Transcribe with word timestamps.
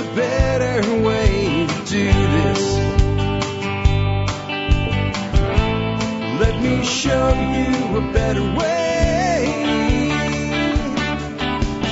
a 0.00 0.14
better 0.14 1.02
way 1.02 1.66
to 1.66 1.84
do 1.84 2.06
this. 2.06 2.74
Let 6.40 6.62
me 6.62 6.82
show 6.84 7.28
you 7.28 7.98
a 7.98 8.12
better 8.12 8.42
way. 8.42 10.08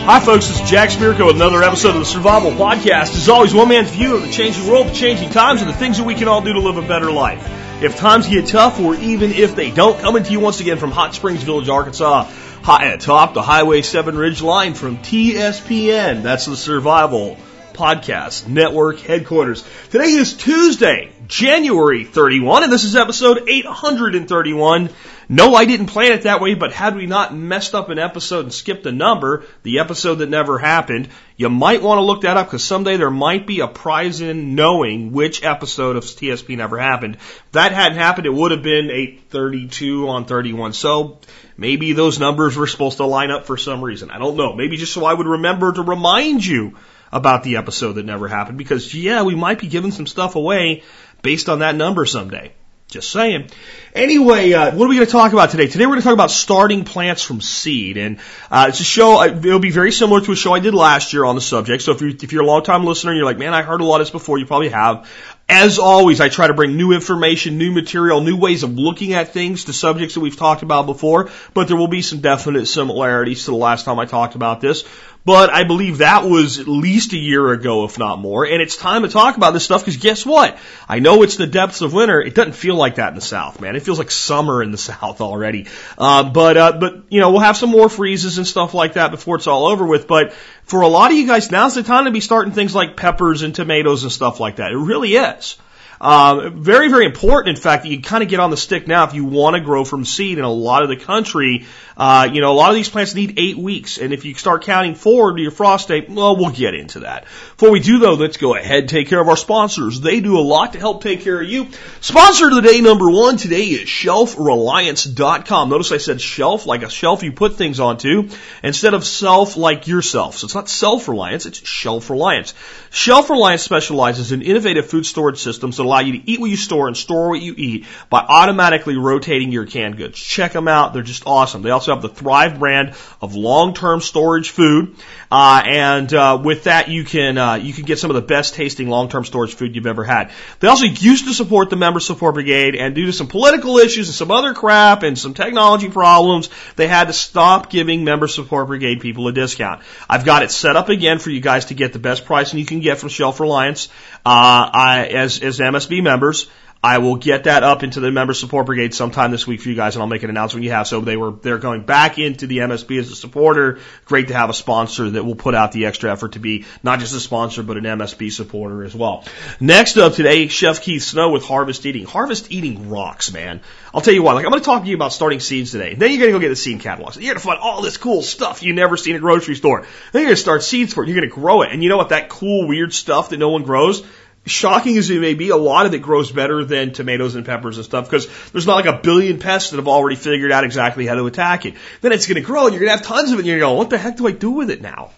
Hi, 0.07 0.21
folks. 0.21 0.49
This 0.49 0.63
is 0.63 0.71
Jack 0.71 0.89
Spirko 0.89 1.27
with 1.27 1.37
another 1.37 1.63
episode 1.63 1.91
of 1.91 1.99
the 1.99 2.07
Survival 2.07 2.53
Podcast. 2.53 3.15
As 3.15 3.29
always, 3.29 3.53
one 3.53 3.69
man's 3.69 3.91
view 3.91 4.17
of 4.17 4.23
the 4.23 4.33
changing 4.33 4.67
world, 4.67 4.87
the 4.87 4.95
changing 4.95 5.29
times, 5.29 5.61
and 5.61 5.69
the 5.69 5.75
things 5.75 5.99
that 5.99 6.05
we 6.05 6.15
can 6.15 6.29
all 6.29 6.41
do 6.41 6.55
to 6.55 6.61
live 6.61 6.79
a 6.79 6.89
better 6.89 7.13
life. 7.13 7.47
If 7.83 7.97
times 7.97 8.27
get 8.27 8.47
tough, 8.47 8.81
or 8.81 8.95
even 8.95 9.33
if 9.33 9.55
they 9.55 9.71
don't, 9.71 10.01
coming 10.01 10.23
to 10.23 10.33
you 10.33 10.41
once 10.41 10.61
again 10.61 10.79
from 10.79 10.93
Hot 10.93 11.15
Springs 11.15 11.43
Village, 11.43 11.69
Arkansas, 11.69 12.25
high 12.63 12.87
atop 12.87 13.35
the 13.35 13.43
Highway 13.43 13.83
7 13.83 14.17
Ridge 14.17 14.41
line 14.41 14.73
from 14.73 14.97
TSPN. 14.97 16.23
That's 16.23 16.47
the 16.47 16.57
Survival 16.57 17.37
Podcast 17.79 18.49
Network 18.49 18.99
headquarters. 18.99 19.63
Today 19.93 20.11
is 20.11 20.35
Tuesday, 20.35 21.13
January 21.29 22.03
31, 22.03 22.65
and 22.65 22.73
this 22.73 22.83
is 22.83 22.97
episode 22.97 23.49
831. 23.49 24.91
No, 25.29 25.55
I 25.55 25.65
didn't 25.65 25.87
plan 25.87 26.11
it 26.11 26.23
that 26.23 26.41
way, 26.41 26.55
but 26.55 26.73
had 26.73 26.97
we 26.97 27.07
not 27.07 27.37
messed 27.37 27.77
up 27.77 27.89
an 27.89 28.01
episode 28.01 28.47
and 28.47 28.53
skipped 28.53 28.85
a 28.87 28.91
number, 28.91 29.45
the 29.63 29.79
episode 29.79 30.17
that 30.17 30.29
never 30.29 30.59
happened, 30.59 31.09
you 31.37 31.49
might 31.51 31.81
want 31.81 31.99
to 31.99 32.03
look 32.03 32.23
that 32.23 32.37
up 32.37 32.49
because 32.49 32.65
someday 32.65 32.97
there 32.97 33.13
might 33.13 33.47
be 33.47 33.61
a 33.61 33.69
prize 33.69 34.21
in 34.21 34.57
knowing 34.57 35.13
which 35.13 35.45
episode 35.45 35.95
of 35.95 36.03
TSP 36.03 36.57
never 36.57 36.79
happened. 36.79 37.15
If 37.15 37.53
that 37.53 37.71
hadn't 37.71 37.99
happened, 37.99 38.27
it 38.27 38.35
would 38.35 38.51
have 38.51 38.65
been 38.65 38.91
832 38.91 40.09
on 40.09 40.25
31. 40.25 40.73
So 40.73 41.21
maybe 41.57 41.93
those 41.93 42.19
numbers 42.19 42.57
were 42.57 42.67
supposed 42.67 42.97
to 42.97 43.07
line 43.07 43.31
up 43.31 43.47
for 43.47 43.57
some 43.57 43.85
reason. 43.85 44.11
I 44.11 44.19
don't 44.19 44.37
know. 44.37 44.57
Maybe 44.57 44.79
just 44.79 44.93
so 44.93 45.05
I 45.05 45.15
would 45.15 45.29
remember 45.29 45.71
to 45.75 45.83
remind 45.83 46.45
you 46.45 46.75
about 47.13 47.43
the 47.43 47.57
episode 47.57 47.95
that 47.95 48.05
never 48.05 48.29
happened 48.29 48.59
because 48.59 48.95
yeah, 48.95 49.23
we 49.23 49.35
might 49.35 49.59
be 49.59 49.67
giving 49.67 49.93
some 49.93 50.07
stuff 50.07 50.37
away 50.37 50.83
based 51.23 51.49
on 51.49 51.61
that 51.61 51.75
number 51.75 52.07
someday. 52.07 52.53
Just 52.91 53.11
saying. 53.11 53.51
Anyway, 53.95 54.55
uh, 54.55 54.75
what 54.75 54.87
are 54.87 54.89
we 54.89 54.95
going 54.95 55.05
to 55.07 55.13
talk 55.13 55.35
about 55.35 55.51
today? 55.51 55.67
Today 55.67 55.85
we're 55.85 55.91
going 55.91 56.01
to 56.01 56.05
talk 56.05 56.15
about 56.15 56.31
starting 56.31 56.85
plants 56.85 57.23
from 57.23 57.43
seed, 57.43 57.99
and 57.99 58.19
uh, 58.51 58.67
it's 58.71 58.81
a 58.81 58.85
show. 58.85 59.21
uh, 59.21 59.27
It'll 59.27 59.59
be 59.59 59.71
very 59.71 59.93
similar 59.93 60.23
to 60.23 60.33
a 60.33 60.37
show 60.37 60.55
I 60.55 60.61
did 60.61 60.73
last 60.73 61.13
year 61.13 61.27
on 61.27 61.35
the 61.35 61.43
subject. 61.43 61.83
So 61.83 61.93
if 61.93 62.01
you're 62.01 62.09
if 62.09 62.33
you're 62.33 62.45
a 62.45 62.47
long 62.47 62.63
time 62.63 62.87
listener 62.87 63.11
and 63.11 63.19
you're 63.19 63.27
like, 63.27 63.37
man, 63.37 63.53
I 63.53 63.61
heard 63.61 63.83
a 63.83 63.85
lot 63.85 64.01
of 64.01 64.07
this 64.07 64.11
before, 64.11 64.39
you 64.39 64.47
probably 64.47 64.71
have. 64.71 65.07
As 65.51 65.79
always, 65.79 66.21
I 66.23 66.31
try 66.31 66.47
to 66.47 66.55
bring 66.55 66.77
new 66.77 66.93
information, 66.93 67.59
new 67.59 67.73
material, 67.73 68.23
new 68.23 68.37
ways 68.39 68.63
of 68.63 68.79
looking 68.79 69.13
at 69.13 69.35
things 69.35 69.65
to 69.65 69.75
subjects 69.75 70.15
that 70.15 70.21
we've 70.21 70.37
talked 70.37 70.63
about 70.63 70.87
before. 70.87 71.29
But 71.53 71.69
there 71.69 71.77
will 71.77 71.89
be 71.89 72.01
some 72.01 72.21
definite 72.21 72.67
similarities 72.67 73.45
to 73.45 73.51
the 73.51 73.57
last 73.59 73.85
time 73.85 73.99
I 73.99 74.07
talked 74.07 74.35
about 74.35 74.63
this. 74.63 74.85
But 75.25 75.51
I 75.51 75.65
believe 75.65 75.99
that 75.99 76.25
was 76.25 76.59
at 76.59 76.69
least 76.69 77.13
a 77.13 77.19
year 77.19 77.53
ago, 77.53 77.85
if 77.85 77.99
not 77.99 78.19
more. 78.19 78.47
And 78.47 78.63
it's 78.63 78.77
time 78.77 79.03
to 79.03 79.09
talk 79.09 79.37
about 79.37 79.53
this 79.53 79.65
stuff 79.65 79.83
because 79.83 79.99
guess 79.99 80.25
what? 80.25 80.57
I 80.89 81.01
know 81.01 81.23
it's 81.23 81.37
the 81.37 81.47
depths 81.47 81.83
of 81.83 81.93
winter. 81.93 82.21
It 82.21 82.35
doesn't 82.35 82.55
feel 82.55 82.77
like 82.77 82.95
that 82.95 83.11
in 83.11 83.15
the 83.15 83.21
South, 83.21 83.61
man. 83.61 83.77
It 83.77 83.83
feels 83.83 83.99
like 83.99 84.11
summer 84.11 84.63
in 84.63 84.71
the 84.71 84.79
South 84.91 85.21
already. 85.21 85.67
Uh, 85.99 86.31
but, 86.31 86.57
uh, 86.57 86.73
but, 86.81 87.03
you 87.11 87.21
know, 87.21 87.31
we'll 87.31 87.41
have 87.41 87.59
some 87.59 87.71
more 87.71 87.91
freezes 87.91 88.39
and 88.39 88.47
stuff 88.47 88.73
like 88.73 88.95
that 88.95 89.11
before 89.11 89.37
it's 89.37 89.47
all 89.47 89.67
over 89.67 89.87
with. 89.87 90.07
But 90.07 90.33
for 90.63 90.81
a 90.81 90.89
lot 90.89 91.11
of 91.11 91.17
you 91.19 91.27
guys, 91.27 91.51
now's 91.51 91.75
the 91.75 91.83
time 91.83 92.07
to 92.07 92.11
be 92.11 92.21
starting 92.21 92.53
things 92.53 92.75
like 92.75 92.97
peppers 92.97 93.43
and 93.43 93.55
tomatoes 93.55 94.05
and 94.05 94.13
stuff 94.13 94.41
like 94.41 94.57
that. 94.57 94.73
It 94.73 94.79
really 94.79 95.15
is. 95.15 95.59
Uh, 96.01 96.51
very, 96.51 96.89
very 96.89 97.07
important, 97.07 97.57
in 97.57 97.61
fact, 97.61 97.83
that 97.83 97.89
you 97.89 98.01
kind 98.01 98.23
of 98.23 98.29
get 98.29 98.41
on 98.41 98.51
the 98.51 98.57
stick 98.57 98.87
now 98.87 99.05
if 99.05 99.15
you 99.15 99.25
want 99.25 99.55
to 99.55 99.61
grow 99.61 99.85
from 99.85 100.05
seed 100.05 100.39
in 100.39 100.45
a 100.45 100.53
lot 100.53 100.83
of 100.83 100.89
the 100.89 100.97
country. 100.97 101.67
Uh, 101.97 102.29
you 102.33 102.41
know, 102.41 102.53
a 102.53 102.55
lot 102.55 102.71
of 102.71 102.77
these 102.77 102.89
plants 102.89 103.15
need 103.15 103.35
eight 103.39 103.59
weeks, 103.59 103.99
and 103.99 104.13
if 104.13 104.25
you 104.25 104.35
start 104.35 104.63
counting 104.63 104.95
forward 104.95 105.37
to 105.37 105.43
your 105.43 105.51
frost 105.51 105.89
date, 105.89 106.09
well, 106.09 106.37
we'll 106.37 106.51
get 106.51 106.75
into 106.75 107.01
that. 107.01 107.25
Before 107.25 107.73
we 107.73 107.81
do, 107.81 107.99
though, 107.99 108.15
let's 108.15 108.37
go 108.37 108.55
ahead 108.55 108.81
and 108.81 108.89
take 108.89 109.09
care 109.09 109.21
of 109.21 109.29
our 109.29 109.37
sponsors. 109.37 110.01
They 110.01 110.21
do 110.21 110.39
a 110.39 110.41
lot 110.41 110.75
to 110.75 110.79
help 110.79 111.03
take 111.03 111.23
care 111.23 111.41
of 111.41 111.49
you. 111.49 111.67
Sponsor 112.01 112.47
of 112.47 112.55
the 112.55 112.63
day 112.63 112.81
number 112.81 113.11
one 113.11 113.37
today 113.37 113.65
is 113.65 113.89
ShelfReliance.com. 113.89 115.69
Notice 115.69 115.91
I 115.91 115.99
said 115.99 116.21
shelf, 116.21 116.67
like 116.67 116.85
a 116.85 116.91
shelf 116.91 117.25
you 117.25 117.33
put 117.33 117.57
things 117.57 117.81
onto, 117.81 118.29
instead 118.63 118.95
of 118.95 119.05
self 119.05 119.57
like 119.57 119.89
yourself. 119.89 120.37
So 120.37 120.45
it's 120.45 120.55
not 120.55 120.69
self-reliance, 120.69 121.47
it's 121.47 121.67
shelf-reliance. 121.67 122.55
Shelf 122.91 123.29
Reliance 123.29 123.63
specializes 123.63 124.33
in 124.33 124.43
innovative 124.43 124.87
food 124.87 125.05
storage 125.05 125.39
systems 125.39 125.77
that 125.77 125.85
allow 125.89 126.01
you 126.01 126.13
to 126.21 126.31
eat 126.31 126.41
what 126.41 126.51
you 126.51 126.57
store 126.57 126.87
and 126.87 126.97
store 126.97 127.31
what 127.31 127.41
you 127.41 127.55
eat 127.57 127.87
by 128.11 128.21
automatically 128.21 128.97
rotating 128.97 129.53
your 129.53 129.67
canned 129.67 129.97
goods. 129.97 130.19
Check 130.19 130.53
them 130.53 130.69
out. 130.69 130.93
They're 130.93 131.03
just 131.03 131.25
awesome. 131.27 131.63
They 131.63 131.71
also 131.71 131.93
have 131.95 132.03
the 132.03 132.09
Thrive 132.09 132.59
brand 132.59 132.95
of 133.21 133.35
long-term 133.35 134.01
storage 134.01 134.51
food. 134.51 134.97
Uh, 135.31 135.63
and, 135.65 136.13
uh, 136.15 136.41
with 136.43 136.65
that, 136.65 136.89
you 136.89 137.05
can, 137.05 137.37
uh, 137.37 137.55
you 137.55 137.73
can 137.73 137.85
get 137.85 137.99
some 137.99 138.11
of 138.11 138.15
the 138.15 138.23
best 138.23 138.55
tasting 138.55 138.89
long-term 138.89 139.25
storage 139.25 139.55
food 139.55 139.75
you've 139.75 139.87
ever 139.87 140.05
had. 140.05 140.31
They 140.61 140.69
also 140.69 140.87
used 140.87 141.27
to 141.27 141.35
support 141.35 141.71
the 141.71 141.77
Member 141.77 142.01
Support 142.01 142.35
Brigade 142.35 142.77
and 142.77 142.95
due 142.95 143.07
to 143.07 143.13
some 143.13 143.27
political 143.27 143.79
issues 143.79 144.09
and 144.09 144.15
some 144.15 144.31
other 144.31 144.55
crap 144.55 145.03
and 145.03 145.19
some 145.19 145.35
technology 145.35 145.89
problems, 145.89 146.49
they 146.77 146.87
had 146.87 147.09
to 147.09 147.13
stop 147.13 147.71
giving 147.71 148.05
Member 148.05 148.29
Support 148.29 148.69
Brigade 148.69 149.01
people 149.01 149.29
a 149.29 149.33
discount. 149.33 149.83
I've 150.09 150.25
got 150.25 150.43
it 150.43 150.51
set 150.51 150.77
up 150.77 150.89
again 150.89 151.19
for 151.19 151.31
you 151.31 151.41
guys 151.41 151.67
to 151.67 151.75
get 151.75 151.93
the 151.93 151.99
best 151.99 152.25
pricing 152.25 152.59
you 152.59 152.67
can 152.67 152.81
get 152.81 152.99
from 152.99 153.09
Shelf 153.09 153.41
Reliance, 153.41 153.89
uh, 154.25 154.71
I, 154.73 155.11
as, 155.13 155.41
as 155.43 155.61
MSB 155.79 156.03
members. 156.03 156.49
I 156.83 156.99
will 156.99 157.17
get 157.17 157.45
that 157.45 157.65
up 157.65 157.83
into 157.83 157.99
the 157.99 158.13
member 158.13 158.35
support 158.35 158.67
brigade 158.67 158.95
sometime 158.95 159.33
this 159.33 159.49
week 159.49 159.61
for 159.61 159.69
you 159.69 159.75
guys, 159.75 159.97
and 159.97 160.03
I'll 160.03 160.09
make 160.09 160.23
an 160.23 160.31
announcement 160.31 160.63
you 160.63 160.71
have. 160.71 160.87
So 160.87 161.01
they 161.01 161.17
were 161.17 161.33
they're 161.33 161.59
going 161.59 161.83
back 161.83 162.21
into 162.21 162.47
the 162.47 162.59
MSB 162.59 163.01
as 163.01 163.11
a 163.11 163.17
supporter. 163.17 163.81
Great 164.05 164.29
to 164.29 164.35
have 164.35 164.49
a 164.49 164.55
sponsor 164.55 165.11
that 165.11 165.25
will 165.25 165.35
put 165.35 165.57
out 165.57 165.73
the 165.73 165.87
extra 165.87 166.13
effort 166.13 166.33
to 166.33 166.39
be 166.39 166.67
not 166.85 167.01
just 167.01 167.17
a 167.17 167.21
sponsor 167.21 167.65
but 167.65 167.79
an 167.79 167.85
MSB 167.85 168.31
supporter 168.31 168.85
as 168.85 168.95
well. 168.95 169.25
Next 169.59 169.97
up 169.97 170.15
today, 170.15 170.47
Chef 170.47 170.81
Keith 170.81 171.03
Snow 171.03 171.31
with 171.31 171.45
Harvest 171.45 171.85
Eating. 171.85 172.05
Harvest 172.05 172.53
Eating 172.53 172.91
rocks, 172.91 173.33
man. 173.33 173.61
I'll 173.93 174.01
tell 174.01 174.15
you 174.15 174.23
what. 174.23 174.37
Like 174.37 174.45
I'm 174.45 174.53
going 174.53 174.63
to 174.63 174.67
talk 174.67 174.85
to 174.85 174.89
you 174.89 174.95
about 174.95 175.13
starting 175.13 175.41
seeds 175.41 175.73
today. 175.73 175.95
Then 175.95 176.13
you're 176.13 176.21
going 176.21 176.33
to 176.33 176.39
go 176.39 176.41
get 176.41 176.51
the 176.51 176.57
seed 176.57 176.81
catalogs. 176.81 177.17
You're 177.17 177.35
going 177.35 177.39
to 177.39 177.45
find 177.45 177.59
all 177.59 177.83
this 177.83 177.97
cool 177.97 178.23
stuff 178.23 178.63
you 178.63 178.73
never 178.73 178.97
seen 178.97 179.17
a 179.17 179.19
grocery 179.19 179.57
store. 179.57 179.85
Then 180.13 180.23
you're 180.23 180.29
going 180.29 180.37
to 180.37 180.41
start 180.41 180.63
seeds 180.63 180.95
for 180.95 181.03
it. 181.03 181.09
You're 181.09 181.19
going 181.19 181.29
to 181.29 181.35
grow 181.35 181.63
it, 181.63 181.73
and 181.73 181.83
you 181.83 181.89
know 181.89 181.97
what? 181.97 182.11
That 182.11 182.29
cool 182.29 182.69
weird 182.69 182.95
stuff 182.95 183.31
that 183.31 183.39
no 183.39 183.49
one 183.49 183.65
grows 183.65 184.05
shocking 184.49 184.97
as 184.99 185.11
it 185.11 185.21
may 185.21 185.35
be, 185.35 185.51
a 185.51 185.57
lot 185.57 185.87
of 185.87 185.95
it 185.95 186.01
grows 186.01 186.31
better 186.33 186.65
than 186.65 186.93
tomatoes 186.93 187.35
and 187.35 187.47
peppers 187.47 187.77
and 187.77 187.85
stuff 187.85 188.07
because 188.07 188.29
there's 188.51 188.67
not 188.67 188.77
like 188.77 188.87
a 188.87 189.01
billion 189.03 189.39
pests 189.39 189.71
that 189.71 189.77
have 189.77 189.89
already 189.89 190.17
figured 190.17 190.53
out 190.53 190.65
exactly 190.65 191.07
how 191.07 191.15
to 191.15 191.27
attack 191.27 191.67
it. 191.67 191.75
Then 192.01 192.13
it's 192.13 192.27
going 192.27 192.41
to 192.41 192.47
grow 192.47 192.67
and 192.67 192.75
you're 192.75 192.85
going 192.85 192.91
to 192.91 192.97
have 192.97 193.07
tons 193.07 193.31
of 193.31 193.39
it 193.39 193.41
and 193.41 193.47
you're 193.47 193.59
going 193.59 193.71
to 193.71 193.75
go, 193.75 193.79
what 193.79 193.91
the 193.91 193.99
heck 193.99 194.17
do 194.17 194.27
I 194.27 194.33
do 194.33 194.51
with 194.51 194.71
it 194.71 194.83
now? 194.83 195.11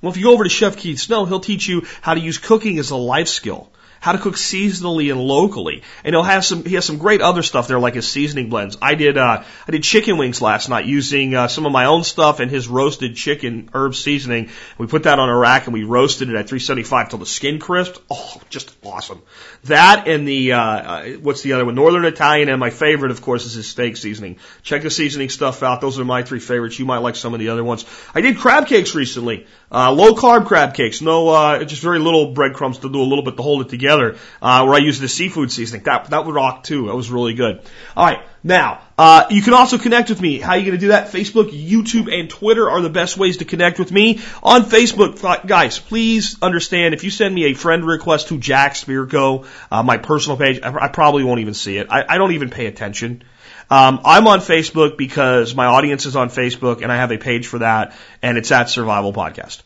Well, 0.00 0.10
if 0.10 0.18
you 0.18 0.24
go 0.24 0.32
over 0.32 0.44
to 0.44 0.50
Chef 0.50 0.76
Keith 0.76 0.98
Snow, 0.98 1.24
he'll 1.24 1.40
teach 1.40 1.66
you 1.66 1.86
how 2.02 2.14
to 2.14 2.20
use 2.20 2.38
cooking 2.38 2.78
as 2.78 2.90
a 2.90 2.96
life 2.96 3.28
skill. 3.28 3.70
How 4.04 4.12
to 4.12 4.18
cook 4.18 4.34
seasonally 4.34 5.10
and 5.10 5.18
locally, 5.18 5.82
and 6.04 6.14
he'll 6.14 6.22
have 6.22 6.44
some. 6.44 6.62
He 6.62 6.74
has 6.74 6.84
some 6.84 6.98
great 6.98 7.22
other 7.22 7.42
stuff 7.42 7.68
there, 7.68 7.78
like 7.78 7.94
his 7.94 8.06
seasoning 8.06 8.50
blends. 8.50 8.76
I 8.82 8.96
did. 8.96 9.16
Uh, 9.16 9.44
I 9.66 9.70
did 9.70 9.82
chicken 9.82 10.18
wings 10.18 10.42
last 10.42 10.68
night 10.68 10.84
using 10.84 11.34
uh, 11.34 11.48
some 11.48 11.64
of 11.64 11.72
my 11.72 11.86
own 11.86 12.04
stuff 12.04 12.38
and 12.38 12.50
his 12.50 12.68
roasted 12.68 13.16
chicken 13.16 13.70
herb 13.72 13.94
seasoning. 13.94 14.50
We 14.76 14.88
put 14.88 15.04
that 15.04 15.18
on 15.18 15.30
a 15.30 15.34
rack 15.34 15.64
and 15.64 15.72
we 15.72 15.84
roasted 15.84 16.28
it 16.28 16.32
at 16.32 16.50
375 16.50 17.08
till 17.08 17.18
the 17.18 17.24
skin 17.24 17.58
crisped. 17.58 17.98
Oh, 18.10 18.42
just 18.50 18.76
awesome. 18.84 19.22
That 19.64 20.06
and 20.06 20.28
the 20.28 20.52
uh, 20.52 20.60
uh, 20.60 21.04
what's 21.22 21.40
the 21.40 21.54
other 21.54 21.64
one? 21.64 21.74
Northern 21.74 22.04
Italian, 22.04 22.50
and 22.50 22.60
my 22.60 22.68
favorite, 22.68 23.10
of 23.10 23.22
course, 23.22 23.46
is 23.46 23.54
his 23.54 23.68
steak 23.68 23.96
seasoning. 23.96 24.36
Check 24.62 24.82
the 24.82 24.90
seasoning 24.90 25.30
stuff 25.30 25.62
out. 25.62 25.80
Those 25.80 25.98
are 25.98 26.04
my 26.04 26.24
three 26.24 26.40
favorites. 26.40 26.78
You 26.78 26.84
might 26.84 26.98
like 26.98 27.16
some 27.16 27.32
of 27.32 27.40
the 27.40 27.48
other 27.48 27.64
ones. 27.64 27.86
I 28.14 28.20
did 28.20 28.36
crab 28.36 28.66
cakes 28.66 28.94
recently. 28.94 29.46
Uh, 29.72 29.92
low 29.92 30.12
carb 30.14 30.44
crab 30.44 30.74
cakes. 30.74 31.00
No, 31.00 31.30
uh, 31.30 31.64
just 31.64 31.80
very 31.80 31.98
little 31.98 32.34
breadcrumbs 32.34 32.78
to 32.80 32.90
do 32.90 33.00
a 33.00 33.08
little 33.08 33.24
bit 33.24 33.38
to 33.38 33.42
hold 33.42 33.62
it 33.62 33.70
together. 33.70 33.93
Uh, 34.42 34.64
where 34.64 34.74
I 34.74 34.78
used 34.78 35.00
the 35.00 35.08
seafood 35.08 35.50
seasoning. 35.50 35.84
That 35.84 36.10
that 36.10 36.26
would 36.26 36.34
rock 36.34 36.64
too. 36.64 36.86
That 36.86 36.94
was 36.94 37.10
really 37.10 37.34
good. 37.34 37.62
All 37.96 38.06
right. 38.06 38.20
Now, 38.46 38.82
uh, 38.98 39.24
you 39.30 39.40
can 39.40 39.54
also 39.54 39.78
connect 39.78 40.10
with 40.10 40.20
me. 40.20 40.38
How 40.38 40.52
are 40.52 40.58
you 40.58 40.64
going 40.66 40.78
to 40.78 40.80
do 40.80 40.88
that? 40.88 41.10
Facebook, 41.10 41.50
YouTube, 41.50 42.12
and 42.12 42.28
Twitter 42.28 42.68
are 42.68 42.82
the 42.82 42.90
best 42.90 43.16
ways 43.16 43.38
to 43.38 43.46
connect 43.46 43.78
with 43.78 43.90
me. 43.90 44.20
On 44.42 44.62
Facebook, 44.62 45.46
guys, 45.46 45.78
please 45.78 46.36
understand 46.42 46.92
if 46.92 47.04
you 47.04 47.10
send 47.10 47.34
me 47.34 47.44
a 47.46 47.54
friend 47.54 47.86
request 47.86 48.28
to 48.28 48.38
Jack 48.38 48.74
Spirko, 48.74 49.46
uh, 49.70 49.82
my 49.82 49.96
personal 49.96 50.36
page, 50.36 50.60
I, 50.62 50.74
I 50.74 50.88
probably 50.88 51.24
won't 51.24 51.40
even 51.40 51.54
see 51.54 51.78
it. 51.78 51.86
I, 51.90 52.04
I 52.06 52.18
don't 52.18 52.32
even 52.32 52.50
pay 52.50 52.66
attention. 52.66 53.24
Um, 53.70 54.00
I'm 54.04 54.26
on 54.26 54.40
Facebook 54.40 54.98
because 54.98 55.54
my 55.54 55.64
audience 55.64 56.04
is 56.04 56.14
on 56.14 56.28
Facebook, 56.28 56.82
and 56.82 56.92
I 56.92 56.96
have 56.96 57.12
a 57.12 57.18
page 57.18 57.46
for 57.46 57.60
that, 57.60 57.96
and 58.20 58.36
it's 58.36 58.52
at 58.52 58.68
Survival 58.68 59.14
Podcast. 59.14 59.62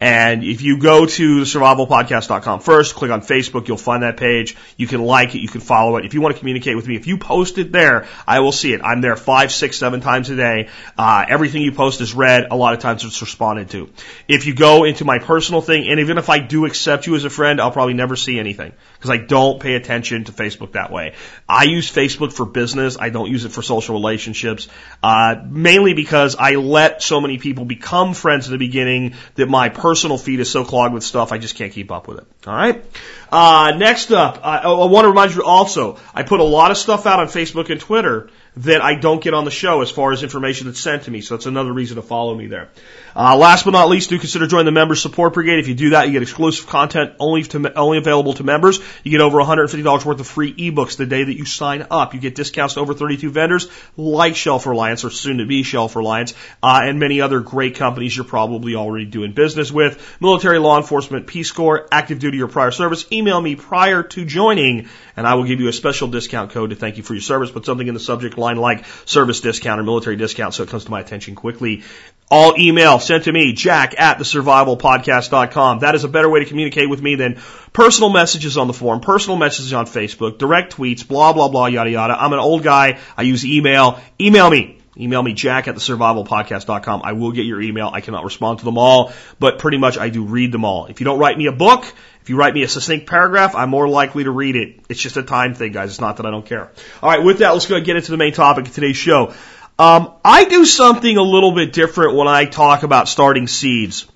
And 0.00 0.42
if 0.42 0.62
you 0.62 0.78
go 0.78 1.06
to 1.06 1.40
survivalpodcast.com 1.42 2.60
first, 2.60 2.94
click 2.94 3.10
on 3.10 3.20
Facebook, 3.20 3.68
you'll 3.68 3.76
find 3.76 4.02
that 4.02 4.16
page. 4.16 4.56
You 4.76 4.86
can 4.88 5.02
like 5.02 5.34
it, 5.34 5.40
you 5.40 5.48
can 5.48 5.60
follow 5.60 5.96
it. 5.96 6.04
If 6.04 6.14
you 6.14 6.20
want 6.20 6.34
to 6.34 6.38
communicate 6.38 6.76
with 6.76 6.88
me, 6.88 6.96
if 6.96 7.06
you 7.06 7.18
post 7.18 7.58
it 7.58 7.70
there, 7.70 8.08
I 8.26 8.40
will 8.40 8.52
see 8.52 8.72
it. 8.72 8.80
I'm 8.82 9.00
there 9.00 9.14
five, 9.14 9.52
six, 9.52 9.76
seven 9.76 10.00
times 10.00 10.28
a 10.30 10.36
day. 10.36 10.68
Uh, 10.98 11.24
everything 11.28 11.62
you 11.62 11.72
post 11.72 12.00
is 12.00 12.14
read. 12.14 12.48
A 12.50 12.56
lot 12.56 12.74
of 12.74 12.80
times 12.80 13.04
it's 13.04 13.20
responded 13.20 13.70
to. 13.70 13.90
If 14.26 14.46
you 14.46 14.54
go 14.54 14.84
into 14.84 15.04
my 15.04 15.20
personal 15.20 15.60
thing, 15.62 15.88
and 15.88 16.00
even 16.00 16.18
if 16.18 16.28
I 16.28 16.38
do 16.40 16.64
accept 16.66 17.06
you 17.06 17.14
as 17.14 17.24
a 17.24 17.30
friend, 17.30 17.60
I'll 17.60 17.70
probably 17.70 17.94
never 17.94 18.16
see 18.16 18.38
anything 18.38 18.72
because 18.94 19.10
I 19.10 19.18
don't 19.18 19.60
pay 19.60 19.74
attention 19.74 20.24
to 20.24 20.32
Facebook 20.32 20.72
that 20.72 20.90
way. 20.90 21.14
I 21.48 21.64
use 21.64 21.90
Facebook 21.90 22.32
for 22.32 22.44
business. 22.44 22.96
I 22.98 23.10
don't 23.10 23.30
use 23.30 23.44
it 23.44 23.52
for 23.52 23.62
social 23.62 23.94
relationships, 23.94 24.68
uh, 25.02 25.36
mainly 25.46 25.94
because 25.94 26.36
I 26.36 26.54
let 26.56 27.02
so 27.02 27.20
many 27.20 27.38
people 27.38 27.64
become 27.64 28.14
friends 28.14 28.46
in 28.46 28.52
the 28.52 28.58
beginning 28.58 29.14
that 29.34 29.48
my 29.48 29.60
my 29.60 29.68
personal 29.90 30.18
feed 30.18 30.38
is 30.38 30.48
so 30.48 30.64
clogged 30.64 30.94
with 30.94 31.02
stuff, 31.02 31.32
I 31.32 31.38
just 31.38 31.56
can't 31.56 31.72
keep 31.72 31.90
up 31.90 32.06
with 32.06 32.18
it. 32.18 32.26
All 32.46 32.54
right. 32.54 32.84
Uh, 33.32 33.72
next 33.76 34.12
up, 34.12 34.38
I, 34.44 34.58
I 34.58 34.84
want 34.84 35.04
to 35.04 35.08
remind 35.08 35.34
you 35.34 35.42
also, 35.42 35.98
I 36.14 36.22
put 36.22 36.38
a 36.38 36.44
lot 36.44 36.70
of 36.70 36.76
stuff 36.76 37.06
out 37.06 37.18
on 37.18 37.26
Facebook 37.26 37.70
and 37.70 37.80
Twitter 37.80 38.30
that 38.56 38.82
I 38.82 38.94
don't 38.94 39.22
get 39.22 39.32
on 39.32 39.44
the 39.44 39.50
show 39.50 39.80
as 39.80 39.90
far 39.90 40.12
as 40.12 40.22
information 40.22 40.66
that's 40.66 40.80
sent 40.80 41.04
to 41.04 41.10
me. 41.10 41.20
So 41.20 41.36
that's 41.36 41.46
another 41.46 41.72
reason 41.72 41.96
to 41.96 42.02
follow 42.02 42.34
me 42.34 42.46
there. 42.46 42.68
Uh, 43.14 43.36
last 43.36 43.64
but 43.64 43.72
not 43.72 43.88
least, 43.88 44.10
do 44.10 44.18
consider 44.18 44.46
joining 44.46 44.66
the 44.66 44.72
Member 44.72 44.94
Support 44.94 45.34
Brigade. 45.34 45.60
If 45.60 45.68
you 45.68 45.74
do 45.74 45.90
that, 45.90 46.06
you 46.06 46.12
get 46.12 46.22
exclusive 46.22 46.66
content 46.66 47.14
only 47.18 47.42
to, 47.44 47.78
only 47.78 47.98
available 47.98 48.34
to 48.34 48.44
members. 48.44 48.80
You 49.04 49.10
get 49.10 49.20
over 49.20 49.38
$150 49.38 50.04
worth 50.04 50.20
of 50.20 50.26
free 50.26 50.52
ebooks 50.52 50.96
the 50.96 51.06
day 51.06 51.22
that 51.22 51.36
you 51.36 51.44
sign 51.44 51.86
up. 51.90 52.14
You 52.14 52.20
get 52.20 52.34
discounts 52.34 52.74
to 52.74 52.80
over 52.80 52.94
32 52.94 53.30
vendors 53.30 53.68
like 53.96 54.36
Shelf 54.36 54.66
Reliance 54.66 55.04
or 55.04 55.10
soon 55.10 55.38
to 55.38 55.46
be 55.46 55.62
Shelf 55.62 55.96
Reliance, 55.96 56.34
uh, 56.62 56.80
and 56.82 56.98
many 56.98 57.20
other 57.20 57.40
great 57.40 57.76
companies 57.76 58.16
you're 58.16 58.24
probably 58.24 58.74
already 58.74 59.06
doing 59.06 59.32
business 59.32 59.70
with. 59.70 60.16
Military, 60.20 60.58
law 60.58 60.76
enforcement, 60.76 61.26
Peace 61.26 61.52
Corps, 61.52 61.88
active 61.90 62.18
duty 62.18 62.42
or 62.42 62.48
prior 62.48 62.70
service. 62.70 63.06
Email 63.12 63.40
me 63.40 63.56
prior 63.56 64.02
to 64.02 64.24
joining 64.24 64.88
and 65.20 65.26
I 65.26 65.34
will 65.34 65.44
give 65.44 65.60
you 65.60 65.68
a 65.68 65.72
special 65.74 66.08
discount 66.08 66.52
code 66.52 66.70
to 66.70 66.76
thank 66.76 66.96
you 66.96 67.02
for 67.02 67.12
your 67.12 67.20
service. 67.20 67.50
Put 67.50 67.66
something 67.66 67.86
in 67.86 67.92
the 67.92 68.00
subject 68.00 68.38
line 68.38 68.56
like 68.56 68.86
service 69.04 69.42
discount 69.42 69.78
or 69.78 69.82
military 69.84 70.16
discount 70.16 70.54
so 70.54 70.62
it 70.62 70.70
comes 70.70 70.86
to 70.86 70.90
my 70.90 70.98
attention 70.98 71.34
quickly. 71.34 71.82
All 72.30 72.58
email 72.58 72.98
sent 72.98 73.24
to 73.24 73.32
me, 73.32 73.52
jack 73.52 74.00
at 74.00 74.16
thesurvivalpodcast.com. 74.16 75.80
That 75.80 75.94
is 75.94 76.04
a 76.04 76.08
better 76.08 76.30
way 76.30 76.40
to 76.40 76.46
communicate 76.46 76.88
with 76.88 77.02
me 77.02 77.16
than 77.16 77.38
personal 77.74 78.08
messages 78.08 78.56
on 78.56 78.66
the 78.66 78.72
forum, 78.72 79.02
personal 79.02 79.36
messages 79.36 79.74
on 79.74 79.84
Facebook, 79.84 80.38
direct 80.38 80.74
tweets, 80.74 81.06
blah, 81.06 81.34
blah, 81.34 81.48
blah, 81.48 81.66
yada, 81.66 81.90
yada. 81.90 82.14
I'm 82.18 82.32
an 82.32 82.38
old 82.38 82.62
guy. 82.62 82.98
I 83.14 83.20
use 83.20 83.44
email. 83.44 84.00
Email 84.18 84.48
me. 84.48 84.80
Email 84.96 85.22
me, 85.22 85.34
jack 85.34 85.68
at 85.68 85.74
thesurvivalpodcast.com. 85.74 87.02
I 87.04 87.12
will 87.12 87.32
get 87.32 87.44
your 87.44 87.60
email. 87.60 87.90
I 87.92 88.00
cannot 88.00 88.24
respond 88.24 88.60
to 88.60 88.64
them 88.64 88.78
all, 88.78 89.12
but 89.38 89.58
pretty 89.58 89.76
much 89.76 89.98
I 89.98 90.08
do 90.08 90.24
read 90.24 90.50
them 90.50 90.64
all. 90.64 90.86
If 90.86 91.00
you 91.00 91.04
don't 91.04 91.18
write 91.18 91.36
me 91.36 91.46
a 91.46 91.52
book, 91.52 91.84
if 92.22 92.28
you 92.28 92.36
write 92.36 92.54
me 92.54 92.62
a 92.62 92.68
succinct 92.68 93.06
paragraph, 93.06 93.54
I'm 93.54 93.70
more 93.70 93.88
likely 93.88 94.24
to 94.24 94.30
read 94.30 94.56
it. 94.56 94.80
It's 94.88 95.00
just 95.00 95.16
a 95.16 95.22
time 95.22 95.54
thing, 95.54 95.72
guys. 95.72 95.90
It's 95.90 96.00
not 96.00 96.18
that 96.18 96.26
I 96.26 96.30
don't 96.30 96.44
care. 96.44 96.70
All 97.02 97.10
right, 97.10 97.22
with 97.22 97.38
that, 97.38 97.50
let's 97.50 97.66
go 97.66 97.80
get 97.80 97.96
into 97.96 98.10
the 98.10 98.16
main 98.16 98.32
topic 98.32 98.66
of 98.66 98.74
today's 98.74 98.96
show. 98.96 99.34
Um, 99.78 100.12
I 100.24 100.44
do 100.44 100.66
something 100.66 101.16
a 101.16 101.22
little 101.22 101.52
bit 101.52 101.72
different 101.72 102.14
when 102.14 102.28
I 102.28 102.44
talk 102.44 102.82
about 102.82 103.08
starting 103.08 103.46
seeds 103.46 104.06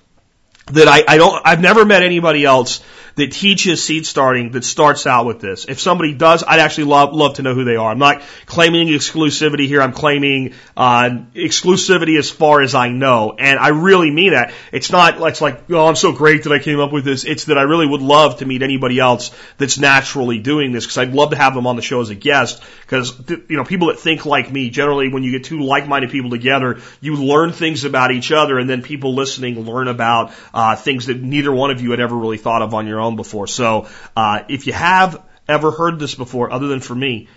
that 0.67 0.87
I, 0.87 1.03
I 1.07 1.17
don't, 1.17 1.41
I've 1.45 1.61
never 1.61 1.85
met 1.85 2.03
anybody 2.03 2.45
else 2.45 2.83
that 3.15 3.31
teaches 3.31 3.83
seed 3.83 4.05
starting 4.05 4.51
that 4.51 4.63
starts 4.63 5.07
out 5.07 5.25
with 5.25 5.39
this. 5.39 5.65
If 5.65 5.79
somebody 5.79 6.13
does, 6.13 6.43
I'd 6.43 6.59
actually 6.59 6.85
love, 6.85 7.13
love 7.13 7.35
to 7.35 7.43
know 7.43 7.53
who 7.53 7.63
they 7.63 7.77
are. 7.77 7.89
I'm 7.89 7.99
not 7.99 8.21
claiming 8.45 8.89
exclusivity 8.89 9.67
here. 9.67 9.81
I'm 9.81 9.93
claiming, 9.93 10.53
uh, 10.75 11.09
exclusivity 11.33 12.19
as 12.19 12.29
far 12.29 12.61
as 12.61 12.75
I 12.75 12.89
know. 12.89 13.35
And 13.37 13.57
I 13.57 13.69
really 13.69 14.11
mean 14.11 14.33
that. 14.33 14.53
It's 14.73 14.91
not, 14.91 15.21
it's 15.21 15.41
like, 15.41 15.69
oh, 15.71 15.87
I'm 15.87 15.95
so 15.95 16.11
great 16.11 16.43
that 16.43 16.51
I 16.51 16.59
came 16.59 16.79
up 16.79 16.91
with 16.91 17.05
this. 17.05 17.23
It's 17.23 17.45
that 17.45 17.57
I 17.57 17.61
really 17.61 17.87
would 17.87 18.01
love 18.01 18.39
to 18.39 18.45
meet 18.45 18.61
anybody 18.61 18.99
else 18.99 19.31
that's 19.57 19.77
naturally 19.77 20.39
doing 20.39 20.73
this 20.73 20.85
because 20.85 20.97
I'd 20.97 21.13
love 21.13 21.29
to 21.29 21.37
have 21.37 21.55
them 21.55 21.67
on 21.67 21.77
the 21.77 21.81
show 21.81 22.01
as 22.01 22.09
a 22.09 22.15
guest 22.15 22.61
because, 22.81 23.17
you 23.29 23.55
know, 23.55 23.63
people 23.63 23.87
that 23.87 23.99
think 23.99 24.25
like 24.25 24.51
me, 24.51 24.69
generally 24.69 25.07
when 25.09 25.23
you 25.23 25.31
get 25.31 25.45
two 25.45 25.61
like-minded 25.61 26.09
people 26.11 26.31
together, 26.31 26.81
you 26.99 27.15
learn 27.15 27.53
things 27.53 27.85
about 27.85 28.11
each 28.11 28.33
other 28.33 28.59
and 28.59 28.69
then 28.69 28.81
people 28.81 29.15
listening 29.15 29.61
learn 29.61 29.87
about, 29.87 30.33
uh, 30.53 30.75
things 30.75 31.05
that 31.05 31.21
neither 31.21 31.53
one 31.53 31.71
of 31.71 31.79
you 31.79 31.91
had 31.91 32.01
ever 32.01 32.15
really 32.15 32.37
thought 32.37 32.61
of 32.61 32.73
on 32.73 32.87
your 32.87 32.99
own 32.99 33.04
own 33.05 33.15
before. 33.15 33.47
So 33.47 33.87
uh, 34.15 34.43
if 34.49 34.67
you 34.67 34.73
have 34.73 35.21
ever 35.47 35.71
heard 35.71 35.99
this 35.99 36.15
before, 36.15 36.51
other 36.51 36.67
than 36.67 36.79
for 36.79 36.95
me, 36.95 37.27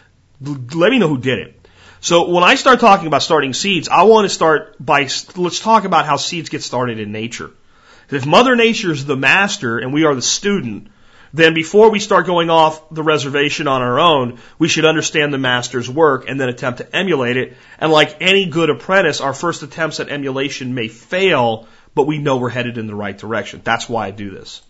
let 0.40 0.90
me 0.90 0.98
know 0.98 1.08
who 1.08 1.18
did 1.18 1.38
it. 1.38 1.68
So 2.00 2.30
when 2.30 2.44
I 2.44 2.54
start 2.54 2.80
talking 2.80 3.08
about 3.08 3.22
starting 3.22 3.52
seeds, 3.52 3.88
I 3.88 4.04
want 4.04 4.24
to 4.24 4.34
start 4.34 4.76
by 4.78 5.08
let's 5.36 5.60
talk 5.60 5.84
about 5.84 6.06
how 6.06 6.16
seeds 6.16 6.48
get 6.48 6.62
started 6.62 7.00
in 7.00 7.10
nature. 7.10 7.50
If 8.10 8.24
Mother 8.24 8.56
Nature 8.56 8.92
is 8.92 9.04
the 9.04 9.16
master 9.16 9.78
and 9.78 9.92
we 9.92 10.04
are 10.04 10.14
the 10.14 10.22
student, 10.22 10.90
then 11.32 11.54
before 11.54 11.90
we 11.90 11.98
start 11.98 12.26
going 12.26 12.50
off 12.50 12.88
the 12.90 13.02
reservation 13.02 13.68
on 13.68 13.82
our 13.82 13.98
own, 13.98 14.38
we 14.58 14.68
should 14.68 14.86
understand 14.86 15.34
the 15.34 15.38
master's 15.38 15.90
work 15.90 16.28
and 16.28 16.40
then 16.40 16.48
attempt 16.48 16.78
to 16.78 16.96
emulate 16.96 17.36
it. 17.36 17.56
And 17.78 17.92
like 17.92 18.16
any 18.20 18.46
good 18.46 18.70
apprentice, 18.70 19.20
our 19.20 19.34
first 19.34 19.62
attempts 19.62 20.00
at 20.00 20.08
emulation 20.08 20.74
may 20.74 20.88
fail, 20.88 21.68
but 21.94 22.06
we 22.06 22.18
know 22.18 22.38
we're 22.38 22.48
headed 22.48 22.78
in 22.78 22.86
the 22.86 22.94
right 22.94 23.16
direction. 23.16 23.60
That's 23.62 23.88
why 23.88 24.06
I 24.06 24.10
do 24.10 24.30
this. 24.30 24.62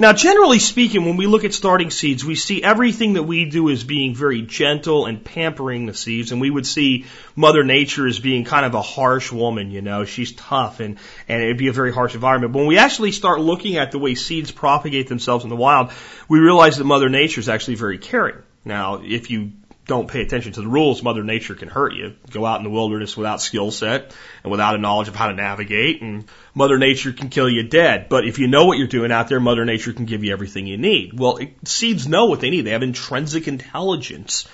Now, 0.00 0.12
generally 0.12 0.58
speaking, 0.58 1.04
when 1.04 1.16
we 1.16 1.26
look 1.26 1.44
at 1.44 1.54
starting 1.54 1.90
seeds, 1.90 2.24
we 2.24 2.34
see 2.34 2.62
everything 2.62 3.12
that 3.12 3.22
we 3.22 3.44
do 3.44 3.70
as 3.70 3.84
being 3.84 4.12
very 4.12 4.42
gentle 4.42 5.06
and 5.06 5.24
pampering 5.24 5.86
the 5.86 5.94
seeds, 5.94 6.32
and 6.32 6.40
we 6.40 6.50
would 6.50 6.66
see 6.66 7.06
Mother 7.36 7.62
Nature 7.62 8.06
as 8.06 8.18
being 8.18 8.44
kind 8.44 8.66
of 8.66 8.74
a 8.74 8.82
harsh 8.82 9.30
woman, 9.30 9.70
you 9.70 9.80
know, 9.80 10.04
she's 10.04 10.32
tough 10.32 10.80
and, 10.80 10.98
and 11.28 11.42
it'd 11.42 11.58
be 11.58 11.68
a 11.68 11.72
very 11.72 11.92
harsh 11.92 12.14
environment. 12.14 12.52
But 12.52 12.60
when 12.60 12.68
we 12.68 12.78
actually 12.78 13.12
start 13.12 13.40
looking 13.40 13.76
at 13.76 13.92
the 13.92 14.00
way 14.00 14.16
seeds 14.16 14.50
propagate 14.50 15.08
themselves 15.08 15.44
in 15.44 15.50
the 15.50 15.56
wild, 15.56 15.92
we 16.28 16.40
realize 16.40 16.78
that 16.78 16.84
Mother 16.84 17.08
Nature 17.08 17.40
is 17.40 17.48
actually 17.48 17.76
very 17.76 17.98
caring. 17.98 18.38
Now, 18.64 19.00
if 19.04 19.30
you 19.30 19.52
don't 19.88 20.06
pay 20.06 20.20
attention 20.20 20.52
to 20.52 20.60
the 20.60 20.68
rules, 20.68 21.02
Mother 21.02 21.24
Nature 21.24 21.54
can 21.54 21.68
hurt 21.68 21.94
you. 21.94 22.14
Go 22.30 22.44
out 22.44 22.58
in 22.58 22.64
the 22.64 22.70
wilderness 22.70 23.16
without 23.16 23.40
skill 23.40 23.70
set 23.70 24.14
and 24.44 24.50
without 24.50 24.74
a 24.74 24.78
knowledge 24.78 25.08
of 25.08 25.16
how 25.16 25.28
to 25.28 25.34
navigate, 25.34 26.02
and 26.02 26.26
Mother 26.54 26.78
Nature 26.78 27.12
can 27.12 27.30
kill 27.30 27.48
you 27.48 27.64
dead. 27.64 28.10
But 28.10 28.26
if 28.26 28.38
you 28.38 28.48
know 28.48 28.66
what 28.66 28.76
you're 28.76 28.86
doing 28.86 29.10
out 29.10 29.28
there, 29.28 29.40
Mother 29.40 29.64
Nature 29.64 29.94
can 29.94 30.04
give 30.04 30.22
you 30.22 30.32
everything 30.32 30.66
you 30.66 30.76
need. 30.76 31.18
Well, 31.18 31.38
seeds 31.64 32.06
know 32.06 32.26
what 32.26 32.40
they 32.40 32.50
need. 32.50 32.66
They 32.66 32.72
have 32.72 32.82
intrinsic 32.82 33.48
intelligence. 33.48 34.46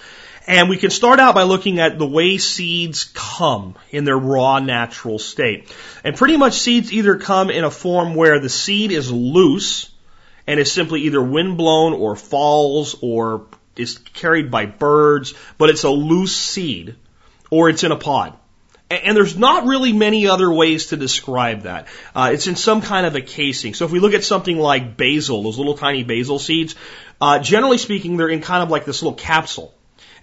And 0.46 0.68
we 0.68 0.76
can 0.76 0.90
start 0.90 1.18
out 1.18 1.34
by 1.34 1.42
looking 1.42 1.80
at 1.80 1.98
the 1.98 2.06
way 2.06 2.38
seeds 2.38 3.04
come 3.12 3.74
in 3.90 4.04
their 4.04 4.18
raw 4.18 4.60
natural 4.60 5.18
state. 5.18 5.74
And 6.04 6.14
pretty 6.14 6.36
much 6.36 6.54
seeds 6.54 6.92
either 6.92 7.16
come 7.16 7.50
in 7.50 7.64
a 7.64 7.72
form 7.72 8.14
where 8.14 8.38
the 8.38 8.48
seed 8.48 8.92
is 8.92 9.10
loose 9.10 9.90
and 10.46 10.60
is 10.60 10.70
simply 10.70 11.00
either 11.02 11.22
wind 11.22 11.56
blown 11.56 11.94
or 11.94 12.14
falls 12.14 12.94
or 13.00 13.46
is 13.76 13.98
carried 13.98 14.50
by 14.50 14.66
birds, 14.66 15.34
but 15.58 15.70
it's 15.70 15.84
a 15.84 15.90
loose 15.90 16.36
seed 16.36 16.96
or 17.50 17.68
it's 17.68 17.84
in 17.84 17.92
a 17.92 17.96
pod. 17.96 18.34
And 18.90 19.16
there's 19.16 19.36
not 19.36 19.66
really 19.66 19.92
many 19.92 20.28
other 20.28 20.52
ways 20.52 20.86
to 20.86 20.96
describe 20.96 21.62
that. 21.62 21.88
Uh, 22.14 22.30
it's 22.32 22.46
in 22.46 22.54
some 22.54 22.82
kind 22.82 23.06
of 23.06 23.16
a 23.16 23.20
casing. 23.20 23.74
So 23.74 23.86
if 23.86 23.90
we 23.90 23.98
look 23.98 24.12
at 24.12 24.22
something 24.24 24.58
like 24.58 24.96
basil, 24.96 25.42
those 25.42 25.58
little 25.58 25.76
tiny 25.76 26.04
basil 26.04 26.38
seeds, 26.38 26.74
uh, 27.20 27.38
generally 27.38 27.78
speaking, 27.78 28.16
they're 28.16 28.28
in 28.28 28.42
kind 28.42 28.62
of 28.62 28.70
like 28.70 28.84
this 28.84 29.02
little 29.02 29.16
capsule. 29.16 29.74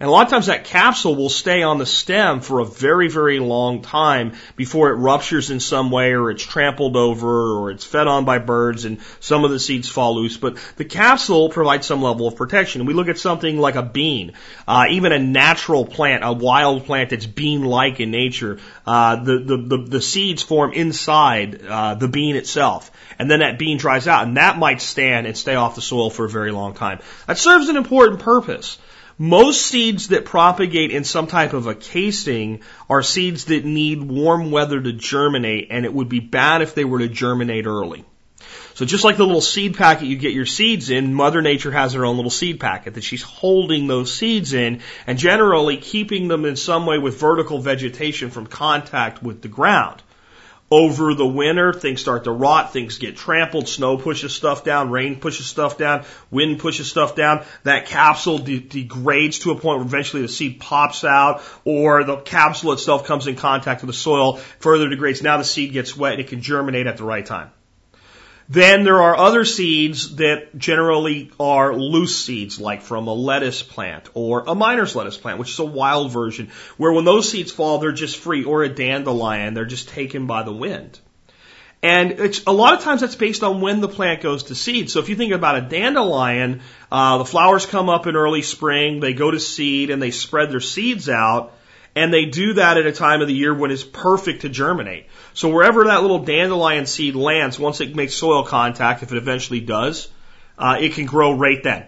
And 0.02 0.08
a 0.08 0.12
lot 0.12 0.26
of 0.26 0.32
times 0.32 0.48
that 0.48 0.64
capsule 0.64 1.16
will 1.16 1.30
stay 1.30 1.62
on 1.62 1.78
the 1.78 1.86
stem 1.86 2.42
for 2.42 2.60
a 2.60 2.66
very, 2.66 3.08
very 3.08 3.38
long 3.38 3.84
time 3.84 4.34
before 4.56 4.90
it 4.90 4.96
ruptures 4.96 5.52
in 5.52 5.60
some 5.60 5.92
way 5.92 6.14
or 6.14 6.32
it's 6.32 6.42
trampled 6.44 6.98
over 6.98 7.60
or 7.60 7.70
it's 7.70 7.86
fed 7.86 8.08
on 8.08 8.26
by 8.26 8.40
birds 8.40 8.86
and 8.86 8.98
some 9.20 9.46
of 9.46 9.52
the 9.52 9.60
seeds 9.60 9.88
fall 9.88 10.16
loose. 10.16 10.38
But 10.38 10.58
the 10.78 10.86
capsule 10.86 11.50
provides 11.50 11.86
some 11.86 12.02
level 12.02 12.28
of 12.28 12.36
protection. 12.36 12.88
We 12.88 12.96
look 12.96 13.10
at 13.10 13.20
something 13.20 13.60
like 13.60 13.76
a 13.76 13.84
bean, 13.84 14.34
uh, 14.68 14.88
even 14.90 15.12
a 15.12 15.20
natural 15.20 15.86
plant, 15.86 16.24
a 16.24 16.34
wild 16.34 16.88
plant 16.88 17.12
that's 17.12 17.28
bean-like 17.28 18.00
in 18.00 18.10
nature. 18.10 18.58
Uh, 18.88 19.18
the, 19.18 19.38
the, 19.38 19.58
the, 19.58 19.78
the, 19.88 20.02
seeds 20.02 20.42
form 20.42 20.74
inside 20.74 21.64
uh, 21.64 21.94
the 21.94 22.08
bean 22.08 22.38
itself. 22.38 22.90
And 23.20 23.30
then 23.30 23.42
that 23.42 23.60
bean 23.60 23.78
dries 23.78 24.08
out 24.08 24.26
and 24.26 24.38
that 24.38 24.58
might 24.58 24.82
stand 24.82 25.28
and 25.28 25.38
stay 25.38 25.54
off 25.54 25.76
the 25.76 25.82
soil 25.82 26.10
for 26.10 26.26
a 26.26 26.30
very 26.30 26.52
long 26.52 26.74
time. 26.74 27.02
That 27.28 27.38
serves 27.38 27.70
an 27.70 27.78
important 27.78 28.22
purpose. 28.22 28.80
Most 29.18 29.62
seeds 29.62 30.10
that 30.10 30.26
propagate 30.26 30.92
in 30.92 31.04
some 31.04 31.28
type 31.28 31.54
of 31.54 31.68
a 31.68 31.76
casing 31.76 32.62
are 32.90 33.04
seeds 33.04 33.46
that 33.46 33.66
need 33.66 34.02
warm 34.02 34.52
weather 34.52 34.82
to 34.82 34.94
germinate, 34.94 35.68
and 35.70 35.86
it 35.86 35.94
would 35.94 36.10
be 36.10 36.20
bad 36.20 36.62
if 36.62 36.76
they 36.76 36.86
were 36.86 37.00
to 37.00 37.08
germinate 37.08 37.66
early. 37.66 38.06
So 38.74 38.86
just 38.86 39.04
like 39.04 39.18
the 39.18 39.26
little 39.26 39.42
seed 39.42 39.78
packet 39.78 40.08
you 40.08 40.16
get 40.16 40.34
your 40.34 40.46
seeds 40.46 40.90
in, 40.90 41.14
Mother 41.14 41.42
Nature 41.42 41.72
has 41.72 41.94
her 41.94 42.06
own 42.06 42.16
little 42.16 42.32
seed 42.32 42.60
packet 42.60 42.96
that 42.96 43.04
she's 43.04 43.22
holding 43.22 43.88
those 43.88 44.16
seeds 44.16 44.54
in 44.54 44.82
and 45.06 45.20
generally 45.20 45.78
keeping 45.78 46.28
them 46.28 46.46
in 46.46 46.56
some 46.56 46.86
way 46.86 46.98
with 46.98 47.20
vertical 47.20 47.60
vegetation 47.60 48.32
from 48.32 48.48
contact 48.48 49.22
with 49.22 49.42
the 49.42 49.50
ground 49.50 50.02
over 50.72 51.14
the 51.14 51.28
winter, 51.28 51.74
things 51.74 52.00
start 52.00 52.24
to 52.24 52.32
rot, 52.32 52.72
things 52.72 52.98
get 52.98 53.18
trampled, 53.18 53.68
snow 53.68 53.98
pushes 53.98 54.34
stuff 54.34 54.64
down, 54.64 54.90
rain 54.90 55.20
pushes 55.20 55.46
stuff 55.46 55.78
down, 55.78 56.06
wind 56.32 56.60
pushes 56.60 56.90
stuff 56.90 57.14
down. 57.14 57.44
That 57.64 57.88
capsule 57.88 58.38
de- 58.38 58.60
degrades 58.60 59.40
to 59.40 59.52
a 59.52 59.56
point 59.56 59.80
where 59.80 59.86
eventually 59.86 60.22
the 60.22 60.30
seed 60.30 60.62
pops 60.62 61.04
out, 61.04 61.44
or 61.66 62.06
the 62.06 62.18
capsule 62.18 62.72
itself 62.72 63.06
comes 63.06 63.28
in 63.28 63.36
contact 63.36 63.82
with 63.82 63.88
the 63.88 63.94
soil, 63.94 64.38
further 64.60 64.88
degrades. 64.88 65.22
Now 65.22 65.38
the 65.38 65.44
seed 65.44 65.74
gets 65.74 65.96
wet 65.96 66.14
and 66.14 66.22
it 66.22 66.30
can 66.30 66.42
germinate 66.42 66.88
at 66.88 66.96
the 66.96 67.04
right 67.04 67.26
time. 67.26 67.52
Then 68.50 68.84
there 68.84 69.02
are 69.02 69.16
other 69.16 69.46
seeds 69.46 70.18
that 70.18 70.58
generally 70.58 71.32
are 71.40 71.74
loose 71.74 72.18
seeds, 72.18 72.60
like 72.60 72.82
from 72.82 73.08
a 73.08 73.14
lettuce 73.14 73.64
plant 73.64 74.10
or 74.14 74.44
a 74.46 74.56
miner's 74.56 74.96
lettuce 74.96 75.18
plant, 75.18 75.40
which 75.40 75.52
is 75.52 75.60
a 75.60 75.66
wild 75.66 76.12
version, 76.12 76.50
where 76.78 76.92
when 76.92 77.06
those 77.06 77.30
seeds 77.30 77.52
fall, 77.52 77.78
they're 77.78 77.92
just 77.92 78.18
free, 78.18 78.44
or 78.44 78.64
a 78.64 78.70
dandelion, 78.70 79.54
they're 79.54 79.66
just 79.66 79.90
taken 79.90 80.28
by 80.28 80.44
the 80.44 80.54
wind. 80.54 81.00
And 81.84 82.12
it's 82.12 82.44
a 82.46 82.52
lot 82.52 82.76
of 82.76 82.82
times 82.82 83.02
that's 83.02 83.16
based 83.16 83.42
on 83.42 83.62
when 83.62 83.82
the 83.82 83.88
plant 83.88 84.22
goes 84.22 84.44
to 84.44 84.56
seed. 84.56 84.92
So 84.92 85.00
if 85.00 85.10
you 85.10 85.16
think 85.16 85.34
about 85.34 85.58
a 85.58 85.62
dandelion, 85.62 86.62
uh, 86.92 87.18
the 87.18 87.26
flowers 87.26 87.66
come 87.66 87.90
up 87.90 88.06
in 88.06 88.16
early 88.16 88.44
spring, 88.44 89.00
they 89.00 89.14
go 89.14 89.32
to 89.32 89.40
seed, 89.40 89.90
and 89.90 90.02
they 90.02 90.12
spread 90.12 90.52
their 90.52 90.60
seeds 90.60 91.10
out 91.10 91.54
And 91.96 92.14
they 92.14 92.26
do 92.26 92.54
that 92.54 92.78
at 92.78 92.86
a 92.86 92.92
time 92.92 93.22
of 93.22 93.28
the 93.28 93.34
year 93.34 93.54
when 93.54 93.72
it's 93.72 93.84
perfect 93.84 94.42
to 94.42 94.50
germinate. 94.50 95.08
So 95.34 95.50
wherever 95.50 95.86
that 95.86 96.02
little 96.02 96.20
dandelion 96.20 96.86
seed 96.86 97.16
lands, 97.16 97.60
once 97.60 97.82
it 97.82 97.96
makes 97.96 98.16
soil 98.16 98.44
contact, 98.44 99.04
if 99.04 99.12
it 99.12 99.18
eventually 99.18 99.60
does, 99.60 100.10
uh, 100.58 100.78
it 100.80 100.94
can 100.94 101.06
grow 101.06 101.34
right 101.34 101.62
then. 101.62 101.86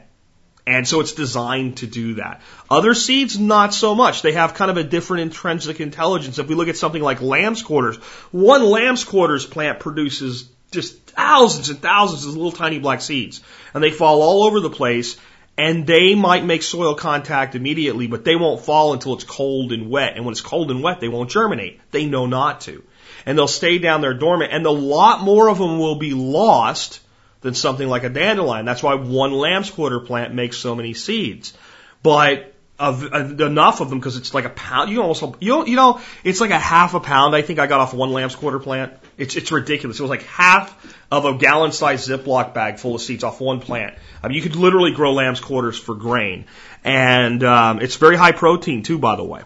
And 0.65 0.87
so 0.87 1.01
it's 1.01 1.13
designed 1.13 1.77
to 1.77 1.87
do 1.87 2.15
that. 2.15 2.41
Other 2.69 2.93
seeds, 2.93 3.37
not 3.37 3.73
so 3.73 3.95
much. 3.95 4.21
They 4.21 4.31
have 4.31 4.53
kind 4.53 4.71
of 4.71 4.77
a 4.77 4.83
different 4.83 5.23
intrinsic 5.23 5.81
intelligence. 5.81 6.39
If 6.39 6.47
we 6.47 6.55
look 6.55 6.69
at 6.69 6.77
something 6.77 7.01
like 7.01 7.21
lamb's 7.21 7.61
quarters, 7.61 7.97
one 8.31 8.63
lamb's 8.63 9.03
quarters 9.03 9.45
plant 9.45 9.81
produces 9.81 10.49
just 10.71 10.97
thousands 11.07 11.69
and 11.69 11.79
thousands 11.79 12.25
of 12.25 12.35
little 12.35 12.51
tiny 12.51 12.79
black 12.79 13.01
seeds. 13.01 13.41
And 13.73 13.83
they 13.83 13.91
fall 13.91 14.21
all 14.21 14.43
over 14.43 14.61
the 14.61 14.69
place 14.69 15.17
and 15.57 15.85
they 15.85 16.15
might 16.15 16.43
make 16.43 16.63
soil 16.63 16.95
contact 16.95 17.55
immediately, 17.55 18.07
but 18.07 18.25
they 18.25 18.35
won't 18.35 18.61
fall 18.61 18.93
until 18.93 19.13
it's 19.13 19.23
cold 19.23 19.71
and 19.71 19.89
wet. 19.89 20.15
And 20.15 20.25
when 20.25 20.31
it's 20.31 20.41
cold 20.41 20.71
and 20.71 20.81
wet, 20.81 20.99
they 20.99 21.09
won't 21.09 21.29
germinate. 21.29 21.79
They 21.91 22.05
know 22.05 22.25
not 22.25 22.61
to. 22.61 22.83
And 23.25 23.37
they'll 23.37 23.47
stay 23.47 23.77
down 23.77 24.01
there 24.01 24.13
dormant 24.13 24.51
and 24.51 24.65
a 24.65 24.71
lot 24.71 25.21
more 25.21 25.49
of 25.49 25.59
them 25.59 25.79
will 25.79 25.95
be 25.95 26.13
lost 26.13 26.99
than 27.41 27.53
something 27.53 27.87
like 27.87 28.03
a 28.03 28.09
dandelion. 28.09 28.65
That's 28.65 28.81
why 28.81 28.95
one 28.95 29.31
lamb's 29.31 29.69
quarter 29.69 29.99
plant 29.99 30.33
makes 30.33 30.57
so 30.57 30.75
many 30.75 30.93
seeds. 30.93 31.53
But 32.01 32.53
of, 32.79 33.03
enough 33.39 33.81
of 33.81 33.89
them 33.89 33.99
because 33.99 34.17
it's 34.17 34.33
like 34.33 34.45
a 34.45 34.49
pound. 34.49 34.89
You 34.89 35.01
almost 35.01 35.23
you 35.39 35.65
you 35.65 35.75
know 35.75 36.01
it's 36.23 36.41
like 36.41 36.51
a 36.51 36.59
half 36.59 36.95
a 36.95 36.99
pound. 36.99 37.35
I 37.35 37.41
think 37.41 37.59
I 37.59 37.67
got 37.67 37.79
off 37.79 37.93
one 37.93 38.11
lamb's 38.11 38.35
quarter 38.35 38.59
plant. 38.59 38.93
It's 39.17 39.35
it's 39.35 39.51
ridiculous. 39.51 39.99
It 39.99 40.03
was 40.03 40.09
like 40.09 40.23
half 40.23 40.95
of 41.11 41.25
a 41.25 41.35
gallon 41.35 41.71
sized 41.71 42.09
Ziploc 42.09 42.53
bag 42.53 42.79
full 42.79 42.95
of 42.95 43.01
seeds 43.01 43.23
off 43.23 43.39
one 43.39 43.59
plant. 43.59 43.95
I 44.21 44.27
mean, 44.27 44.35
you 44.35 44.41
could 44.41 44.55
literally 44.55 44.91
grow 44.91 45.13
lamb's 45.13 45.39
quarters 45.39 45.77
for 45.77 45.95
grain, 45.95 46.45
and 46.83 47.43
um, 47.43 47.79
it's 47.81 47.95
very 47.97 48.15
high 48.15 48.31
protein 48.31 48.83
too, 48.83 48.97
by 48.97 49.15
the 49.15 49.23
way. 49.23 49.41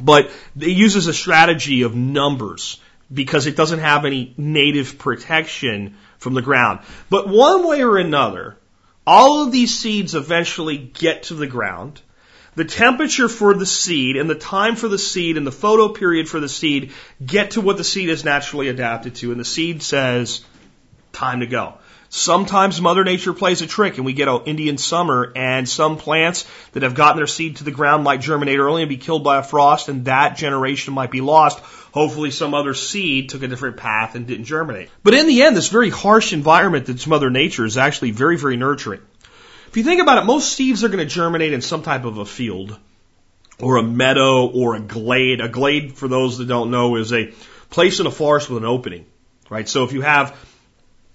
But 0.00 0.30
it 0.58 0.68
uses 0.68 1.06
a 1.06 1.14
strategy 1.14 1.82
of 1.82 1.94
numbers 1.94 2.80
because 3.12 3.46
it 3.46 3.56
doesn't 3.56 3.78
have 3.78 4.04
any 4.04 4.34
native 4.36 4.98
protection 4.98 5.96
from 6.18 6.34
the 6.34 6.42
ground. 6.42 6.80
But 7.08 7.28
one 7.28 7.66
way 7.66 7.82
or 7.82 7.96
another, 7.96 8.56
all 9.06 9.44
of 9.44 9.52
these 9.52 9.78
seeds 9.78 10.14
eventually 10.14 10.76
get 10.76 11.24
to 11.24 11.34
the 11.34 11.46
ground. 11.46 12.00
The 12.56 12.64
temperature 12.64 13.28
for 13.28 13.52
the 13.52 13.66
seed 13.66 14.16
and 14.16 14.28
the 14.28 14.34
time 14.34 14.76
for 14.76 14.88
the 14.88 14.98
seed 14.98 15.36
and 15.36 15.46
the 15.46 15.52
photo 15.52 15.90
period 15.90 16.26
for 16.28 16.40
the 16.40 16.48
seed 16.48 16.92
get 17.24 17.52
to 17.52 17.60
what 17.60 17.76
the 17.76 17.84
seed 17.84 18.08
is 18.08 18.24
naturally 18.24 18.68
adapted 18.68 19.14
to, 19.16 19.30
and 19.30 19.38
the 19.38 19.44
seed 19.44 19.82
says, 19.82 20.42
time 21.12 21.40
to 21.40 21.46
go. 21.46 21.74
Sometimes 22.08 22.80
Mother 22.80 23.04
Nature 23.04 23.34
plays 23.34 23.60
a 23.60 23.66
trick 23.66 23.96
and 23.96 24.06
we 24.06 24.14
get 24.14 24.28
an 24.28 24.42
Indian 24.46 24.78
summer 24.78 25.32
and 25.36 25.68
some 25.68 25.98
plants 25.98 26.46
that 26.72 26.82
have 26.82 26.94
gotten 26.94 27.18
their 27.18 27.26
seed 27.26 27.56
to 27.56 27.64
the 27.64 27.70
ground 27.70 28.04
might 28.04 28.20
germinate 28.22 28.58
early 28.58 28.82
and 28.82 28.88
be 28.88 28.96
killed 28.96 29.24
by 29.24 29.38
a 29.38 29.42
frost 29.42 29.90
and 29.90 30.06
that 30.06 30.36
generation 30.36 30.94
might 30.94 31.10
be 31.10 31.20
lost. 31.20 31.58
Hopefully 31.92 32.30
some 32.30 32.54
other 32.54 32.74
seed 32.74 33.28
took 33.28 33.42
a 33.42 33.48
different 33.48 33.76
path 33.76 34.14
and 34.14 34.26
didn't 34.26 34.44
germinate. 34.44 34.88
But 35.02 35.14
in 35.14 35.26
the 35.26 35.42
end, 35.42 35.56
this 35.56 35.68
very 35.68 35.90
harsh 35.90 36.32
environment 36.32 36.86
that's 36.86 37.06
Mother 37.06 37.28
Nature 37.28 37.66
is 37.66 37.76
actually 37.76 38.12
very, 38.12 38.38
very 38.38 38.56
nurturing. 38.56 39.00
If 39.76 39.80
you 39.80 39.84
think 39.84 40.00
about 40.00 40.16
it, 40.16 40.24
most 40.24 40.54
seeds 40.54 40.84
are 40.84 40.88
going 40.88 41.06
to 41.06 41.14
germinate 41.14 41.52
in 41.52 41.60
some 41.60 41.82
type 41.82 42.06
of 42.06 42.16
a 42.16 42.24
field 42.24 42.78
or 43.60 43.76
a 43.76 43.82
meadow 43.82 44.46
or 44.46 44.74
a 44.74 44.80
glade. 44.80 45.42
A 45.42 45.50
glade, 45.50 45.98
for 45.98 46.08
those 46.08 46.38
that 46.38 46.48
don't 46.48 46.70
know, 46.70 46.96
is 46.96 47.12
a 47.12 47.26
place 47.68 48.00
in 48.00 48.06
a 48.06 48.10
forest 48.10 48.48
with 48.48 48.56
an 48.56 48.64
opening, 48.64 49.04
right? 49.50 49.68
So 49.68 49.84
if 49.84 49.92
you 49.92 50.00
have 50.00 50.34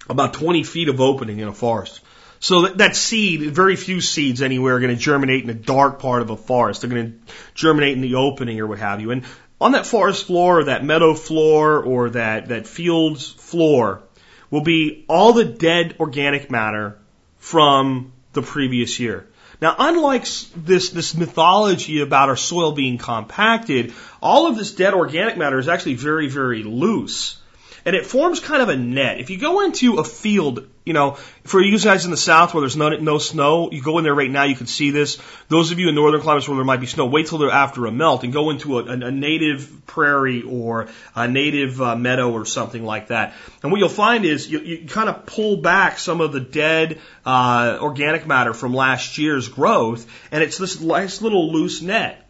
about 0.07 0.35
20 0.35 0.61
feet 0.61 0.89
of 0.89 1.01
opening 1.01 1.39
in 1.39 1.47
a 1.47 1.53
forest. 1.53 2.01
So 2.39 2.61
that, 2.61 2.77
that 2.77 2.95
seed, 2.95 3.51
very 3.51 3.75
few 3.75 3.99
seeds 3.99 4.43
anywhere 4.43 4.75
are 4.75 4.79
going 4.79 4.95
to 4.95 5.01
germinate 5.01 5.43
in 5.43 5.49
a 5.49 5.55
dark 5.55 5.97
part 5.97 6.21
of 6.21 6.29
a 6.29 6.37
forest. 6.37 6.81
They're 6.81 6.89
going 6.91 7.13
to 7.13 7.33
germinate 7.55 7.93
in 7.93 8.01
the 8.01 8.13
opening 8.13 8.59
or 8.59 8.67
what 8.67 8.77
have 8.77 9.01
you. 9.01 9.09
And 9.09 9.23
on 9.59 9.71
that 9.71 9.87
forest 9.87 10.27
floor 10.27 10.59
or 10.59 10.63
that 10.65 10.85
meadow 10.85 11.15
floor 11.15 11.81
or 11.81 12.11
that, 12.11 12.49
that 12.49 12.67
field's 12.67 13.27
floor 13.27 14.03
will 14.51 14.61
be 14.61 15.03
all 15.09 15.33
the 15.33 15.45
dead 15.45 15.95
organic 15.99 16.51
matter 16.51 16.99
from 17.39 18.13
the 18.33 18.41
previous 18.41 18.99
year. 18.99 19.27
Now, 19.61 19.75
unlike 19.77 20.25
this, 20.55 20.89
this 20.89 21.15
mythology 21.15 22.01
about 22.01 22.29
our 22.29 22.35
soil 22.35 22.71
being 22.71 22.97
compacted, 22.97 23.93
all 24.21 24.47
of 24.47 24.57
this 24.57 24.73
dead 24.73 24.93
organic 24.93 25.37
matter 25.37 25.59
is 25.59 25.67
actually 25.67 25.95
very, 25.95 26.27
very 26.27 26.63
loose 26.63 27.37
and 27.85 27.95
it 27.95 28.05
forms 28.05 28.39
kind 28.39 28.61
of 28.61 28.69
a 28.69 28.75
net. 28.75 29.19
If 29.19 29.29
you 29.29 29.37
go 29.37 29.61
into 29.61 29.97
a 29.97 30.03
field, 30.03 30.67
you 30.85 30.93
know, 30.93 31.11
for 31.43 31.61
you 31.61 31.77
guys 31.79 32.05
in 32.05 32.11
the 32.11 32.17
south 32.17 32.53
where 32.53 32.61
there's 32.61 32.75
no, 32.75 32.89
no 32.89 33.19
snow, 33.19 33.69
you 33.71 33.83
go 33.83 33.99
in 33.99 34.03
there 34.03 34.15
right 34.15 34.31
now, 34.31 34.43
you 34.43 34.55
can 34.55 34.65
see 34.65 34.89
this. 34.89 35.19
Those 35.47 35.71
of 35.71 35.77
you 35.77 35.89
in 35.89 35.95
northern 35.95 36.21
climates 36.21 36.47
where 36.47 36.55
there 36.55 36.65
might 36.65 36.79
be 36.79 36.87
snow, 36.87 37.05
wait 37.05 37.27
till 37.27 37.37
they're 37.37 37.51
after 37.51 37.85
a 37.85 37.91
melt 37.91 38.23
and 38.23 38.33
go 38.33 38.49
into 38.49 38.79
a, 38.79 38.85
a, 38.85 38.93
a 38.93 39.11
native 39.11 39.85
prairie 39.85 40.41
or 40.41 40.87
a 41.15 41.27
native 41.27 41.79
uh, 41.81 41.95
meadow 41.95 42.31
or 42.31 42.45
something 42.45 42.83
like 42.83 43.07
that. 43.07 43.33
And 43.61 43.71
what 43.71 43.79
you'll 43.79 43.89
find 43.89 44.25
is 44.25 44.49
you, 44.49 44.59
you 44.59 44.87
kind 44.87 45.07
of 45.07 45.27
pull 45.27 45.57
back 45.57 45.99
some 45.99 46.19
of 46.19 46.31
the 46.31 46.39
dead 46.39 46.99
uh, 47.25 47.77
organic 47.79 48.25
matter 48.25 48.53
from 48.53 48.73
last 48.73 49.19
year's 49.19 49.49
growth, 49.49 50.07
and 50.31 50.43
it's 50.43 50.57
this 50.57 50.81
nice 50.81 51.21
little 51.21 51.51
loose 51.51 51.81
net. 51.81 52.20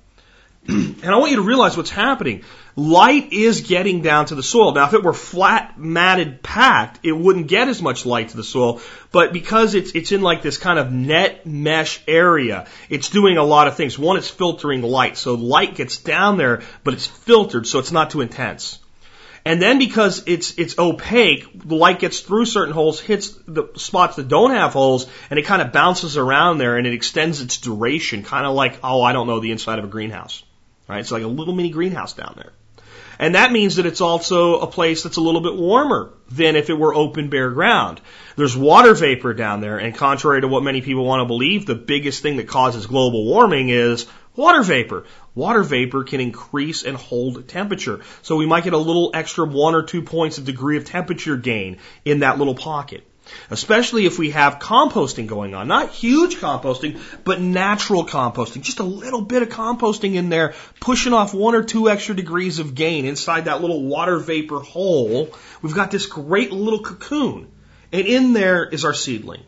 and 0.68 1.06
I 1.06 1.18
want 1.18 1.32
you 1.32 1.38
to 1.38 1.44
realize 1.44 1.75
what's 1.75 1.89
happening. 1.89 2.44
Light 2.75 3.34
is 3.34 3.62
getting 3.62 4.01
down 4.01 4.27
to 4.27 4.36
the 4.36 4.44
soil. 4.44 4.74
Now, 4.74 4.86
if 4.86 4.94
it 4.94 5.03
were 5.03 5.13
flat, 5.13 5.77
matted, 5.77 6.44
packed, 6.44 7.00
it 7.03 7.12
wouldn't 7.12 7.48
get 7.48 7.68
as 7.68 7.82
much 7.82 8.06
light 8.06 8.30
to 8.30 8.38
the 8.38 8.44
soil. 8.44 8.80
But 9.12 9.34
because 9.34 9.74
it's, 9.74 9.91
it's 9.91 10.12
in 10.12 10.22
like 10.22 10.41
this 10.41 10.58
kind 10.58 10.77
of 10.77 10.91
net 10.91 11.46
mesh 11.46 12.01
area, 12.08 12.68
it's 12.89 13.10
doing 13.10 13.38
a 13.38 13.44
lot 13.44 13.68
of 13.68 13.75
things. 13.75 13.98
One, 13.98 14.18
it's 14.18 14.30
filtering 14.30 14.84
light. 14.84 15.18
So 15.18 15.34
light 15.34 15.75
gets 15.75 15.98
down 15.98 16.38
there, 16.38 16.62
but 16.84 16.94
it's 16.94 17.08
filtered, 17.08 17.65
so 17.65 17.80
it's 17.80 17.91
not 17.91 18.12
too 18.12 18.22
intense. 18.22 18.80
And 19.44 19.60
then 19.60 19.80
because 19.80 20.24
it's, 20.27 20.58
it's 20.60 20.77
opaque, 20.77 21.68
the 21.68 21.75
light 21.75 21.98
gets 21.98 22.20
through 22.20 22.46
certain 22.46 22.75
holes, 22.75 23.00
hits 23.00 23.30
the 23.48 23.70
spots 23.75 24.18
that 24.18 24.27
don't 24.27 24.51
have 24.51 24.74
holes, 24.74 25.08
and 25.32 25.39
it 25.39 25.46
kind 25.48 25.63
of 25.63 25.72
bounces 25.72 26.15
around 26.15 26.60
there 26.60 26.77
and 26.77 26.86
it 26.86 26.94
extends 26.94 27.41
its 27.41 27.58
duration, 27.58 28.22
kind 28.22 28.46
of 28.46 28.53
like, 28.53 28.80
oh, 28.84 29.01
I 29.01 29.13
don't 29.13 29.25
know, 29.25 29.39
the 29.39 29.51
inside 29.51 29.80
of 29.80 29.86
a 29.86 29.88
greenhouse. 29.88 30.44
Right? 30.91 31.00
It's 31.00 31.12
like 31.12 31.24
a 31.24 31.27
little 31.27 31.55
mini 31.55 31.69
greenhouse 31.69 32.12
down 32.12 32.33
there. 32.36 32.51
And 33.17 33.36
that 33.36 33.53
means 33.53 33.77
that 33.77 33.86
it's 33.86 34.01
also 34.01 34.60
a 34.60 34.67
place 34.67 35.03
that's 35.03 35.15
a 35.15 35.21
little 35.21 35.39
bit 35.39 35.55
warmer 35.55 36.12
than 36.29 36.57
if 36.57 36.69
it 36.69 36.77
were 36.77 36.93
open 36.93 37.29
bare 37.29 37.51
ground. 37.51 38.01
There's 38.36 38.57
water 38.57 38.93
vapor 38.93 39.33
down 39.33 39.62
there, 39.62 39.77
and 39.77 39.95
contrary 39.95 40.41
to 40.41 40.50
what 40.50 40.63
many 40.63 40.81
people 40.81 41.05
want 41.05 41.21
to 41.21 41.27
believe, 41.27 41.65
the 41.65 41.75
biggest 41.75 42.21
thing 42.21 42.36
that 42.38 42.50
causes 42.50 42.88
global 42.88 43.24
warming 43.24 43.69
is 43.69 44.05
water 44.36 44.63
vapor. 44.63 45.05
Water 45.33 45.63
vapor 45.63 46.03
can 46.03 46.19
increase 46.19 46.83
and 46.83 46.98
hold 46.98 47.48
temperature. 47.48 48.01
So 48.21 48.36
we 48.36 48.45
might 48.45 48.65
get 48.65 48.74
a 48.74 48.77
little 48.77 49.12
extra 49.13 49.45
one 49.45 49.75
or 49.75 49.83
two 49.83 50.01
points 50.01 50.39
of 50.39 50.43
degree 50.43 50.75
of 50.75 50.83
temperature 50.83 51.38
gain 51.38 51.77
in 52.03 52.19
that 52.19 52.38
little 52.38 52.55
pocket 52.55 53.07
especially 53.50 54.05
if 54.05 54.17
we 54.17 54.31
have 54.31 54.59
composting 54.59 55.27
going 55.27 55.53
on. 55.53 55.67
Not 55.67 55.89
huge 55.89 56.38
composting, 56.38 57.00
but 57.23 57.41
natural 57.41 58.05
composting. 58.05 58.61
Just 58.61 58.79
a 58.79 58.83
little 58.83 59.21
bit 59.21 59.41
of 59.41 59.50
composting 59.50 60.15
in 60.15 60.29
there, 60.29 60.53
pushing 60.79 61.13
off 61.13 61.33
one 61.33 61.55
or 61.55 61.63
two 61.63 61.89
extra 61.89 62.15
degrees 62.15 62.59
of 62.59 62.75
gain 62.75 63.05
inside 63.05 63.45
that 63.45 63.61
little 63.61 63.83
water 63.83 64.19
vapor 64.19 64.59
hole. 64.59 65.33
We've 65.61 65.75
got 65.75 65.91
this 65.91 66.05
great 66.05 66.51
little 66.51 66.81
cocoon. 66.81 67.51
And 67.91 68.07
in 68.07 68.33
there 68.33 68.65
is 68.65 68.85
our 68.85 68.93
seedling. 68.93 69.43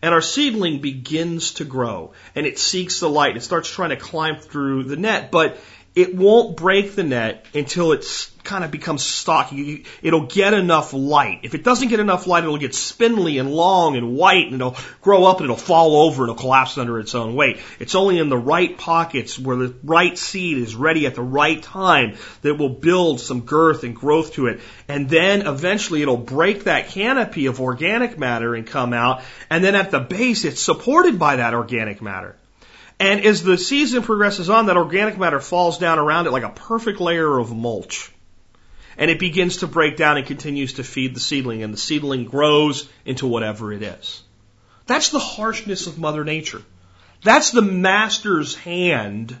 And 0.00 0.14
our 0.14 0.20
seedling 0.20 0.80
begins 0.80 1.54
to 1.54 1.64
grow 1.64 2.12
and 2.36 2.46
it 2.46 2.58
seeks 2.58 3.00
the 3.00 3.08
light. 3.08 3.36
It 3.36 3.42
starts 3.42 3.68
trying 3.68 3.90
to 3.90 3.96
climb 3.96 4.36
through 4.36 4.84
the 4.84 4.96
net, 4.96 5.32
but 5.32 5.58
it 5.98 6.14
won't 6.14 6.56
break 6.56 6.94
the 6.94 7.02
net 7.02 7.44
until 7.54 7.90
it's 7.90 8.30
kind 8.44 8.62
of 8.62 8.70
becomes 8.70 9.02
stocky. 9.02 9.84
It'll 10.00 10.26
get 10.26 10.54
enough 10.54 10.92
light. 10.92 11.40
If 11.42 11.56
it 11.56 11.64
doesn't 11.64 11.88
get 11.88 11.98
enough 11.98 12.28
light, 12.28 12.44
it'll 12.44 12.56
get 12.56 12.72
spindly 12.72 13.38
and 13.38 13.52
long 13.52 13.96
and 13.96 14.14
white 14.14 14.46
and 14.46 14.54
it'll 14.54 14.76
grow 15.02 15.24
up 15.24 15.38
and 15.38 15.46
it'll 15.46 15.56
fall 15.56 15.96
over 15.96 16.22
and 16.22 16.30
it'll 16.30 16.40
collapse 16.40 16.78
under 16.78 17.00
its 17.00 17.16
own 17.16 17.34
weight. 17.34 17.58
It's 17.80 17.96
only 17.96 18.20
in 18.20 18.28
the 18.28 18.38
right 18.38 18.78
pockets 18.78 19.40
where 19.40 19.56
the 19.56 19.74
right 19.82 20.16
seed 20.16 20.58
is 20.58 20.76
ready 20.76 21.04
at 21.04 21.16
the 21.16 21.22
right 21.22 21.60
time 21.60 22.16
that 22.42 22.54
will 22.54 22.68
build 22.68 23.20
some 23.20 23.40
girth 23.40 23.82
and 23.82 23.96
growth 23.96 24.34
to 24.34 24.46
it. 24.46 24.60
And 24.86 25.10
then 25.10 25.48
eventually 25.48 26.02
it'll 26.02 26.16
break 26.16 26.64
that 26.64 26.90
canopy 26.90 27.46
of 27.46 27.60
organic 27.60 28.16
matter 28.16 28.54
and 28.54 28.64
come 28.64 28.92
out. 28.92 29.22
And 29.50 29.64
then 29.64 29.74
at 29.74 29.90
the 29.90 29.98
base, 29.98 30.44
it's 30.44 30.62
supported 30.62 31.18
by 31.18 31.36
that 31.36 31.54
organic 31.54 32.00
matter. 32.00 32.36
And 33.00 33.24
as 33.24 33.42
the 33.42 33.56
season 33.56 34.02
progresses 34.02 34.50
on, 34.50 34.66
that 34.66 34.76
organic 34.76 35.18
matter 35.18 35.40
falls 35.40 35.78
down 35.78 35.98
around 35.98 36.26
it 36.26 36.32
like 36.32 36.42
a 36.42 36.50
perfect 36.50 37.00
layer 37.00 37.38
of 37.38 37.54
mulch 37.54 38.10
and 38.98 39.10
it 39.12 39.20
begins 39.20 39.58
to 39.58 39.68
break 39.68 39.96
down 39.96 40.16
and 40.16 40.26
continues 40.26 40.74
to 40.74 40.84
feed 40.84 41.14
the 41.14 41.20
seedling, 41.20 41.62
and 41.62 41.72
the 41.72 41.78
seedling 41.78 42.24
grows 42.24 42.88
into 43.04 43.28
whatever 43.28 43.72
it 43.72 43.82
is. 43.82 44.22
That's 44.86 45.10
the 45.10 45.20
harshness 45.20 45.86
of 45.86 45.98
Mother 45.98 46.24
Nature. 46.24 46.62
That's 47.22 47.52
the 47.52 47.62
master's 47.62 48.56
hand 48.56 49.38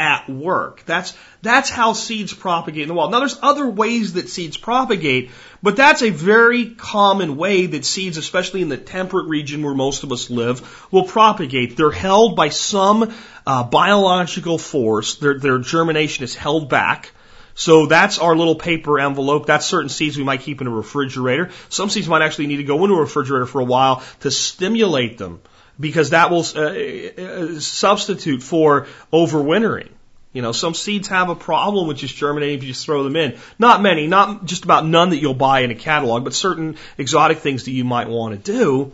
at 0.00 0.28
work. 0.28 0.82
That's, 0.86 1.16
that's 1.42 1.70
how 1.70 1.92
seeds 1.92 2.32
propagate 2.32 2.82
in 2.82 2.88
the 2.88 2.94
wild. 2.94 3.10
Now 3.10 3.18
there's 3.18 3.38
other 3.42 3.68
ways 3.68 4.14
that 4.14 4.28
seeds 4.28 4.56
propagate, 4.56 5.30
but 5.62 5.76
that's 5.76 6.02
a 6.02 6.10
very 6.10 6.70
common 6.70 7.36
way 7.36 7.66
that 7.66 7.84
seeds, 7.84 8.16
especially 8.16 8.62
in 8.62 8.68
the 8.68 8.76
temperate 8.76 9.26
region 9.26 9.62
where 9.62 9.74
most 9.74 10.04
of 10.04 10.12
us 10.12 10.30
live, 10.30 10.86
will 10.92 11.04
propagate. 11.04 11.76
They're 11.76 11.90
held 11.90 12.36
by 12.36 12.50
some 12.50 13.12
uh, 13.46 13.64
biological 13.64 14.58
force. 14.58 15.16
Their, 15.16 15.38
their 15.38 15.58
germination 15.58 16.24
is 16.24 16.34
held 16.34 16.68
back. 16.68 17.12
So 17.54 17.86
that's 17.86 18.20
our 18.20 18.36
little 18.36 18.54
paper 18.54 19.00
envelope. 19.00 19.46
That's 19.46 19.66
certain 19.66 19.88
seeds 19.88 20.16
we 20.16 20.22
might 20.22 20.42
keep 20.42 20.60
in 20.60 20.68
a 20.68 20.70
refrigerator. 20.70 21.50
Some 21.70 21.90
seeds 21.90 22.08
might 22.08 22.22
actually 22.22 22.46
need 22.46 22.58
to 22.58 22.64
go 22.64 22.84
into 22.84 22.94
a 22.94 23.00
refrigerator 23.00 23.46
for 23.46 23.60
a 23.60 23.64
while 23.64 24.04
to 24.20 24.30
stimulate 24.30 25.18
them 25.18 25.40
because 25.78 26.10
that 26.10 26.30
will 26.30 26.40
uh, 26.40 27.60
substitute 27.60 28.42
for 28.42 28.86
overwintering. 29.12 29.90
You 30.32 30.42
know, 30.42 30.52
some 30.52 30.74
seeds 30.74 31.08
have 31.08 31.30
a 31.30 31.34
problem 31.34 31.88
with 31.88 31.96
just 31.96 32.14
germinating 32.14 32.58
if 32.58 32.62
you 32.62 32.68
just 32.68 32.84
throw 32.84 33.02
them 33.02 33.16
in. 33.16 33.38
Not 33.58 33.80
many, 33.80 34.06
not 34.06 34.44
just 34.44 34.64
about 34.64 34.86
none 34.86 35.10
that 35.10 35.16
you'll 35.16 35.34
buy 35.34 35.60
in 35.60 35.70
a 35.70 35.74
catalog, 35.74 36.24
but 36.24 36.34
certain 36.34 36.76
exotic 36.98 37.38
things 37.38 37.64
that 37.64 37.72
you 37.72 37.84
might 37.84 38.08
want 38.08 38.44
to 38.44 38.52
do 38.52 38.92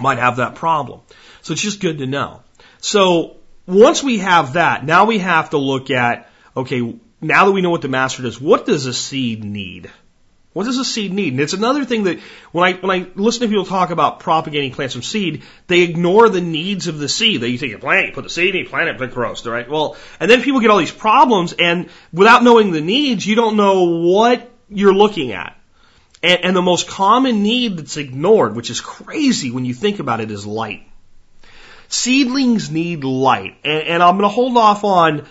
might 0.00 0.18
have 0.18 0.36
that 0.36 0.54
problem. 0.54 1.00
So 1.42 1.52
it's 1.52 1.62
just 1.62 1.80
good 1.80 1.98
to 1.98 2.06
know. 2.06 2.42
So 2.80 3.36
once 3.66 4.02
we 4.02 4.18
have 4.18 4.54
that, 4.54 4.84
now 4.84 5.04
we 5.04 5.18
have 5.18 5.50
to 5.50 5.58
look 5.58 5.90
at, 5.90 6.30
okay, 6.56 6.96
now 7.20 7.44
that 7.44 7.52
we 7.52 7.60
know 7.60 7.70
what 7.70 7.82
the 7.82 7.88
master 7.88 8.22
does, 8.22 8.40
what 8.40 8.66
does 8.66 8.86
a 8.86 8.94
seed 8.94 9.44
need? 9.44 9.90
What 10.54 10.66
does 10.66 10.78
a 10.78 10.84
seed 10.84 11.12
need? 11.12 11.32
And 11.32 11.40
it's 11.40 11.52
another 11.52 11.84
thing 11.84 12.04
that 12.04 12.20
when 12.52 12.64
I 12.64 12.78
when 12.78 12.90
I 12.90 13.06
listen 13.16 13.42
to 13.42 13.48
people 13.48 13.66
talk 13.66 13.90
about 13.90 14.20
propagating 14.20 14.70
plants 14.70 14.94
from 14.94 15.02
seed, 15.02 15.42
they 15.66 15.80
ignore 15.80 16.28
the 16.28 16.40
needs 16.40 16.86
of 16.86 17.00
the 17.00 17.08
seed. 17.08 17.40
That 17.40 17.50
you 17.50 17.58
take 17.58 17.72
a 17.72 17.78
plant, 17.78 18.06
you 18.06 18.12
put 18.12 18.22
the 18.22 18.30
seed 18.30 18.54
in, 18.54 18.62
you 18.62 18.68
plant 18.68 18.88
it, 18.88 19.02
it 19.02 19.10
grows, 19.10 19.44
right? 19.44 19.68
Well, 19.68 19.96
and 20.20 20.30
then 20.30 20.42
people 20.42 20.60
get 20.60 20.70
all 20.70 20.78
these 20.78 20.92
problems, 20.92 21.54
and 21.54 21.90
without 22.12 22.44
knowing 22.44 22.70
the 22.70 22.80
needs, 22.80 23.26
you 23.26 23.34
don't 23.34 23.56
know 23.56 23.98
what 23.98 24.48
you're 24.68 24.94
looking 24.94 25.32
at. 25.32 25.58
And, 26.22 26.44
and 26.44 26.56
the 26.56 26.62
most 26.62 26.86
common 26.86 27.42
need 27.42 27.76
that's 27.76 27.96
ignored, 27.96 28.54
which 28.54 28.70
is 28.70 28.80
crazy 28.80 29.50
when 29.50 29.64
you 29.64 29.74
think 29.74 29.98
about 29.98 30.20
it, 30.20 30.30
is 30.30 30.46
light. 30.46 30.88
Seedlings 31.88 32.70
need 32.70 33.02
light, 33.02 33.56
and, 33.64 33.82
and 33.82 34.02
I'm 34.04 34.18
going 34.18 34.22
to 34.22 34.28
hold 34.28 34.56
off 34.56 34.84
on 34.84 35.26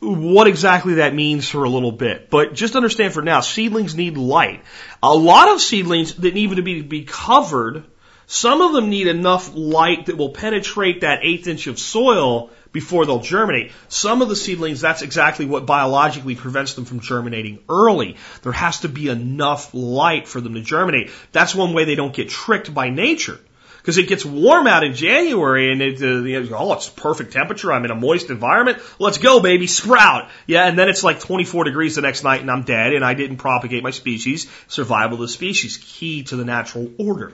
what 0.00 0.46
exactly 0.46 0.94
that 0.94 1.14
means 1.14 1.48
for 1.48 1.64
a 1.64 1.68
little 1.68 1.92
bit. 1.92 2.30
But 2.30 2.54
just 2.54 2.76
understand 2.76 3.14
for 3.14 3.22
now, 3.22 3.40
seedlings 3.40 3.96
need 3.96 4.16
light. 4.16 4.62
A 5.02 5.14
lot 5.14 5.48
of 5.48 5.60
seedlings 5.60 6.14
that 6.14 6.34
need 6.34 6.54
to 6.54 6.62
be, 6.62 6.82
be 6.82 7.04
covered, 7.04 7.84
some 8.26 8.60
of 8.60 8.72
them 8.72 8.90
need 8.90 9.06
enough 9.06 9.52
light 9.54 10.06
that 10.06 10.16
will 10.16 10.30
penetrate 10.30 11.00
that 11.00 11.20
eighth 11.22 11.48
inch 11.48 11.66
of 11.66 11.78
soil 11.78 12.50
before 12.70 13.06
they'll 13.06 13.20
germinate. 13.20 13.72
Some 13.88 14.22
of 14.22 14.28
the 14.28 14.36
seedlings, 14.36 14.80
that's 14.80 15.02
exactly 15.02 15.46
what 15.46 15.66
biologically 15.66 16.36
prevents 16.36 16.74
them 16.74 16.84
from 16.84 17.00
germinating 17.00 17.60
early. 17.68 18.16
There 18.42 18.52
has 18.52 18.80
to 18.80 18.88
be 18.88 19.08
enough 19.08 19.72
light 19.72 20.28
for 20.28 20.40
them 20.40 20.54
to 20.54 20.60
germinate. 20.60 21.10
That's 21.32 21.54
one 21.54 21.72
way 21.72 21.84
they 21.84 21.94
don't 21.94 22.14
get 22.14 22.28
tricked 22.28 22.72
by 22.72 22.90
nature 22.90 23.40
because 23.78 23.98
it 23.98 24.08
gets 24.08 24.24
warm 24.24 24.66
out 24.66 24.84
in 24.84 24.94
January 24.94 25.72
and 25.72 25.80
it, 25.80 26.02
uh, 26.02 26.22
you 26.22 26.50
know, 26.50 26.56
oh, 26.58 26.72
it's 26.74 26.88
perfect 26.88 27.32
temperature. 27.32 27.72
I'm 27.72 27.84
in 27.84 27.90
a 27.90 27.94
moist 27.94 28.30
environment. 28.30 28.78
Let's 28.98 29.18
go, 29.18 29.40
baby, 29.40 29.66
sprout. 29.66 30.28
Yeah, 30.46 30.66
and 30.66 30.78
then 30.78 30.88
it's 30.88 31.02
like 31.02 31.20
24 31.20 31.64
degrees 31.64 31.94
the 31.96 32.02
next 32.02 32.22
night 32.22 32.40
and 32.40 32.50
I'm 32.50 32.62
dead 32.62 32.92
and 32.92 33.04
I 33.04 33.14
didn't 33.14 33.38
propagate 33.38 33.82
my 33.82 33.90
species. 33.90 34.50
Survival 34.66 35.14
of 35.14 35.20
the 35.20 35.28
species, 35.28 35.78
key 35.78 36.24
to 36.24 36.36
the 36.36 36.44
natural 36.44 36.90
order. 36.98 37.32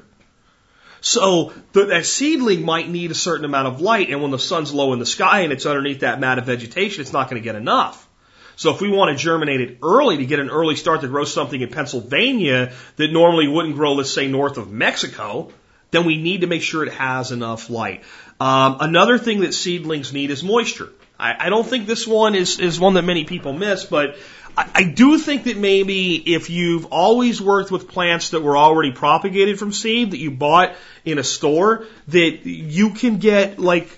So 1.00 1.52
the, 1.72 1.84
that 1.86 2.06
seedling 2.06 2.64
might 2.64 2.88
need 2.88 3.10
a 3.10 3.14
certain 3.14 3.44
amount 3.44 3.68
of 3.68 3.82
light, 3.82 4.08
and 4.08 4.22
when 4.22 4.30
the 4.30 4.38
sun's 4.38 4.72
low 4.72 4.94
in 4.94 4.98
the 4.98 5.04
sky 5.04 5.40
and 5.40 5.52
it's 5.52 5.66
underneath 5.66 6.00
that 6.00 6.18
mat 6.18 6.38
of 6.38 6.46
vegetation, 6.46 7.02
it's 7.02 7.12
not 7.12 7.28
going 7.28 7.42
to 7.42 7.44
get 7.44 7.56
enough. 7.56 8.08
So 8.56 8.72
if 8.72 8.80
we 8.80 8.88
want 8.90 9.10
to 9.10 9.22
germinate 9.22 9.60
it 9.60 9.78
early 9.82 10.16
to 10.16 10.24
get 10.24 10.38
an 10.38 10.48
early 10.48 10.76
start 10.76 11.02
to 11.02 11.08
grow 11.08 11.24
something 11.24 11.60
in 11.60 11.68
Pennsylvania 11.68 12.72
that 12.96 13.12
normally 13.12 13.48
wouldn't 13.48 13.74
grow, 13.74 13.92
let's 13.92 14.12
say, 14.12 14.28
north 14.28 14.56
of 14.56 14.70
Mexico, 14.70 15.50
then 15.94 16.04
we 16.04 16.16
need 16.16 16.40
to 16.42 16.46
make 16.46 16.62
sure 16.62 16.84
it 16.84 16.92
has 16.92 17.32
enough 17.32 17.70
light. 17.70 18.02
Um, 18.40 18.78
another 18.80 19.18
thing 19.18 19.40
that 19.40 19.54
seedlings 19.54 20.12
need 20.12 20.30
is 20.30 20.42
moisture. 20.42 20.90
I, 21.18 21.46
I 21.46 21.48
don't 21.48 21.66
think 21.66 21.86
this 21.86 22.06
one 22.06 22.34
is, 22.34 22.58
is 22.58 22.80
one 22.80 22.94
that 22.94 23.02
many 23.02 23.24
people 23.24 23.52
miss, 23.52 23.84
but 23.84 24.16
I, 24.56 24.70
I 24.74 24.82
do 24.84 25.18
think 25.18 25.44
that 25.44 25.56
maybe 25.56 26.16
if 26.34 26.50
you've 26.50 26.86
always 26.86 27.40
worked 27.40 27.70
with 27.70 27.88
plants 27.88 28.30
that 28.30 28.42
were 28.42 28.56
already 28.56 28.92
propagated 28.92 29.58
from 29.58 29.72
seed 29.72 30.10
that 30.10 30.18
you 30.18 30.30
bought 30.30 30.74
in 31.04 31.18
a 31.18 31.24
store, 31.24 31.86
that 32.08 32.46
you 32.46 32.90
can 32.90 33.18
get 33.18 33.58
like 33.58 33.88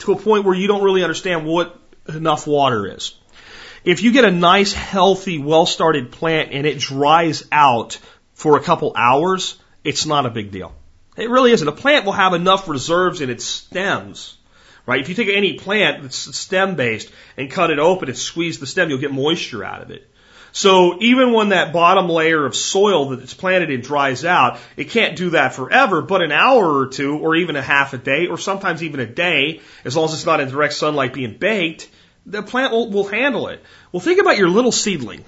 to 0.00 0.12
a 0.12 0.16
point 0.16 0.44
where 0.44 0.54
you 0.54 0.68
don't 0.68 0.82
really 0.82 1.02
understand 1.02 1.46
what 1.46 1.78
enough 2.08 2.46
water 2.46 2.86
is. 2.86 3.14
If 3.84 4.02
you 4.02 4.12
get 4.12 4.24
a 4.24 4.30
nice, 4.30 4.72
healthy, 4.72 5.38
well-started 5.38 6.12
plant 6.12 6.52
and 6.52 6.66
it 6.66 6.78
dries 6.78 7.44
out 7.50 7.98
for 8.34 8.56
a 8.56 8.62
couple 8.62 8.92
hours, 8.96 9.58
it's 9.82 10.06
not 10.06 10.24
a 10.24 10.30
big 10.30 10.52
deal. 10.52 10.72
It 11.16 11.28
really 11.28 11.52
isn't. 11.52 11.68
A 11.68 11.72
plant 11.72 12.06
will 12.06 12.12
have 12.12 12.32
enough 12.32 12.68
reserves 12.68 13.20
in 13.20 13.28
its 13.28 13.44
stems, 13.44 14.36
right? 14.86 15.00
If 15.00 15.08
you 15.08 15.14
take 15.14 15.28
any 15.28 15.54
plant 15.58 16.02
that's 16.02 16.16
stem 16.16 16.74
based 16.74 17.10
and 17.36 17.50
cut 17.50 17.70
it 17.70 17.78
open 17.78 18.08
and 18.08 18.16
squeeze 18.16 18.58
the 18.58 18.66
stem, 18.66 18.88
you'll 18.88 18.98
get 18.98 19.12
moisture 19.12 19.62
out 19.62 19.82
of 19.82 19.90
it. 19.90 20.08
So 20.52 20.98
even 21.00 21.32
when 21.32 21.50
that 21.50 21.72
bottom 21.72 22.08
layer 22.08 22.44
of 22.44 22.54
soil 22.54 23.10
that 23.10 23.20
it's 23.20 23.32
planted 23.32 23.70
in 23.70 23.80
dries 23.80 24.24
out, 24.24 24.58
it 24.76 24.90
can't 24.90 25.16
do 25.16 25.30
that 25.30 25.54
forever, 25.54 26.02
but 26.02 26.22
an 26.22 26.30
hour 26.32 26.78
or 26.78 26.86
two, 26.88 27.18
or 27.18 27.34
even 27.36 27.56
a 27.56 27.62
half 27.62 27.94
a 27.94 27.98
day, 27.98 28.26
or 28.26 28.36
sometimes 28.36 28.82
even 28.82 29.00
a 29.00 29.06
day, 29.06 29.60
as 29.84 29.96
long 29.96 30.06
as 30.06 30.14
it's 30.14 30.26
not 30.26 30.40
in 30.40 30.50
direct 30.50 30.74
sunlight 30.74 31.14
being 31.14 31.38
baked, 31.38 31.88
the 32.26 32.42
plant 32.42 32.72
will, 32.72 32.90
will 32.90 33.06
handle 33.06 33.48
it. 33.48 33.62
Well, 33.92 34.00
think 34.00 34.20
about 34.20 34.36
your 34.36 34.50
little 34.50 34.72
seedling. 34.72 35.24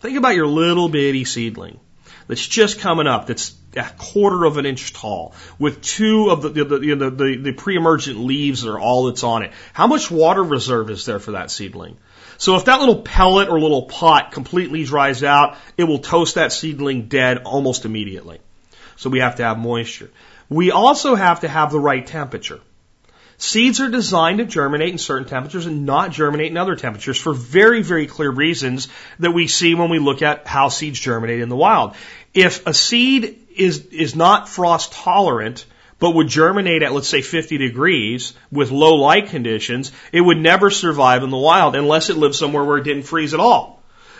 Think 0.00 0.18
about 0.18 0.34
your 0.34 0.46
little 0.46 0.90
bitty 0.90 1.24
seedling 1.24 1.80
that's 2.28 2.46
just 2.46 2.80
coming 2.80 3.06
up, 3.06 3.26
that's 3.26 3.54
a 3.76 3.84
quarter 3.98 4.44
of 4.44 4.56
an 4.56 4.66
inch 4.66 4.92
tall, 4.92 5.34
with 5.58 5.82
two 5.82 6.30
of 6.30 6.42
the 6.42 6.48
the, 6.48 6.64
the, 6.64 6.78
the, 6.78 7.10
the, 7.10 7.36
the 7.36 7.52
pre-emergent 7.52 8.18
leaves 8.18 8.62
that 8.62 8.70
are 8.70 8.80
all 8.80 9.06
that's 9.06 9.22
on 9.22 9.42
it. 9.42 9.52
How 9.72 9.86
much 9.86 10.10
water 10.10 10.42
reserve 10.42 10.90
is 10.90 11.04
there 11.04 11.18
for 11.18 11.32
that 11.32 11.50
seedling? 11.50 11.96
So 12.38 12.56
if 12.56 12.66
that 12.66 12.80
little 12.80 13.02
pellet 13.02 13.48
or 13.48 13.58
little 13.60 13.82
pot 13.82 14.32
completely 14.32 14.84
dries 14.84 15.22
out, 15.22 15.56
it 15.76 15.84
will 15.84 16.00
toast 16.00 16.34
that 16.34 16.52
seedling 16.52 17.08
dead 17.08 17.38
almost 17.38 17.84
immediately. 17.84 18.40
So 18.96 19.10
we 19.10 19.20
have 19.20 19.36
to 19.36 19.44
have 19.44 19.58
moisture. 19.58 20.10
We 20.48 20.70
also 20.70 21.14
have 21.14 21.40
to 21.40 21.48
have 21.48 21.72
the 21.72 21.80
right 21.80 22.06
temperature. 22.06 22.60
Seeds 23.38 23.80
are 23.80 23.90
designed 23.90 24.38
to 24.38 24.46
germinate 24.46 24.90
in 24.90 24.98
certain 24.98 25.28
temperatures 25.28 25.66
and 25.66 25.84
not 25.84 26.10
germinate 26.10 26.50
in 26.50 26.56
other 26.56 26.74
temperatures 26.74 27.18
for 27.18 27.34
very, 27.34 27.82
very 27.82 28.06
clear 28.06 28.30
reasons 28.30 28.88
that 29.18 29.32
we 29.32 29.46
see 29.46 29.74
when 29.74 29.90
we 29.90 29.98
look 29.98 30.22
at 30.22 30.46
how 30.46 30.68
seeds 30.68 30.98
germinate 30.98 31.40
in 31.40 31.50
the 31.50 31.56
wild. 31.56 31.94
If 32.32 32.66
a 32.66 32.72
seed 32.72 33.46
is, 33.54 33.86
is 33.86 34.16
not 34.16 34.48
frost 34.48 34.92
tolerant, 34.92 35.66
but 35.98 36.12
would 36.12 36.28
germinate 36.28 36.82
at, 36.82 36.92
let's 36.92 37.08
say, 37.08 37.22
50 37.22 37.58
degrees 37.58 38.32
with 38.50 38.70
low 38.70 38.96
light 38.96 39.28
conditions, 39.28 39.92
it 40.12 40.20
would 40.20 40.38
never 40.38 40.70
survive 40.70 41.22
in 41.22 41.30
the 41.30 41.36
wild 41.36 41.76
unless 41.76 42.10
it 42.10 42.16
lived 42.16 42.34
somewhere 42.34 42.64
where 42.64 42.78
it 42.78 42.84
didn't 42.84 43.04
freeze 43.04 43.34
at 43.34 43.40
all 43.40 43.75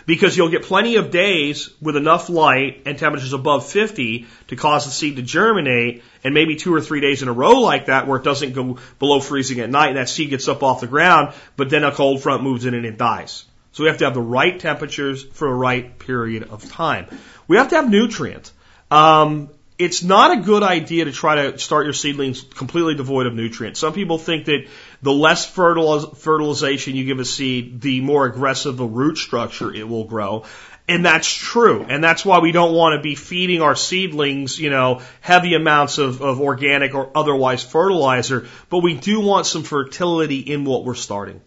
because 0.06 0.36
you'll 0.36 0.48
get 0.48 0.62
plenty 0.62 0.96
of 0.96 1.10
days 1.10 1.68
with 1.80 1.96
enough 1.96 2.28
light 2.28 2.82
and 2.86 2.96
temperatures 2.96 3.32
above 3.32 3.68
50 3.68 4.26
to 4.48 4.56
cause 4.56 4.84
the 4.84 4.92
seed 4.92 5.16
to 5.16 5.22
germinate, 5.22 6.04
and 6.22 6.32
maybe 6.32 6.56
two 6.56 6.72
or 6.72 6.80
three 6.80 7.00
days 7.00 7.22
in 7.22 7.28
a 7.28 7.32
row 7.32 7.60
like 7.60 7.86
that 7.86 8.06
where 8.06 8.18
it 8.18 8.24
doesn't 8.24 8.52
go 8.52 8.78
below 8.98 9.20
freezing 9.20 9.60
at 9.60 9.68
night 9.68 9.88
and 9.88 9.96
that 9.96 10.08
seed 10.08 10.30
gets 10.30 10.48
up 10.48 10.62
off 10.62 10.80
the 10.80 10.86
ground, 10.86 11.34
but 11.56 11.68
then 11.68 11.84
a 11.84 11.92
cold 11.92 12.22
front 12.22 12.42
moves 12.42 12.64
in 12.64 12.74
and 12.74 12.86
it 12.86 12.96
dies. 12.96 13.44
So 13.72 13.82
we 13.82 13.88
have 13.88 13.98
to 13.98 14.04
have 14.04 14.14
the 14.14 14.22
right 14.22 14.58
temperatures 14.58 15.22
for 15.22 15.48
a 15.48 15.54
right 15.54 15.98
period 15.98 16.44
of 16.44 16.66
time. 16.70 17.08
We 17.46 17.58
have 17.58 17.68
to 17.70 17.76
have 17.76 17.90
nutrients. 17.90 18.52
Um, 18.90 19.50
it's 19.78 20.02
not 20.02 20.38
a 20.38 20.40
good 20.40 20.62
idea 20.62 21.04
to 21.04 21.12
try 21.12 21.50
to 21.50 21.58
start 21.58 21.84
your 21.84 21.92
seedlings 21.92 22.42
completely 22.42 22.94
devoid 22.94 23.26
of 23.26 23.34
nutrients. 23.34 23.78
Some 23.80 23.92
people 23.92 24.18
think 24.18 24.46
that 24.46 24.66
the 25.02 25.12
less 25.12 25.44
fertilization 25.44 26.96
you 26.96 27.04
give 27.04 27.18
a 27.18 27.24
seed, 27.24 27.80
the 27.80 28.00
more 28.00 28.26
aggressive 28.26 28.76
the 28.76 28.86
root 28.86 29.18
structure 29.18 29.72
it 29.72 29.86
will 29.86 30.04
grow. 30.04 30.44
And 30.88 31.04
that's 31.04 31.28
true. 31.28 31.84
And 31.88 32.02
that's 32.02 32.24
why 32.24 32.38
we 32.38 32.52
don't 32.52 32.72
want 32.72 32.96
to 32.96 33.02
be 33.02 33.16
feeding 33.16 33.60
our 33.60 33.74
seedlings, 33.74 34.58
you 34.58 34.70
know, 34.70 35.02
heavy 35.20 35.54
amounts 35.54 35.98
of, 35.98 36.22
of 36.22 36.40
organic 36.40 36.94
or 36.94 37.10
otherwise 37.14 37.64
fertilizer, 37.64 38.46
but 38.70 38.78
we 38.78 38.94
do 38.94 39.20
want 39.20 39.46
some 39.46 39.64
fertility 39.64 40.38
in 40.38 40.64
what 40.64 40.84
we're 40.84 40.94
starting. 40.94 41.40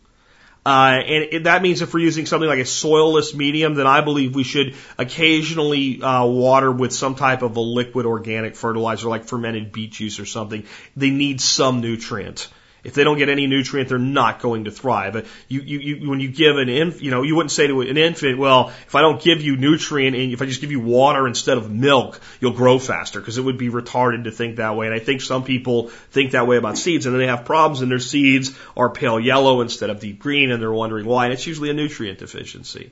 Uh, 0.69 1.01
and 1.01 1.23
it, 1.31 1.43
that 1.45 1.63
means 1.63 1.81
if 1.81 1.91
we're 1.95 1.99
using 1.99 2.27
something 2.27 2.47
like 2.47 2.59
a 2.59 2.63
soilless 2.63 3.33
medium, 3.33 3.73
then 3.73 3.87
I 3.87 4.01
believe 4.01 4.35
we 4.35 4.43
should 4.43 4.75
occasionally 4.99 5.99
uh, 5.99 6.23
water 6.27 6.71
with 6.71 6.93
some 6.93 7.15
type 7.15 7.41
of 7.41 7.57
a 7.57 7.59
liquid 7.59 8.05
organic 8.05 8.55
fertilizer, 8.55 9.09
like 9.09 9.25
fermented 9.25 9.71
beet 9.71 9.93
juice 9.93 10.19
or 10.19 10.27
something. 10.27 10.65
They 10.95 11.09
need 11.09 11.41
some 11.41 11.81
nutrient. 11.81 12.49
If 12.83 12.93
they 12.93 13.03
don't 13.03 13.17
get 13.17 13.29
any 13.29 13.45
nutrient, 13.47 13.89
they're 13.89 13.97
not 13.97 14.39
going 14.39 14.65
to 14.65 14.71
thrive. 14.71 15.29
You, 15.47 15.61
you, 15.61 15.79
you, 15.79 16.09
when 16.09 16.19
you 16.19 16.29
give 16.29 16.57
an 16.57 16.69
inf, 16.69 17.01
you 17.01 17.11
know, 17.11 17.23
you 17.23 17.35
wouldn't 17.35 17.51
say 17.51 17.67
to 17.67 17.81
an 17.81 17.97
infant, 17.97 18.37
well, 18.37 18.69
if 18.69 18.95
I 18.95 19.01
don't 19.01 19.21
give 19.21 19.41
you 19.41 19.57
nutrient 19.57 20.15
and 20.15 20.31
if 20.31 20.41
I 20.41 20.45
just 20.45 20.61
give 20.61 20.71
you 20.71 20.79
water 20.79 21.27
instead 21.27 21.57
of 21.57 21.69
milk, 21.69 22.21
you'll 22.39 22.53
grow 22.53 22.79
faster 22.79 23.19
because 23.19 23.37
it 23.37 23.41
would 23.41 23.57
be 23.57 23.69
retarded 23.69 24.23
to 24.23 24.31
think 24.31 24.57
that 24.57 24.75
way. 24.75 24.85
And 24.85 24.95
I 24.95 24.99
think 24.99 25.21
some 25.21 25.43
people 25.43 25.89
think 26.11 26.31
that 26.31 26.47
way 26.47 26.57
about 26.57 26.77
seeds 26.77 27.05
and 27.05 27.13
then 27.13 27.19
they 27.19 27.27
have 27.27 27.45
problems 27.45 27.81
and 27.81 27.91
their 27.91 27.99
seeds 27.99 28.57
are 28.77 28.89
pale 28.89 29.19
yellow 29.19 29.61
instead 29.61 29.89
of 29.89 29.99
deep 29.99 30.19
green 30.19 30.51
and 30.51 30.61
they're 30.61 30.71
wondering 30.71 31.05
why. 31.05 31.25
And 31.25 31.33
it's 31.33 31.45
usually 31.45 31.69
a 31.69 31.73
nutrient 31.73 32.19
deficiency. 32.19 32.91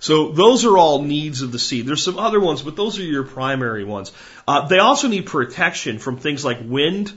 So 0.00 0.32
those 0.32 0.64
are 0.64 0.78
all 0.78 1.02
needs 1.02 1.42
of 1.42 1.52
the 1.52 1.58
seed. 1.58 1.86
There's 1.86 2.02
some 2.02 2.18
other 2.18 2.40
ones, 2.40 2.62
but 2.62 2.74
those 2.74 2.98
are 2.98 3.02
your 3.02 3.22
primary 3.22 3.84
ones. 3.84 4.12
Uh, 4.48 4.66
they 4.66 4.78
also 4.78 5.08
need 5.08 5.26
protection 5.26 5.98
from 5.98 6.16
things 6.16 6.42
like 6.42 6.58
wind, 6.64 7.12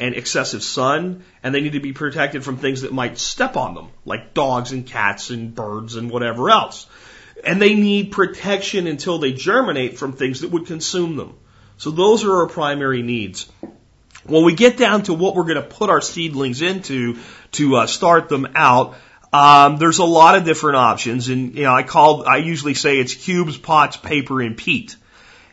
and 0.00 0.14
excessive 0.14 0.62
sun, 0.62 1.24
and 1.42 1.54
they 1.54 1.60
need 1.60 1.72
to 1.72 1.80
be 1.80 1.92
protected 1.92 2.44
from 2.44 2.56
things 2.56 2.82
that 2.82 2.92
might 2.92 3.18
step 3.18 3.56
on 3.56 3.74
them, 3.74 3.88
like 4.04 4.32
dogs 4.32 4.72
and 4.72 4.86
cats 4.86 5.30
and 5.30 5.54
birds 5.54 5.96
and 5.96 6.10
whatever 6.10 6.50
else. 6.50 6.86
And 7.44 7.60
they 7.60 7.74
need 7.74 8.12
protection 8.12 8.86
until 8.86 9.18
they 9.18 9.32
germinate 9.32 9.98
from 9.98 10.12
things 10.12 10.40
that 10.40 10.50
would 10.50 10.66
consume 10.66 11.16
them. 11.16 11.34
So 11.76 11.90
those 11.90 12.24
are 12.24 12.36
our 12.38 12.48
primary 12.48 13.02
needs. 13.02 13.50
When 14.24 14.44
we 14.44 14.54
get 14.54 14.76
down 14.76 15.04
to 15.04 15.14
what 15.14 15.34
we're 15.34 15.44
going 15.44 15.56
to 15.56 15.62
put 15.62 15.90
our 15.90 16.00
seedlings 16.00 16.60
into 16.60 17.18
to 17.52 17.76
uh, 17.76 17.86
start 17.86 18.28
them 18.28 18.48
out, 18.54 18.96
um, 19.32 19.76
there's 19.76 19.98
a 19.98 20.04
lot 20.04 20.36
of 20.36 20.44
different 20.44 20.76
options, 20.76 21.28
and 21.28 21.54
you 21.54 21.64
know 21.64 21.74
I 21.74 21.82
call 21.82 22.26
I 22.26 22.38
usually 22.38 22.74
say 22.74 22.98
it's 22.98 23.14
cubes, 23.14 23.58
pots, 23.58 23.96
paper, 23.96 24.40
and 24.40 24.56
peat, 24.56 24.96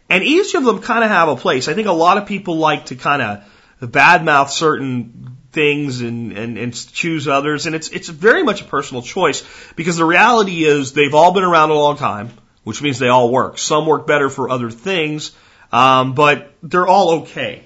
and 0.10 0.24
each 0.24 0.56
of 0.56 0.64
them 0.64 0.82
kind 0.82 1.04
of 1.04 1.10
have 1.10 1.28
a 1.28 1.36
place. 1.36 1.68
I 1.68 1.74
think 1.74 1.88
a 1.88 1.92
lot 1.94 2.18
of 2.18 2.26
people 2.26 2.56
like 2.56 2.86
to 2.88 2.96
kind 2.96 3.22
of 3.22 3.44
badmouth 3.82 4.50
certain 4.50 5.38
things 5.52 6.02
and, 6.02 6.34
and, 6.34 6.58
and 6.58 6.94
choose 6.94 7.28
others. 7.28 7.66
And 7.66 7.76
it's, 7.76 7.90
it's 7.90 8.10
very 8.10 8.44
much 8.44 8.62
a 8.62 8.66
personal 8.66 9.02
choice 9.02 9.44
because 9.76 9.98
the 9.98 10.06
reality 10.06 10.66
is 10.66 10.94
they've 10.94 11.16
all 11.16 11.34
been 11.34 11.44
around 11.44 11.72
a 11.72 11.74
long 11.74 11.98
time, 11.98 12.30
which 12.64 12.82
means 12.82 13.00
they 13.00 13.08
all 13.08 13.32
work. 13.32 13.58
Some 13.58 13.88
work 13.88 14.06
better 14.06 14.30
for 14.30 14.50
other 14.50 14.70
things, 14.70 15.32
um, 15.72 16.14
but 16.14 16.54
they're 16.62 16.88
all 16.88 17.22
okay. 17.22 17.64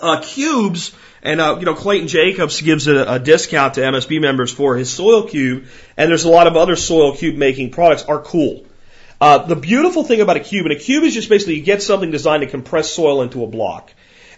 Uh, 0.00 0.20
cubes, 0.22 0.94
and 1.22 1.40
uh, 1.40 1.56
you 1.58 1.66
know 1.66 1.74
Clayton 1.74 2.08
Jacobs 2.08 2.60
gives 2.62 2.88
a, 2.88 3.14
a 3.14 3.18
discount 3.18 3.74
to 3.74 3.82
MSB 3.82 4.20
members 4.20 4.50
for 4.50 4.76
his 4.76 4.90
soil 4.90 5.28
cube, 5.28 5.66
and 5.96 6.10
there's 6.10 6.24
a 6.24 6.30
lot 6.30 6.46
of 6.46 6.56
other 6.56 6.76
soil 6.76 7.14
cube 7.14 7.36
making 7.36 7.70
products 7.70 8.04
are 8.04 8.20
cool. 8.20 8.64
Uh, 9.20 9.38
the 9.38 9.54
beautiful 9.54 10.02
thing 10.02 10.20
about 10.20 10.36
a 10.36 10.40
cube, 10.40 10.66
and 10.66 10.74
a 10.74 10.78
cube 10.78 11.04
is 11.04 11.14
just 11.14 11.28
basically 11.28 11.56
you 11.56 11.62
get 11.62 11.82
something 11.82 12.10
designed 12.10 12.42
to 12.42 12.48
compress 12.48 12.90
soil 12.90 13.22
into 13.22 13.44
a 13.44 13.46
block. 13.46 13.92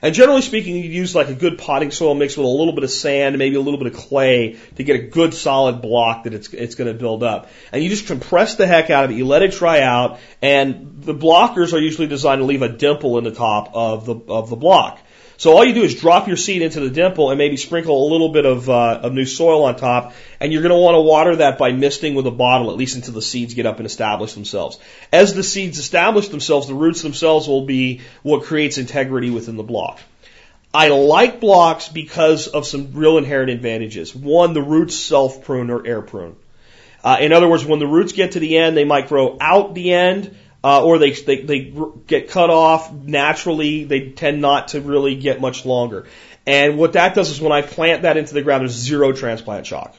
And 0.04 0.14
generally 0.14 0.42
speaking, 0.42 0.76
you 0.76 0.82
use 0.82 1.14
like 1.14 1.30
a 1.30 1.34
good 1.34 1.56
potting 1.56 1.90
soil 1.90 2.14
mixed 2.14 2.36
with 2.36 2.44
a 2.44 2.48
little 2.48 2.74
bit 2.74 2.84
of 2.84 2.90
sand, 2.90 3.38
maybe 3.38 3.56
a 3.56 3.60
little 3.60 3.78
bit 3.78 3.86
of 3.86 3.94
clay 3.94 4.58
to 4.76 4.84
get 4.84 4.96
a 4.96 5.02
good 5.04 5.32
solid 5.32 5.80
block 5.80 6.24
that 6.24 6.34
it's, 6.34 6.52
it's 6.52 6.74
going 6.74 6.92
to 6.92 6.98
build 6.98 7.22
up. 7.22 7.48
And 7.72 7.82
you 7.82 7.88
just 7.88 8.06
compress 8.06 8.56
the 8.56 8.66
heck 8.66 8.90
out 8.90 9.06
of 9.06 9.12
it. 9.12 9.14
You 9.14 9.24
let 9.24 9.42
it 9.42 9.52
dry 9.52 9.80
out 9.80 10.20
and 10.42 11.02
the 11.02 11.14
blockers 11.14 11.72
are 11.72 11.78
usually 11.78 12.06
designed 12.06 12.42
to 12.42 12.44
leave 12.44 12.60
a 12.60 12.68
dimple 12.68 13.16
in 13.16 13.24
the 13.24 13.30
top 13.30 13.70
of 13.72 14.04
the, 14.04 14.14
of 14.28 14.50
the 14.50 14.56
block. 14.56 15.00
So 15.36 15.52
all 15.52 15.64
you 15.64 15.74
do 15.74 15.82
is 15.82 15.94
drop 16.00 16.28
your 16.28 16.36
seed 16.36 16.62
into 16.62 16.80
the 16.80 16.90
dimple 16.90 17.30
and 17.30 17.38
maybe 17.38 17.56
sprinkle 17.56 18.08
a 18.08 18.10
little 18.10 18.28
bit 18.28 18.46
of, 18.46 18.70
uh, 18.70 19.00
of 19.02 19.12
new 19.12 19.24
soil 19.24 19.64
on 19.64 19.76
top, 19.76 20.14
and 20.38 20.52
you're 20.52 20.62
going 20.62 20.70
to 20.70 20.78
want 20.78 20.94
to 20.94 21.00
water 21.00 21.36
that 21.36 21.58
by 21.58 21.72
misting 21.72 22.14
with 22.14 22.26
a 22.26 22.30
bottle 22.30 22.70
at 22.70 22.76
least 22.76 22.96
until 22.96 23.14
the 23.14 23.22
seeds 23.22 23.54
get 23.54 23.66
up 23.66 23.78
and 23.78 23.86
establish 23.86 24.34
themselves. 24.34 24.78
As 25.12 25.34
the 25.34 25.42
seeds 25.42 25.78
establish 25.78 26.28
themselves, 26.28 26.68
the 26.68 26.74
roots 26.74 27.02
themselves 27.02 27.48
will 27.48 27.66
be 27.66 28.02
what 28.22 28.44
creates 28.44 28.78
integrity 28.78 29.30
within 29.30 29.56
the 29.56 29.62
block. 29.62 30.00
I 30.72 30.88
like 30.88 31.38
blocks 31.38 31.88
because 31.88 32.48
of 32.48 32.66
some 32.66 32.92
real 32.94 33.18
inherent 33.18 33.50
advantages. 33.50 34.14
One, 34.14 34.54
the 34.54 34.62
roots 34.62 34.96
self 34.96 35.44
prune 35.44 35.70
or 35.70 35.86
air 35.86 36.02
prune. 36.02 36.34
Uh, 37.04 37.18
in 37.20 37.32
other 37.32 37.48
words, 37.48 37.64
when 37.64 37.78
the 37.78 37.86
roots 37.86 38.12
get 38.12 38.32
to 38.32 38.40
the 38.40 38.56
end, 38.56 38.76
they 38.76 38.84
might 38.84 39.08
grow 39.08 39.36
out 39.40 39.74
the 39.74 39.92
end, 39.92 40.34
uh, 40.64 40.82
or 40.82 40.98
they, 40.98 41.12
they, 41.12 41.42
they 41.42 41.74
get 42.06 42.30
cut 42.30 42.48
off 42.48 42.90
naturally. 42.90 43.84
They 43.84 44.08
tend 44.10 44.40
not 44.40 44.68
to 44.68 44.80
really 44.80 45.14
get 45.14 45.38
much 45.38 45.66
longer. 45.66 46.06
And 46.46 46.78
what 46.78 46.94
that 46.94 47.14
does 47.14 47.30
is 47.30 47.40
when 47.40 47.52
I 47.52 47.60
plant 47.60 48.02
that 48.02 48.16
into 48.16 48.32
the 48.32 48.40
ground, 48.40 48.62
there's 48.62 48.72
zero 48.72 49.12
transplant 49.12 49.66
shock. 49.66 49.94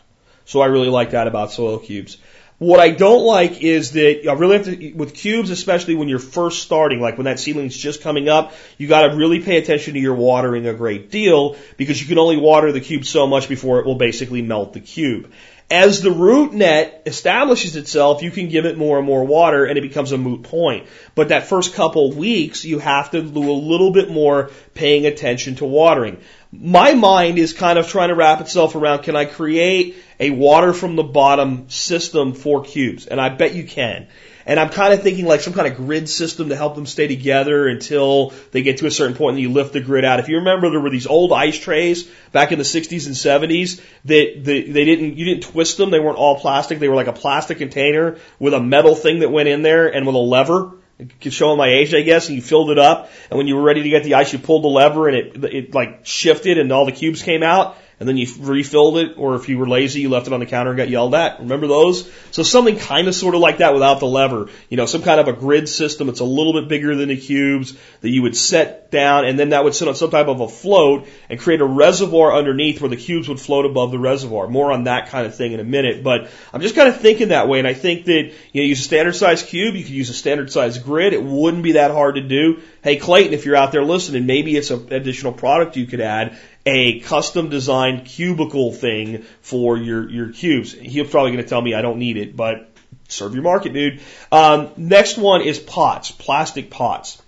So 0.45 0.61
I 0.61 0.65
really 0.65 0.89
like 0.89 1.11
that 1.11 1.27
about 1.27 1.51
soil 1.51 1.77
cubes. 1.77 2.17
What 2.57 2.79
I 2.79 2.91
don't 2.91 3.23
like 3.23 3.61
is 3.61 3.91
that 3.91 4.27
I 4.27 4.33
really 4.33 4.57
have 4.57 4.65
to, 4.65 4.93
with 4.93 5.13
cubes, 5.13 5.49
especially 5.49 5.95
when 5.95 6.07
you're 6.07 6.19
first 6.19 6.63
starting, 6.63 6.99
like 7.01 7.17
when 7.17 7.25
that 7.25 7.39
seedling's 7.39 7.77
just 7.77 8.01
coming 8.01 8.29
up, 8.29 8.53
you 8.77 8.87
gotta 8.87 9.15
really 9.15 9.41
pay 9.41 9.57
attention 9.57 9.93
to 9.95 9.99
your 9.99 10.15
watering 10.15 10.65
a 10.65 10.73
great 10.73 11.11
deal 11.11 11.57
because 11.77 12.01
you 12.01 12.07
can 12.07 12.17
only 12.17 12.37
water 12.37 12.71
the 12.71 12.79
cube 12.79 13.05
so 13.05 13.27
much 13.27 13.49
before 13.49 13.81
it 13.81 13.85
will 13.85 13.95
basically 13.95 14.41
melt 14.41 14.73
the 14.73 14.79
cube. 14.79 15.31
As 15.69 16.01
the 16.01 16.11
root 16.11 16.53
net 16.53 17.01
establishes 17.07 17.75
itself, 17.75 18.21
you 18.21 18.29
can 18.29 18.49
give 18.49 18.65
it 18.65 18.77
more 18.77 18.97
and 18.97 19.05
more 19.05 19.23
water 19.23 19.65
and 19.65 19.77
it 19.77 19.81
becomes 19.81 20.11
a 20.11 20.17
moot 20.17 20.43
point. 20.43 20.87
But 21.15 21.29
that 21.29 21.47
first 21.47 21.73
couple 21.73 22.11
weeks, 22.11 22.63
you 22.65 22.77
have 22.77 23.11
to 23.11 23.21
do 23.21 23.49
a 23.49 23.51
little 23.51 23.91
bit 23.91 24.11
more 24.11 24.51
paying 24.75 25.07
attention 25.07 25.55
to 25.55 25.65
watering. 25.65 26.19
My 26.51 26.93
mind 26.93 27.39
is 27.39 27.51
kind 27.53 27.79
of 27.79 27.87
trying 27.87 28.09
to 28.09 28.15
wrap 28.15 28.41
itself 28.41 28.75
around, 28.75 29.03
can 29.03 29.15
I 29.15 29.25
create 29.25 29.95
a 30.19 30.29
water 30.29 30.73
from 30.73 30.95
the 30.95 31.03
bottom 31.03 31.69
system 31.69 32.33
for 32.33 32.63
cubes? 32.63 33.05
And 33.05 33.19
I 33.19 33.29
bet 33.29 33.53
you 33.53 33.65
can. 33.65 34.07
And 34.47 34.59
I'm 34.59 34.69
kind 34.69 34.93
of 34.93 35.01
thinking 35.01 35.25
like 35.25 35.41
some 35.41 35.53
kind 35.53 35.67
of 35.67 35.75
grid 35.75 36.07
system 36.07 36.49
to 36.49 36.55
help 36.55 36.75
them 36.75 36.85
stay 36.85 37.07
together 37.07 37.67
until 37.67 38.31
they 38.51 38.61
get 38.61 38.77
to 38.77 38.85
a 38.85 38.91
certain 38.91 39.15
point 39.15 39.35
and 39.35 39.41
you 39.41 39.51
lift 39.51 39.73
the 39.73 39.81
grid 39.81 40.05
out. 40.05 40.19
If 40.19 40.29
you 40.29 40.37
remember, 40.37 40.69
there 40.69 40.79
were 40.79 40.91
these 40.91 41.07
old 41.07 41.33
ice 41.33 41.57
trays 41.57 42.03
back 42.31 42.51
in 42.51 42.59
the 42.59 42.63
60s 42.63 43.07
and 43.07 43.15
70s 43.15 43.81
that 44.05 44.43
they, 44.43 44.61
they 44.61 44.85
didn't, 44.85 45.17
you 45.17 45.25
didn't 45.25 45.43
twist 45.45 45.77
them. 45.77 45.89
They 45.89 45.99
weren't 45.99 46.17
all 46.17 46.39
plastic. 46.39 46.77
They 46.77 46.89
were 46.89 46.95
like 46.95 47.07
a 47.07 47.13
plastic 47.13 47.57
container 47.57 48.17
with 48.37 48.53
a 48.53 48.59
metal 48.59 48.93
thing 48.93 49.19
that 49.19 49.31
went 49.31 49.49
in 49.49 49.63
there 49.63 49.87
and 49.87 50.05
with 50.05 50.15
a 50.15 50.19
lever. 50.19 50.73
Showing 51.19 51.57
my 51.57 51.67
age, 51.67 51.93
I 51.93 52.03
guess, 52.03 52.29
and 52.29 52.37
you 52.37 52.41
filled 52.41 52.71
it 52.71 52.79
up, 52.79 53.11
and 53.29 53.37
when 53.37 53.47
you 53.47 53.57
were 53.57 53.63
ready 53.63 53.83
to 53.83 53.89
get 53.89 54.05
the 54.05 54.13
ice, 54.13 54.31
you 54.31 54.39
pulled 54.39 54.63
the 54.63 54.69
lever, 54.69 55.09
and 55.09 55.17
it 55.17 55.43
it 55.43 55.73
like 55.73 56.05
shifted, 56.05 56.57
and 56.57 56.71
all 56.71 56.85
the 56.85 56.93
cubes 56.93 57.21
came 57.21 57.43
out 57.43 57.75
and 57.99 58.09
then 58.09 58.17
you 58.17 58.27
refilled 58.39 58.97
it, 58.97 59.17
or 59.17 59.35
if 59.35 59.47
you 59.47 59.57
were 59.57 59.67
lazy, 59.67 60.01
you 60.01 60.09
left 60.09 60.27
it 60.27 60.33
on 60.33 60.41
the 60.41 60.45
counter 60.45 60.71
and 60.71 60.77
got 60.77 60.89
yelled 60.89 61.15
at. 61.15 61.39
Remember 61.39 61.67
those? 61.67 62.11
So 62.31 62.43
something 62.43 62.77
kind 62.77 63.07
of 63.07 63.15
sort 63.15 63.35
of 63.35 63.41
like 63.41 63.59
that 63.59 63.73
without 63.73 64.01
the 64.01 64.05
lever. 64.05 64.49
You 64.67 64.75
know, 64.75 64.85
some 64.85 65.01
kind 65.01 65.19
of 65.19 65.29
a 65.29 65.33
grid 65.33 65.69
system. 65.69 66.09
It's 66.09 66.19
a 66.19 66.25
little 66.25 66.53
bit 66.53 66.67
bigger 66.67 66.95
than 66.95 67.07
the 67.07 67.15
cubes 67.15 67.77
that 68.01 68.09
you 68.09 68.21
would 68.23 68.35
set 68.35 68.91
down, 68.91 69.25
and 69.25 69.39
then 69.39 69.49
that 69.49 69.63
would 69.63 69.75
sit 69.75 69.87
on 69.87 69.95
some 69.95 70.11
type 70.11 70.27
of 70.27 70.41
a 70.41 70.47
float 70.49 71.07
and 71.29 71.39
create 71.39 71.61
a 71.61 71.65
reservoir 71.65 72.35
underneath 72.35 72.81
where 72.81 72.89
the 72.89 72.97
cubes 72.97 73.29
would 73.29 73.39
float 73.39 73.65
above 73.65 73.91
the 73.91 73.99
reservoir. 73.99 74.47
More 74.47 74.73
on 74.73 74.83
that 74.83 75.07
kind 75.09 75.25
of 75.25 75.35
thing 75.35 75.53
in 75.53 75.61
a 75.61 75.65
minute, 75.65 76.03
but 76.03 76.29
I'm 76.51 76.61
just 76.61 76.75
kind 76.75 76.89
of 76.89 76.99
thinking 76.99 77.29
that 77.29 77.47
way, 77.47 77.59
and 77.59 77.67
I 77.67 77.73
think 77.73 78.05
that 78.05 78.33
you 78.51 78.61
know, 78.61 78.67
use 78.67 78.81
a 78.81 78.83
standard 78.83 79.15
size 79.15 79.41
cube, 79.41 79.75
you 79.75 79.83
could 79.83 79.93
use 79.93 80.09
a 80.09 80.13
standard 80.13 80.51
size 80.51 80.77
grid. 80.79 81.13
It 81.13 81.23
wouldn't 81.23 81.63
be 81.63 81.73
that 81.73 81.91
hard 81.91 82.15
to 82.15 82.21
do. 82.21 82.61
Hey, 82.83 82.97
Clayton, 82.97 83.33
if 83.33 83.45
you're 83.45 83.55
out 83.55 83.71
there 83.71 83.83
listening, 83.83 84.25
maybe 84.25 84.55
it's 84.55 84.69
an 84.69 84.93
additional 84.93 85.33
product 85.33 85.75
you 85.77 85.87
could 85.87 86.01
add 86.01 86.37
a 86.65 86.99
custom 87.01 87.49
designed 87.49 88.05
cubicle 88.05 88.71
thing 88.71 89.23
for 89.41 89.77
your, 89.77 90.09
your 90.09 90.29
cubes. 90.29 90.73
He's 90.73 91.09
probably 91.09 91.31
going 91.31 91.43
to 91.43 91.49
tell 91.49 91.61
me 91.61 91.73
I 91.73 91.81
don't 91.81 91.99
need 91.99 92.17
it, 92.17 92.35
but 92.35 92.69
serve 93.07 93.33
your 93.33 93.43
market, 93.43 93.73
dude. 93.73 94.01
Um, 94.31 94.71
next 94.77 95.17
one 95.17 95.41
is 95.41 95.59
pots, 95.59 96.11
plastic 96.11 96.69
pots. 96.69 97.21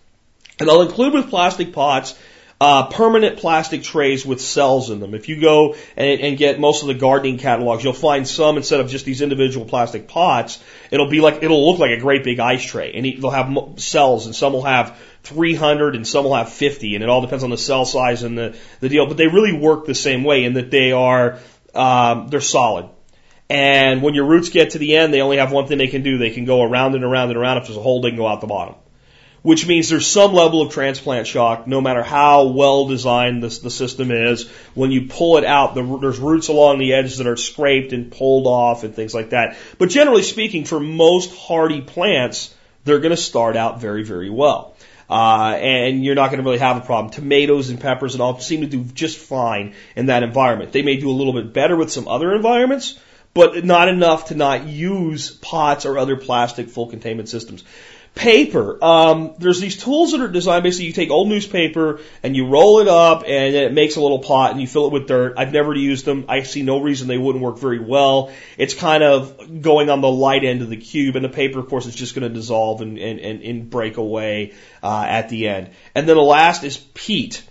And 0.59 0.69
I'll 0.69 0.81
include 0.81 1.13
with 1.13 1.29
plastic 1.29 1.71
pots 1.71 2.17
uh, 2.59 2.87
permanent 2.87 3.37
plastic 3.37 3.83
trays 3.83 4.25
with 4.25 4.41
cells 4.41 4.89
in 4.89 4.99
them. 4.99 5.13
If 5.13 5.29
you 5.29 5.39
go 5.39 5.75
and, 5.95 6.21
and, 6.21 6.37
get 6.37 6.59
most 6.59 6.81
of 6.81 6.87
the 6.87 6.95
gardening 6.95 7.37
catalogs, 7.37 7.83
you'll 7.83 7.93
find 7.93 8.27
some 8.27 8.57
instead 8.57 8.79
of 8.79 8.89
just 8.89 9.05
these 9.05 9.21
individual 9.21 9.65
plastic 9.65 10.07
pots, 10.07 10.61
it'll 10.89 11.09
be 11.09 11.21
like 11.21 11.43
it'll 11.43 11.69
look 11.69 11.79
like 11.79 11.91
a 11.91 11.99
great 11.99 12.23
big 12.23 12.39
ice 12.39 12.65
tray, 12.65 12.93
and 12.93 13.05
they'll 13.21 13.29
have 13.29 13.79
cells, 13.79 14.25
and 14.25 14.35
some 14.35 14.53
will 14.53 14.63
have 14.63 14.97
300 15.27 15.95
and 15.95 16.07
some 16.07 16.23
will 16.23 16.35
have 16.35 16.51
50 16.51 16.95
and 16.95 17.03
it 17.03 17.09
all 17.09 17.21
depends 17.21 17.43
on 17.43 17.49
the 17.49 17.57
cell 17.57 17.85
size 17.85 18.23
and 18.23 18.37
the, 18.37 18.57
the 18.79 18.87
deal, 18.87 19.07
but 19.07 19.17
they 19.17 19.27
really 19.27 19.51
work 19.51 19.85
the 19.85 19.93
same 19.93 20.23
way 20.23 20.45
in 20.45 20.53
that 20.53 20.71
they 20.71 20.93
are, 20.93 21.39
um, 21.75 22.29
they're 22.29 22.39
solid. 22.39 22.89
And 23.49 24.01
when 24.01 24.13
your 24.13 24.25
roots 24.25 24.49
get 24.49 24.71
to 24.71 24.77
the 24.77 24.95
end, 24.95 25.13
they 25.13 25.21
only 25.21 25.37
have 25.37 25.51
one 25.51 25.67
thing 25.67 25.77
they 25.77 25.87
can 25.87 26.01
do. 26.01 26.17
They 26.17 26.31
can 26.31 26.45
go 26.45 26.63
around 26.63 26.95
and 26.95 27.03
around 27.03 27.29
and 27.29 27.37
around. 27.37 27.57
If 27.57 27.67
there's 27.67 27.77
a 27.77 27.81
hole, 27.81 28.01
they 28.01 28.09
can 28.09 28.17
go 28.17 28.27
out 28.27 28.41
the 28.41 28.47
bottom. 28.47 28.75
Which 29.47 29.65
means 29.65 29.87
there's 29.87 30.05
some 30.05 30.33
level 30.33 30.61
of 30.61 30.73
transplant 30.73 31.25
shock, 31.25 31.67
no 31.67 31.79
matter 31.79 32.03
how 32.03 32.47
well 32.47 32.85
designed 32.85 33.41
this, 33.41 33.59
the 33.59 33.69
system 33.69 34.11
is. 34.11 34.49
When 34.73 34.91
you 34.91 35.07
pull 35.07 35.37
it 35.37 35.45
out, 35.45 35.73
the, 35.73 35.99
there's 36.01 36.19
roots 36.19 36.49
along 36.49 36.79
the 36.79 36.95
edges 36.95 37.19
that 37.19 37.27
are 37.27 37.37
scraped 37.37 37.93
and 37.93 38.11
pulled 38.11 38.45
off 38.45 38.83
and 38.83 38.93
things 38.93 39.13
like 39.13 39.29
that. 39.29 39.55
But 39.77 39.87
generally 39.87 40.23
speaking, 40.23 40.65
for 40.65 40.81
most 40.81 41.33
hardy 41.33 41.79
plants, 41.79 42.53
they're 42.83 42.99
going 42.99 43.15
to 43.15 43.21
start 43.31 43.55
out 43.55 43.79
very, 43.79 44.03
very 44.03 44.29
well. 44.29 44.75
Uh, 45.09 45.55
and 45.57 46.03
you're 46.03 46.15
not 46.15 46.29
going 46.29 46.39
to 46.39 46.43
really 46.43 46.57
have 46.57 46.75
a 46.75 46.81
problem. 46.81 47.13
Tomatoes 47.13 47.69
and 47.69 47.79
peppers 47.79 48.15
and 48.15 48.21
all 48.21 48.37
seem 48.41 48.59
to 48.59 48.67
do 48.67 48.83
just 48.83 49.17
fine 49.17 49.75
in 49.95 50.07
that 50.07 50.23
environment. 50.23 50.73
They 50.73 50.81
may 50.81 50.97
do 50.97 51.09
a 51.09 51.15
little 51.15 51.31
bit 51.31 51.53
better 51.53 51.77
with 51.77 51.89
some 51.89 52.09
other 52.09 52.35
environments, 52.35 52.99
but 53.37 53.63
not 53.63 53.87
enough 53.87 54.29
to 54.29 54.35
not 54.35 54.65
use 54.65 55.29
pots 55.29 55.85
or 55.85 55.99
other 55.99 56.15
plastic 56.17 56.69
full 56.69 56.87
containment 56.87 57.29
systems. 57.29 57.63
Paper. 58.15 58.83
Um, 58.83 59.35
there's 59.37 59.59
these 59.59 59.77
tools 59.77 60.13
that 60.13 60.21
are 60.21 60.27
designed 60.27 60.63
basically 60.63 60.87
you 60.87 60.93
take 60.93 61.11
old 61.11 61.29
newspaper 61.29 61.99
and 62.23 62.35
you 62.35 62.47
roll 62.47 62.79
it 62.79 62.87
up 62.87 63.25
and 63.27 63.55
it 63.55 63.73
makes 63.73 63.95
a 63.95 64.01
little 64.01 64.17
pot 64.17 64.49
and 64.49 64.59
you 64.59 64.65
fill 64.65 64.87
it 64.87 64.91
with 64.91 65.07
dirt. 65.07 65.35
I've 65.37 65.53
never 65.53 65.75
used 65.75 66.03
them. 66.03 66.25
I 66.27 66.41
see 66.41 66.63
no 66.63 66.81
reason 66.81 67.07
they 67.07 67.19
wouldn't 67.19 67.43
work 67.43 67.59
very 67.59 67.77
well. 67.77 68.31
It's 68.57 68.73
kind 68.73 69.03
of 69.03 69.61
going 69.61 69.91
on 69.91 70.01
the 70.01 70.09
light 70.09 70.43
end 70.43 70.63
of 70.63 70.69
the 70.69 70.77
cube 70.77 71.15
and 71.15 71.23
the 71.23 71.29
paper 71.29 71.59
of 71.59 71.69
course 71.69 71.85
is 71.85 71.93
just 71.93 72.15
going 72.15 72.27
to 72.27 72.33
dissolve 72.33 72.81
and, 72.81 72.97
and, 72.97 73.19
and, 73.19 73.43
and 73.43 73.69
break 73.69 73.97
away 73.97 74.55
uh, 74.81 75.05
at 75.07 75.29
the 75.29 75.47
end. 75.47 75.69
And 75.93 76.09
then 76.09 76.15
the 76.15 76.23
last 76.23 76.63
is 76.63 76.77
peat. 76.77 77.43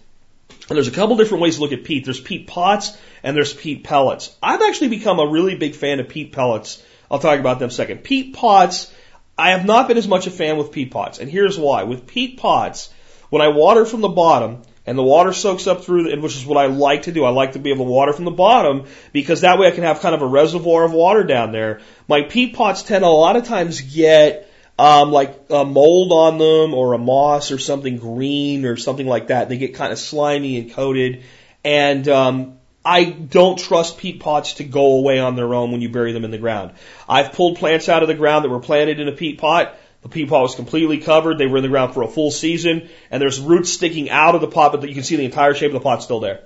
And 0.69 0.77
there's 0.77 0.89
a 0.89 0.93
couple 0.93 1.17
different 1.17 1.43
ways 1.43 1.57
to 1.57 1.61
look 1.61 1.73
at 1.73 1.85
peat. 1.85 2.05
There's 2.05 2.21
peat 2.21 2.47
pots 2.47 2.97
and 3.23 3.37
there's 3.37 3.55
peat 3.55 3.85
pellets. 3.85 4.35
I've 4.43 4.63
actually 4.63 4.89
become 4.89 5.21
a 5.21 5.27
really 5.27 5.55
big 5.55 5.75
fan 5.75 6.01
of 6.01 6.09
peat 6.09 6.33
pellets. 6.33 6.83
I'll 7.11 7.21
talk 7.21 7.39
about 7.39 7.59
them 7.59 7.71
second. 7.71 8.03
Peat 8.03 8.35
pots, 8.35 8.93
I 9.39 9.51
have 9.51 9.65
not 9.65 9.87
been 9.87 9.97
as 9.97 10.09
much 10.09 10.27
a 10.27 10.31
fan 10.31 10.57
with 10.57 10.73
peat 10.73 10.91
pots. 10.91 11.19
And 11.19 11.31
here's 11.31 11.59
why. 11.59 11.85
With 11.85 12.07
peat 12.07 12.39
pots, 12.39 12.93
when 13.31 13.43
I 13.43 13.49
water 13.49 13.85
from 13.85 14.01
the 14.01 14.09
bottom, 14.09 14.63
and 14.87 14.97
the 14.97 15.03
water 15.03 15.33
soaks 15.33 15.67
up 15.67 15.85
through, 15.85 16.05
the, 16.05 16.21
which 16.21 16.37
is 16.37 16.47
what 16.47 16.59
I 16.59 16.67
like 16.67 17.03
to 17.03 17.13
do. 17.13 17.25
I 17.25 17.31
like 17.31 17.53
to 17.53 17.59
be 17.59 17.71
able 17.71 17.87
to 17.87 17.91
water 17.91 18.13
from 18.13 18.25
the 18.25 18.31
bottom 18.31 18.85
because 19.13 19.41
that 19.41 19.59
way 19.59 19.67
I 19.67 19.73
can 19.73 19.83
have 19.83 20.01
kind 20.01 20.15
of 20.15 20.23
a 20.23 20.27
reservoir 20.27 20.85
of 20.85 20.93
water 20.93 21.25
down 21.25 21.51
there. 21.51 21.81
My 22.09 22.23
peat 22.23 22.55
pots 22.55 22.85
tend 22.85 23.05
a 23.05 23.09
lot 23.09 23.37
of 23.37 23.45
times 23.45 23.81
get 23.81 24.46
um, 24.79 25.11
like 25.11 25.47
a 25.51 25.65
mold 25.65 26.13
on 26.13 26.39
them 26.39 26.75
or 26.75 26.93
a 26.93 26.99
moss 26.99 27.51
or 27.51 27.59
something 27.59 27.97
green 27.97 28.65
or 28.65 28.77
something 28.77 29.07
like 29.07 29.29
that. 29.29 29.49
They 29.49 29.59
get 29.59 29.75
kind 29.75 29.93
of 29.93 29.99
slimy 29.99 30.59
and 30.59 30.73
coated, 30.73 31.25
and 31.65 32.07
um, 32.09 32.59
I 32.85 33.05
don't 33.05 33.59
trust 33.59 33.99
peat 33.99 34.21
pots 34.21 34.55
to 34.55 34.65
go 34.65 34.99
away 34.99 35.19
on 35.19 35.35
their 35.35 35.55
own 35.55 35.73
when 35.73 35.81
you 35.81 35.89
bury 35.89 36.13
them 36.13 36.25
in 36.25 36.31
the 36.31 36.39
ground. 36.39 36.73
I've 37.09 37.33
pulled 37.33 37.59
plants 37.59 37.89
out 37.89 38.03
of 38.03 38.09
the 38.09 38.15
ground 38.15 38.45
that 38.45 38.51
were 38.51 38.61
planted 38.61 39.01
in 39.01 39.09
a 39.09 39.13
peat 39.13 39.39
pot. 39.39 39.75
The 40.03 40.09
peat 40.09 40.29
pot 40.29 40.43
was 40.43 40.55
completely 40.55 40.99
covered. 40.99 41.39
They 41.39 41.47
were 41.47 41.57
in 41.57 41.63
the 41.63 41.69
ground 41.69 41.95
for 41.95 42.03
a 42.03 42.09
full 42.09 42.31
season, 42.31 42.89
and 43.11 43.21
there's 43.21 43.41
roots 43.41 43.73
sticking 43.73 44.11
out 44.11 44.35
of 44.35 44.41
the 44.41 44.47
pot, 44.47 44.73
but 44.73 44.89
you 44.89 44.95
can 44.95 45.05
see 45.05 45.17
the 45.17 45.25
entire 45.25 45.55
shape 45.55 45.71
of 45.71 45.75
the 45.75 45.81
pot 45.81 46.03
still 46.03 46.21
there. 46.21 46.45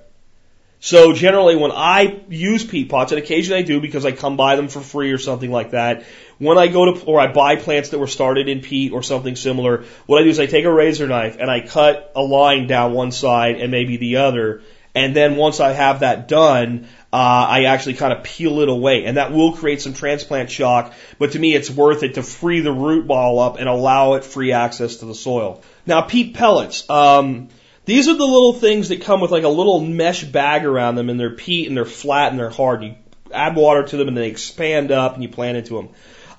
So 0.83 1.13
generally, 1.13 1.55
when 1.55 1.71
I 1.71 2.21
use 2.27 2.65
peat 2.65 2.89
pots, 2.89 3.11
and 3.11 3.21
occasionally 3.21 3.61
I 3.61 3.63
do 3.63 3.79
because 3.79 4.03
I 4.03 4.13
come 4.13 4.35
by 4.35 4.55
them 4.55 4.67
for 4.67 4.81
free 4.81 5.11
or 5.11 5.19
something 5.19 5.51
like 5.51 5.71
that, 5.71 6.05
when 6.39 6.57
I 6.57 6.69
go 6.69 6.91
to, 6.91 7.05
or 7.05 7.19
I 7.19 7.31
buy 7.31 7.55
plants 7.55 7.89
that 7.89 7.99
were 7.99 8.07
started 8.07 8.49
in 8.49 8.61
peat 8.61 8.91
or 8.91 9.03
something 9.03 9.35
similar, 9.35 9.83
what 10.07 10.19
I 10.19 10.23
do 10.23 10.29
is 10.29 10.39
I 10.39 10.47
take 10.47 10.65
a 10.65 10.73
razor 10.73 11.07
knife 11.07 11.37
and 11.39 11.51
I 11.51 11.61
cut 11.61 12.11
a 12.15 12.21
line 12.23 12.65
down 12.65 12.93
one 12.93 13.11
side 13.11 13.61
and 13.61 13.69
maybe 13.69 13.97
the 13.97 14.17
other. 14.17 14.63
And 14.95 15.15
then 15.15 15.35
once 15.35 15.59
I 15.59 15.71
have 15.71 15.99
that 15.99 16.27
done, 16.27 16.87
uh, 17.13 17.15
I 17.15 17.65
actually 17.65 17.93
kind 17.93 18.11
of 18.11 18.23
peel 18.23 18.61
it 18.61 18.67
away. 18.67 19.05
And 19.05 19.17
that 19.17 19.31
will 19.31 19.53
create 19.53 19.81
some 19.81 19.93
transplant 19.93 20.49
shock, 20.49 20.95
but 21.19 21.33
to 21.33 21.39
me 21.39 21.53
it's 21.53 21.69
worth 21.69 22.01
it 22.01 22.15
to 22.15 22.23
free 22.23 22.61
the 22.61 22.73
root 22.73 23.05
ball 23.05 23.37
up 23.37 23.59
and 23.59 23.69
allow 23.69 24.15
it 24.15 24.25
free 24.25 24.51
access 24.51 24.95
to 24.97 25.05
the 25.05 25.15
soil. 25.15 25.61
Now 25.85 26.01
peat 26.01 26.33
pellets, 26.33 26.89
um, 26.89 27.49
these 27.85 28.07
are 28.07 28.15
the 28.15 28.25
little 28.25 28.53
things 28.53 28.89
that 28.89 29.01
come 29.01 29.21
with 29.21 29.31
like 29.31 29.43
a 29.43 29.49
little 29.49 29.79
mesh 29.81 30.23
bag 30.23 30.65
around 30.65 30.95
them 30.95 31.09
and 31.09 31.19
they're 31.19 31.35
peat 31.35 31.67
and 31.67 31.75
they're 31.75 31.85
flat 31.85 32.31
and 32.31 32.39
they're 32.39 32.49
hard. 32.49 32.83
You 32.83 32.95
add 33.33 33.55
water 33.55 33.83
to 33.83 33.97
them 33.97 34.07
and 34.07 34.17
they 34.17 34.27
expand 34.27 34.91
up 34.91 35.13
and 35.15 35.23
you 35.23 35.29
plant 35.29 35.57
into 35.57 35.75
them. 35.75 35.89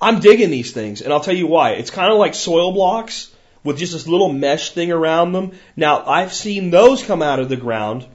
I'm 0.01 0.19
digging 0.19 0.49
these 0.49 0.73
things, 0.73 1.01
and 1.01 1.13
I'll 1.13 1.21
tell 1.21 1.35
you 1.35 1.47
why. 1.47 1.71
It's 1.71 1.89
kind 1.89 2.11
of 2.11 2.17
like 2.17 2.35
soil 2.35 2.73
blocks 2.73 3.31
with 3.63 3.77
just 3.77 3.93
this 3.93 4.05
little 4.05 4.27
mesh 4.27 4.71
thing 4.71 4.91
around 4.91 5.31
them. 5.31 5.53
Now, 5.77 6.05
I've 6.05 6.33
seen 6.33 6.71
those 6.71 7.01
come 7.01 7.21
out 7.21 7.39
of 7.39 7.47
the 7.47 7.55
ground 7.55 8.05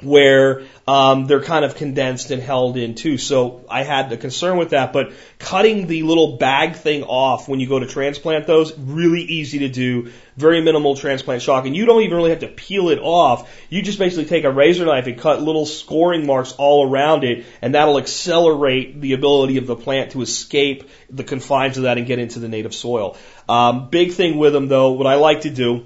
where 0.00 0.62
um, 0.88 1.26
they're 1.26 1.42
kind 1.42 1.64
of 1.64 1.76
condensed 1.76 2.30
and 2.30 2.42
held 2.42 2.76
in 2.76 2.94
too. 2.94 3.18
So 3.18 3.64
I 3.68 3.82
had 3.82 4.10
the 4.10 4.16
concern 4.16 4.56
with 4.56 4.70
that, 4.70 4.92
but 4.92 5.12
cutting 5.38 5.86
the 5.86 6.02
little 6.02 6.38
bag 6.38 6.76
thing 6.76 7.04
off 7.04 7.48
when 7.48 7.60
you 7.60 7.68
go 7.68 7.78
to 7.78 7.86
transplant 7.86 8.46
those, 8.46 8.76
really 8.76 9.22
easy 9.22 9.60
to 9.60 9.68
do, 9.68 10.10
very 10.36 10.60
minimal 10.60 10.96
transplant 10.96 11.42
shock, 11.42 11.66
and 11.66 11.76
you 11.76 11.86
don't 11.86 12.02
even 12.02 12.16
really 12.16 12.30
have 12.30 12.40
to 12.40 12.48
peel 12.48 12.88
it 12.88 12.98
off. 12.98 13.50
You 13.68 13.82
just 13.82 13.98
basically 13.98 14.26
take 14.26 14.44
a 14.44 14.50
razor 14.50 14.84
knife 14.84 15.06
and 15.06 15.18
cut 15.18 15.42
little 15.42 15.66
scoring 15.66 16.26
marks 16.26 16.52
all 16.52 16.88
around 16.88 17.24
it, 17.24 17.44
and 17.60 17.74
that'll 17.74 17.98
accelerate 17.98 19.00
the 19.00 19.12
ability 19.12 19.58
of 19.58 19.66
the 19.66 19.76
plant 19.76 20.12
to 20.12 20.22
escape 20.22 20.88
the 21.10 21.24
confines 21.24 21.76
of 21.76 21.84
that 21.84 21.98
and 21.98 22.06
get 22.06 22.18
into 22.18 22.38
the 22.38 22.48
native 22.48 22.74
soil. 22.74 23.16
Um, 23.48 23.90
big 23.90 24.12
thing 24.12 24.38
with 24.38 24.52
them 24.52 24.68
though, 24.68 24.92
what 24.92 25.06
I 25.06 25.16
like 25.16 25.42
to 25.42 25.50
do 25.50 25.84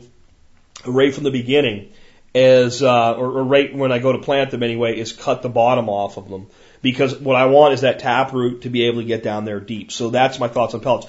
right 0.85 1.13
from 1.13 1.25
the 1.25 1.31
beginning 1.31 1.93
is, 2.35 2.83
uh, 2.83 3.15
or, 3.15 3.39
or 3.39 3.45
right 3.45 3.75
when 3.75 3.93
I 3.93 3.99
go 3.99 4.13
to 4.13 4.19
plant 4.19 4.51
them 4.51 4.63
anyway, 4.63 4.99
is 4.99 5.13
cut 5.13 5.43
the 5.43 5.49
bottom 5.49 5.89
off 5.89 6.19
of 6.19 6.29
them. 6.29 6.49
Because 6.83 7.17
what 7.19 7.35
I 7.35 7.47
want 7.47 7.75
is 7.75 7.81
that 7.81 7.99
tap 7.99 8.33
root 8.33 8.63
to 8.63 8.69
be 8.69 8.85
able 8.85 9.01
to 9.01 9.07
get 9.07 9.23
down 9.23 9.45
there 9.45 9.59
deep. 9.59 9.91
So 9.91 10.11
that's 10.11 10.39
my 10.39 10.47
thoughts 10.47 10.75
on 10.75 10.81
pellets. 10.81 11.07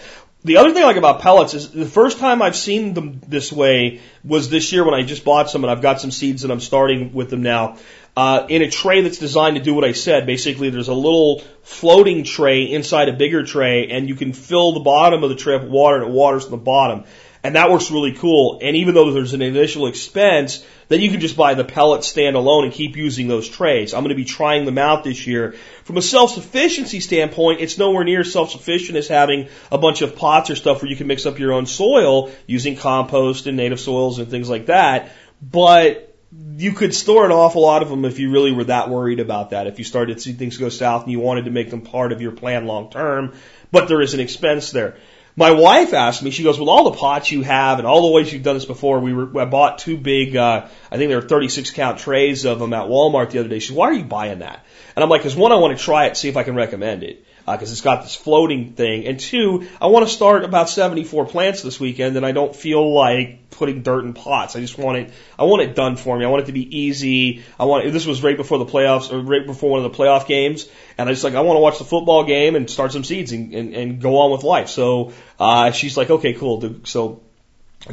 The 0.48 0.56
other 0.56 0.74
thing 0.74 0.82
I 0.82 0.86
like 0.86 0.96
about 0.96 1.20
pellets 1.20 1.54
is 1.54 1.72
the 1.72 1.86
first 1.86 2.20
time 2.20 2.42
I've 2.42 2.56
seen 2.56 2.94
them 2.94 3.20
this 3.28 3.52
way 3.52 4.00
was 4.24 4.50
this 4.50 4.72
year 4.72 4.86
when 4.86 4.94
I 4.94 5.04
just 5.04 5.26
bought 5.26 5.50
some 5.50 5.66
and 5.66 5.70
I've 5.70 5.82
got 5.82 6.00
some 6.00 6.10
seeds 6.10 6.46
and 6.46 6.54
I'm 6.54 6.62
starting 6.62 7.12
with 7.12 7.30
them 7.30 7.44
now. 7.44 7.76
Uh, 8.16 8.48
in 8.48 8.62
a 8.62 8.70
tray 8.72 9.02
that's 9.02 9.18
designed 9.18 9.58
to 9.58 9.62
do 9.62 9.74
what 9.74 9.84
I 9.84 9.92
said. 9.92 10.26
Basically, 10.26 10.70
there's 10.70 10.88
a 10.88 10.94
little 10.94 11.42
floating 11.64 12.24
tray 12.24 12.64
inside 12.64 13.10
a 13.10 13.14
bigger 13.14 13.44
tray, 13.44 13.90
and 13.90 14.08
you 14.08 14.16
can 14.16 14.32
fill 14.32 14.72
the 14.72 14.80
bottom 14.80 15.22
of 15.22 15.30
the 15.30 15.36
tray 15.36 15.58
with 15.58 15.70
water, 15.70 15.98
and 15.98 16.06
it 16.06 16.12
waters 16.12 16.48
the 16.48 16.56
bottom. 16.56 17.04
And 17.44 17.56
that 17.56 17.70
works 17.70 17.92
really 17.92 18.14
cool. 18.14 18.60
And 18.62 18.76
even 18.76 18.94
though 18.94 19.12
there's 19.12 19.34
an 19.34 19.42
initial 19.42 19.88
expense, 19.88 20.66
then 20.90 21.02
you 21.02 21.12
can 21.12 21.20
just 21.20 21.38
buy 21.38 21.54
the 21.54 21.64
pellet 21.64 22.02
standalone 22.02 22.64
and 22.64 22.74
keep 22.74 22.96
using 22.96 23.28
those 23.28 23.48
trays. 23.48 23.94
I'm 23.94 24.02
going 24.02 24.10
to 24.10 24.16
be 24.16 24.26
trying 24.26 24.66
them 24.66 24.78
out 24.78 25.04
this 25.04 25.28
year. 25.28 25.56
From 25.84 25.98
a 25.98 26.02
self-sufficiency 26.02 27.00
standpoint, 27.00 27.62
it's 27.62 27.78
nowhere 27.78 28.04
near 28.04 28.24
self-sufficient 28.24 28.98
as 28.98 29.08
having 29.08 29.50
a 29.72 29.78
bunch 29.78 30.02
of 30.02 30.16
pots 30.16 30.50
or 30.50 30.56
stuff 30.56 30.82
where 30.82 30.90
you 30.90 30.98
can 30.98 31.08
mix 31.08 31.26
up 31.26 31.40
your 31.40 31.54
own 31.54 31.66
soil 31.66 32.32
using 32.48 32.76
compost 32.76 33.48
and 33.48 33.58
native 33.58 33.80
soils 33.80 34.20
and 34.20 34.30
things 34.30 34.50
like 34.50 34.68
that. 34.68 35.12
But 35.42 36.16
you 36.58 36.74
could 36.74 36.94
store 36.94 37.26
an 37.26 37.32
awful 37.32 37.62
lot 37.62 37.82
of 37.82 37.90
them 37.90 38.04
if 38.04 38.20
you 38.20 38.32
really 38.32 38.52
were 38.52 38.66
that 38.66 38.90
worried 38.90 39.20
about 39.20 39.52
that. 39.52 39.68
If 39.68 39.80
you 39.80 39.86
started 39.86 40.16
to 40.16 40.22
see 40.22 40.34
things 40.34 40.58
go 40.58 40.70
south 40.70 41.04
and 41.04 41.12
you 41.12 41.20
wanted 41.20 41.46
to 41.46 41.52
make 41.52 41.70
them 41.70 41.82
part 41.82 42.12
of 42.12 42.22
your 42.22 42.32
plan 42.32 42.66
long 42.66 42.90
term, 42.90 43.34
but 43.72 43.88
there 43.88 44.02
is 44.02 44.14
an 44.14 44.20
expense 44.20 44.72
there. 44.72 44.98
My 45.40 45.52
wife 45.52 45.94
asked 45.94 46.24
me, 46.24 46.32
she 46.32 46.42
goes, 46.42 46.60
with 46.60 46.68
all 46.68 46.86
the 46.86 46.98
pots 46.98 47.32
you 47.32 47.44
have 47.44 47.78
and 47.78 47.88
all 47.88 48.02
the 48.02 48.12
ways 48.12 48.34
you've 48.34 48.42
done 48.42 48.56
this 48.56 48.66
before, 48.66 49.00
we 49.00 49.14
were, 49.14 49.40
I 49.40 49.46
bought 49.46 49.78
two 49.78 49.96
big, 49.96 50.36
uh, 50.36 50.66
I 50.92 50.98
think 50.98 51.10
they 51.10 51.16
were 51.16 51.22
36 51.22 51.70
count 51.72 52.00
trays 52.00 52.44
of 52.44 52.58
them 52.58 52.74
at 52.74 52.88
Walmart 52.88 53.30
the 53.30 53.40
other 53.40 53.48
day. 53.48 53.60
She 53.60 53.68
said, 53.68 53.78
why 53.78 53.90
are 53.90 53.94
you 53.94 54.04
buying 54.04 54.40
that? 54.40 54.66
And 54.96 55.04
I'm 55.04 55.12
like, 55.12 55.22
cause 55.22 55.36
one, 55.36 55.52
I 55.52 55.56
want 55.56 55.78
to 55.78 55.84
try 55.84 56.08
it, 56.08 56.18
see 56.18 56.28
if 56.28 56.38
I 56.38 56.44
can 56.44 56.56
recommend 56.56 57.04
it 57.04 57.24
because 57.48 57.70
uh, 57.70 57.72
it's 57.72 57.82
got 57.82 58.04
this 58.04 58.14
floating 58.14 58.74
thing. 58.74 59.08
And 59.08 59.18
two, 59.18 59.70
I 59.80 59.88
want 59.88 60.06
to 60.06 60.14
start 60.14 60.44
about 60.44 60.70
74 60.70 61.28
plants 61.28 61.62
this 61.62 61.80
weekend, 61.80 62.18
and 62.18 62.26
I 62.26 62.34
don't 62.34 62.54
feel 62.54 62.94
like 62.94 63.50
putting 63.52 63.84
dirt 63.84 64.04
in 64.04 64.14
pots. 64.14 64.58
I 64.58 64.60
just 64.60 64.78
want 64.78 64.98
it. 64.98 65.14
I 65.40 65.46
want 65.46 65.62
it 65.62 65.74
done 65.74 65.96
for 65.96 66.18
me. 66.18 66.26
I 66.26 66.28
want 66.28 66.44
it 66.44 66.46
to 66.48 66.52
be 66.52 66.78
easy. 66.80 67.44
I 67.58 67.64
want. 67.64 67.90
This 67.94 68.06
was 68.06 68.22
right 68.22 68.36
before 68.36 68.58
the 68.58 68.66
playoffs, 68.66 69.14
or 69.14 69.22
right 69.22 69.46
before 69.46 69.70
one 69.72 69.86
of 69.86 69.90
the 69.90 69.98
playoff 69.98 70.28
games, 70.28 70.68
and 70.98 71.08
I 71.08 71.14
just 71.14 71.24
like 71.24 71.36
I 71.36 71.42
want 71.42 71.56
to 71.56 71.62
watch 71.62 71.78
the 71.78 71.86
football 71.86 72.26
game 72.26 72.58
and 72.58 72.70
start 72.70 72.92
some 72.92 73.06
seeds 73.06 73.32
and, 73.32 73.54
and, 73.54 73.74
and 73.74 74.02
go 74.02 74.18
on 74.20 74.32
with 74.32 74.44
life. 74.44 74.68
So 74.68 75.14
uh, 75.40 75.72
she's 75.72 75.96
like, 75.96 76.10
okay, 76.10 76.34
cool. 76.34 76.82
So 76.84 77.22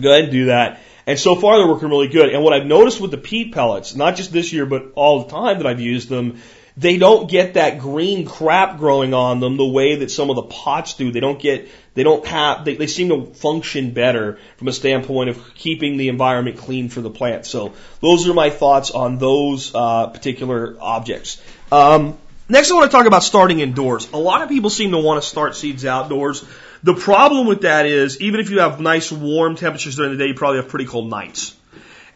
go 0.01 0.11
ahead 0.11 0.25
and 0.25 0.33
do 0.33 0.47
that. 0.47 0.81
And 1.07 1.19
so 1.19 1.35
far 1.35 1.59
they're 1.59 1.69
working 1.69 1.91
really 1.91 2.09
good. 2.09 2.31
And 2.31 2.43
what 2.43 2.55
I've 2.55 2.67
noticed 2.67 3.01
with 3.01 3.11
the 3.11 3.19
peat 3.19 3.53
pellets, 3.53 3.95
not 3.95 4.17
just 4.17 4.33
this 4.33 4.53
year, 4.53 4.65
but 4.65 4.93
all 4.95 5.25
the 5.25 5.31
time 5.31 5.59
that 5.59 5.67
I've 5.67 5.81
used 5.81 6.09
them, 6.09 6.41
they 6.77 6.99
don't 6.99 7.31
get 7.31 7.55
that 7.55 7.79
green 7.79 8.27
crap 8.27 8.79
growing 8.79 9.15
on 9.15 9.39
them 9.39 9.57
the 9.57 9.67
way 9.67 9.97
that 9.97 10.11
some 10.11 10.29
of 10.31 10.37
the 10.37 10.43
pots 10.43 10.95
do. 10.95 11.13
They 11.13 11.21
don't 11.21 11.39
get, 11.39 11.69
they 11.95 12.03
don't 12.03 12.27
have, 12.27 12.65
they, 12.65 12.75
they 12.75 12.89
seem 12.89 13.11
to 13.11 13.33
function 13.35 13.93
better 13.93 14.39
from 14.57 14.69
a 14.69 14.73
standpoint 14.73 15.31
of 15.31 15.55
keeping 15.55 15.97
the 15.97 16.09
environment 16.09 16.59
clean 16.59 16.89
for 16.89 17.01
the 17.01 17.11
plant. 17.11 17.47
So 17.47 17.75
those 18.01 18.29
are 18.29 18.35
my 18.35 18.51
thoughts 18.51 18.91
on 18.91 19.19
those 19.19 19.73
uh, 19.73 20.09
particular 20.09 20.77
objects. 20.81 21.41
Um, 21.71 22.19
next, 22.49 22.73
I 22.73 22.75
want 22.75 22.91
to 22.91 22.97
talk 22.97 23.07
about 23.07 23.23
starting 23.23 23.61
indoors. 23.61 24.11
A 24.13 24.19
lot 24.19 24.43
of 24.43 24.49
people 24.49 24.69
seem 24.69 24.91
to 24.91 24.99
want 24.99 25.23
to 25.23 25.29
start 25.29 25.55
seeds 25.55 25.85
outdoors. 25.85 26.45
The 26.83 26.95
problem 26.95 27.47
with 27.47 27.63
that 27.63 27.87
is, 27.87 28.21
even 28.21 28.41
if 28.41 28.51
you 28.51 28.59
have 28.61 28.81
nice 28.81 29.13
warm 29.13 29.55
temperatures 29.55 29.95
during 29.95 30.11
the 30.11 30.19
day, 30.19 30.27
you 30.27 30.35
probably 30.35 30.61
have 30.61 30.69
pretty 30.69 30.87
cold 30.87 31.09
nights. 31.09 31.57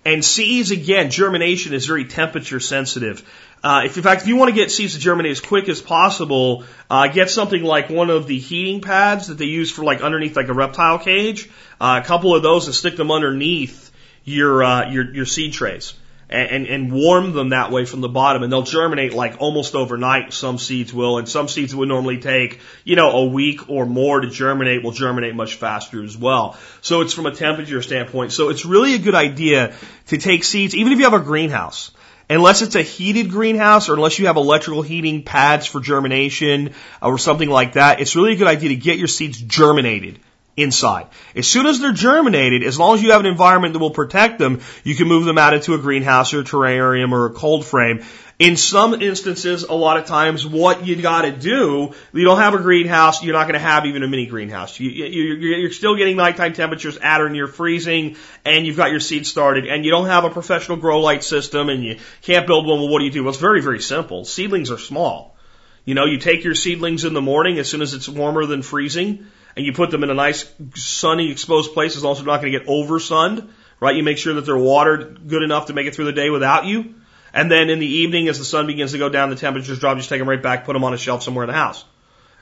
And 0.09 0.25
seeds, 0.25 0.71
again, 0.71 1.11
germination 1.11 1.75
is 1.75 1.85
very 1.85 2.07
temperature 2.07 2.61
sensitive. 2.61 3.23
Uh, 3.63 3.83
if 3.85 3.99
in 3.99 4.03
fact, 4.03 4.23
if 4.23 4.29
you 4.29 4.37
want 4.37 4.49
to 4.49 4.55
get 4.55 4.71
seeds 4.71 4.95
to 4.95 5.01
germinate 5.01 5.33
as 5.33 5.41
quick 5.41 5.69
as 5.69 5.83
possible, 5.83 6.65
uh, 6.89 7.09
get 7.09 7.29
something 7.29 7.63
like 7.63 7.91
one 7.91 8.09
of 8.09 8.27
the 8.27 8.39
heating 8.39 8.81
pads 8.81 9.27
that 9.27 9.37
they 9.37 9.45
use 9.45 9.71
for 9.71 9.85
like 9.85 10.01
underneath 10.01 10.35
like 10.35 10.49
a 10.49 10.55
reptile 10.55 10.99
cage. 10.99 11.51
Uh, 11.79 12.01
a 12.03 12.07
couple 12.07 12.35
of 12.35 12.43
those 12.43 12.65
and 12.65 12.75
stick 12.75 12.97
them 12.97 13.11
underneath 13.11 13.91
your 14.25 14.65
uh, 14.65 14.91
your 14.91 15.15
your 15.15 15.27
seed 15.27 15.53
trays. 15.53 15.93
And, 16.31 16.51
and, 16.51 16.67
and 16.67 16.93
warm 16.93 17.33
them 17.33 17.51
that 17.51 17.71
way 17.71 17.87
from 17.87 18.03
the 18.03 18.09
bottom, 18.09 18.43
and 18.43 18.53
they'll 18.53 18.63
germinate 18.63 19.15
like 19.15 19.37
almost 19.39 19.75
overnight. 19.75 20.35
Some 20.35 20.59
seeds 20.59 20.93
will, 20.93 21.17
and 21.17 21.27
some 21.27 21.49
seeds 21.49 21.75
would 21.75 21.89
normally 21.89 22.19
take, 22.19 22.61
you 22.85 22.97
know, 22.97 23.11
a 23.13 23.27
week 23.27 23.71
or 23.71 23.87
more 23.87 24.21
to 24.21 24.29
germinate 24.29 24.85
will 24.85 24.93
germinate 24.93 25.35
much 25.35 25.55
faster 25.55 26.05
as 26.05 26.19
well. 26.19 26.59
So 26.83 27.01
it's 27.01 27.15
from 27.15 27.25
a 27.25 27.35
temperature 27.35 27.81
standpoint. 27.81 28.33
So 28.33 28.51
it's 28.51 28.67
really 28.67 28.95
a 28.95 28.99
good 28.99 29.15
idea 29.15 29.75
to 30.09 30.19
take 30.19 30.45
seeds, 30.45 30.75
even 30.75 30.93
if 30.93 30.99
you 30.99 31.05
have 31.05 31.19
a 31.19 31.25
greenhouse 31.25 31.93
unless 32.31 32.63
it's 32.63 32.75
a 32.75 32.83
heated 32.83 33.31
greenhouse 33.31 33.89
or 33.89 33.95
unless 33.95 34.19
you 34.19 34.27
have 34.27 34.37
electrical 34.37 34.83
heating 34.83 35.23
pads 35.23 35.67
for 35.67 35.81
germination 35.81 36.75
or 37.01 37.19
something 37.19 37.49
like 37.49 37.75
that, 37.75 38.01
it's 38.01 38.15
really 38.17 38.33
a 38.33 38.37
good 38.37 38.47
idea 38.47 38.69
to 38.69 38.77
get 38.77 38.99
your 38.99 39.09
seeds 39.09 39.41
germinated 39.41 40.19
inside. 40.59 41.07
As 41.35 41.47
soon 41.47 41.67
as 41.67 41.81
they're 41.81 41.93
germinated, 41.93 42.63
as 42.63 42.79
long 42.79 42.95
as 42.95 43.03
you 43.03 43.13
have 43.13 43.21
an 43.21 43.27
environment 43.27 43.73
that 43.73 43.79
will 43.79 43.91
protect 43.91 44.39
them, 44.39 44.61
you 44.85 44.95
can 44.95 45.09
move 45.09 45.25
them 45.25 45.39
out 45.39 45.55
into 45.55 45.75
a 45.75 45.79
greenhouse 45.79 46.35
or 46.35 46.41
a 46.41 46.45
terrarium 46.45 47.13
or 47.13 47.27
a 47.27 47.31
cold 47.31 47.65
frame. 47.65 48.05
In 48.39 48.57
some 48.57 48.95
instances, 48.95 49.65
a 49.65 49.73
lot 49.73 49.97
of 49.97 50.07
times, 50.07 50.47
what 50.47 50.87
you 50.87 50.95
got 51.03 51.23
to 51.23 51.33
do, 51.33 51.93
you 52.13 52.25
don't 52.25 52.39
have 52.39 52.55
a 52.55 52.59
greenhouse, 52.59 53.21
you're 53.25 53.35
not 53.35 53.45
going 53.45 53.55
to 53.55 53.59
have 53.59 53.85
even 53.85 54.05
a 54.05 54.07
mini 54.07 54.27
greenhouse. 54.27 54.79
You, 54.79 54.91
you, 54.91 55.35
you're 55.57 55.73
still 55.73 55.97
getting 55.97 56.17
nighttime 56.17 56.53
temperatures 56.53 56.97
at 56.99 57.21
or 57.21 57.31
near 57.31 57.49
freezing, 57.49 58.17
and 58.45 58.65
you've 58.65 58.77
got 58.77 58.93
your 58.93 59.01
seed 59.01 59.27
started, 59.27 59.67
and 59.67 59.85
you 59.85 59.91
don't 59.91 60.07
have 60.07 60.25
a 60.25 60.31
professional 60.31 60.77
grow 60.77 61.01
light 61.01 61.25
system, 61.25 61.69
and 61.69 61.83
you 61.83 61.99
can't 62.23 62.47
build 62.47 62.65
one. 62.65 62.79
Well, 62.79 62.89
what 62.89 63.01
do 63.01 63.07
you 63.07 63.11
do? 63.11 63.25
Well, 63.25 63.31
it's 63.31 63.41
very, 63.41 63.61
very 63.61 63.81
simple. 63.81 64.25
Seedlings 64.25 64.71
are 64.71 64.79
small. 64.79 65.37
You 65.85 65.95
know, 65.95 66.05
you 66.05 66.19
take 66.19 66.45
your 66.45 66.55
seedlings 66.55 67.05
in 67.05 67.15
the 67.15 67.21
morning 67.21 67.59
as 67.59 67.69
soon 67.69 67.83
as 67.83 67.93
it's 67.93 68.09
warmer 68.09 68.47
than 68.47 68.63
freezing, 68.63 69.27
and 69.59 69.67
you 69.67 69.73
put 69.73 69.91
them 69.91 70.05
in 70.05 70.11
a 70.11 70.15
nice 70.15 70.49
sunny 70.77 71.33
exposed 71.33 71.75
place. 71.75 71.97
It's 71.97 72.05
also 72.05 72.23
not 72.23 72.41
going 72.41 72.53
to 72.53 72.59
get 72.61 72.69
over 72.69 73.01
sunned, 73.01 73.49
right? 73.81 73.97
You 73.97 74.05
make 74.05 74.17
sure 74.17 74.35
that 74.35 74.43
they're 74.43 74.57
watered 74.57 75.27
good 75.27 75.43
enough 75.43 75.67
to 75.67 75.73
make 75.73 75.89
it 75.89 75.97
through 75.97 76.05
the 76.05 76.13
day 76.13 76.31
without 76.31 76.67
you. 76.67 76.95
And 77.35 77.51
then 77.51 77.69
in 77.69 77.81
the 77.81 77.87
evening, 77.87 78.29
as 78.29 78.39
the 78.39 78.45
sun 78.45 78.69
begins 78.69 78.93
to 78.93 78.99
go 78.99 79.09
down, 79.09 79.31
the 79.31 79.35
temperatures 79.35 79.81
drop, 79.81 79.97
just 79.97 80.11
take 80.11 80.21
them 80.21 80.29
right 80.29 80.41
back, 80.41 80.65
put 80.65 80.75
them 80.75 80.85
on 80.85 80.95
a 80.95 80.97
shelf 80.97 81.25
somewhere 81.25 81.43
in 81.43 81.49
the 81.49 81.57
house. 81.57 81.85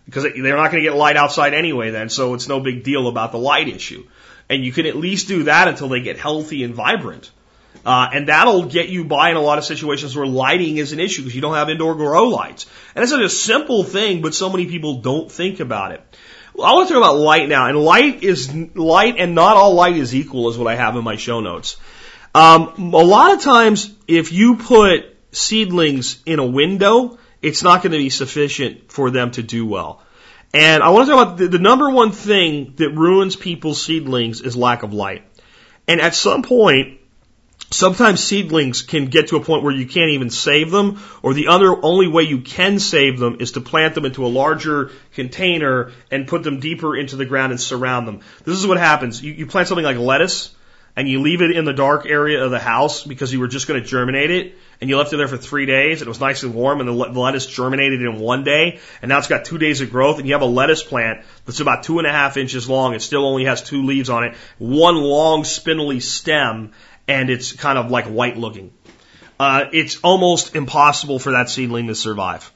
Because 0.05 0.25
they're 0.25 0.57
not 0.57 0.71
going 0.71 0.85
to 0.85 0.91
get 0.91 0.95
light 0.95 1.17
outside 1.17 1.55
anyway 1.55 1.91
then, 1.91 2.11
so 2.11 2.35
it's 2.35 2.49
no 2.49 2.61
big 2.61 2.85
deal 2.85 3.09
about 3.09 3.33
the 3.33 3.39
light 3.39 3.69
issue. 3.69 4.07
And 4.51 4.63
you 4.63 4.71
can 4.71 4.85
at 4.85 4.95
least 4.95 5.27
do 5.27 5.45
that 5.45 5.69
until 5.69 5.89
they 5.89 6.03
get 6.03 6.19
healthy 6.19 6.65
and 6.65 6.75
vibrant. 6.75 7.31
Uh, 7.87 8.11
and 8.13 8.29
that'll 8.29 8.67
get 8.67 8.91
you 8.91 9.05
by 9.05 9.31
in 9.31 9.37
a 9.37 9.41
lot 9.41 9.57
of 9.57 9.65
situations 9.65 10.15
where 10.15 10.27
lighting 10.27 10.77
is 10.77 10.93
an 10.93 11.01
issue 11.01 11.23
because 11.23 11.35
you 11.35 11.41
don't 11.41 11.55
have 11.55 11.71
indoor 11.71 11.95
grow 11.95 12.25
lights. 12.29 12.67
And 12.95 13.03
it's 13.03 13.11
such 13.11 13.23
a 13.23 13.31
simple 13.31 13.85
thing, 13.85 14.21
but 14.21 14.35
so 14.35 14.51
many 14.51 14.67
people 14.67 15.01
don't 15.01 15.33
think 15.33 15.61
about 15.61 15.93
it. 15.93 16.03
I 16.63 16.73
want 16.73 16.89
to 16.89 16.95
talk 16.95 17.03
about 17.03 17.17
light 17.17 17.49
now, 17.49 17.69
and 17.69 17.79
light 17.79 18.23
is 18.23 18.55
light, 18.75 19.17
and 19.19 19.35
not 19.35 19.57
all 19.57 19.75
light 19.75 19.97
is 19.97 20.15
equal, 20.15 20.49
is 20.49 20.57
what 20.57 20.73
I 20.73 20.77
have 20.77 20.97
in 20.97 21.05
my 21.05 21.17
show 21.17 21.41
notes. 21.41 21.77
Um, 22.35 22.93
a 22.95 23.05
lot 23.05 23.35
of 23.35 23.43
times, 23.43 23.93
if 24.09 24.33
you 24.33 24.57
put 24.57 25.17
seedlings 25.33 26.23
in 26.25 26.39
a 26.39 26.47
window, 26.47 27.19
it's 27.43 27.63
not 27.63 27.83
going 27.83 27.93
to 27.93 27.99
be 27.99 28.11
sufficient 28.11 28.91
for 28.91 29.11
them 29.11 29.31
to 29.33 29.43
do 29.43 29.67
well. 29.67 30.03
And 30.55 30.83
I 30.83 30.91
want 30.91 31.07
to 31.07 31.13
talk 31.13 31.23
about 31.23 31.39
the, 31.39 31.49
the 31.49 31.59
number 31.59 31.91
one 31.91 32.13
thing 32.13 32.75
that 32.77 32.91
ruins 32.91 33.37
people's 33.37 33.83
seedlings 33.83 34.41
is 34.41 34.57
lack 34.57 34.83
of 34.83 34.95
light. 34.95 35.25
And 35.87 36.01
at 36.01 36.15
some 36.15 36.43
point, 36.43 37.01
sometimes 37.71 38.23
seedlings 38.23 38.83
can 38.83 39.07
get 39.07 39.29
to 39.29 39.37
a 39.37 39.45
point 39.45 39.63
where 39.63 39.73
you 39.73 39.87
can't 39.87 40.11
even 40.11 40.31
save 40.31 40.71
them, 40.71 41.01
or 41.23 41.35
the 41.35 41.49
other 41.49 41.75
only 41.85 42.09
way 42.09 42.23
you 42.23 42.41
can 42.41 42.79
save 42.79 43.19
them 43.19 43.39
is 43.41 43.53
to 43.53 43.61
plant 43.61 43.95
them 43.95 44.05
into 44.05 44.25
a 44.25 44.29
larger 44.29 44.91
container 45.15 45.93
and 46.11 46.29
put 46.29 46.43
them 46.43 46.61
deeper 46.61 46.97
into 46.97 47.17
the 47.17 47.25
ground 47.25 47.53
and 47.53 47.61
surround 47.61 48.07
them. 48.07 48.21
This 48.45 48.59
is 48.59 48.67
what 48.67 48.79
happens. 48.79 49.23
You, 49.23 49.33
you 49.33 49.47
plant 49.47 49.69
something 49.69 49.85
like 49.85 49.99
lettuce, 49.99 50.55
and 50.97 51.07
you 51.07 51.21
leave 51.21 51.43
it 51.43 51.55
in 51.55 51.67
the 51.67 51.75
dark 51.75 52.07
area 52.07 52.43
of 52.43 52.51
the 52.51 52.59
house 52.59 53.05
because 53.05 53.31
you 53.31 53.39
were 53.39 53.49
just 53.49 53.69
going 53.69 53.81
to 53.81 53.87
germinate 53.87 54.31
it, 54.31 54.55
and 54.81 54.89
you 54.89 54.97
left 54.97 55.13
it 55.13 55.19
there 55.19 55.29
for 55.29 55.37
three 55.37 55.67
days, 55.67 56.01
and 56.01 56.07
it 56.07 56.09
was 56.09 56.21
nice 56.21 56.43
and 56.43 56.55
warm, 56.55 56.81
and 56.81 56.89
the 56.89 57.21
lettuce 57.21 57.47
germinated 57.47 58.01
in 58.01 58.19
one 58.19 58.45
day, 58.45 58.81
and 59.03 59.11
now 59.11 59.19
it's 59.19 59.29
got 59.29 59.45
two 59.45 59.59
days 59.59 59.83
of 59.83 59.91
growth, 59.91 60.19
and 60.19 60.27
you 60.27 60.33
have 60.33 60.43
a 60.43 60.47
lettuce 60.47 60.83
plant 60.83 61.23
that's 61.45 61.61
about 61.61 61.83
two 61.83 61.99
and 61.99 62.07
a 62.07 62.13
half 62.13 62.39
inches 62.39 62.67
long. 62.67 62.95
It 62.95 63.03
still 63.03 63.27
only 63.27 63.45
has 63.45 63.63
two 63.63 63.85
leaves 63.85 64.09
on 64.09 64.25
it, 64.25 64.37
one 64.57 64.97
long 64.97 65.45
spindly 65.45 66.01
stem, 66.01 66.73
and 67.09 67.31
it's 67.31 67.53
kind 67.53 67.79
of 67.79 67.91
like 67.91 68.07
white 68.07 68.37
looking. 68.37 68.73
Uh, 69.39 69.67
it's 69.73 69.99
almost 70.03 70.57
impossible 70.57 71.19
for 71.19 71.33
that 71.33 71.51
seedling 71.51 71.89
to 71.89 71.95
survive. 71.95 72.51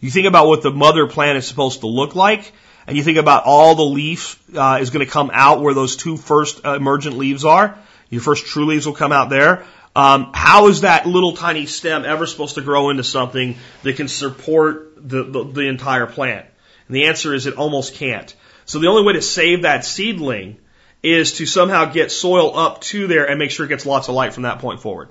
You 0.00 0.10
think 0.10 0.26
about 0.26 0.46
what 0.46 0.62
the 0.62 0.70
mother 0.70 1.06
plant 1.06 1.38
is 1.38 1.46
supposed 1.46 1.80
to 1.80 1.86
look 1.86 2.14
like, 2.14 2.52
and 2.86 2.96
you 2.96 3.02
think 3.02 3.18
about 3.18 3.44
all 3.44 3.74
the 3.74 3.84
leaf 3.84 4.42
uh, 4.56 4.78
is 4.80 4.90
going 4.90 5.04
to 5.04 5.10
come 5.10 5.30
out 5.32 5.62
where 5.62 5.74
those 5.74 5.96
two 5.96 6.16
first 6.16 6.64
uh, 6.64 6.74
emergent 6.74 7.16
leaves 7.16 7.44
are. 7.44 7.78
Your 8.10 8.20
first 8.20 8.46
true 8.46 8.66
leaves 8.66 8.86
will 8.86 8.94
come 8.94 9.12
out 9.12 9.30
there. 9.30 9.64
Um, 9.94 10.30
how 10.34 10.68
is 10.68 10.82
that 10.82 11.06
little 11.06 11.34
tiny 11.34 11.66
stem 11.66 12.04
ever 12.04 12.26
supposed 12.26 12.54
to 12.54 12.62
grow 12.62 12.90
into 12.90 13.04
something 13.04 13.56
that 13.82 13.96
can 13.96 14.08
support 14.08 14.94
the, 14.96 15.22
the, 15.24 15.44
the 15.44 15.60
entire 15.62 16.06
plant? 16.06 16.46
And 16.88 16.96
the 16.96 17.04
answer 17.04 17.34
is 17.34 17.46
it 17.46 17.54
almost 17.54 17.94
can't. 17.94 18.34
So 18.64 18.78
the 18.78 18.88
only 18.88 19.04
way 19.04 19.14
to 19.14 19.22
save 19.22 19.62
that 19.62 19.84
seedling 19.84 20.56
is 21.02 21.34
to 21.34 21.46
somehow 21.46 21.86
get 21.86 22.12
soil 22.12 22.56
up 22.56 22.80
to 22.80 23.06
there 23.06 23.28
and 23.28 23.38
make 23.38 23.50
sure 23.50 23.66
it 23.66 23.70
gets 23.70 23.86
lots 23.86 24.08
of 24.08 24.14
light 24.14 24.32
from 24.32 24.44
that 24.44 24.60
point 24.60 24.80
forward. 24.80 25.08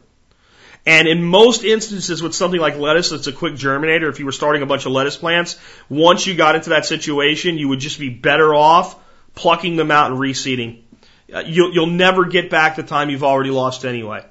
And 0.85 1.07
in 1.07 1.23
most 1.23 1.63
instances 1.63 2.23
with 2.23 2.33
something 2.33 2.59
like 2.59 2.77
lettuce 2.77 3.09
that's 3.09 3.27
a 3.27 3.31
quick 3.31 3.53
germinator, 3.53 4.09
if 4.09 4.19
you 4.19 4.25
were 4.25 4.31
starting 4.31 4.63
a 4.63 4.65
bunch 4.65 4.85
of 4.85 4.91
lettuce 4.91 5.17
plants, 5.17 5.59
once 5.89 6.25
you 6.25 6.35
got 6.35 6.55
into 6.55 6.71
that 6.71 6.85
situation, 6.85 7.57
you 7.57 7.67
would 7.67 7.79
just 7.79 7.99
be 7.99 8.09
better 8.09 8.55
off 8.55 8.95
plucking 9.35 9.75
them 9.75 9.91
out 9.91 10.11
and 10.11 10.19
reseeding. 10.19 10.81
Uh, 11.33 11.39
you'll, 11.39 11.73
you'll 11.73 11.87
never 11.87 12.25
get 12.25 12.49
back 12.49 12.75
the 12.75 12.83
time 12.83 13.09
you've 13.09 13.23
already 13.23 13.51
lost 13.51 13.85
anyway. 13.85 14.25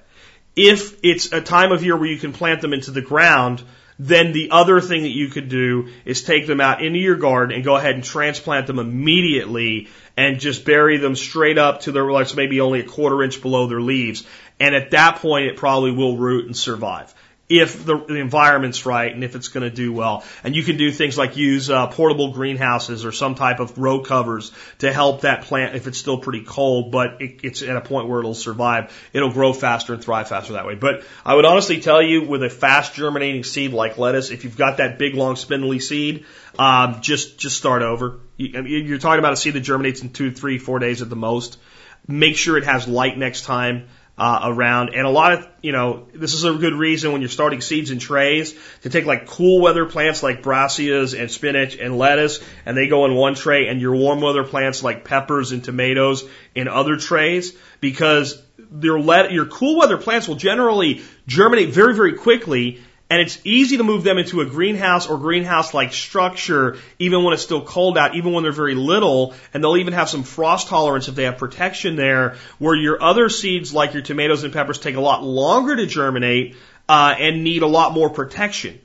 If 0.57 0.99
it's 1.05 1.33
a 1.33 1.41
time 1.41 1.73
of 1.73 1.85
year 1.85 1.97
where 1.97 2.09
you 2.09 2.19
can 2.19 2.33
plant 2.33 2.61
them 2.61 2.73
into 2.73 2.91
the 2.91 3.01
ground, 3.01 3.63
then 4.03 4.33
the 4.33 4.51
other 4.51 4.81
thing 4.81 5.03
that 5.03 5.11
you 5.11 5.29
could 5.29 5.51
do 5.51 5.91
is 6.07 6.23
take 6.23 6.47
them 6.47 6.59
out 6.59 6.83
into 6.83 6.99
your 6.99 7.17
garden 7.17 7.55
and 7.55 7.63
go 7.63 7.77
ahead 7.77 7.95
and 7.95 8.03
transplant 8.03 8.67
them 8.67 8.79
immediately 8.79 9.89
and 10.17 10.41
just 10.41 10.65
bury 10.65 10.97
them 10.97 11.15
straight 11.15 11.59
up 11.59 11.83
to 11.83 11.93
their, 11.93 12.11
like 12.11 12.35
maybe 12.35 12.63
only 12.63 12.81
a 12.81 12.85
quarter 12.85 13.23
inch 13.23 13.43
below 13.43 13.67
their 13.67 13.81
leaves. 13.81 14.27
And 14.59 14.75
at 14.75 14.93
that 14.93 15.17
point, 15.17 15.49
it 15.49 15.59
probably 15.59 15.93
will 15.93 16.17
root 16.17 16.47
and 16.47 16.57
survive 16.57 17.15
if 17.51 17.85
the, 17.85 17.99
the 17.99 18.15
environment's 18.15 18.87
right 18.87 19.13
and 19.13 19.25
if 19.25 19.35
it's 19.35 19.49
going 19.49 19.69
to 19.69 19.75
do 19.75 19.93
well. 19.93 20.23
And 20.45 20.55
you 20.55 20.63
can 20.63 20.77
do 20.77 20.93
things 20.93 21.19
like 21.19 21.37
use 21.37 21.69
uh, 21.69 21.89
portable 21.89 22.33
greenhouses 22.33 23.05
or 23.05 23.11
some 23.11 23.35
type 23.35 23.59
of 23.59 23.77
row 23.77 24.01
covers 24.01 24.53
to 24.79 24.93
help 24.93 25.23
that 25.23 25.43
plant 25.43 25.75
if 25.75 25.89
it's 25.89 25.99
still 25.99 26.19
pretty 26.19 26.45
cold, 26.45 26.93
but 26.93 27.21
it, 27.21 27.41
it's 27.43 27.63
at 27.63 27.77
a 27.77 27.81
point 27.81 28.09
where 28.09 28.21
it'll 28.21 28.35
survive. 28.35 28.97
It'll 29.13 29.33
grow 29.33 29.53
faster 29.53 29.93
and 29.93 30.03
thrive 30.03 30.29
faster 30.29 30.53
that 30.53 30.65
way. 30.65 30.77
But 30.77 31.03
I 31.27 31.35
would 31.35 31.45
honestly 31.45 31.81
tell 31.81 32.01
you 32.01 32.23
with 32.23 32.45
a 32.45 32.51
fast 32.51 32.95
germinating 32.95 33.43
seed 33.43 33.73
like 33.73 33.99
lettuce, 33.99 34.31
if 34.31 34.45
you've 34.45 34.57
got 34.57 34.77
that 34.77 35.01
big 35.01 35.17
long 35.17 35.35
spindly 35.35 35.81
seed, 35.81 36.27
um, 36.57 37.01
just 37.01 37.37
just 37.37 37.57
start 37.57 37.83
over. 37.83 38.21
You, 38.37 38.63
you're 38.63 38.99
talking 38.99 39.19
about 39.19 39.33
a 39.33 39.37
seed 39.37 39.55
that 39.55 39.61
germinates 39.61 40.03
in 40.03 40.13
two, 40.13 40.31
three, 40.31 40.59
four 40.59 40.79
days 40.79 41.03
at 41.03 41.11
the 41.11 41.17
most. 41.17 41.59
Make 42.07 42.37
sure 42.37 42.57
it 42.57 42.65
has 42.65 42.87
light 42.87 43.19
next 43.19 43.43
time 43.43 43.89
uh, 44.21 44.41
around. 44.45 44.91
And 44.91 45.07
a 45.07 45.11
lot 45.11 45.33
of, 45.33 45.49
you 45.63 45.73
know, 45.73 46.07
this 46.13 46.35
is 46.35 46.45
a 46.45 46.53
good 46.53 46.75
reason 46.75 47.13
when 47.13 47.23
you're 47.23 47.31
starting 47.31 47.63
seeds 47.63 47.91
in 47.91 47.99
trays 47.99 48.55
to 48.83 48.91
take 48.91 49.07
like 49.07 49.27
cool 49.27 49.63
weather 49.63 49.87
plants 49.87 50.23
like 50.23 50.43
brassicas 50.43 51.19
and 51.19 51.31
spinach 51.31 51.79
and 51.79 51.97
lettuce, 51.97 52.39
and 52.67 52.77
they 52.77 52.87
go 52.87 53.07
in 53.07 53.15
one 53.15 53.35
tray, 53.35 53.69
and 53.69 53.81
your 53.81 53.97
warm 53.97 54.21
weather 54.21 54.45
plants 54.45 54.83
like 54.83 55.07
peppers 55.07 55.53
and 55.53 55.65
tomatoes 55.65 56.29
in 56.55 56.69
other 56.69 56.99
trays, 56.99 57.57
because 57.81 58.41
your 58.83 59.01
let 59.01 59.33
your 59.33 59.47
cool 59.47 59.79
weather 59.79 59.97
plants 59.97 60.29
will 60.29 60.37
generally 60.37 61.03
germinate 61.27 61.71
very 61.71 61.95
very 61.95 62.13
quickly 62.13 62.83
and 63.11 63.21
it's 63.21 63.41
easy 63.43 63.77
to 63.79 63.83
move 63.83 64.05
them 64.05 64.19
into 64.19 64.41
a 64.41 64.47
greenhouse 64.47 65.09
or 65.09 65.19
greenhouse 65.19 65.75
like 65.75 65.93
structure, 65.93 66.79
even 67.01 67.25
when 67.25 67.35
it's 67.35 67.43
still 67.43 67.61
cold 67.61 67.99
out, 67.99 68.15
even 68.15 68.33
when 68.33 68.45
they're 68.45 68.53
very 68.53 68.77
little. 68.77 69.35
And 69.53 69.63
they'll 69.63 69.79
even 69.79 69.95
have 69.95 70.09
some 70.09 70.23
frost 70.23 70.69
tolerance 70.69 71.09
if 71.09 71.17
they 71.17 71.25
have 71.25 71.37
protection 71.37 71.97
there, 71.97 72.37
where 72.59 72.77
your 72.77 73.03
other 73.03 73.29
seeds, 73.29 73.75
like 73.75 73.95
your 73.95 74.03
tomatoes 74.03 74.45
and 74.45 74.53
peppers, 74.53 74.79
take 74.79 74.95
a 74.95 75.01
lot 75.01 75.25
longer 75.25 75.75
to 75.75 75.87
germinate 75.87 76.55
uh, 76.89 77.17
and 77.19 77.43
need 77.43 77.63
a 77.63 77.67
lot 77.67 77.93
more 77.93 78.11
protection. 78.11 78.79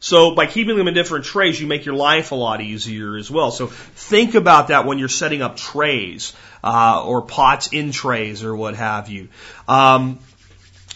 So 0.00 0.34
by 0.34 0.46
keeping 0.46 0.76
them 0.76 0.86
in 0.86 0.92
different 0.92 1.24
trays, 1.24 1.58
you 1.58 1.66
make 1.66 1.86
your 1.86 1.94
life 1.94 2.32
a 2.32 2.34
lot 2.34 2.60
easier 2.60 3.16
as 3.16 3.30
well. 3.30 3.52
So 3.52 3.68
think 3.68 4.34
about 4.34 4.68
that 4.68 4.84
when 4.84 4.98
you're 4.98 5.08
setting 5.08 5.40
up 5.40 5.56
trays 5.56 6.34
uh, 6.62 7.02
or 7.06 7.22
pots 7.22 7.68
in 7.68 7.90
trays 7.92 8.44
or 8.44 8.54
what 8.54 8.74
have 8.74 9.08
you. 9.08 9.28
Um, 9.66 10.18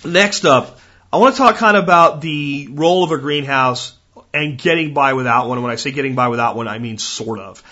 next 0.04 0.44
up, 0.44 0.80
I 1.12 1.18
want 1.18 1.34
to 1.36 1.38
talk 1.38 1.56
kind 1.56 1.76
of 1.76 1.84
about 1.84 2.20
the 2.20 2.68
role 2.70 3.04
of 3.04 3.12
a 3.12 3.18
greenhouse 3.18 3.96
and 4.34 4.58
getting 4.58 4.92
by 4.92 5.12
without 5.12 5.48
one. 5.48 5.62
When 5.62 5.70
I 5.70 5.76
say 5.76 5.92
getting 5.92 6.14
by 6.14 6.28
without 6.28 6.56
one, 6.56 6.68
I 6.68 6.78
mean 6.78 6.98
sort 6.98 7.38
of. 7.38 7.62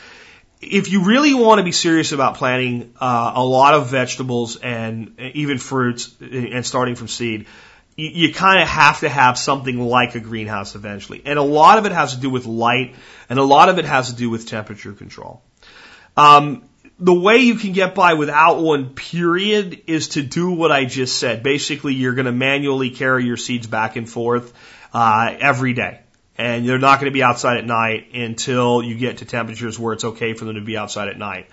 If 0.60 0.90
you 0.90 1.04
really 1.04 1.34
want 1.34 1.58
to 1.58 1.64
be 1.64 1.72
serious 1.72 2.12
about 2.12 2.36
planting 2.36 2.94
uh, 3.00 3.32
a 3.34 3.44
lot 3.44 3.74
of 3.74 3.90
vegetables 3.90 4.56
and 4.56 5.18
even 5.34 5.58
fruits 5.58 6.14
and 6.20 6.64
starting 6.64 6.94
from 6.94 7.08
seed, 7.08 7.46
you, 7.96 8.08
you 8.08 8.34
kind 8.34 8.62
of 8.62 8.68
have 8.68 9.00
to 9.00 9.08
have 9.08 9.36
something 9.36 9.78
like 9.78 10.14
a 10.14 10.20
greenhouse 10.20 10.74
eventually. 10.74 11.20
And 11.24 11.38
a 11.38 11.42
lot 11.42 11.78
of 11.78 11.86
it 11.86 11.92
has 11.92 12.14
to 12.14 12.20
do 12.20 12.30
with 12.30 12.46
light, 12.46 12.94
and 13.28 13.38
a 13.38 13.44
lot 13.44 13.68
of 13.68 13.78
it 13.78 13.84
has 13.84 14.10
to 14.10 14.16
do 14.16 14.30
with 14.30 14.46
temperature 14.46 14.92
control. 14.92 15.42
Um, 16.16 16.62
the 16.98 17.14
way 17.14 17.38
you 17.38 17.56
can 17.56 17.72
get 17.72 17.94
by 17.94 18.14
without 18.14 18.60
one 18.60 18.90
period 18.94 19.82
is 19.86 20.08
to 20.10 20.22
do 20.22 20.52
what 20.52 20.70
I 20.70 20.84
just 20.84 21.18
said. 21.18 21.42
Basically, 21.42 21.94
you're 21.94 22.14
going 22.14 22.26
to 22.26 22.32
manually 22.32 22.90
carry 22.90 23.24
your 23.24 23.36
seeds 23.36 23.66
back 23.66 23.96
and 23.96 24.08
forth 24.08 24.52
uh, 24.92 25.34
every 25.38 25.72
day. 25.72 26.00
And 26.36 26.68
they're 26.68 26.78
not 26.78 27.00
going 27.00 27.10
to 27.10 27.14
be 27.14 27.22
outside 27.22 27.58
at 27.58 27.64
night 27.64 28.14
until 28.14 28.82
you 28.82 28.96
get 28.96 29.18
to 29.18 29.24
temperatures 29.24 29.78
where 29.78 29.92
it's 29.92 30.04
okay 30.04 30.34
for 30.34 30.44
them 30.44 30.56
to 30.56 30.60
be 30.60 30.76
outside 30.76 31.08
at 31.08 31.18
night. 31.18 31.48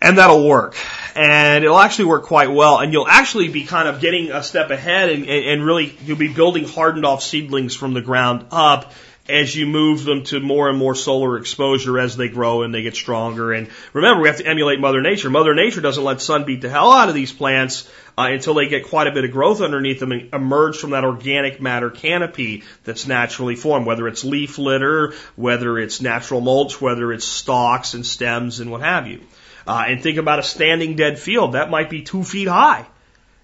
And 0.00 0.18
that'll 0.18 0.46
work. 0.48 0.76
And 1.14 1.64
it'll 1.64 1.78
actually 1.78 2.06
work 2.06 2.24
quite 2.24 2.50
well. 2.50 2.78
And 2.78 2.92
you'll 2.92 3.08
actually 3.08 3.48
be 3.48 3.64
kind 3.64 3.88
of 3.88 4.00
getting 4.00 4.32
a 4.32 4.42
step 4.42 4.70
ahead 4.70 5.10
and, 5.10 5.26
and 5.28 5.64
really, 5.64 5.96
you'll 6.04 6.16
be 6.16 6.32
building 6.32 6.64
hardened 6.64 7.06
off 7.06 7.22
seedlings 7.22 7.76
from 7.76 7.94
the 7.94 8.00
ground 8.00 8.46
up 8.50 8.92
as 9.28 9.54
you 9.54 9.66
move 9.66 10.04
them 10.04 10.24
to 10.24 10.40
more 10.40 10.68
and 10.68 10.76
more 10.76 10.94
solar 10.94 11.38
exposure 11.38 11.98
as 11.98 12.16
they 12.16 12.28
grow 12.28 12.62
and 12.62 12.74
they 12.74 12.82
get 12.82 12.96
stronger. 12.96 13.52
And 13.52 13.68
remember, 13.92 14.22
we 14.22 14.28
have 14.28 14.38
to 14.38 14.46
emulate 14.46 14.80
Mother 14.80 15.00
Nature. 15.00 15.30
Mother 15.30 15.54
Nature 15.54 15.80
doesn't 15.80 16.02
let 16.02 16.20
sun 16.20 16.44
beat 16.44 16.60
the 16.60 16.68
hell 16.68 16.90
out 16.90 17.08
of 17.08 17.14
these 17.14 17.32
plants 17.32 17.88
uh, 18.18 18.28
until 18.30 18.54
they 18.54 18.68
get 18.68 18.88
quite 18.88 19.06
a 19.06 19.12
bit 19.12 19.24
of 19.24 19.30
growth 19.30 19.60
underneath 19.60 20.00
them 20.00 20.12
and 20.12 20.34
emerge 20.34 20.76
from 20.76 20.90
that 20.90 21.04
organic 21.04 21.60
matter 21.60 21.90
canopy 21.90 22.64
that's 22.84 23.06
naturally 23.06 23.54
formed, 23.54 23.86
whether 23.86 24.08
it's 24.08 24.24
leaf 24.24 24.58
litter, 24.58 25.14
whether 25.36 25.78
it's 25.78 26.00
natural 26.00 26.40
mulch, 26.40 26.80
whether 26.80 27.12
it's 27.12 27.24
stalks 27.24 27.94
and 27.94 28.04
stems 28.04 28.58
and 28.58 28.70
what 28.70 28.80
have 28.80 29.06
you. 29.06 29.20
Uh, 29.66 29.84
and 29.86 30.02
think 30.02 30.18
about 30.18 30.40
a 30.40 30.42
standing 30.42 30.96
dead 30.96 31.18
field. 31.18 31.52
That 31.52 31.70
might 31.70 31.88
be 31.88 32.02
two 32.02 32.24
feet 32.24 32.48
high. 32.48 32.86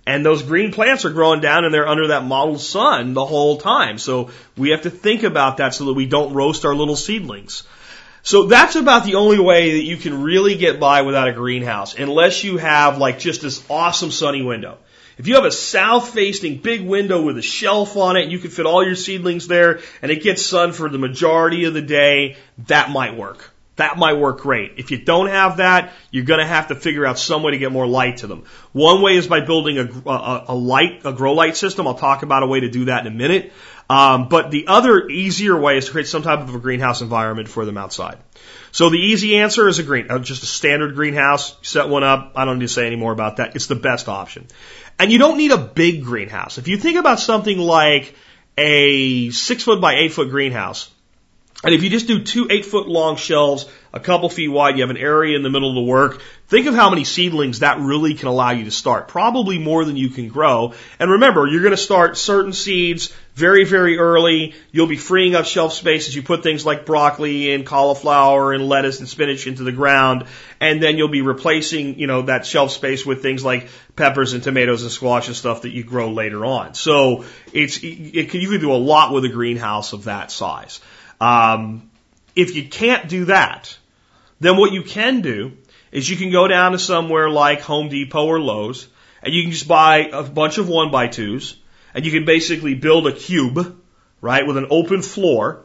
And 0.08 0.24
those 0.24 0.42
green 0.42 0.72
plants 0.72 1.04
are 1.04 1.10
growing 1.10 1.42
down 1.42 1.66
and 1.66 1.74
they're 1.74 1.86
under 1.86 2.06
that 2.06 2.24
mottled 2.24 2.62
sun 2.62 3.12
the 3.12 3.26
whole 3.26 3.58
time. 3.58 3.98
So 3.98 4.30
we 4.56 4.70
have 4.70 4.82
to 4.82 4.90
think 4.90 5.22
about 5.22 5.58
that 5.58 5.74
so 5.74 5.84
that 5.84 5.92
we 5.92 6.06
don't 6.06 6.32
roast 6.32 6.64
our 6.64 6.74
little 6.74 6.96
seedlings. 6.96 7.64
So 8.22 8.44
that's 8.44 8.74
about 8.74 9.04
the 9.04 9.16
only 9.16 9.38
way 9.38 9.72
that 9.72 9.84
you 9.84 9.98
can 9.98 10.22
really 10.22 10.56
get 10.56 10.80
by 10.80 11.02
without 11.02 11.28
a 11.28 11.32
greenhouse, 11.32 11.94
unless 11.94 12.42
you 12.42 12.56
have 12.56 12.96
like 12.96 13.18
just 13.18 13.42
this 13.42 13.62
awesome 13.68 14.10
sunny 14.10 14.40
window. 14.40 14.78
If 15.18 15.26
you 15.26 15.34
have 15.34 15.44
a 15.44 15.52
south 15.52 16.14
facing 16.14 16.56
big 16.56 16.86
window 16.86 17.20
with 17.20 17.36
a 17.36 17.42
shelf 17.42 17.94
on 17.98 18.16
it, 18.16 18.30
you 18.30 18.38
can 18.38 18.50
fit 18.50 18.64
all 18.64 18.82
your 18.82 18.96
seedlings 18.96 19.46
there 19.46 19.80
and 20.00 20.10
it 20.10 20.22
gets 20.22 20.40
sun 20.40 20.72
for 20.72 20.88
the 20.88 20.96
majority 20.96 21.64
of 21.64 21.74
the 21.74 21.82
day, 21.82 22.38
that 22.66 22.88
might 22.88 23.14
work. 23.14 23.52
That 23.78 23.96
might 23.96 24.14
work 24.14 24.40
great. 24.40 24.74
If 24.76 24.90
you 24.90 24.98
don't 24.98 25.28
have 25.28 25.56
that, 25.56 25.92
you're 26.10 26.24
going 26.24 26.40
to 26.40 26.46
have 26.46 26.68
to 26.68 26.74
figure 26.74 27.06
out 27.06 27.18
some 27.18 27.42
way 27.42 27.52
to 27.52 27.58
get 27.58 27.72
more 27.72 27.86
light 27.86 28.18
to 28.18 28.26
them. 28.26 28.44
One 28.72 29.02
way 29.02 29.16
is 29.16 29.26
by 29.26 29.40
building 29.40 29.78
a, 29.78 29.84
a, 30.08 30.44
a 30.48 30.54
light, 30.54 31.02
a 31.04 31.12
grow 31.12 31.32
light 31.32 31.56
system. 31.56 31.86
I'll 31.86 31.94
talk 31.94 32.22
about 32.22 32.42
a 32.42 32.46
way 32.46 32.60
to 32.60 32.68
do 32.68 32.86
that 32.86 33.06
in 33.06 33.12
a 33.12 33.16
minute. 33.16 33.52
Um, 33.88 34.28
but 34.28 34.50
the 34.50 34.66
other 34.66 35.08
easier 35.08 35.58
way 35.58 35.78
is 35.78 35.86
to 35.86 35.92
create 35.92 36.08
some 36.08 36.22
type 36.22 36.40
of 36.40 36.54
a 36.54 36.58
greenhouse 36.58 37.00
environment 37.00 37.48
for 37.48 37.64
them 37.64 37.78
outside. 37.78 38.18
So 38.72 38.90
the 38.90 38.98
easy 38.98 39.38
answer 39.38 39.66
is 39.68 39.78
a 39.78 39.82
green, 39.82 40.10
uh, 40.10 40.18
just 40.18 40.42
a 40.42 40.46
standard 40.46 40.94
greenhouse. 40.94 41.56
Set 41.62 41.88
one 41.88 42.04
up. 42.04 42.32
I 42.36 42.44
don't 42.44 42.58
need 42.58 42.66
to 42.66 42.72
say 42.72 42.86
any 42.86 42.96
more 42.96 43.12
about 43.12 43.36
that. 43.36 43.56
It's 43.56 43.66
the 43.66 43.76
best 43.76 44.08
option. 44.08 44.46
And 44.98 45.10
you 45.10 45.18
don't 45.18 45.38
need 45.38 45.52
a 45.52 45.58
big 45.58 46.04
greenhouse. 46.04 46.58
If 46.58 46.68
you 46.68 46.76
think 46.76 46.98
about 46.98 47.20
something 47.20 47.56
like 47.58 48.14
a 48.58 49.30
six 49.30 49.62
foot 49.62 49.80
by 49.80 49.94
eight 49.94 50.12
foot 50.12 50.30
greenhouse, 50.30 50.90
and 51.64 51.74
if 51.74 51.82
you 51.82 51.90
just 51.90 52.06
do 52.06 52.22
two 52.22 52.46
eight 52.50 52.64
foot 52.64 52.86
long 52.86 53.16
shelves, 53.16 53.66
a 53.92 53.98
couple 53.98 54.28
feet 54.28 54.48
wide, 54.48 54.76
you 54.76 54.82
have 54.82 54.90
an 54.90 54.96
area 54.96 55.36
in 55.36 55.42
the 55.42 55.50
middle 55.50 55.70
of 55.70 55.74
the 55.74 55.90
work. 55.90 56.20
Think 56.46 56.66
of 56.66 56.74
how 56.74 56.88
many 56.88 57.02
seedlings 57.04 57.58
that 57.58 57.80
really 57.80 58.14
can 58.14 58.28
allow 58.28 58.50
you 58.50 58.64
to 58.64 58.70
start. 58.70 59.08
Probably 59.08 59.58
more 59.58 59.84
than 59.84 59.96
you 59.96 60.08
can 60.08 60.28
grow. 60.28 60.74
And 61.00 61.10
remember, 61.10 61.46
you're 61.46 61.62
going 61.62 61.72
to 61.72 61.76
start 61.76 62.16
certain 62.16 62.52
seeds 62.52 63.12
very, 63.34 63.64
very 63.64 63.98
early. 63.98 64.54
You'll 64.70 64.86
be 64.86 64.96
freeing 64.96 65.34
up 65.34 65.46
shelf 65.46 65.72
space 65.72 66.06
as 66.06 66.14
you 66.14 66.22
put 66.22 66.42
things 66.42 66.64
like 66.64 66.86
broccoli 66.86 67.52
and 67.52 67.66
cauliflower 67.66 68.52
and 68.52 68.68
lettuce 68.68 69.00
and 69.00 69.08
spinach 69.08 69.46
into 69.46 69.64
the 69.64 69.72
ground. 69.72 70.26
And 70.60 70.82
then 70.82 70.96
you'll 70.96 71.08
be 71.08 71.22
replacing, 71.22 71.98
you 71.98 72.06
know, 72.06 72.22
that 72.22 72.46
shelf 72.46 72.70
space 72.70 73.04
with 73.04 73.20
things 73.20 73.44
like 73.44 73.68
peppers 73.96 74.32
and 74.32 74.42
tomatoes 74.42 74.82
and 74.82 74.92
squash 74.92 75.26
and 75.26 75.36
stuff 75.36 75.62
that 75.62 75.70
you 75.70 75.82
grow 75.82 76.10
later 76.10 76.46
on. 76.46 76.74
So 76.74 77.24
it's, 77.52 77.80
it, 77.82 78.30
can 78.30 78.40
you 78.40 78.50
can 78.50 78.60
do 78.60 78.72
a 78.72 78.78
lot 78.78 79.12
with 79.12 79.24
a 79.24 79.28
greenhouse 79.28 79.92
of 79.92 80.04
that 80.04 80.30
size. 80.30 80.80
Um, 81.20 81.90
if 82.36 82.54
you 82.54 82.68
can't 82.68 83.08
do 83.08 83.26
that, 83.26 83.76
then 84.40 84.56
what 84.56 84.72
you 84.72 84.82
can 84.82 85.20
do 85.20 85.52
is 85.90 86.08
you 86.08 86.16
can 86.16 86.30
go 86.30 86.46
down 86.46 86.72
to 86.72 86.78
somewhere 86.78 87.28
like 87.28 87.62
Home 87.62 87.88
Depot 87.88 88.26
or 88.26 88.40
Lowe's 88.40 88.88
and 89.22 89.34
you 89.34 89.42
can 89.42 89.52
just 89.52 89.66
buy 89.66 90.08
a 90.12 90.22
bunch 90.22 90.58
of 90.58 90.68
one 90.68 90.90
by 90.90 91.08
twos 91.08 91.58
and 91.94 92.04
you 92.04 92.12
can 92.12 92.24
basically 92.24 92.74
build 92.74 93.06
a 93.06 93.12
cube, 93.12 93.80
right, 94.20 94.46
with 94.46 94.56
an 94.56 94.66
open 94.70 95.02
floor 95.02 95.64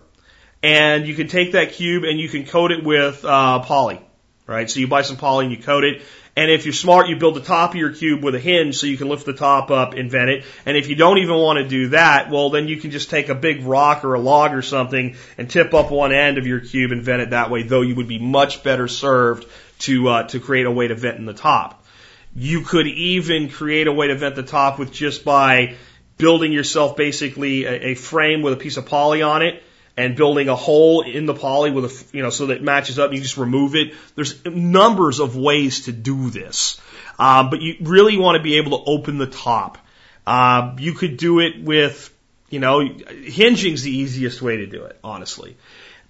and 0.63 1.05
you 1.05 1.13
can 1.13 1.27
take 1.27 1.51
that 1.51 1.73
cube 1.73 2.03
and 2.05 2.19
you 2.19 2.29
can 2.29 2.45
coat 2.45 2.71
it 2.71 2.83
with 2.83 3.23
uh, 3.25 3.59
poly, 3.59 4.01
right? 4.47 4.69
So 4.69 4.79
you 4.79 4.87
buy 4.87 5.01
some 5.01 5.17
poly 5.17 5.45
and 5.45 5.53
you 5.53 5.61
coat 5.61 5.83
it 5.83 6.01
and 6.35 6.49
if 6.49 6.65
you're 6.65 6.73
smart, 6.73 7.09
you 7.09 7.15
build 7.15 7.35
the 7.35 7.41
top 7.41 7.71
of 7.71 7.75
your 7.75 7.91
cube 7.91 8.23
with 8.23 8.33
a 8.33 8.39
hinge 8.39 8.77
so 8.77 8.87
you 8.87 8.97
can 8.97 9.07
lift 9.07 9.25
the 9.25 9.33
top 9.33 9.69
up 9.69 9.93
and 9.93 10.09
vent 10.09 10.31
it. 10.31 10.45
And 10.65 10.75
if 10.75 10.89
you 10.89 10.95
don't 10.95 11.19
even 11.19 11.35
want 11.35 11.59
to 11.59 11.67
do 11.67 11.89
that, 11.89 12.31
well, 12.31 12.49
then 12.49 12.67
you 12.67 12.77
can 12.77 12.89
just 12.89 13.11
take 13.11 13.29
a 13.29 13.35
big 13.35 13.63
rock 13.63 14.03
or 14.03 14.15
a 14.15 14.19
log 14.19 14.53
or 14.53 14.63
something 14.63 15.15
and 15.37 15.47
tip 15.47 15.75
up 15.75 15.91
one 15.91 16.11
end 16.11 16.39
of 16.39 16.47
your 16.47 16.59
cube 16.59 16.91
and 16.91 17.03
vent 17.03 17.21
it 17.21 17.29
that 17.31 17.51
way, 17.51 17.61
though 17.61 17.81
you 17.81 17.93
would 17.95 18.07
be 18.07 18.17
much 18.17 18.63
better 18.63 18.87
served 18.87 19.45
to, 19.79 20.09
uh, 20.09 20.23
to 20.23 20.39
create 20.39 20.65
a 20.65 20.71
way 20.71 20.87
to 20.87 20.95
vent 20.95 21.17
in 21.17 21.25
the 21.25 21.33
top. 21.33 21.85
You 22.35 22.61
could 22.61 22.87
even 22.87 23.49
create 23.49 23.85
a 23.85 23.93
way 23.93 24.07
to 24.07 24.15
vent 24.15 24.33
the 24.35 24.41
top 24.41 24.79
with 24.79 24.91
just 24.91 25.23
by 25.23 25.75
building 26.17 26.51
yourself 26.51 26.97
basically 26.97 27.65
a, 27.65 27.89
a 27.89 27.95
frame 27.95 28.41
with 28.41 28.53
a 28.53 28.57
piece 28.57 28.77
of 28.77 28.87
poly 28.87 29.21
on 29.21 29.43
it 29.43 29.61
and 29.95 30.15
building 30.15 30.49
a 30.49 30.55
hole 30.55 31.01
in 31.01 31.25
the 31.25 31.33
poly 31.33 31.71
with 31.71 31.85
a, 31.85 32.17
you 32.17 32.23
know, 32.23 32.29
so 32.29 32.47
that 32.47 32.57
it 32.57 32.63
matches 32.63 32.97
up. 32.97 33.09
And 33.09 33.17
you 33.17 33.21
just 33.21 33.37
remove 33.37 33.75
it. 33.75 33.93
There's 34.15 34.43
numbers 34.45 35.19
of 35.19 35.35
ways 35.35 35.85
to 35.85 35.91
do 35.91 36.29
this. 36.29 36.81
Uh, 37.19 37.49
but 37.49 37.61
you 37.61 37.75
really 37.81 38.17
want 38.17 38.37
to 38.37 38.43
be 38.43 38.57
able 38.57 38.79
to 38.79 38.89
open 38.89 39.17
the 39.17 39.27
top. 39.27 39.77
Uh, 40.25 40.75
you 40.79 40.93
could 40.93 41.17
do 41.17 41.39
it 41.39 41.61
with, 41.61 42.11
you 42.49 42.59
know, 42.59 42.79
hinging's 42.79 43.83
the 43.83 43.91
easiest 43.91 44.41
way 44.41 44.57
to 44.57 44.65
do 44.65 44.85
it, 44.85 44.97
honestly. 45.03 45.57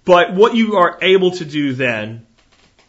But 0.04 0.34
what 0.34 0.54
you 0.54 0.76
are 0.76 0.98
able 1.02 1.32
to 1.32 1.44
do 1.44 1.74
then 1.74 2.26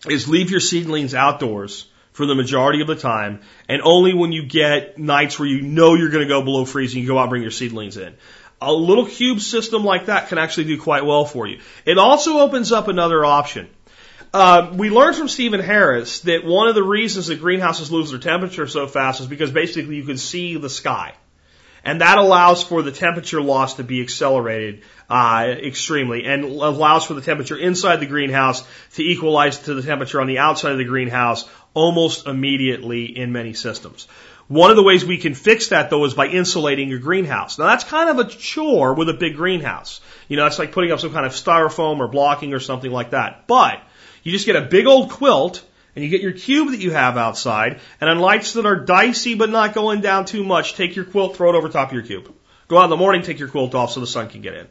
is 0.08 0.28
leave 0.28 0.52
your 0.52 0.60
seedlings 0.60 1.14
outdoors 1.14 1.88
for 2.14 2.26
the 2.26 2.36
majority 2.36 2.80
of 2.80 2.88
the 2.88 2.96
time, 2.96 3.42
and 3.68 3.82
only 3.82 4.14
when 4.14 4.32
you 4.32 4.46
get 4.46 4.98
nights 4.98 5.38
where 5.38 5.50
you 5.50 5.62
know 5.62 5.96
you're 5.96 6.10
going 6.10 6.24
to 6.24 6.30
go 6.30 6.42
below 6.42 6.64
freezing, 6.64 7.02
you 7.02 7.08
go 7.08 7.18
out 7.18 7.24
and 7.24 7.30
bring 7.32 7.42
your 7.42 7.52
seedlings 7.52 7.98
in 7.98 8.16
a 8.62 8.72
little 8.74 9.06
cube 9.06 9.40
system 9.40 9.84
like 9.84 10.08
that 10.08 10.30
can 10.30 10.38
actually 10.38 10.66
do 10.66 10.80
quite 10.80 11.06
well 11.06 11.26
for 11.26 11.48
you. 11.48 11.60
It 11.86 11.98
also 11.98 12.40
opens 12.40 12.72
up 12.72 12.88
another 12.88 13.24
option. 13.26 13.70
Uh, 14.34 14.74
we 14.76 14.90
learned 14.90 15.16
from 15.16 15.30
Stephen 15.30 15.62
Harris 15.62 16.22
that 16.22 16.44
one 16.44 16.68
of 16.68 16.76
the 16.76 16.84
reasons 16.84 17.28
that 17.28 17.40
greenhouses 17.40 17.92
lose 17.92 18.12
their 18.12 18.20
temperature 18.20 18.68
so 18.68 18.88
fast 18.88 19.22
is 19.22 19.28
because 19.28 19.52
basically 19.52 19.96
you 19.96 20.04
can 20.04 20.18
see 20.18 20.58
the 20.58 20.70
sky. 20.70 21.14
And 21.86 22.02
that 22.02 22.18
allows 22.18 22.64
for 22.64 22.82
the 22.82 22.92
temperature 22.92 23.42
loss 23.42 23.76
to 23.76 23.84
be 23.84 24.02
accelerated 24.02 24.82
uh, 25.08 25.46
extremely 25.48 26.26
and 26.26 26.44
allows 26.44 27.06
for 27.06 27.14
the 27.14 27.22
temperature 27.22 27.56
inside 27.56 27.98
the 27.98 28.08
greenhouse 28.08 28.68
to 28.96 29.04
equalize 29.04 29.60
to 29.60 29.76
the 29.76 29.84
temperature 29.84 30.20
on 30.20 30.26
the 30.26 30.40
outside 30.40 30.72
of 30.72 30.80
the 30.80 30.84
greenhouse 30.84 31.48
almost 31.76 32.26
immediately 32.26 33.06
in 33.06 33.32
many 33.32 33.54
systems. 33.54 34.08
One 34.48 34.70
of 34.70 34.76
the 34.76 34.84
ways 34.84 35.04
we 35.04 35.18
can 35.18 35.34
fix 35.34 35.70
that 35.70 35.90
though 35.90 36.06
is 36.06 36.14
by 36.14 36.28
insulating 36.28 36.90
your 36.90 37.00
greenhouse. 37.00 37.58
Now 37.58 37.66
that's 37.66 37.84
kind 37.84 38.10
of 38.10 38.20
a 38.20 38.30
chore 38.30 38.94
with 38.94 39.10
a 39.10 39.14
big 39.14 39.36
greenhouse. 39.36 40.02
You 40.28 40.38
know, 40.38 40.46
it's 40.46 40.60
like 40.60 40.72
putting 40.72 40.92
up 40.92 41.00
some 41.00 41.12
kind 41.12 41.26
of 41.26 41.32
styrofoam 41.32 42.00
or 42.00 42.08
blocking 42.08 42.54
or 42.54 42.60
something 42.60 42.92
like 42.92 43.12
that. 43.12 43.48
But 43.48 43.82
you 44.24 44.32
just 44.32 44.46
get 44.46 44.56
a 44.56 44.62
big 44.62 44.86
old 44.86 45.10
quilt 45.10 45.64
and 45.96 46.04
you 46.04 46.12
get 46.12 46.22
your 46.22 46.32
cube 46.32 46.72
that 46.72 46.80
you 46.80 46.92
have 46.92 47.18
outside 47.18 47.80
and 48.00 48.10
on 48.10 48.20
lights 48.20 48.54
that 48.54 48.68
are 48.68 48.76
dicey 48.76 49.34
but 49.34 49.50
not 49.50 49.74
going 49.74 50.02
down 50.02 50.26
too 50.26 50.44
much, 50.44 50.76
take 50.76 50.96
your 50.96 51.06
quilt, 51.06 51.36
throw 51.36 51.50
it 51.50 51.56
over 51.56 51.70
top 51.70 51.90
of 51.90 51.94
your 51.94 52.04
cube. 52.04 52.32
Go 52.68 52.78
out 52.78 52.86
in 52.86 52.90
the 52.92 52.98
morning, 52.98 53.24
take 53.24 53.40
your 53.40 53.50
quilt 53.50 53.74
off 53.74 53.92
so 53.92 54.00
the 54.00 54.08
sun 54.08 54.30
can 54.30 54.42
get 54.42 54.54
in. 54.54 54.68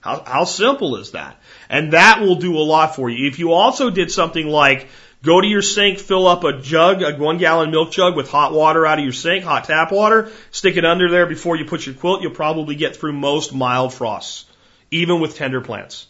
How, 0.00 0.22
how 0.24 0.44
simple 0.44 0.96
is 0.96 1.12
that? 1.12 1.40
And 1.68 1.92
that 1.94 2.20
will 2.20 2.36
do 2.36 2.56
a 2.56 2.62
lot 2.62 2.94
for 2.94 3.10
you. 3.10 3.26
If 3.26 3.40
you 3.40 3.52
also 3.52 3.90
did 3.90 4.12
something 4.12 4.46
like 4.46 4.88
Go 5.22 5.40
to 5.40 5.46
your 5.46 5.62
sink, 5.62 5.98
fill 5.98 6.26
up 6.26 6.44
a 6.44 6.60
jug, 6.60 7.02
a 7.02 7.16
one 7.16 7.38
gallon 7.38 7.70
milk 7.70 7.90
jug 7.90 8.16
with 8.16 8.30
hot 8.30 8.52
water 8.52 8.86
out 8.86 8.98
of 8.98 9.04
your 9.04 9.12
sink, 9.12 9.44
hot 9.44 9.64
tap 9.64 9.90
water, 9.90 10.30
stick 10.50 10.76
it 10.76 10.84
under 10.84 11.10
there 11.10 11.26
before 11.26 11.56
you 11.56 11.64
put 11.64 11.86
your 11.86 11.94
quilt. 11.94 12.22
You'll 12.22 12.32
probably 12.32 12.74
get 12.74 12.96
through 12.96 13.12
most 13.12 13.52
mild 13.52 13.92
frosts, 13.92 14.44
even 14.90 15.20
with 15.20 15.36
tender 15.36 15.60
plants. 15.60 16.06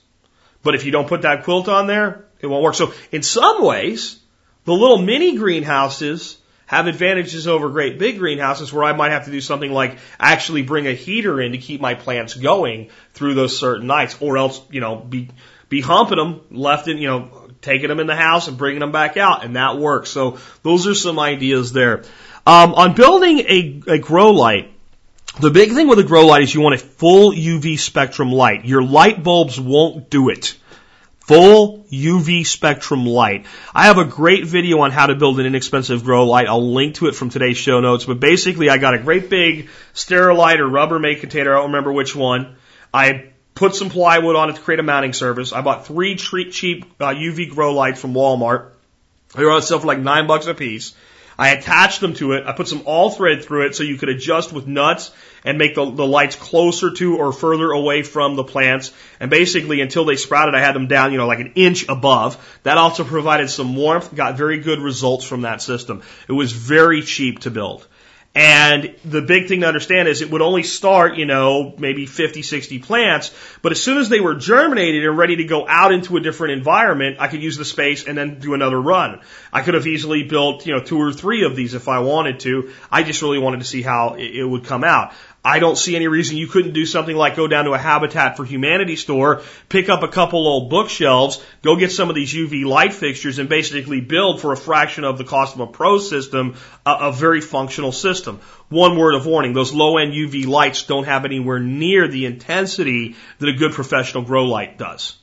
But 0.63 0.75
if 0.75 0.85
you 0.85 0.93
don't 0.93 1.09
put 1.09 1.23
that 1.23 1.45
quilt 1.45 1.69
on 1.69 1.87
there, 1.87 2.25
it 2.41 2.47
won't 2.47 2.63
work. 2.63 2.75
So 2.75 2.93
in 3.13 3.23
some 3.23 3.65
ways, 3.65 4.19
the 4.65 4.73
little 4.73 4.99
mini 4.99 5.37
greenhouses 5.37 6.37
have 6.67 6.89
advantages 6.89 7.47
over 7.47 7.71
great 7.71 7.99
big 7.99 8.19
greenhouses 8.19 8.73
where 8.73 8.85
I 8.85 8.93
might 8.93 9.13
have 9.13 9.27
to 9.27 9.31
do 9.31 9.41
something 9.41 9.73
like 9.73 9.99
actually 10.19 10.63
bring 10.63 10.89
a 10.89 10.93
heater 10.93 11.41
in 11.41 11.53
to 11.53 11.59
keep 11.59 11.81
my 11.81 11.95
plants 11.95 12.35
going 12.35 12.91
through 13.15 13.35
those 13.35 13.57
certain 13.59 13.87
nights 13.87 14.17
or 14.21 14.37
else, 14.37 14.61
you 14.71 14.81
know, 14.81 14.97
be, 14.97 15.29
be 15.69 15.81
humping 15.81 16.19
them 16.19 16.41
left 16.51 16.89
in, 16.89 16.99
you 16.99 17.07
know, 17.07 17.31
taking 17.67 17.89
them 17.89 18.01
in 18.01 18.07
the 18.07 18.17
house 18.17 18.49
and 18.49 18.57
bringing 18.57 18.81
them 18.81 18.93
back 18.93 19.17
out, 19.17 19.45
and 19.45 19.57
that 19.57 19.77
works. 19.77 20.09
So 20.09 20.39
those 20.63 20.87
are 20.87 20.95
some 20.95 21.19
ideas 21.19 21.73
there. 21.73 22.05
Um, 22.47 22.75
on 22.75 22.95
building 22.95 23.41
a, 23.41 23.83
a 23.89 23.99
grow 23.99 24.31
light, 24.31 24.73
the 25.41 25.51
big 25.51 25.73
thing 25.73 25.89
with 25.89 25.99
a 25.99 26.05
grow 26.05 26.27
light 26.27 26.43
is 26.43 26.55
you 26.55 26.61
want 26.61 26.77
a 26.77 26.79
full 26.79 27.33
UV 27.33 27.79
spectrum 27.79 28.31
light. 28.33 28.65
Your 28.65 28.83
light 28.83 29.23
bulbs 29.23 29.61
won't 29.61 30.09
do 30.09 30.31
it. 30.31 30.57
Full 31.27 31.85
UV 31.91 32.47
spectrum 32.47 33.05
light. 33.05 33.47
I 33.75 33.87
have 33.87 33.99
a 33.99 34.05
great 34.05 34.47
video 34.47 34.79
on 34.79 34.93
how 34.93 35.07
to 35.07 35.17
build 35.17 35.41
an 35.41 35.47
inexpensive 35.47 36.05
grow 36.05 36.25
light. 36.25 36.47
I'll 36.47 36.73
link 36.73 36.95
to 36.97 37.09
it 37.09 37.17
from 37.17 37.31
today's 37.31 37.57
show 37.57 37.81
notes. 37.81 38.05
But 38.05 38.21
basically, 38.21 38.71
I 38.71 38.79
got 38.79 38.95
a 38.95 38.99
great 38.99 39.29
big 39.29 39.69
Sterilite 39.93 40.61
or 40.61 40.69
Rubbermaid 40.69 41.19
container. 41.19 41.53
I 41.53 41.57
don't 41.57 41.73
remember 41.73 41.93
which 41.93 42.15
one. 42.15 42.57
I 42.95 43.33
put 43.57 43.75
some 43.75 43.91
plywood 43.91 44.37
on 44.37 44.51
it 44.51 44.57
to 44.57 44.61
create 44.61 44.79
a 44.79 44.85
mounting 44.85 45.13
surface. 45.13 45.53
I 45.53 45.63
bought 45.63 45.87
three 45.87 46.15
cheap 46.15 46.85
uh, 47.01 47.07
UV 47.07 47.51
grow 47.51 47.75
lights 47.75 48.01
from 48.01 48.15
Walmart. 48.15 48.69
They 49.35 49.45
were 49.45 49.51
on 49.51 49.63
sale 49.63 49.81
for 49.81 49.87
like 49.89 49.99
nine 49.99 50.29
bucks 50.29 50.47
a 50.47 50.55
piece. 50.55 50.95
I 51.39 51.51
attached 51.51 52.01
them 52.01 52.15
to 52.15 52.33
it. 52.33 52.47
I 52.47 52.53
put 52.53 52.69
some 52.69 52.83
all 52.87 53.11
thread 53.11 53.45
through 53.45 53.67
it 53.67 53.75
so 53.75 53.83
you 53.83 53.99
could 53.99 54.09
adjust 54.09 54.53
with 54.53 54.67
nuts 54.67 55.11
and 55.45 55.59
make 55.59 55.75
the, 55.75 55.85
the 55.85 56.07
lights 56.07 56.35
closer 56.35 56.91
to 56.93 57.17
or 57.19 57.33
further 57.33 57.71
away 57.73 58.03
from 58.03 58.37
the 58.37 58.45
plants. 58.45 58.93
And 59.21 59.31
basically, 59.31 59.81
until 59.83 60.07
they 60.07 60.17
sprouted, 60.17 60.55
I 60.55 60.61
had 60.61 60.75
them 60.75 60.87
down, 60.87 61.13
you 61.13 61.19
know, 61.19 61.27
like 61.27 61.41
an 61.41 61.53
inch 61.55 61.89
above. 61.89 62.59
That 62.63 62.79
also 62.79 63.05
provided 63.05 63.51
some 63.51 63.77
warmth, 63.77 64.15
got 64.15 64.39
very 64.39 64.61
good 64.61 64.81
results 64.81 65.25
from 65.25 65.43
that 65.43 65.61
system. 65.61 66.03
It 66.27 66.33
was 66.33 66.53
very 66.53 67.03
cheap 67.03 67.41
to 67.41 67.51
build. 67.51 67.87
And 68.37 68.95
the 69.03 69.23
big 69.23 69.49
thing 69.49 69.63
to 69.63 69.67
understand 69.67 70.09
is 70.09 70.21
it 70.21 70.31
would 70.31 70.43
only 70.43 70.63
start, 70.63 71.17
you 71.17 71.25
know, 71.25 71.75
maybe 71.79 72.05
50, 72.05 72.43
60 72.43 72.81
plants, 72.81 73.33
but 73.63 73.73
as 73.73 73.83
soon 73.83 73.97
as 73.97 74.11
they 74.11 74.21
were 74.21 74.35
germinated 74.35 75.07
and 75.07 75.17
ready 75.17 75.37
to 75.37 75.45
go 75.45 75.67
out 75.67 75.91
into 75.91 76.19
a 76.19 76.21
different 76.21 76.53
environment, 76.53 77.17
I 77.19 77.29
could 77.29 77.43
use 77.43 77.57
the 77.57 77.65
space 77.65 78.07
and 78.07 78.17
then 78.17 78.39
do 78.39 78.53
another 78.53 78.79
run. 78.79 79.23
I 79.51 79.63
could 79.63 79.73
have 79.73 79.87
easily 79.87 80.25
built, 80.25 80.67
you 80.67 80.75
know, 80.75 80.81
two 80.81 81.01
or 81.01 81.15
three 81.15 81.47
of 81.47 81.57
these 81.57 81.73
if 81.73 81.89
I 81.89 82.01
wanted 82.01 82.41
to. 82.41 82.73
I 82.93 83.05
just 83.05 83.23
really 83.23 83.39
wanted 83.39 83.61
to 83.61 83.67
see 83.67 83.81
how 83.81 84.17
it 84.19 84.45
would 84.45 84.65
come 84.65 84.85
out. 84.85 85.15
I 85.47 85.61
don't 85.61 85.79
see 85.79 85.95
any 85.95 86.09
reason 86.09 86.37
you 86.37 86.49
couldn't 86.49 86.73
do 86.73 86.85
something 86.85 87.15
like 87.15 87.37
go 87.37 87.47
down 87.47 87.67
to 87.67 87.73
a 87.73 87.79
Habitat 87.79 88.37
for 88.37 88.45
Humanity 88.45 88.97
store, 88.97 89.43
pick 89.69 89.89
up 89.89 90.03
a 90.03 90.09
couple 90.09 90.45
old 90.45 90.71
bookshelves, 90.71 91.41
go 91.63 91.77
get 91.77 91.93
some 91.93 92.09
of 92.09 92.17
these 92.17 92.35
UV 92.35 92.65
light 92.65 92.93
fixtures 92.93 93.39
and 93.39 93.49
basically 93.49 94.01
build 94.01 94.41
for 94.41 94.53
a 94.53 94.57
fraction 94.57 95.05
of 95.05 95.19
the 95.19 95.25
cost 95.25 95.55
of 95.55 95.61
a 95.61 95.69
pro 95.69 95.99
system 95.99 96.57
a, 96.85 96.91
a 96.91 97.13
very 97.13 97.41
functional 97.41 97.93
system. 97.93 98.41
One 98.71 98.99
word 98.99 99.15
of 99.15 99.25
warning, 99.25 99.53
those 99.53 99.73
low 99.73 99.99
end 99.99 100.15
UV 100.15 100.49
lights 100.49 100.83
don't 100.83 101.05
have 101.05 101.25
anywhere 101.25 101.61
near 101.61 102.09
the 102.09 102.27
intensity 102.27 103.15
that 103.39 103.49
a 103.49 103.53
good 103.53 103.71
professional 103.71 104.25
grow 104.25 104.47
light 104.47 104.79
does. 104.79 105.17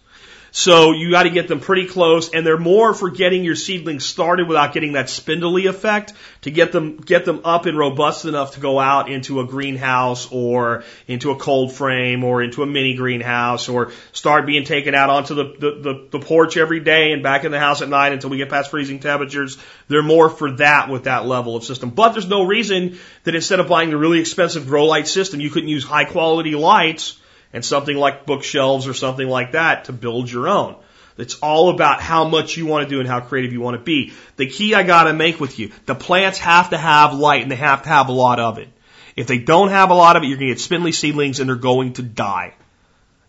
So 0.55 0.91
you 0.91 1.09
got 1.09 1.23
to 1.23 1.31
get 1.31 1.47
them 1.47 1.59
pretty 1.59 1.87
close, 1.87 2.29
and 2.29 2.45
they're 2.45 2.59
more 2.59 2.93
for 2.93 3.09
getting 3.09 3.43
your 3.43 3.55
seedlings 3.55 4.05
started 4.05 4.47
without 4.47 4.71
getting 4.71 4.93
that 4.93 5.09
spindly 5.09 5.65
effect 5.65 6.13
to 6.41 6.51
get 6.51 6.71
them 6.71 6.97
get 6.97 7.25
them 7.25 7.41
up 7.43 7.65
and 7.65 7.75
robust 7.75 8.25
enough 8.25 8.53
to 8.53 8.59
go 8.59 8.79
out 8.79 9.09
into 9.09 9.39
a 9.39 9.47
greenhouse 9.47 10.27
or 10.31 10.83
into 11.07 11.31
a 11.31 11.37
cold 11.37 11.73
frame 11.73 12.23
or 12.23 12.43
into 12.43 12.61
a 12.61 12.67
mini 12.67 12.93
greenhouse 12.93 13.67
or 13.67 13.93
start 14.11 14.45
being 14.45 14.63
taken 14.63 14.93
out 14.93 15.09
onto 15.09 15.33
the, 15.33 15.43
the, 15.43 15.71
the, 15.81 16.07
the 16.11 16.19
porch 16.19 16.55
every 16.55 16.81
day 16.81 17.13
and 17.13 17.23
back 17.23 17.45
in 17.45 17.51
the 17.51 17.59
house 17.59 17.81
at 17.81 17.89
night 17.89 18.13
until 18.13 18.29
we 18.29 18.37
get 18.37 18.49
past 18.49 18.69
freezing 18.69 18.99
temperatures. 18.99 19.57
They're 19.87 20.03
more 20.03 20.29
for 20.29 20.51
that 20.57 20.87
with 20.87 21.05
that 21.05 21.25
level 21.25 21.55
of 21.55 21.63
system. 21.63 21.89
But 21.89 22.11
there's 22.11 22.27
no 22.27 22.43
reason 22.43 22.99
that 23.23 23.33
instead 23.33 23.59
of 23.59 23.67
buying 23.67 23.89
the 23.89 23.97
really 23.97 24.19
expensive 24.19 24.67
grow 24.67 24.85
light 24.85 25.07
system, 25.07 25.39
you 25.39 25.49
couldn't 25.49 25.69
use 25.69 25.83
high 25.83 26.05
quality 26.05 26.53
lights 26.53 27.19
and 27.53 27.63
something 27.63 27.95
like 27.95 28.25
bookshelves 28.25 28.87
or 28.87 28.93
something 28.93 29.27
like 29.27 29.53
that 29.53 29.85
to 29.85 29.93
build 29.93 30.29
your 30.29 30.49
own. 30.49 30.75
It's 31.17 31.35
all 31.35 31.69
about 31.69 32.01
how 32.01 32.27
much 32.27 32.57
you 32.57 32.65
want 32.65 32.89
to 32.89 32.93
do 32.93 32.99
and 32.99 33.07
how 33.07 33.19
creative 33.19 33.53
you 33.53 33.61
want 33.61 33.77
to 33.77 33.83
be. 33.83 34.13
The 34.35 34.47
key 34.47 34.73
I 34.73 34.83
gotta 34.83 35.13
make 35.13 35.39
with 35.39 35.59
you, 35.59 35.71
the 35.85 35.95
plants 35.95 36.39
have 36.39 36.71
to 36.71 36.77
have 36.77 37.13
light 37.13 37.43
and 37.43 37.51
they 37.51 37.55
have 37.55 37.83
to 37.83 37.89
have 37.89 38.09
a 38.09 38.13
lot 38.13 38.39
of 38.39 38.57
it. 38.57 38.69
If 39.15 39.27
they 39.27 39.37
don't 39.37 39.69
have 39.69 39.91
a 39.91 39.93
lot 39.93 40.17
of 40.17 40.23
it, 40.23 40.27
you're 40.27 40.37
gonna 40.37 40.49
get 40.49 40.59
spindly 40.59 40.91
seedlings 40.91 41.39
and 41.39 41.47
they're 41.47 41.55
going 41.55 41.93
to 41.93 42.01
die. 42.01 42.55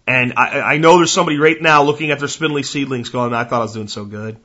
And 0.07 0.35
I, 0.37 0.61
I 0.61 0.77
know 0.79 0.97
there's 0.97 1.13
somebody 1.13 1.39
right 1.39 1.61
now 1.61 1.83
looking 1.83 2.11
at 2.11 2.19
their 2.19 2.29
spindly 2.29 2.63
seedlings 2.63 3.11
going, 3.11 3.35
I 3.35 3.45
thought 3.45 3.61
I 3.61 3.65
was 3.65 3.75
doing 3.75 3.89
so 3.89 4.05
good. 4.05 4.39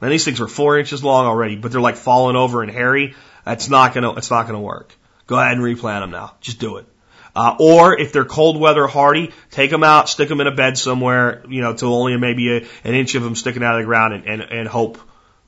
And 0.00 0.10
these 0.10 0.24
things 0.24 0.40
are 0.40 0.48
four 0.48 0.78
inches 0.78 1.04
long 1.04 1.26
already, 1.26 1.56
but 1.56 1.72
they're 1.72 1.80
like 1.80 1.96
falling 1.96 2.36
over 2.36 2.62
and 2.62 2.72
hairy. 2.72 3.14
That's 3.44 3.68
not 3.68 3.94
gonna, 3.94 4.14
it's 4.14 4.30
not 4.30 4.46
gonna 4.46 4.60
work. 4.60 4.94
Go 5.26 5.38
ahead 5.38 5.52
and 5.52 5.62
replant 5.62 6.02
them 6.02 6.10
now. 6.10 6.34
Just 6.40 6.58
do 6.58 6.78
it. 6.78 6.86
Uh, 7.34 7.56
or 7.58 7.98
if 7.98 8.12
they're 8.12 8.24
cold 8.24 8.58
weather 8.58 8.86
hardy, 8.86 9.32
take 9.50 9.70
them 9.70 9.84
out, 9.84 10.08
stick 10.08 10.28
them 10.28 10.40
in 10.40 10.46
a 10.46 10.54
bed 10.54 10.76
somewhere, 10.76 11.44
you 11.48 11.60
know, 11.60 11.74
till 11.74 11.94
only 11.94 12.16
maybe 12.16 12.56
a, 12.56 12.66
an 12.84 12.94
inch 12.94 13.14
of 13.14 13.22
them 13.22 13.36
sticking 13.36 13.62
out 13.62 13.76
of 13.76 13.82
the 13.82 13.86
ground 13.86 14.14
and, 14.14 14.26
and, 14.26 14.42
and 14.42 14.68
hope. 14.68 14.98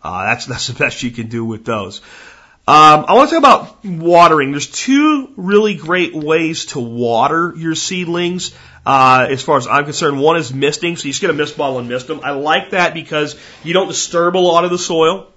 Uh, 0.03 0.27
that's, 0.27 0.47
that's 0.47 0.67
the 0.69 0.75
best 0.75 1.03
you 1.03 1.11
can 1.11 1.29
do 1.29 1.45
with 1.45 1.65
those. 1.65 2.01
Um, 2.65 3.07
I 3.09 3.15
want 3.15 3.31
to 3.31 3.41
talk 3.41 3.43
about 3.43 3.85
watering. 3.85 4.53
There's 4.53 4.71
two 4.71 5.33
really 5.37 5.75
great 5.75 6.15
ways 6.15 6.67
to 6.67 6.81
water 6.81 7.53
your 7.57 7.75
seedlings. 7.75 8.55
Uh, 8.87 9.27
as 9.29 9.43
far 9.43 9.57
as 9.57 9.67
I'm 9.67 9.85
concerned, 9.85 10.21
one 10.21 10.37
is 10.37 10.55
misting, 10.55 10.97
so 10.97 11.07
you 11.07 11.11
just 11.11 11.21
get 11.21 11.31
a 11.31 11.35
mist 11.35 11.57
bottle 11.57 11.81
and 11.81 11.89
mist 11.89 12.07
them. 12.07 12.21
I 12.23 12.31
like 12.31 12.71
that 12.71 12.95
because 12.95 13.35
you 13.65 13.73
don't 13.73 13.89
disturb 13.89 14.37
a 14.37 14.39
lot 14.39 14.65
of 14.65 14.71
the 14.71 14.79
soil. 14.79 15.32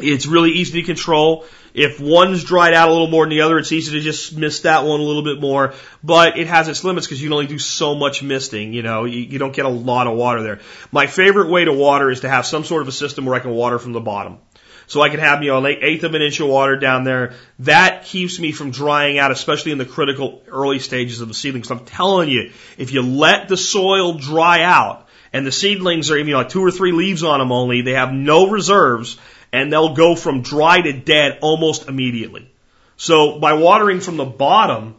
It's 0.00 0.26
really 0.26 0.52
easy 0.52 0.80
to 0.80 0.86
control. 0.86 1.46
If 1.72 2.00
one's 2.00 2.44
dried 2.44 2.72
out 2.72 2.88
a 2.88 2.92
little 2.92 3.08
more 3.08 3.24
than 3.24 3.30
the 3.30 3.40
other, 3.42 3.58
it's 3.58 3.72
easy 3.72 3.92
to 3.92 4.00
just 4.00 4.36
mist 4.36 4.62
that 4.62 4.84
one 4.84 5.00
a 5.00 5.02
little 5.02 5.22
bit 5.22 5.40
more. 5.40 5.74
But 6.02 6.38
it 6.38 6.46
has 6.46 6.68
its 6.68 6.84
limits 6.84 7.06
because 7.06 7.20
you 7.20 7.28
can 7.28 7.32
only 7.32 7.46
do 7.46 7.58
so 7.58 7.94
much 7.94 8.22
misting. 8.22 8.72
You 8.72 8.82
know, 8.82 9.04
you, 9.04 9.20
you 9.20 9.38
don't 9.38 9.54
get 9.54 9.66
a 9.66 9.70
lot 9.70 10.06
of 10.06 10.16
water 10.16 10.42
there. 10.42 10.60
My 10.92 11.06
favorite 11.06 11.48
way 11.48 11.64
to 11.64 11.72
water 11.72 12.10
is 12.10 12.20
to 12.20 12.28
have 12.28 12.46
some 12.46 12.64
sort 12.64 12.82
of 12.82 12.88
a 12.88 12.92
system 12.92 13.24
where 13.24 13.34
I 13.34 13.40
can 13.40 13.50
water 13.50 13.78
from 13.78 13.92
the 13.92 14.00
bottom. 14.00 14.38
So 14.86 15.00
I 15.00 15.08
can 15.08 15.20
have, 15.20 15.42
you 15.42 15.50
know, 15.50 15.64
an 15.64 15.76
eighth 15.80 16.04
of 16.04 16.14
an 16.14 16.22
inch 16.22 16.40
of 16.40 16.48
water 16.48 16.76
down 16.76 17.04
there. 17.04 17.34
That 17.60 18.04
keeps 18.04 18.38
me 18.38 18.52
from 18.52 18.70
drying 18.70 19.18
out, 19.18 19.30
especially 19.30 19.72
in 19.72 19.78
the 19.78 19.86
critical 19.86 20.42
early 20.46 20.78
stages 20.78 21.20
of 21.20 21.28
the 21.28 21.34
seedlings. 21.34 21.68
So 21.68 21.76
I'm 21.76 21.84
telling 21.84 22.28
you, 22.28 22.52
if 22.76 22.92
you 22.92 23.02
let 23.02 23.48
the 23.48 23.56
soil 23.56 24.14
dry 24.14 24.62
out 24.62 25.08
and 25.32 25.46
the 25.46 25.52
seedlings 25.52 26.10
are, 26.10 26.18
you 26.18 26.24
know, 26.24 26.38
like 26.38 26.50
two 26.50 26.64
or 26.64 26.70
three 26.70 26.92
leaves 26.92 27.22
on 27.22 27.40
them 27.40 27.50
only, 27.50 27.80
they 27.80 27.94
have 27.94 28.12
no 28.12 28.50
reserves, 28.50 29.18
and 29.54 29.72
they'll 29.72 29.94
go 29.94 30.16
from 30.16 30.42
dry 30.42 30.80
to 30.80 30.92
dead 30.92 31.38
almost 31.40 31.88
immediately. 31.88 32.50
So 32.96 33.38
by 33.38 33.52
watering 33.52 34.00
from 34.00 34.16
the 34.16 34.24
bottom, 34.24 34.96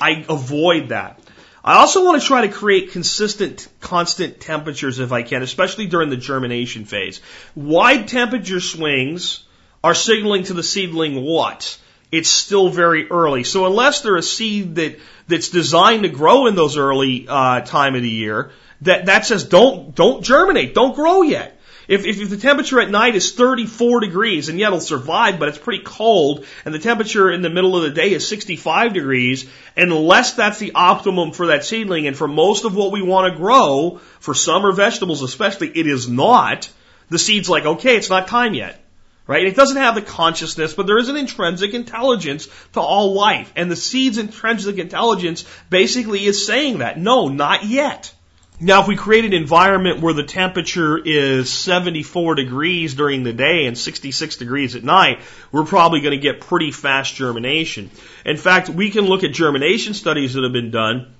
I 0.00 0.24
avoid 0.28 0.88
that. 0.88 1.20
I 1.64 1.74
also 1.74 2.04
want 2.04 2.20
to 2.20 2.26
try 2.26 2.44
to 2.44 2.52
create 2.52 2.90
consistent, 2.90 3.68
constant 3.78 4.40
temperatures 4.40 4.98
if 4.98 5.12
I 5.12 5.22
can, 5.22 5.42
especially 5.42 5.86
during 5.86 6.10
the 6.10 6.16
germination 6.16 6.84
phase. 6.84 7.20
Wide 7.54 8.08
temperature 8.08 8.58
swings 8.58 9.44
are 9.84 9.94
signaling 9.94 10.42
to 10.44 10.54
the 10.54 10.64
seedling 10.64 11.22
what? 11.22 11.78
It's 12.10 12.28
still 12.28 12.70
very 12.70 13.08
early. 13.08 13.44
So 13.44 13.66
unless 13.66 14.00
they're 14.00 14.16
a 14.16 14.22
seed 14.22 14.74
that, 14.74 14.98
that's 15.28 15.50
designed 15.50 16.02
to 16.02 16.08
grow 16.08 16.48
in 16.48 16.56
those 16.56 16.76
early 16.76 17.26
uh, 17.28 17.60
time 17.60 17.94
of 17.94 18.02
the 18.02 18.10
year, 18.10 18.50
that, 18.80 19.06
that 19.06 19.26
says 19.26 19.44
don't, 19.44 19.94
don't 19.94 20.24
germinate, 20.24 20.74
don't 20.74 20.96
grow 20.96 21.22
yet. 21.22 21.60
If, 21.92 22.06
if, 22.06 22.18
if 22.18 22.30
the 22.30 22.38
temperature 22.38 22.80
at 22.80 22.88
night 22.88 23.16
is 23.16 23.32
34 23.32 24.00
degrees, 24.00 24.48
and 24.48 24.58
yet 24.58 24.68
it'll 24.68 24.80
survive, 24.80 25.38
but 25.38 25.50
it's 25.50 25.58
pretty 25.58 25.82
cold, 25.84 26.46
and 26.64 26.74
the 26.74 26.78
temperature 26.78 27.30
in 27.30 27.42
the 27.42 27.50
middle 27.50 27.76
of 27.76 27.82
the 27.82 27.90
day 27.90 28.14
is 28.14 28.26
65 28.26 28.94
degrees, 28.94 29.46
unless 29.76 30.32
that's 30.32 30.58
the 30.58 30.72
optimum 30.74 31.32
for 31.32 31.48
that 31.48 31.66
seedling, 31.66 32.06
and 32.06 32.16
for 32.16 32.26
most 32.26 32.64
of 32.64 32.74
what 32.74 32.92
we 32.92 33.02
want 33.02 33.30
to 33.30 33.38
grow, 33.38 34.00
for 34.20 34.32
summer 34.32 34.72
vegetables 34.72 35.20
especially, 35.20 35.68
it 35.68 35.86
is 35.86 36.08
not, 36.08 36.70
the 37.10 37.18
seed's 37.18 37.50
like, 37.50 37.66
okay, 37.66 37.94
it's 37.94 38.08
not 38.08 38.26
time 38.26 38.54
yet. 38.54 38.82
Right? 39.26 39.44
It 39.44 39.54
doesn't 39.54 39.76
have 39.76 39.94
the 39.94 40.00
consciousness, 40.00 40.72
but 40.72 40.86
there 40.86 40.98
is 40.98 41.10
an 41.10 41.18
intrinsic 41.18 41.74
intelligence 41.74 42.48
to 42.72 42.80
all 42.80 43.12
life. 43.12 43.52
And 43.54 43.70
the 43.70 43.76
seed's 43.76 44.16
intrinsic 44.16 44.78
intelligence 44.78 45.44
basically 45.68 46.24
is 46.24 46.46
saying 46.46 46.78
that, 46.78 46.98
no, 46.98 47.28
not 47.28 47.66
yet. 47.66 48.14
Now, 48.60 48.82
if 48.82 48.86
we 48.86 48.96
create 48.96 49.24
an 49.24 49.32
environment 49.32 50.00
where 50.00 50.14
the 50.14 50.22
temperature 50.22 50.96
is 50.96 51.50
74 51.50 52.36
degrees 52.36 52.94
during 52.94 53.24
the 53.24 53.32
day 53.32 53.66
and 53.66 53.76
66 53.76 54.36
degrees 54.36 54.76
at 54.76 54.84
night, 54.84 55.20
we're 55.50 55.64
probably 55.64 56.00
going 56.00 56.16
to 56.16 56.22
get 56.22 56.40
pretty 56.40 56.70
fast 56.70 57.14
germination. 57.14 57.90
In 58.24 58.36
fact, 58.36 58.68
we 58.68 58.90
can 58.90 59.06
look 59.06 59.24
at 59.24 59.32
germination 59.32 59.94
studies 59.94 60.34
that 60.34 60.44
have 60.44 60.52
been 60.52 60.70
done 60.70 61.12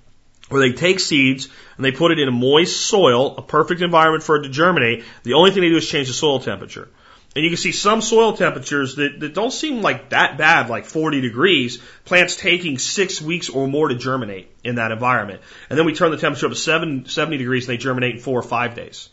where 0.51 0.61
they 0.61 0.73
take 0.73 1.01
seeds 1.01 1.49
and 1.77 1.85
they 1.85 1.91
put 1.91 2.13
it 2.13 2.21
in 2.21 2.29
a 2.29 2.33
moist 2.33 2.81
soil, 2.81 3.37
a 3.37 3.43
perfect 3.43 3.81
environment 3.81 4.23
for 4.23 4.37
it 4.37 4.43
to 4.43 4.49
germinate. 4.49 5.05
The 5.25 5.33
only 5.33 5.51
thing 5.51 5.63
they 5.63 5.71
do 5.71 5.77
is 5.77 5.89
change 5.89 6.09
the 6.09 6.15
soil 6.15 6.39
temperature. 6.39 6.89
And 7.35 7.45
you 7.45 7.51
can 7.51 7.57
see 7.57 7.73
some 7.73 8.03
soil 8.03 8.37
temperatures 8.37 8.97
that, 8.97 9.19
that 9.21 9.33
don't 9.33 9.53
seem 9.53 9.81
like 9.81 10.11
that 10.11 10.37
bad, 10.37 10.69
like 10.69 10.85
40 10.85 11.23
degrees, 11.23 11.79
plants 12.05 12.37
taking 12.37 12.79
six 12.79 13.23
weeks 13.23 13.49
or 13.49 13.67
more 13.67 13.89
to 13.89 13.95
germinate 13.95 14.51
in 14.63 14.75
that 14.75 14.93
environment. 14.93 15.41
And 15.71 15.79
then 15.79 15.87
we 15.87 15.95
turn 15.95 16.11
the 16.11 16.19
temperature 16.19 16.47
up 16.47 16.53
to 16.53 16.59
seven, 16.59 17.07
70 17.07 17.39
degrees 17.39 17.67
and 17.67 17.73
they 17.73 17.83
germinate 17.83 18.17
in 18.17 18.21
four 18.21 18.39
or 18.39 18.43
five 18.43 18.75
days. 18.75 19.09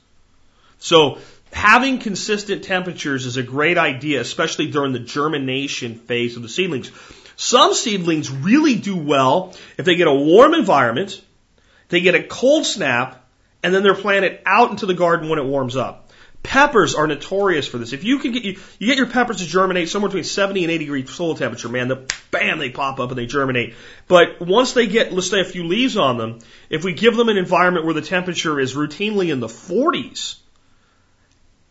So 0.80 1.20
having 1.54 2.00
consistent 2.00 2.66
temperatures 2.66 3.26
is 3.26 3.38
a 3.38 3.44
great 3.44 3.78
idea, 3.78 4.20
especially 4.20 4.70
during 4.70 4.92
the 4.92 5.00
germination 5.00 5.96
phase 5.96 6.36
of 6.36 6.42
the 6.42 6.50
seedlings. 6.50 6.92
Some 7.38 7.74
seedlings 7.74 8.30
really 8.30 8.76
do 8.76 8.98
well 8.98 9.54
if 9.78 9.86
they 9.86 9.96
get 9.96 10.08
a 10.08 10.14
warm 10.14 10.54
environment, 10.54 11.22
they 11.88 12.02
get 12.02 12.16
a 12.16 12.24
cold 12.24 12.66
snap, 12.66 13.26
and 13.64 13.74
then 13.74 13.82
they're 13.82 13.96
planted 13.96 14.42
out 14.46 14.72
into 14.72 14.86
the 14.86 14.94
garden 14.94 15.30
when 15.30 15.40
it 15.40 15.46
warms 15.46 15.78
up. 15.78 16.09
Peppers 16.42 16.96
are 16.96 17.06
notorious 17.06 17.68
for 17.68 17.78
this. 17.78 17.94
If 17.94 18.04
you 18.04 18.20
can 18.20 18.32
get 18.32 18.44
you, 18.44 18.58
you 18.80 18.88
get 18.88 18.98
your 18.98 19.08
peppers 19.08 19.38
to 19.38 19.46
germinate 19.46 19.90
somewhere 19.90 20.10
between 20.10 20.24
70 20.24 20.64
and 20.64 20.72
80 20.72 20.86
degree 20.86 21.06
soil 21.06 21.36
temperature, 21.36 21.70
man, 21.70 21.90
the 21.90 22.08
bam 22.32 22.60
they 22.60 22.70
pop 22.70 23.00
up 23.00 23.10
and 23.10 23.18
they 23.18 23.26
germinate. 23.26 23.76
But 24.08 24.40
once 24.40 24.74
they 24.74 24.88
get 24.88 25.14
let's 25.14 25.30
say 25.30 25.42
a 25.42 25.46
few 25.46 25.66
leaves 25.66 25.98
on 25.98 26.18
them, 26.18 26.40
if 26.70 26.84
we 26.84 26.94
give 26.94 27.16
them 27.16 27.30
an 27.30 27.38
environment 27.38 27.86
where 27.86 27.94
the 27.94 28.02
temperature 28.02 28.60
is 28.60 28.74
routinely 28.74 29.32
in 29.32 29.42
the 29.42 29.48
40s, 29.48 30.38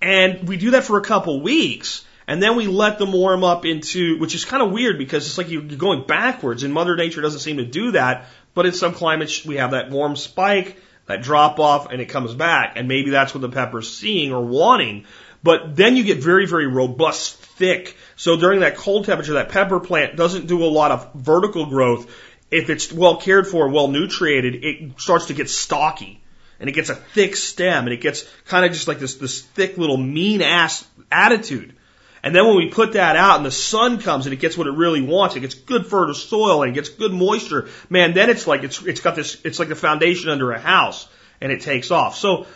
and 0.01 0.47
we 0.47 0.57
do 0.57 0.73
that 0.73 0.85
for 0.85 0.99
a 0.99 1.03
couple 1.03 1.41
weeks, 1.41 2.05
and 2.27 2.43
then 2.43 2.57
we 2.57 2.67
let 2.67 2.99
them 2.99 3.13
warm 3.13 3.43
up 3.43 3.65
into, 3.65 4.19
which 4.19 4.35
is 4.35 4.45
kind 4.45 4.63
of 4.63 4.71
weird 4.71 4.99
because 4.99 5.27
it's 5.27 5.39
like 5.39 5.49
you're 5.49 5.63
going 5.63 6.07
backwards, 6.07 6.63
and 6.63 6.75
Mother 6.75 6.95
Nature 6.95 7.23
doesn't 7.23 7.41
seem 7.41 7.57
to 7.57 7.65
do 7.65 7.93
that. 7.93 8.27
But 8.55 8.67
in 8.67 8.73
some 8.75 8.93
climates, 8.93 9.45
we 9.45 9.57
have 9.57 9.71
that 9.71 9.91
warm 9.91 10.15
spike 10.15 10.77
that 11.09 11.23
drop 11.23 11.59
off 11.59 11.91
and 11.91 12.01
it 12.01 12.07
comes 12.07 12.35
back. 12.35 12.75
And 12.77 12.87
maybe 12.87 13.11
that's 13.11 13.35
what 13.35 13.41
the 13.41 13.49
pepper's 13.49 13.95
seeing 13.95 14.33
or 14.33 14.45
wanting. 14.45 15.07
But 15.43 15.75
then 15.75 15.97
you 15.97 16.05
get 16.05 16.19
very, 16.19 16.47
very 16.47 16.67
robust, 16.67 17.39
thick. 17.39 17.97
So 18.17 18.37
during 18.37 18.61
that 18.61 18.77
cold 18.77 19.07
temperature, 19.07 19.35
that 19.35 19.49
pepper 19.49 19.81
plant 19.81 20.17
doesn't 20.17 20.47
do 20.47 20.63
a 20.63 20.67
lot 20.67 20.93
of 20.93 21.13
vertical 21.15 21.67
growth. 21.67 22.09
if 22.51 22.71
it's 22.71 22.91
well 22.93 23.17
cared 23.17 23.47
for, 23.47 23.69
well 23.69 23.89
nutriated, 23.89 24.65
it 24.65 25.01
starts 25.01 25.27
to 25.27 25.35
get 25.35 25.51
stocky 25.51 26.23
and 26.61 26.69
it 26.69 26.73
gets 26.73 26.89
a 26.89 26.95
thick 26.95 27.37
stem 27.37 27.85
and 27.85 27.93
it 27.93 28.01
gets 28.01 28.25
kind 28.47 28.65
of 28.65 28.73
just 28.73 28.89
like 28.89 28.99
this, 28.99 29.17
this 29.17 29.43
thick 29.43 29.77
little 29.77 29.97
mean 29.97 30.43
ass 30.43 30.87
attitude. 31.11 31.75
And 32.23 32.35
then 32.35 32.47
when 32.47 32.57
we 32.57 32.69
put 32.69 32.95
that 32.95 33.17
out 33.17 33.37
and 33.37 33.47
the 33.47 33.51
sun 33.51 34.01
comes 34.01 34.27
and 34.27 34.33
it 34.33 34.41
gets 34.41 34.57
what 34.57 34.67
it 34.67 34.73
really 34.75 35.03
wants, 35.03 35.37
it 35.37 35.41
gets 35.41 35.55
good 35.55 35.87
fertile 35.87 36.15
soil 36.15 36.63
and 36.63 36.73
it 36.73 36.75
gets 36.75 36.89
good 36.89 37.13
moisture, 37.13 37.69
man, 37.89 38.15
then 38.15 38.31
it's 38.31 38.47
like, 38.47 38.65
it's, 38.65 38.83
it's 38.83 39.01
got 39.01 39.15
this, 39.15 39.39
it's 39.45 39.59
like 39.59 39.69
the 39.69 39.77
foundation 39.77 40.31
under 40.31 40.53
a 40.53 40.59
house 40.59 41.09
and 41.41 41.53
it 41.53 41.61
takes 41.61 41.91
off. 41.91 42.17
So 42.17 42.47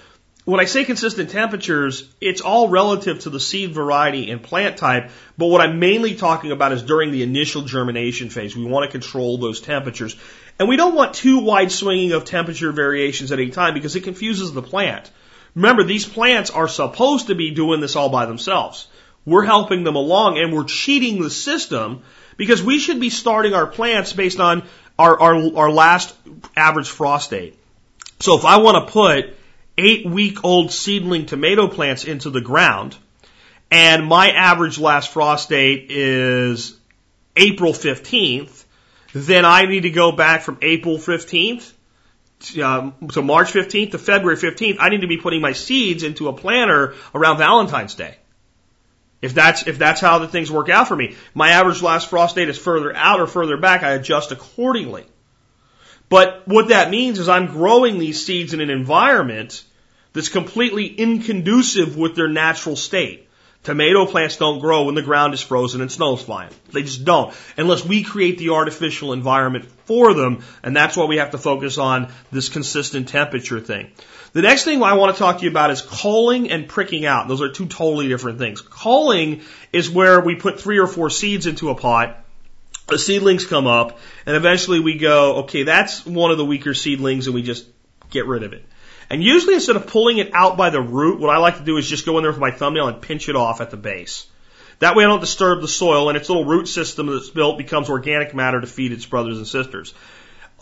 when 0.44 0.58
I 0.58 0.64
say 0.64 0.84
consistent 0.84 1.30
temperatures, 1.30 2.12
it's 2.20 2.40
all 2.40 2.68
relative 2.68 3.20
to 3.20 3.30
the 3.30 3.38
seed 3.38 3.72
variety 3.72 4.30
and 4.32 4.42
plant 4.42 4.76
type, 4.76 5.10
but 5.38 5.46
what 5.46 5.60
I'm 5.60 5.78
mainly 5.78 6.16
talking 6.16 6.50
about 6.50 6.72
is 6.72 6.82
during 6.82 7.12
the 7.12 7.22
initial 7.22 7.62
germination 7.62 8.28
phase. 8.28 8.56
We 8.56 8.64
want 8.64 8.84
to 8.84 8.90
control 8.90 9.38
those 9.38 9.60
temperatures. 9.60 10.16
And 10.58 10.68
we 10.68 10.76
don't 10.76 10.96
want 10.96 11.14
too 11.14 11.38
wide 11.38 11.70
swinging 11.70 12.10
of 12.12 12.24
temperature 12.24 12.72
variations 12.72 13.30
at 13.30 13.38
any 13.38 13.50
time 13.50 13.74
because 13.74 13.94
it 13.94 14.02
confuses 14.02 14.52
the 14.52 14.62
plant. 14.62 15.10
Remember, 15.54 15.84
these 15.84 16.06
plants 16.06 16.50
are 16.50 16.66
supposed 16.66 17.28
to 17.28 17.36
be 17.36 17.52
doing 17.52 17.80
this 17.80 17.94
all 17.94 18.08
by 18.08 18.26
themselves. 18.26 18.88
We're 19.24 19.44
helping 19.44 19.84
them 19.84 19.96
along 19.96 20.38
and 20.38 20.52
we're 20.52 20.64
cheating 20.64 21.22
the 21.22 21.30
system 21.30 22.02
because 22.36 22.62
we 22.62 22.78
should 22.78 23.00
be 23.00 23.10
starting 23.10 23.54
our 23.54 23.66
plants 23.66 24.12
based 24.12 24.40
on 24.40 24.64
our, 24.98 25.18
our, 25.20 25.56
our 25.56 25.70
last 25.70 26.14
average 26.56 26.88
frost 26.88 27.30
date. 27.30 27.58
So 28.20 28.36
if 28.36 28.44
I 28.44 28.58
want 28.58 28.86
to 28.86 28.92
put 28.92 29.36
eight 29.78 30.06
week 30.06 30.44
old 30.44 30.72
seedling 30.72 31.26
tomato 31.26 31.68
plants 31.68 32.04
into 32.04 32.30
the 32.30 32.40
ground, 32.40 32.96
and 33.70 34.06
my 34.06 34.30
average 34.30 34.78
last 34.78 35.10
frost 35.10 35.48
date 35.48 35.86
is 35.88 36.76
April 37.36 37.72
15th, 37.72 38.64
then 39.14 39.44
I 39.44 39.66
need 39.66 39.84
to 39.84 39.90
go 39.90 40.12
back 40.12 40.42
from 40.42 40.58
April 40.62 40.98
15th 40.98 41.72
um, 42.62 42.94
to 43.12 43.22
March 43.22 43.52
15th 43.52 43.92
to 43.92 43.98
February 43.98 44.36
15th. 44.36 44.76
I 44.78 44.88
need 44.88 45.02
to 45.02 45.06
be 45.06 45.16
putting 45.16 45.40
my 45.40 45.52
seeds 45.52 46.02
into 46.02 46.28
a 46.28 46.32
planter 46.32 46.94
around 47.14 47.38
Valentine's 47.38 47.94
Day. 47.94 48.16
If 49.22 49.34
that's, 49.34 49.68
if 49.68 49.78
that's 49.78 50.00
how 50.00 50.18
the 50.18 50.28
things 50.28 50.50
work 50.50 50.68
out 50.68 50.88
for 50.88 50.96
me. 50.96 51.16
My 51.32 51.50
average 51.50 51.80
last 51.80 52.10
frost 52.10 52.34
date 52.34 52.48
is 52.48 52.58
further 52.58 52.94
out 52.94 53.20
or 53.20 53.28
further 53.28 53.56
back, 53.56 53.84
I 53.84 53.92
adjust 53.92 54.32
accordingly. 54.32 55.06
But 56.08 56.42
what 56.46 56.68
that 56.68 56.90
means 56.90 57.18
is 57.18 57.28
I'm 57.28 57.46
growing 57.46 57.98
these 57.98 58.26
seeds 58.26 58.52
in 58.52 58.60
an 58.60 58.68
environment 58.68 59.64
that's 60.12 60.28
completely 60.28 60.86
inconducive 60.86 61.96
with 61.96 62.16
their 62.16 62.28
natural 62.28 62.76
state. 62.76 63.28
Tomato 63.62 64.06
plants 64.06 64.36
don't 64.36 64.58
grow 64.58 64.84
when 64.84 64.96
the 64.96 65.02
ground 65.02 65.34
is 65.34 65.40
frozen 65.40 65.80
and 65.80 65.90
snow's 65.90 66.20
flying. 66.20 66.50
They 66.72 66.82
just 66.82 67.04
don't. 67.04 67.32
Unless 67.56 67.84
we 67.84 68.02
create 68.02 68.38
the 68.38 68.50
artificial 68.50 69.12
environment 69.12 69.66
for 69.84 70.14
them, 70.14 70.42
and 70.64 70.76
that's 70.76 70.96
why 70.96 71.04
we 71.04 71.18
have 71.18 71.30
to 71.30 71.38
focus 71.38 71.78
on 71.78 72.12
this 72.32 72.48
consistent 72.48 73.08
temperature 73.08 73.60
thing. 73.60 73.92
The 74.33 74.43
next 74.43 74.64
thing 74.64 74.83
I 74.83 74.95
want 74.95 75.14
to 75.14 75.18
talk 75.18 75.39
to 75.39 75.45
you 75.45 75.51
about 75.51 75.70
is 75.70 75.83
culling 75.83 76.51
and 76.51 76.68
pricking 76.68 77.05
out. 77.05 77.28
Those 77.28 77.43
are 77.43 77.51
two 77.51 77.66
totally 77.66 78.09
different 78.09 78.39
things. 78.39 78.62
Culling 78.62 79.43
is 79.72 79.91
where 79.91 80.20
we 80.20 80.37
put 80.37 80.61
three 80.61 80.78
or 80.78 80.87
four 80.87 81.11
seeds 81.11 81.47
into 81.47 81.68
a 81.68 81.74
pot 81.74 82.22
the 82.93 82.99
seedlings 82.99 83.47
come 83.47 83.66
up, 83.66 83.99
and 84.26 84.37
eventually 84.37 84.80
we 84.80 84.99
go, 84.99 85.37
okay, 85.37 85.62
that's 85.62 86.05
one 86.05 86.30
of 86.30 86.39
the 86.39 86.45
weaker 86.45 86.74
seedlings, 86.74 87.26
and 87.26 87.35
we 87.35 87.43
just 87.43 87.66
get 88.11 88.26
rid 88.26 88.43
of 88.43 88.53
it. 88.53 88.64
And 89.11 89.22
usually 89.22 89.55
instead 89.55 89.76
of 89.76 89.87
pulling 89.87 90.18
it 90.18 90.30
out 90.35 90.57
by 90.57 90.70
the 90.70 90.80
root, 90.80 91.20
what 91.20 91.35
I 91.35 91.39
like 91.39 91.59
to 91.59 91.64
do 91.64 91.76
is 91.76 91.89
just 91.89 92.07
go 92.07 92.18
in 92.18 92.24
there 92.24 92.30
with 92.30 92.41
my 92.41 92.51
thumbnail 92.51 92.89
and 92.89 93.01
pinch 93.01 93.28
it 93.28 93.37
off 93.37 93.61
at 93.61 93.70
the 93.70 93.76
base. 93.76 94.26
That 94.78 94.97
way 94.97 95.05
I 95.05 95.07
don't 95.07 95.20
disturb 95.20 95.61
the 95.61 95.68
soil 95.68 96.09
and 96.09 96.16
its 96.16 96.28
little 96.28 96.45
root 96.45 96.66
system 96.66 97.07
that's 97.07 97.30
built 97.30 97.59
becomes 97.59 97.89
organic 97.89 98.35
matter 98.35 98.61
to 98.61 98.66
feed 98.66 98.93
its 98.93 99.07
brothers 99.07 99.37
and 99.37 99.47
sisters. 99.47 99.95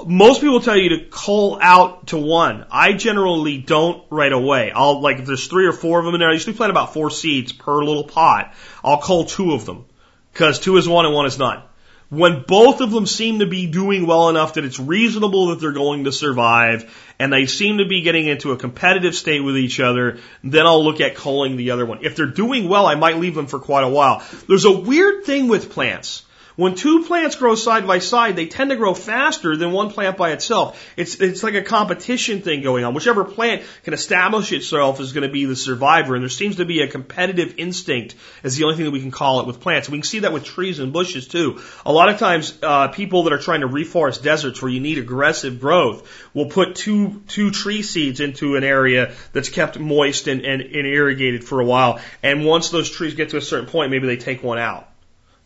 Most 0.06 0.40
people 0.40 0.60
tell 0.60 0.76
you 0.76 0.90
to 0.90 1.04
cull 1.10 1.58
out 1.60 2.08
to 2.08 2.18
one. 2.18 2.66
I 2.70 2.92
generally 2.92 3.58
don't 3.58 4.04
right 4.10 4.32
away. 4.32 4.72
I'll 4.74 5.00
like 5.00 5.18
if 5.18 5.26
there's 5.26 5.46
three 5.46 5.66
or 5.66 5.72
four 5.72 5.98
of 5.98 6.04
them 6.04 6.14
in 6.14 6.20
there. 6.20 6.28
I 6.28 6.32
usually 6.32 6.56
plant 6.56 6.70
about 6.70 6.94
four 6.94 7.10
seeds 7.10 7.52
per 7.52 7.82
little 7.82 8.04
pot. 8.04 8.54
I'll 8.84 9.00
cull 9.00 9.24
two 9.24 9.52
of 9.52 9.66
them 9.66 9.86
because 10.32 10.60
two 10.60 10.76
is 10.76 10.88
one 10.88 11.06
and 11.06 11.14
one 11.14 11.26
is 11.26 11.38
none. 11.38 11.62
When 12.08 12.42
both 12.42 12.80
of 12.80 12.90
them 12.90 13.06
seem 13.06 13.38
to 13.38 13.46
be 13.46 13.68
doing 13.68 14.04
well 14.04 14.28
enough 14.30 14.54
that 14.54 14.64
it's 14.64 14.80
reasonable 14.80 15.48
that 15.48 15.60
they're 15.60 15.70
going 15.70 16.04
to 16.04 16.12
survive 16.12 16.92
and 17.20 17.32
they 17.32 17.46
seem 17.46 17.78
to 17.78 17.84
be 17.84 18.02
getting 18.02 18.26
into 18.26 18.50
a 18.50 18.56
competitive 18.56 19.14
state 19.14 19.40
with 19.40 19.56
each 19.56 19.78
other, 19.78 20.18
then 20.42 20.66
I'll 20.66 20.82
look 20.82 21.00
at 21.00 21.14
culling 21.14 21.56
the 21.56 21.70
other 21.70 21.86
one. 21.86 22.00
If 22.02 22.16
they're 22.16 22.26
doing 22.26 22.68
well, 22.68 22.86
I 22.86 22.96
might 22.96 23.18
leave 23.18 23.36
them 23.36 23.46
for 23.46 23.60
quite 23.60 23.84
a 23.84 23.88
while. 23.88 24.24
There's 24.48 24.64
a 24.64 24.76
weird 24.76 25.24
thing 25.24 25.46
with 25.46 25.70
plants. 25.70 26.24
When 26.60 26.74
two 26.74 27.04
plants 27.04 27.36
grow 27.36 27.54
side 27.54 27.86
by 27.86 28.00
side, 28.00 28.36
they 28.36 28.44
tend 28.44 28.68
to 28.68 28.76
grow 28.76 28.92
faster 28.92 29.56
than 29.56 29.72
one 29.72 29.90
plant 29.90 30.18
by 30.18 30.32
itself. 30.32 30.92
It's, 30.94 31.18
it's 31.18 31.42
like 31.42 31.54
a 31.54 31.62
competition 31.62 32.42
thing 32.42 32.60
going 32.60 32.84
on. 32.84 32.92
Whichever 32.92 33.24
plant 33.24 33.62
can 33.82 33.94
establish 33.94 34.52
itself 34.52 35.00
is 35.00 35.14
going 35.14 35.26
to 35.26 35.32
be 35.32 35.46
the 35.46 35.56
survivor. 35.56 36.14
And 36.14 36.22
there 36.22 36.28
seems 36.28 36.56
to 36.56 36.66
be 36.66 36.82
a 36.82 36.86
competitive 36.86 37.54
instinct 37.56 38.14
as 38.44 38.58
the 38.58 38.64
only 38.64 38.76
thing 38.76 38.84
that 38.84 38.90
we 38.90 39.00
can 39.00 39.10
call 39.10 39.40
it 39.40 39.46
with 39.46 39.60
plants. 39.60 39.88
We 39.88 39.96
can 39.96 40.02
see 40.02 40.18
that 40.18 40.34
with 40.34 40.44
trees 40.44 40.80
and 40.80 40.92
bushes 40.92 41.28
too. 41.28 41.62
A 41.86 41.92
lot 41.92 42.10
of 42.10 42.18
times, 42.18 42.58
uh, 42.62 42.88
people 42.88 43.22
that 43.22 43.32
are 43.32 43.38
trying 43.38 43.62
to 43.62 43.68
reforest 43.68 44.22
deserts 44.22 44.60
where 44.60 44.70
you 44.70 44.80
need 44.80 44.98
aggressive 44.98 45.60
growth 45.62 46.06
will 46.34 46.50
put 46.50 46.74
two, 46.74 47.22
two 47.26 47.52
tree 47.52 47.80
seeds 47.80 48.20
into 48.20 48.56
an 48.56 48.64
area 48.64 49.14
that's 49.32 49.48
kept 49.48 49.78
moist 49.78 50.26
and, 50.26 50.44
and, 50.44 50.60
and 50.60 50.86
irrigated 50.86 51.42
for 51.42 51.60
a 51.60 51.64
while. 51.64 52.00
And 52.22 52.44
once 52.44 52.68
those 52.68 52.90
trees 52.90 53.14
get 53.14 53.30
to 53.30 53.38
a 53.38 53.40
certain 53.40 53.70
point, 53.70 53.90
maybe 53.90 54.06
they 54.06 54.18
take 54.18 54.42
one 54.42 54.58
out 54.58 54.89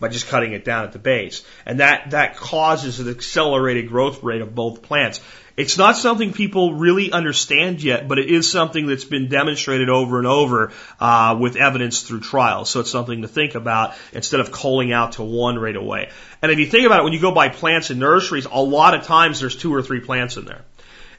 by 0.05 0.11
just 0.11 0.29
cutting 0.29 0.53
it 0.53 0.67
down 0.67 0.85
at 0.85 0.93
the 0.93 0.99
base. 0.99 1.43
And 1.65 1.81
that, 1.81 2.11
that 2.11 2.37
causes 2.37 3.01
an 3.01 3.09
accelerated 3.09 3.89
growth 3.89 4.23
rate 4.23 4.43
of 4.43 4.55
both 4.55 4.83
plants. 4.83 5.19
It's 5.57 5.79
not 5.79 5.97
something 5.97 6.35
people 6.35 6.75
really 6.75 7.11
understand 7.11 7.83
yet, 7.83 8.07
but 8.07 8.19
it 8.19 8.29
is 8.29 8.51
something 8.51 8.87
that's 8.87 9.07
been 9.07 9.31
demonstrated 9.31 9.89
over 9.89 10.19
and 10.19 10.27
over 10.27 10.73
uh, 11.01 11.39
with 11.41 11.57
evidence 11.57 12.03
through 12.03 12.21
trials. 12.21 12.69
So 12.69 12.81
it's 12.81 12.91
something 12.91 13.23
to 13.23 13.29
think 13.29 13.55
about 13.55 13.95
instead 14.13 14.41
of 14.41 14.53
culling 14.53 14.93
out 14.93 15.13
to 15.13 15.23
one 15.23 15.59
right 15.59 15.75
away. 15.75 16.11
And 16.43 16.53
if 16.53 16.59
you 16.59 16.67
think 16.67 16.85
about 16.85 17.01
it, 17.01 17.05
when 17.05 17.15
you 17.15 17.21
go 17.21 17.33
buy 17.33 17.49
plants 17.49 17.91
in 17.91 17.99
nurseries, 17.99 18.45
a 18.45 18.61
lot 18.61 18.93
of 18.93 19.05
times 19.05 19.41
there's 19.41 19.57
two 19.57 19.75
or 19.75 19.81
three 19.81 20.01
plants 20.01 20.37
in 20.37 20.45
there. 20.45 20.67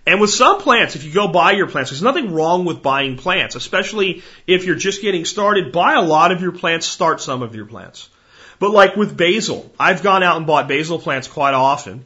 And 0.06 0.22
with 0.22 0.30
some 0.30 0.62
plants, 0.62 0.96
if 0.96 1.04
you 1.04 1.12
go 1.12 1.28
buy 1.28 1.54
your 1.54 1.68
plants, 1.68 1.90
there's 1.90 2.04
nothing 2.04 2.36
wrong 2.36 2.66
with 2.66 2.84
buying 2.84 3.18
plants, 3.18 3.56
especially 3.56 4.22
if 4.46 4.64
you're 4.64 4.76
just 4.76 5.02
getting 5.02 5.26
started. 5.26 5.72
Buy 5.72 5.96
a 5.96 6.04
lot 6.04 6.32
of 6.32 6.44
your 6.44 6.52
plants, 6.52 6.86
start 6.86 7.20
some 7.20 7.42
of 7.42 7.56
your 7.56 7.66
plants. 7.66 8.10
But 8.60 8.72
like 8.72 8.96
with 8.96 9.16
basil, 9.16 9.72
I've 9.80 10.04
gone 10.04 10.24
out 10.24 10.38
and 10.38 10.48
bought 10.48 10.68
basil 10.68 11.00
plants 11.00 11.28
quite 11.28 11.54
often 11.54 12.06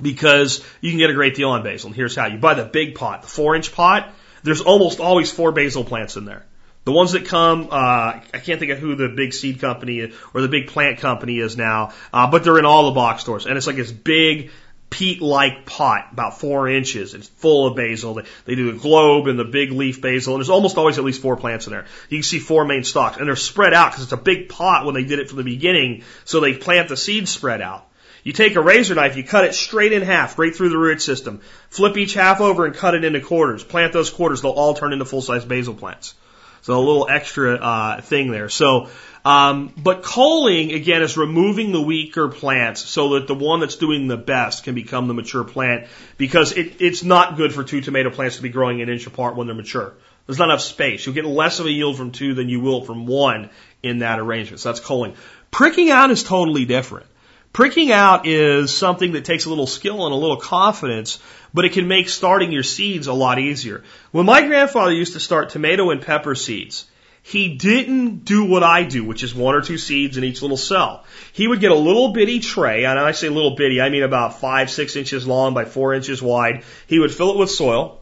because 0.00 0.64
you 0.80 0.90
can 0.90 0.98
get 0.98 1.10
a 1.10 1.14
great 1.14 1.34
deal 1.34 1.50
on 1.50 1.62
basil. 1.62 1.88
And 1.88 1.96
here's 1.96 2.16
how. 2.16 2.26
You 2.26 2.38
buy 2.38 2.54
the 2.54 2.64
big 2.64 2.94
pot, 2.94 3.22
the 3.22 3.28
four 3.28 3.54
inch 3.54 3.72
pot. 3.72 4.12
There's 4.42 4.60
almost 4.60 5.00
always 5.00 5.30
four 5.30 5.52
basil 5.52 5.84
plants 5.84 6.16
in 6.16 6.24
there. 6.24 6.44
The 6.84 6.92
ones 6.92 7.12
that 7.12 7.26
come, 7.26 7.68
uh, 7.70 8.20
I 8.34 8.38
can't 8.42 8.58
think 8.58 8.72
of 8.72 8.78
who 8.78 8.96
the 8.96 9.08
big 9.08 9.32
seed 9.32 9.60
company 9.60 10.12
or 10.34 10.40
the 10.40 10.48
big 10.48 10.66
plant 10.66 10.98
company 10.98 11.38
is 11.38 11.56
now, 11.56 11.92
uh, 12.12 12.28
but 12.28 12.42
they're 12.42 12.58
in 12.58 12.64
all 12.64 12.86
the 12.86 12.94
box 12.96 13.22
stores. 13.22 13.46
And 13.46 13.56
it's 13.56 13.68
like 13.68 13.76
this 13.76 13.92
big 13.92 14.50
peat-like 14.92 15.64
pot, 15.64 16.10
about 16.12 16.38
four 16.38 16.68
inches. 16.68 17.14
It's 17.14 17.26
full 17.26 17.66
of 17.66 17.74
basil. 17.74 18.14
They, 18.14 18.24
they 18.44 18.54
do 18.54 18.70
the 18.70 18.78
globe 18.78 19.26
and 19.26 19.38
the 19.38 19.44
big 19.44 19.72
leaf 19.72 20.00
basil, 20.02 20.34
and 20.34 20.40
there's 20.40 20.50
almost 20.50 20.76
always 20.76 20.98
at 20.98 21.04
least 21.04 21.22
four 21.22 21.36
plants 21.36 21.66
in 21.66 21.72
there. 21.72 21.86
You 22.10 22.18
can 22.18 22.22
see 22.22 22.38
four 22.38 22.66
main 22.66 22.84
stalks, 22.84 23.16
and 23.16 23.26
they're 23.26 23.36
spread 23.36 23.72
out 23.72 23.90
because 23.90 24.04
it's 24.04 24.12
a 24.12 24.18
big 24.18 24.50
pot 24.50 24.84
when 24.84 24.94
they 24.94 25.04
did 25.04 25.18
it 25.18 25.28
from 25.28 25.38
the 25.38 25.44
beginning, 25.44 26.04
so 26.24 26.40
they 26.40 26.54
plant 26.54 26.88
the 26.88 26.96
seeds 26.96 27.30
spread 27.30 27.62
out. 27.62 27.88
You 28.22 28.32
take 28.32 28.54
a 28.54 28.60
razor 28.60 28.94
knife, 28.94 29.16
you 29.16 29.24
cut 29.24 29.44
it 29.44 29.54
straight 29.54 29.92
in 29.92 30.02
half, 30.02 30.38
right 30.38 30.54
through 30.54 30.68
the 30.68 30.78
root 30.78 31.02
system. 31.02 31.40
Flip 31.70 31.96
each 31.96 32.14
half 32.14 32.40
over 32.40 32.66
and 32.66 32.74
cut 32.74 32.94
it 32.94 33.04
into 33.04 33.20
quarters. 33.20 33.64
Plant 33.64 33.92
those 33.92 34.10
quarters, 34.10 34.42
they'll 34.42 34.52
all 34.52 34.74
turn 34.74 34.92
into 34.92 35.04
full-size 35.04 35.44
basil 35.44 35.74
plants. 35.74 36.14
So 36.60 36.78
a 36.78 36.78
little 36.78 37.08
extra 37.08 37.54
uh, 37.54 38.00
thing 38.00 38.30
there. 38.30 38.48
So 38.48 38.88
um, 39.24 39.72
but 39.76 40.02
culling, 40.02 40.72
again, 40.72 41.02
is 41.02 41.16
removing 41.16 41.70
the 41.72 41.80
weaker 41.80 42.28
plants 42.28 42.80
so 42.80 43.14
that 43.14 43.28
the 43.28 43.34
one 43.34 43.60
that's 43.60 43.76
doing 43.76 44.08
the 44.08 44.16
best 44.16 44.64
can 44.64 44.74
become 44.74 45.06
the 45.06 45.14
mature 45.14 45.44
plant 45.44 45.86
because 46.18 46.52
it, 46.52 46.80
it's 46.80 47.04
not 47.04 47.36
good 47.36 47.52
for 47.52 47.62
two 47.62 47.80
tomato 47.80 48.10
plants 48.10 48.36
to 48.36 48.42
be 48.42 48.48
growing 48.48 48.82
an 48.82 48.88
inch 48.88 49.06
apart 49.06 49.36
when 49.36 49.46
they're 49.46 49.54
mature. 49.54 49.94
There's 50.26 50.38
not 50.38 50.46
enough 50.46 50.60
space. 50.60 51.04
You'll 51.06 51.14
get 51.14 51.24
less 51.24 51.60
of 51.60 51.66
a 51.66 51.70
yield 51.70 51.96
from 51.96 52.10
two 52.10 52.34
than 52.34 52.48
you 52.48 52.60
will 52.60 52.82
from 52.82 53.06
one 53.06 53.50
in 53.82 53.98
that 53.98 54.18
arrangement. 54.18 54.60
So 54.60 54.70
that's 54.70 54.84
culling. 54.84 55.14
Pricking 55.50 55.90
out 55.90 56.10
is 56.10 56.22
totally 56.22 56.64
different. 56.64 57.06
Pricking 57.52 57.92
out 57.92 58.26
is 58.26 58.74
something 58.74 59.12
that 59.12 59.26
takes 59.26 59.44
a 59.44 59.50
little 59.50 59.66
skill 59.66 60.06
and 60.06 60.14
a 60.14 60.16
little 60.16 60.38
confidence, 60.38 61.18
but 61.52 61.66
it 61.66 61.72
can 61.72 61.86
make 61.86 62.08
starting 62.08 62.50
your 62.50 62.62
seeds 62.62 63.08
a 63.08 63.12
lot 63.12 63.38
easier. 63.38 63.84
When 64.10 64.24
my 64.24 64.46
grandfather 64.46 64.92
used 64.92 65.12
to 65.12 65.20
start 65.20 65.50
tomato 65.50 65.90
and 65.90 66.00
pepper 66.00 66.34
seeds, 66.34 66.86
he 67.22 67.54
didn't 67.56 68.24
do 68.24 68.44
what 68.44 68.64
I 68.64 68.82
do, 68.82 69.04
which 69.04 69.22
is 69.22 69.34
one 69.34 69.54
or 69.54 69.60
two 69.60 69.78
seeds 69.78 70.16
in 70.16 70.24
each 70.24 70.42
little 70.42 70.56
cell. 70.56 71.04
He 71.32 71.46
would 71.46 71.60
get 71.60 71.70
a 71.70 71.76
little 71.76 72.12
bitty 72.12 72.40
tray, 72.40 72.84
and 72.84 72.98
I 72.98 73.12
say 73.12 73.28
little 73.28 73.54
bitty, 73.54 73.80
I 73.80 73.90
mean 73.90 74.02
about 74.02 74.40
five, 74.40 74.70
six 74.70 74.96
inches 74.96 75.26
long 75.26 75.54
by 75.54 75.64
four 75.64 75.94
inches 75.94 76.20
wide. 76.20 76.64
He 76.88 76.98
would 76.98 77.14
fill 77.14 77.30
it 77.30 77.38
with 77.38 77.50
soil, 77.50 78.00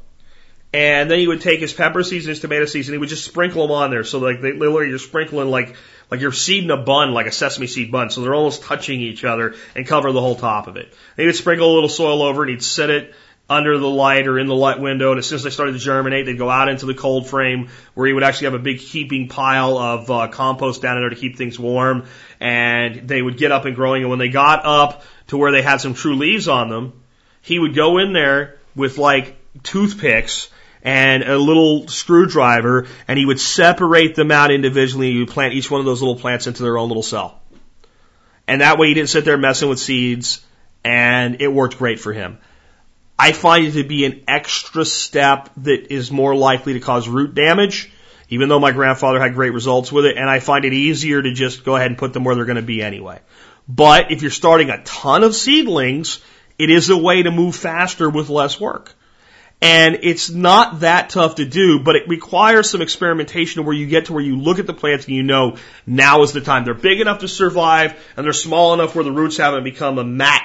And 0.72 1.10
then 1.10 1.18
he 1.18 1.26
would 1.26 1.40
take 1.40 1.60
his 1.60 1.72
pepper 1.72 2.02
seeds 2.04 2.26
and 2.26 2.30
his 2.30 2.40
tomato 2.40 2.64
seeds 2.64 2.88
and 2.88 2.94
he 2.94 2.98
would 2.98 3.08
just 3.08 3.24
sprinkle 3.24 3.62
them 3.62 3.72
on 3.72 3.90
there. 3.90 4.04
So 4.04 4.20
like 4.20 4.40
they 4.40 4.52
literally 4.52 4.88
you're 4.88 4.98
sprinkling 4.98 5.50
like 5.50 5.74
like 6.10 6.20
you're 6.20 6.32
seeding 6.32 6.70
a 6.70 6.76
bun, 6.76 7.12
like 7.12 7.26
a 7.26 7.32
sesame 7.32 7.66
seed 7.66 7.90
bun. 7.90 8.10
So 8.10 8.20
they're 8.20 8.34
almost 8.34 8.62
touching 8.62 9.00
each 9.00 9.24
other 9.24 9.56
and 9.74 9.86
cover 9.86 10.12
the 10.12 10.20
whole 10.20 10.36
top 10.36 10.68
of 10.68 10.76
it. 10.76 10.86
And 10.86 11.18
he 11.18 11.26
would 11.26 11.36
sprinkle 11.36 11.72
a 11.72 11.74
little 11.74 11.88
soil 11.88 12.22
over 12.22 12.42
and 12.42 12.50
he'd 12.50 12.62
set 12.62 12.90
it 12.90 13.14
under 13.50 13.76
the 13.78 13.90
light 13.90 14.28
or 14.28 14.38
in 14.38 14.46
the 14.46 14.54
light 14.54 14.78
window. 14.78 15.10
And 15.10 15.18
as 15.18 15.26
soon 15.26 15.36
as 15.36 15.42
they 15.42 15.50
started 15.50 15.72
to 15.72 15.78
germinate, 15.80 16.24
they'd 16.24 16.38
go 16.38 16.48
out 16.48 16.68
into 16.68 16.86
the 16.86 16.94
cold 16.94 17.28
frame 17.28 17.68
where 17.94 18.06
he 18.06 18.12
would 18.12 18.22
actually 18.22 18.46
have 18.46 18.54
a 18.54 18.60
big 18.60 18.78
heaping 18.78 19.26
pile 19.28 19.76
of 19.76 20.08
uh, 20.08 20.28
compost 20.28 20.80
down 20.80 20.96
in 20.96 21.02
there 21.02 21.10
to 21.10 21.16
keep 21.16 21.36
things 21.36 21.58
warm. 21.58 22.06
And 22.38 23.08
they 23.08 23.20
would 23.20 23.36
get 23.36 23.50
up 23.50 23.64
and 23.64 23.74
growing. 23.74 24.02
And 24.02 24.10
when 24.10 24.20
they 24.20 24.28
got 24.28 24.64
up 24.64 25.02
to 25.26 25.36
where 25.36 25.50
they 25.50 25.62
had 25.62 25.80
some 25.80 25.94
true 25.94 26.14
leaves 26.14 26.46
on 26.46 26.70
them, 26.70 27.02
he 27.42 27.58
would 27.58 27.74
go 27.74 27.98
in 27.98 28.12
there 28.12 28.56
with 28.76 28.98
like 28.98 29.36
toothpicks 29.64 30.48
and 30.82 31.24
a 31.24 31.36
little 31.36 31.88
screwdriver 31.88 32.86
and 33.08 33.18
he 33.18 33.26
would 33.26 33.40
separate 33.40 34.14
them 34.14 34.30
out 34.30 34.52
individually. 34.52 35.12
He 35.12 35.18
would 35.18 35.28
plant 35.28 35.54
each 35.54 35.70
one 35.70 35.80
of 35.80 35.86
those 35.86 36.00
little 36.00 36.16
plants 36.16 36.46
into 36.46 36.62
their 36.62 36.78
own 36.78 36.88
little 36.88 37.02
cell. 37.02 37.42
And 38.46 38.60
that 38.60 38.78
way 38.78 38.88
he 38.88 38.94
didn't 38.94 39.10
sit 39.10 39.24
there 39.24 39.36
messing 39.36 39.68
with 39.68 39.80
seeds 39.80 40.44
and 40.84 41.40
it 41.40 41.48
worked 41.48 41.78
great 41.78 41.98
for 41.98 42.12
him. 42.12 42.38
I 43.22 43.32
find 43.32 43.66
it 43.66 43.72
to 43.72 43.84
be 43.84 44.06
an 44.06 44.24
extra 44.26 44.82
step 44.86 45.50
that 45.58 45.92
is 45.92 46.10
more 46.10 46.34
likely 46.34 46.72
to 46.72 46.80
cause 46.80 47.06
root 47.06 47.34
damage, 47.34 47.92
even 48.30 48.48
though 48.48 48.58
my 48.58 48.72
grandfather 48.72 49.20
had 49.20 49.34
great 49.34 49.52
results 49.52 49.92
with 49.92 50.06
it, 50.06 50.16
and 50.16 50.26
I 50.26 50.40
find 50.40 50.64
it 50.64 50.72
easier 50.72 51.20
to 51.20 51.30
just 51.30 51.62
go 51.62 51.76
ahead 51.76 51.88
and 51.88 51.98
put 51.98 52.14
them 52.14 52.24
where 52.24 52.34
they're 52.34 52.46
going 52.46 52.56
to 52.56 52.62
be 52.62 52.82
anyway. 52.82 53.20
But 53.68 54.10
if 54.10 54.22
you're 54.22 54.30
starting 54.30 54.70
a 54.70 54.82
ton 54.84 55.22
of 55.22 55.34
seedlings, 55.34 56.20
it 56.58 56.70
is 56.70 56.88
a 56.88 56.96
way 56.96 57.22
to 57.22 57.30
move 57.30 57.54
faster 57.54 58.08
with 58.08 58.30
less 58.30 58.58
work. 58.58 58.94
And 59.60 59.98
it's 60.00 60.30
not 60.30 60.80
that 60.80 61.10
tough 61.10 61.34
to 61.34 61.44
do, 61.44 61.80
but 61.80 61.96
it 61.96 62.08
requires 62.08 62.70
some 62.70 62.80
experimentation 62.80 63.66
where 63.66 63.76
you 63.76 63.86
get 63.86 64.06
to 64.06 64.14
where 64.14 64.22
you 64.22 64.38
look 64.38 64.58
at 64.58 64.66
the 64.66 64.72
plants 64.72 65.04
and 65.04 65.14
you 65.14 65.22
know 65.22 65.58
now 65.86 66.22
is 66.22 66.32
the 66.32 66.40
time. 66.40 66.64
They're 66.64 66.72
big 66.72 67.02
enough 67.02 67.18
to 67.18 67.28
survive 67.28 68.02
and 68.16 68.24
they're 68.24 68.32
small 68.32 68.72
enough 68.72 68.94
where 68.94 69.04
the 69.04 69.12
roots 69.12 69.36
haven't 69.36 69.64
become 69.64 69.98
a 69.98 70.04
mat 70.04 70.42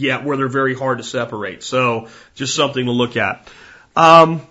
yet 0.00 0.24
where 0.24 0.36
they're 0.36 0.48
very 0.48 0.74
hard 0.74 0.98
to 0.98 1.04
separate. 1.04 1.62
So 1.62 2.08
just 2.34 2.54
something 2.54 2.84
to 2.84 2.92
look 2.92 3.16
at. 3.16 3.48
Um, 3.94 4.42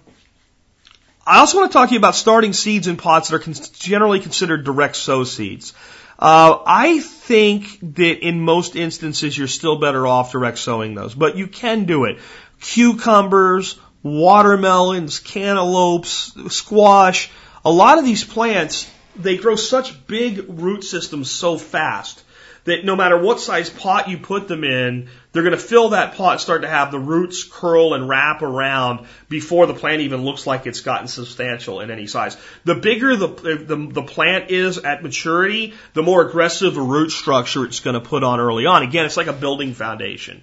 I 1.25 1.39
also 1.39 1.57
want 1.57 1.71
to 1.71 1.77
talk 1.77 1.89
to 1.89 1.93
you 1.93 1.99
about 1.99 2.15
starting 2.15 2.53
seeds 2.53 2.87
in 2.87 2.97
pots 2.97 3.29
that 3.29 3.35
are 3.35 3.39
con- 3.39 3.53
generally 3.73 4.19
considered 4.19 4.63
direct 4.63 4.95
sow 4.95 5.23
seeds. 5.23 5.73
Uh, 6.17 6.59
I 6.65 6.99
think 6.99 7.79
that 7.95 8.27
in 8.27 8.41
most 8.41 8.75
instances 8.75 9.37
you're 9.37 9.47
still 9.47 9.77
better 9.77 10.05
off 10.05 10.31
direct 10.31 10.57
sowing 10.57 10.95
those, 10.95 11.13
but 11.13 11.37
you 11.37 11.47
can 11.47 11.85
do 11.85 12.05
it. 12.05 12.19
Cucumbers, 12.59 13.79
watermelons, 14.03 15.19
cantaloupes, 15.19 16.33
squash, 16.49 17.29
a 17.63 17.71
lot 17.71 17.99
of 17.99 18.05
these 18.05 18.23
plants, 18.23 18.89
they 19.15 19.37
grow 19.37 19.55
such 19.55 20.07
big 20.07 20.45
root 20.47 20.83
systems 20.83 21.31
so 21.31 21.57
fast 21.57 22.23
that 22.69 22.85
no 22.85 22.95
matter 22.95 23.17
what 23.17 23.39
size 23.39 23.69
pot 23.69 24.09
you 24.09 24.17
put 24.17 24.47
them 24.47 24.63
in, 24.63 25.09
they're 25.31 25.43
going 25.43 25.55
to 25.55 25.61
fill 25.61 25.89
that 25.89 26.15
pot 26.15 26.33
and 26.33 26.41
start 26.41 26.63
to 26.63 26.67
have 26.67 26.91
the 26.91 26.99
roots 26.99 27.43
curl 27.43 27.93
and 27.93 28.09
wrap 28.09 28.41
around 28.41 29.05
before 29.27 29.67
the 29.67 29.73
plant 29.73 30.01
even 30.01 30.23
looks 30.23 30.47
like 30.47 30.65
it's 30.65 30.81
gotten 30.81 31.07
substantial 31.07 31.81
in 31.81 31.91
any 31.91 32.07
size. 32.07 32.35
The 32.65 32.75
bigger 32.75 33.15
the, 33.15 33.27
the, 33.27 33.89
the 33.91 34.03
plant 34.03 34.49
is 34.49 34.79
at 34.79 35.03
maturity, 35.03 35.73
the 35.93 36.03
more 36.03 36.27
aggressive 36.27 36.77
a 36.77 36.81
root 36.81 37.11
structure 37.11 37.65
it's 37.65 37.79
going 37.79 37.93
to 37.93 38.01
put 38.01 38.23
on 38.23 38.39
early 38.39 38.65
on. 38.65 38.83
Again, 38.83 39.05
it's 39.05 39.17
like 39.17 39.27
a 39.27 39.33
building 39.33 39.73
foundation. 39.73 40.41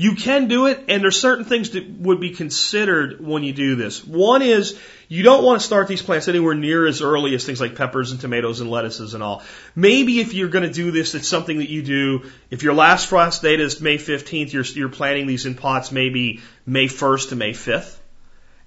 You 0.00 0.14
can 0.14 0.46
do 0.46 0.66
it, 0.66 0.84
and 0.86 1.02
there's 1.02 1.20
certain 1.20 1.44
things 1.44 1.70
that 1.70 1.90
would 1.90 2.20
be 2.20 2.30
considered 2.30 3.20
when 3.20 3.42
you 3.42 3.52
do 3.52 3.74
this. 3.74 4.06
One 4.06 4.42
is 4.42 4.78
you 5.08 5.24
don't 5.24 5.42
want 5.42 5.60
to 5.60 5.66
start 5.66 5.88
these 5.88 6.02
plants 6.02 6.28
anywhere 6.28 6.54
near 6.54 6.86
as 6.86 7.02
early 7.02 7.34
as 7.34 7.44
things 7.44 7.60
like 7.60 7.74
peppers 7.74 8.12
and 8.12 8.20
tomatoes 8.20 8.60
and 8.60 8.70
lettuces 8.70 9.14
and 9.14 9.24
all. 9.24 9.42
Maybe 9.74 10.20
if 10.20 10.34
you're 10.34 10.50
going 10.50 10.64
to 10.64 10.72
do 10.72 10.92
this, 10.92 11.16
it's 11.16 11.26
something 11.26 11.58
that 11.58 11.68
you 11.68 11.82
do. 11.82 12.30
If 12.48 12.62
your 12.62 12.74
last 12.74 13.08
frost 13.08 13.42
date 13.42 13.58
is 13.58 13.80
May 13.80 13.96
15th, 13.96 14.52
you're, 14.52 14.62
you're 14.62 14.88
planting 14.88 15.26
these 15.26 15.46
in 15.46 15.56
pots 15.56 15.90
maybe 15.90 16.42
May 16.64 16.86
1st 16.86 17.30
to 17.30 17.34
May 17.34 17.50
5th. 17.50 17.96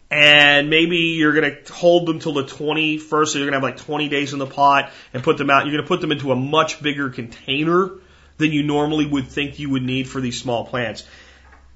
And 0.10 0.70
maybe 0.70 0.98
you're 0.98 1.32
going 1.32 1.64
to 1.64 1.72
hold 1.72 2.08
them 2.08 2.20
till 2.20 2.34
the 2.34 2.44
21st, 2.44 3.28
so 3.28 3.38
you're 3.38 3.50
going 3.50 3.62
to 3.62 3.66
have 3.66 3.78
like 3.78 3.78
20 3.78 4.10
days 4.10 4.34
in 4.34 4.40
the 4.40 4.48
pot 4.48 4.92
and 5.14 5.24
put 5.24 5.38
them 5.38 5.50
out. 5.50 5.66
You're 5.66 5.76
going 5.76 5.86
to 5.86 5.88
put 5.88 6.02
them 6.02 6.12
into 6.12 6.34
a 6.34 6.36
much 6.36 6.84
bigger 6.84 7.10
container 7.10 7.92
than 8.42 8.52
you 8.52 8.64
normally 8.64 9.06
would 9.06 9.28
think 9.28 9.60
you 9.60 9.70
would 9.70 9.84
need 9.84 10.10
for 10.10 10.20
these 10.20 10.42
small 10.42 10.66
plants. 10.66 11.06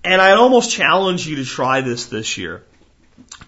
And 0.06 0.22
I'd 0.22 0.38
almost 0.38 0.70
challenge 0.70 1.28
you 1.28 1.38
to 1.38 1.46
try 1.46 1.82
this 1.82 2.06
this 2.06 2.38
year. 2.38 2.64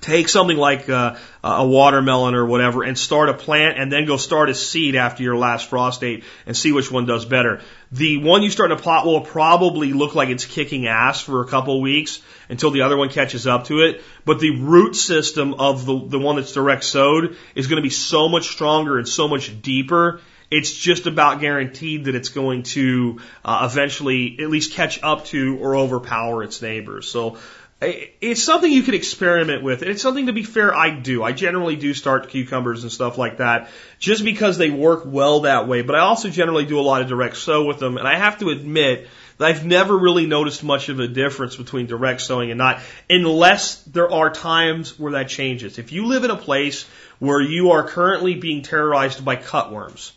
Take 0.02 0.28
something 0.28 0.58
like 0.58 0.90
uh, 0.90 1.18
a, 1.44 1.48
a 1.48 1.68
watermelon 1.68 2.34
or 2.34 2.46
whatever 2.48 2.84
and 2.84 2.98
start 2.98 3.30
a 3.30 3.36
plant 3.36 3.78
and 3.78 3.92
then 3.92 4.06
go 4.06 4.18
start 4.18 4.50
a 4.50 4.56
seed 4.56 4.96
after 4.96 5.22
your 5.22 5.36
last 5.36 5.70
frost 5.70 6.02
date 6.02 6.24
and 6.48 6.58
see 6.58 6.72
which 6.72 6.92
one 6.92 7.06
does 7.06 7.26
better. 7.26 7.62
The 7.92 8.18
one 8.18 8.42
you 8.42 8.50
start 8.50 8.72
in 8.72 8.78
a 8.78 8.82
pot 8.82 9.06
will 9.06 9.22
probably 9.22 9.94
look 9.94 10.16
like 10.16 10.30
it's 10.30 10.46
kicking 10.46 10.88
ass 10.88 11.22
for 11.22 11.42
a 11.42 11.48
couple 11.48 11.76
of 11.76 11.82
weeks 11.82 12.22
until 12.50 12.72
the 12.72 12.82
other 12.82 12.98
one 12.98 13.10
catches 13.10 13.46
up 13.46 13.66
to 13.66 13.82
it. 13.82 14.02
But 14.26 14.40
the 14.40 14.60
root 14.60 14.96
system 14.96 15.54
of 15.56 15.86
the, 15.86 16.08
the 16.08 16.20
one 16.20 16.38
that's 16.38 16.54
direct 16.54 16.86
sowed 16.86 17.38
is 17.54 17.68
going 17.68 17.78
to 17.78 17.84
be 17.84 17.92
so 17.92 18.30
much 18.30 18.48
stronger 18.48 18.98
and 18.98 19.08
so 19.08 19.28
much 19.28 19.62
deeper 19.62 20.22
it's 20.50 20.74
just 20.74 21.08
about 21.08 21.42
guaranteed 21.42 22.06
that 22.06 22.16
it's 22.16 22.30
going 22.30 22.64
to 22.64 23.20
uh, 23.44 23.68
eventually 23.70 24.38
at 24.40 24.50
least 24.50 24.74
catch 24.74 25.02
up 25.04 25.26
to 25.26 25.58
or 25.58 25.76
overpower 25.76 26.44
its 26.44 26.62
neighbors. 26.62 27.10
So 27.10 27.38
it's 27.80 28.42
something 28.42 28.72
you 28.72 28.82
can 28.82 28.96
experiment 28.96 29.62
with. 29.62 29.84
It's 29.84 30.02
something 30.02 30.26
to 30.28 30.34
be 30.34 30.42
fair, 30.44 30.74
I 30.74 30.90
do. 30.90 31.24
I 31.24 31.32
generally 31.32 31.76
do 31.76 31.94
start 31.94 32.30
cucumbers 32.30 32.82
and 32.82 32.92
stuff 32.92 33.20
like 33.20 33.38
that 33.38 33.70
just 34.00 34.24
because 34.24 34.58
they 34.58 34.72
work 34.72 35.04
well 35.06 35.42
that 35.42 35.68
way. 35.68 35.84
But 35.84 35.96
I 35.96 36.00
also 36.00 36.30
generally 36.30 36.66
do 36.66 36.80
a 36.80 36.82
lot 36.82 37.04
of 37.04 37.08
direct 37.08 37.38
sow 37.38 37.66
with 37.66 37.78
them. 37.78 37.98
And 37.98 38.08
I 38.08 38.16
have 38.16 38.40
to 38.40 38.50
admit 38.50 39.08
that 39.38 39.46
I've 39.46 39.64
never 39.64 39.96
really 39.96 40.26
noticed 40.26 40.64
much 40.64 40.90
of 40.90 41.00
a 41.00 41.08
difference 41.08 41.56
between 41.56 41.86
direct 41.86 42.22
sowing 42.22 42.50
and 42.50 42.58
not, 42.58 42.80
unless 43.10 43.84
there 43.84 44.12
are 44.12 44.32
times 44.32 44.98
where 44.98 45.12
that 45.12 45.30
changes. 45.30 45.78
If 45.78 45.92
you 45.92 46.08
live 46.08 46.24
in 46.24 46.32
a 46.32 46.36
place 46.36 46.88
where 47.20 47.42
you 47.42 47.72
are 47.72 47.88
currently 47.88 48.34
being 48.34 48.64
terrorized 48.64 49.24
by 49.24 49.36
cutworms, 49.36 50.14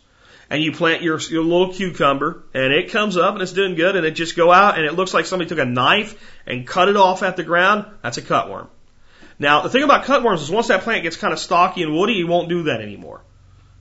and 0.51 0.61
you 0.61 0.73
plant 0.73 1.01
your, 1.01 1.17
your 1.17 1.43
little 1.43 1.71
cucumber 1.71 2.43
and 2.53 2.73
it 2.73 2.91
comes 2.91 3.15
up 3.15 3.33
and 3.33 3.41
it's 3.41 3.53
doing 3.53 3.75
good 3.75 3.95
and 3.95 4.05
it 4.05 4.11
just 4.11 4.35
go 4.35 4.51
out 4.51 4.77
and 4.77 4.85
it 4.85 4.91
looks 4.91 5.13
like 5.13 5.25
somebody 5.25 5.47
took 5.47 5.59
a 5.59 5.65
knife 5.65 6.21
and 6.45 6.67
cut 6.67 6.89
it 6.89 6.97
off 6.97 7.23
at 7.23 7.37
the 7.37 7.43
ground, 7.43 7.85
that's 8.03 8.17
a 8.17 8.21
cutworm. 8.21 8.67
Now, 9.39 9.61
the 9.61 9.69
thing 9.69 9.81
about 9.81 10.03
cutworms 10.03 10.41
is 10.41 10.51
once 10.51 10.67
that 10.67 10.81
plant 10.81 11.03
gets 11.03 11.15
kind 11.15 11.31
of 11.31 11.39
stocky 11.39 11.83
and 11.83 11.95
woody, 11.95 12.15
you 12.15 12.27
won't 12.27 12.49
do 12.49 12.63
that 12.63 12.81
anymore. 12.81 13.21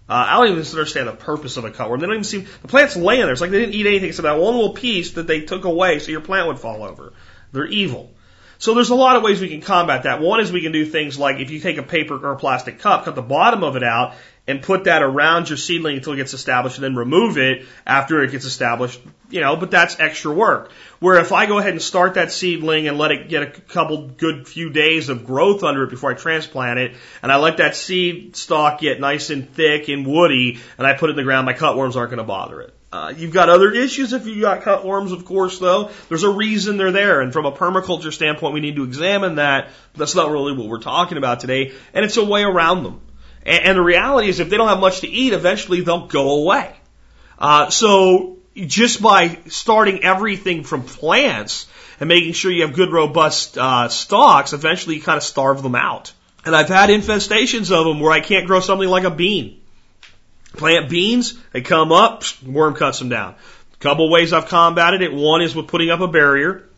Uh, 0.08 0.26
I 0.28 0.36
don't 0.36 0.52
even 0.52 0.64
understand 0.64 1.08
the 1.08 1.12
purpose 1.12 1.56
of 1.56 1.64
a 1.64 1.72
cutworm. 1.72 1.98
They 1.98 2.06
don't 2.06 2.14
even 2.14 2.24
seem, 2.24 2.46
the 2.62 2.68
plant's 2.68 2.94
laying 2.94 3.22
there. 3.22 3.32
It's 3.32 3.40
like 3.40 3.50
they 3.50 3.58
didn't 3.58 3.74
eat 3.74 3.86
anything 3.86 4.10
except 4.10 4.22
that 4.22 4.38
one 4.38 4.54
little 4.54 4.72
piece 4.72 5.14
that 5.14 5.26
they 5.26 5.40
took 5.40 5.64
away 5.64 5.98
so 5.98 6.12
your 6.12 6.20
plant 6.20 6.46
would 6.46 6.60
fall 6.60 6.84
over. 6.84 7.12
They're 7.50 7.66
evil. 7.66 8.12
So 8.58 8.74
there's 8.74 8.90
a 8.90 8.94
lot 8.94 9.16
of 9.16 9.24
ways 9.24 9.40
we 9.40 9.48
can 9.48 9.60
combat 9.60 10.04
that. 10.04 10.20
One 10.20 10.38
is 10.38 10.52
we 10.52 10.62
can 10.62 10.70
do 10.70 10.84
things 10.84 11.18
like 11.18 11.38
if 11.40 11.50
you 11.50 11.58
take 11.58 11.78
a 11.78 11.82
paper 11.82 12.14
or 12.14 12.32
a 12.32 12.36
plastic 12.36 12.78
cup, 12.78 13.06
cut 13.06 13.16
the 13.16 13.22
bottom 13.22 13.64
of 13.64 13.74
it 13.74 13.82
out 13.82 14.14
and 14.50 14.62
put 14.62 14.84
that 14.84 15.02
around 15.02 15.48
your 15.48 15.56
seedling 15.56 15.96
until 15.96 16.12
it 16.12 16.16
gets 16.16 16.34
established 16.34 16.76
and 16.76 16.84
then 16.84 16.96
remove 16.96 17.38
it 17.38 17.66
after 17.86 18.22
it 18.22 18.30
gets 18.30 18.44
established, 18.44 19.00
you 19.30 19.40
know, 19.40 19.56
but 19.56 19.70
that's 19.70 19.98
extra 20.00 20.32
work. 20.32 20.72
Where 20.98 21.18
if 21.18 21.32
I 21.32 21.46
go 21.46 21.58
ahead 21.58 21.72
and 21.72 21.80
start 21.80 22.14
that 22.14 22.32
seedling 22.32 22.88
and 22.88 22.98
let 22.98 23.12
it 23.12 23.28
get 23.28 23.42
a 23.42 23.46
couple 23.46 24.08
good 24.08 24.46
few 24.46 24.70
days 24.70 25.08
of 25.08 25.24
growth 25.24 25.62
under 25.62 25.84
it 25.84 25.90
before 25.90 26.10
I 26.10 26.14
transplant 26.14 26.78
it, 26.78 26.96
and 27.22 27.32
I 27.32 27.36
let 27.36 27.58
that 27.58 27.76
seed 27.76 28.36
stalk 28.36 28.80
get 28.80 29.00
nice 29.00 29.30
and 29.30 29.48
thick 29.48 29.88
and 29.88 30.06
woody, 30.06 30.58
and 30.76 30.86
I 30.86 30.94
put 30.94 31.08
it 31.08 31.12
in 31.12 31.16
the 31.16 31.22
ground, 31.22 31.46
my 31.46 31.54
cutworms 31.54 31.96
aren't 31.96 32.10
going 32.10 32.18
to 32.18 32.24
bother 32.24 32.60
it. 32.60 32.74
Uh, 32.92 33.14
you've 33.16 33.32
got 33.32 33.48
other 33.48 33.70
issues 33.70 34.12
if 34.12 34.26
you've 34.26 34.40
got 34.40 34.62
cutworms, 34.62 35.12
of 35.12 35.24
course, 35.24 35.60
though. 35.60 35.90
There's 36.08 36.24
a 36.24 36.30
reason 36.30 36.76
they're 36.76 36.90
there, 36.90 37.20
and 37.20 37.32
from 37.32 37.46
a 37.46 37.52
permaculture 37.52 38.12
standpoint, 38.12 38.52
we 38.52 38.60
need 38.60 38.76
to 38.76 38.84
examine 38.84 39.36
that. 39.36 39.68
That's 39.94 40.16
not 40.16 40.32
really 40.32 40.56
what 40.56 40.66
we're 40.66 40.80
talking 40.80 41.16
about 41.16 41.38
today, 41.38 41.72
and 41.94 42.04
it's 42.04 42.16
a 42.16 42.24
way 42.24 42.42
around 42.42 42.82
them. 42.82 43.00
And, 43.44 43.64
and 43.66 43.78
the 43.78 43.82
reality 43.82 44.28
is, 44.28 44.40
if 44.40 44.50
they 44.50 44.56
don't 44.56 44.68
have 44.68 44.80
much 44.80 45.00
to 45.00 45.08
eat, 45.08 45.32
eventually 45.32 45.80
they'll 45.80 46.06
go 46.06 46.42
away. 46.42 46.74
Uh, 47.38 47.70
so 47.70 48.38
just 48.54 49.00
by 49.00 49.38
starting 49.48 50.04
everything 50.04 50.64
from 50.64 50.82
plants 50.82 51.66
and 51.98 52.08
making 52.08 52.32
sure 52.32 52.50
you 52.50 52.62
have 52.62 52.74
good, 52.74 52.90
robust 52.90 53.56
uh, 53.56 53.88
stalks, 53.88 54.52
eventually 54.52 54.96
you 54.96 55.02
kind 55.02 55.16
of 55.16 55.22
starve 55.22 55.62
them 55.62 55.74
out. 55.74 56.12
And 56.44 56.56
I've 56.56 56.68
had 56.68 56.90
infestations 56.90 57.70
of 57.70 57.84
them 57.84 58.00
where 58.00 58.12
I 58.12 58.20
can't 58.20 58.46
grow 58.46 58.60
something 58.60 58.88
like 58.88 59.04
a 59.04 59.10
bean. 59.10 59.60
Plant 60.54 60.88
beans, 60.88 61.38
they 61.52 61.60
come 61.60 61.92
up, 61.92 62.24
worm 62.44 62.74
cuts 62.74 62.98
them 62.98 63.08
down. 63.08 63.34
A 63.74 63.76
couple 63.78 64.10
ways 64.10 64.32
I've 64.32 64.48
combated 64.48 65.02
it. 65.02 65.12
One 65.12 65.42
is 65.42 65.54
with 65.54 65.68
putting 65.68 65.90
up 65.90 66.00
a 66.00 66.08
barrier. 66.08 66.68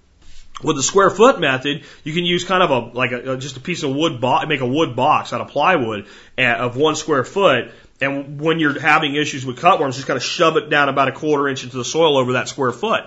With 0.63 0.77
the 0.77 0.83
square 0.83 1.11
foot 1.11 1.41
method, 1.41 1.85
you 2.05 2.13
can 2.13 2.25
use 2.25 2.45
kind 2.45 2.63
of 2.63 2.71
a 2.71 2.97
like 2.97 3.13
a, 3.13 3.37
just 3.37 3.57
a 3.57 3.61
piece 3.61 3.83
of 3.83 3.95
wood 3.95 4.21
box, 4.21 4.47
make 4.49 4.61
a 4.61 4.67
wood 4.67 4.95
box 4.95 5.33
out 5.33 5.41
of 5.41 5.49
plywood 5.49 6.07
eh, 6.39 6.53
of 6.53 6.77
one 6.77 6.97
square 6.97 7.25
foot. 7.25 7.71
And 8.01 8.41
when 8.41 8.59
you're 8.59 8.81
having 8.81 9.15
issues 9.15 9.47
with 9.47 9.59
cutworms, 9.59 9.95
just 9.95 10.07
kind 10.07 10.17
of 10.17 10.23
shove 10.23 10.57
it 10.57 10.71
down 10.71 10.89
about 10.89 11.09
a 11.09 11.13
quarter 11.13 11.49
inch 11.49 11.63
into 11.63 11.77
the 11.77 11.85
soil 11.85 12.17
over 12.17 12.33
that 12.35 12.49
square 12.49 12.73
foot. 12.73 13.05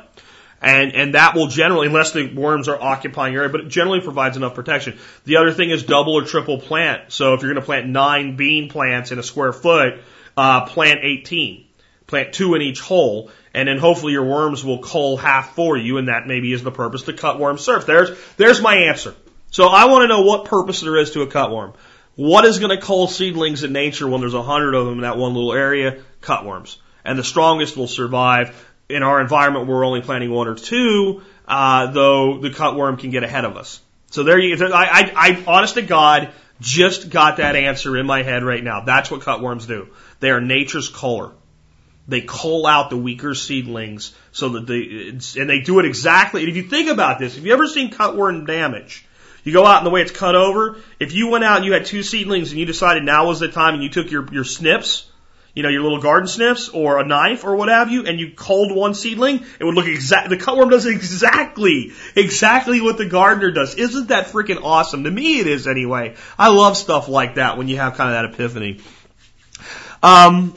And, 0.62 0.96
and 0.96 1.14
that 1.16 1.36
will 1.36 1.48
generally, 1.48 1.88
unless 1.88 2.12
the 2.12 2.34
worms 2.34 2.68
are 2.68 2.82
occupying 2.82 3.34
your 3.34 3.44
area, 3.44 3.52
but 3.52 3.62
it 3.62 3.68
generally 3.68 4.00
provides 4.00 4.38
enough 4.38 4.56
protection. 4.56 4.98
The 5.26 5.38
other 5.38 5.52
thing 5.52 5.70
is 5.70 5.84
double 5.84 6.14
or 6.14 6.24
triple 6.24 6.60
plant. 6.60 7.12
So 7.12 7.34
if 7.34 7.42
you're 7.42 7.52
going 7.52 7.62
to 7.62 7.66
plant 7.66 7.88
nine 7.88 8.36
bean 8.36 8.70
plants 8.70 9.12
in 9.12 9.20
a 9.20 9.24
square 9.24 9.54
foot, 9.54 10.00
uh, 10.38 10.66
plant 10.66 11.02
18. 11.04 11.65
Plant 12.08 12.34
two 12.34 12.54
in 12.54 12.62
each 12.62 12.82
hole, 12.82 13.32
and 13.54 13.68
then 13.68 13.78
hopefully 13.78 14.14
your 14.14 14.26
worms 14.26 14.64
will 14.64 14.80
cull 14.80 15.18
half 15.18 15.56
for 15.56 15.76
you, 15.76 15.98
and 15.98 16.08
that 16.08 16.28
maybe 16.28 16.54
is 16.54 16.62
the 16.62 16.72
purpose 16.72 17.04
to 17.04 17.14
cutworm 17.14 17.58
serves. 17.58 17.86
There's, 17.86 18.10
there's 18.38 18.62
my 18.62 18.76
answer. 18.76 19.16
So 19.50 19.68
I 19.68 19.86
want 19.86 20.04
to 20.04 20.08
know 20.08 20.22
what 20.22 20.46
purpose 20.46 20.82
there 20.82 20.98
is 20.98 21.12
to 21.12 21.22
a 21.22 21.28
cutworm. 21.28 21.74
What 22.16 22.46
is 22.46 22.60
going 22.60 22.78
to 22.78 22.84
cull 22.84 23.08
seedlings 23.08 23.64
in 23.64 23.74
nature 23.74 24.08
when 24.08 24.22
there's 24.22 24.34
a 24.34 24.44
hundred 24.44 24.74
of 24.74 24.86
them 24.86 24.96
in 24.96 25.02
that 25.02 25.18
one 25.18 25.34
little 25.34 25.54
area? 25.54 26.02
Cutworms. 26.22 26.78
And 27.04 27.20
the 27.20 27.24
strongest 27.24 27.76
will 27.76 27.88
survive. 27.88 28.66
In 28.88 29.02
our 29.02 29.20
environment, 29.20 29.68
we're 29.68 29.86
only 29.86 30.02
planting 30.02 30.32
one 30.32 30.48
or 30.48 30.56
two, 30.56 31.24
uh, 31.48 31.88
though 31.88 32.40
the 32.40 32.50
cutworm 32.50 33.00
can 33.00 33.10
get 33.10 33.24
ahead 33.24 33.46
of 33.46 33.58
us. 33.58 33.82
So 34.12 34.24
there 34.24 34.40
you, 34.40 34.56
I, 34.68 34.86
I, 34.86 35.14
I, 35.16 35.44
honest 35.48 35.74
to 35.74 35.82
God, 35.82 36.30
just 36.62 37.10
got 37.10 37.38
that 37.38 37.56
answer 37.56 37.98
in 37.98 38.06
my 38.06 38.24
head 38.24 38.44
right 38.44 38.64
now. 38.64 38.82
That's 38.82 39.12
what 39.12 39.22
cutworms 39.22 39.68
do. 39.68 39.90
They 40.20 40.30
are 40.30 40.40
nature's 40.40 40.90
culler. 40.90 41.34
They 42.08 42.22
cull 42.22 42.68
out 42.68 42.90
the 42.90 42.98
weaker 42.98 43.34
seedlings 43.34 44.14
so 44.32 44.50
that 44.50 44.68
they, 44.68 45.10
and 45.42 45.50
they 45.50 45.62
do 45.62 45.80
it 45.80 45.86
exactly. 45.86 46.42
And 46.42 46.50
if 46.50 46.56
you 46.56 46.64
think 46.64 46.90
about 46.90 47.20
this, 47.20 47.38
if 47.38 47.44
you 47.44 47.54
ever 47.54 47.68
seen 47.68 47.92
cutworm 47.92 48.46
damage? 48.46 49.06
You 49.44 49.54
go 49.54 49.66
out 49.66 49.78
and 49.78 49.86
the 49.86 49.92
way 49.92 50.02
it's 50.02 50.12
cut 50.12 50.36
over, 50.36 50.78
if 51.00 51.14
you 51.14 51.30
went 51.30 51.44
out 51.44 51.58
and 51.58 51.66
you 51.66 51.74
had 51.74 51.86
two 51.86 52.02
seedlings 52.02 52.52
and 52.52 52.60
you 52.60 52.66
decided 52.66 53.04
now 53.04 53.28
was 53.28 53.40
the 53.40 53.48
time 53.48 53.76
and 53.76 53.84
you 53.84 53.90
took 53.90 54.10
your, 54.10 54.28
your 54.34 54.44
snips, 54.44 55.10
you 55.54 55.62
know, 55.62 55.70
your 55.70 55.84
little 55.84 56.02
garden 56.02 56.28
snips 56.28 56.70
or 56.70 57.00
a 57.00 57.06
knife 57.06 57.44
or 57.44 57.56
what 57.56 57.70
have 57.70 57.92
you, 57.92 58.06
and 58.08 58.20
you 58.20 58.32
culled 58.32 58.76
one 58.76 58.96
seedling, 58.96 59.46
it 59.60 59.64
would 59.64 59.76
look 59.76 59.86
exactly, 59.86 60.36
the 60.36 60.44
cutworm 60.44 60.72
does 60.72 60.88
exactly, 60.88 61.94
exactly 62.16 62.82
what 62.82 62.98
the 62.98 63.06
gardener 63.06 63.52
does. 63.52 63.76
Isn't 63.76 64.10
that 64.10 64.28
freaking 64.28 64.64
awesome? 64.64 65.04
To 65.04 65.12
me 65.12 65.40
it 65.40 65.48
is 65.48 65.68
anyway. 65.68 66.16
I 66.40 66.50
love 66.50 66.76
stuff 66.76 67.08
like 67.08 67.36
that 67.36 67.58
when 67.58 67.68
you 67.68 67.78
have 67.78 67.96
kind 67.96 68.16
of 68.16 68.16
that 68.16 68.34
epiphany. 68.34 68.82
Um, 70.02 70.56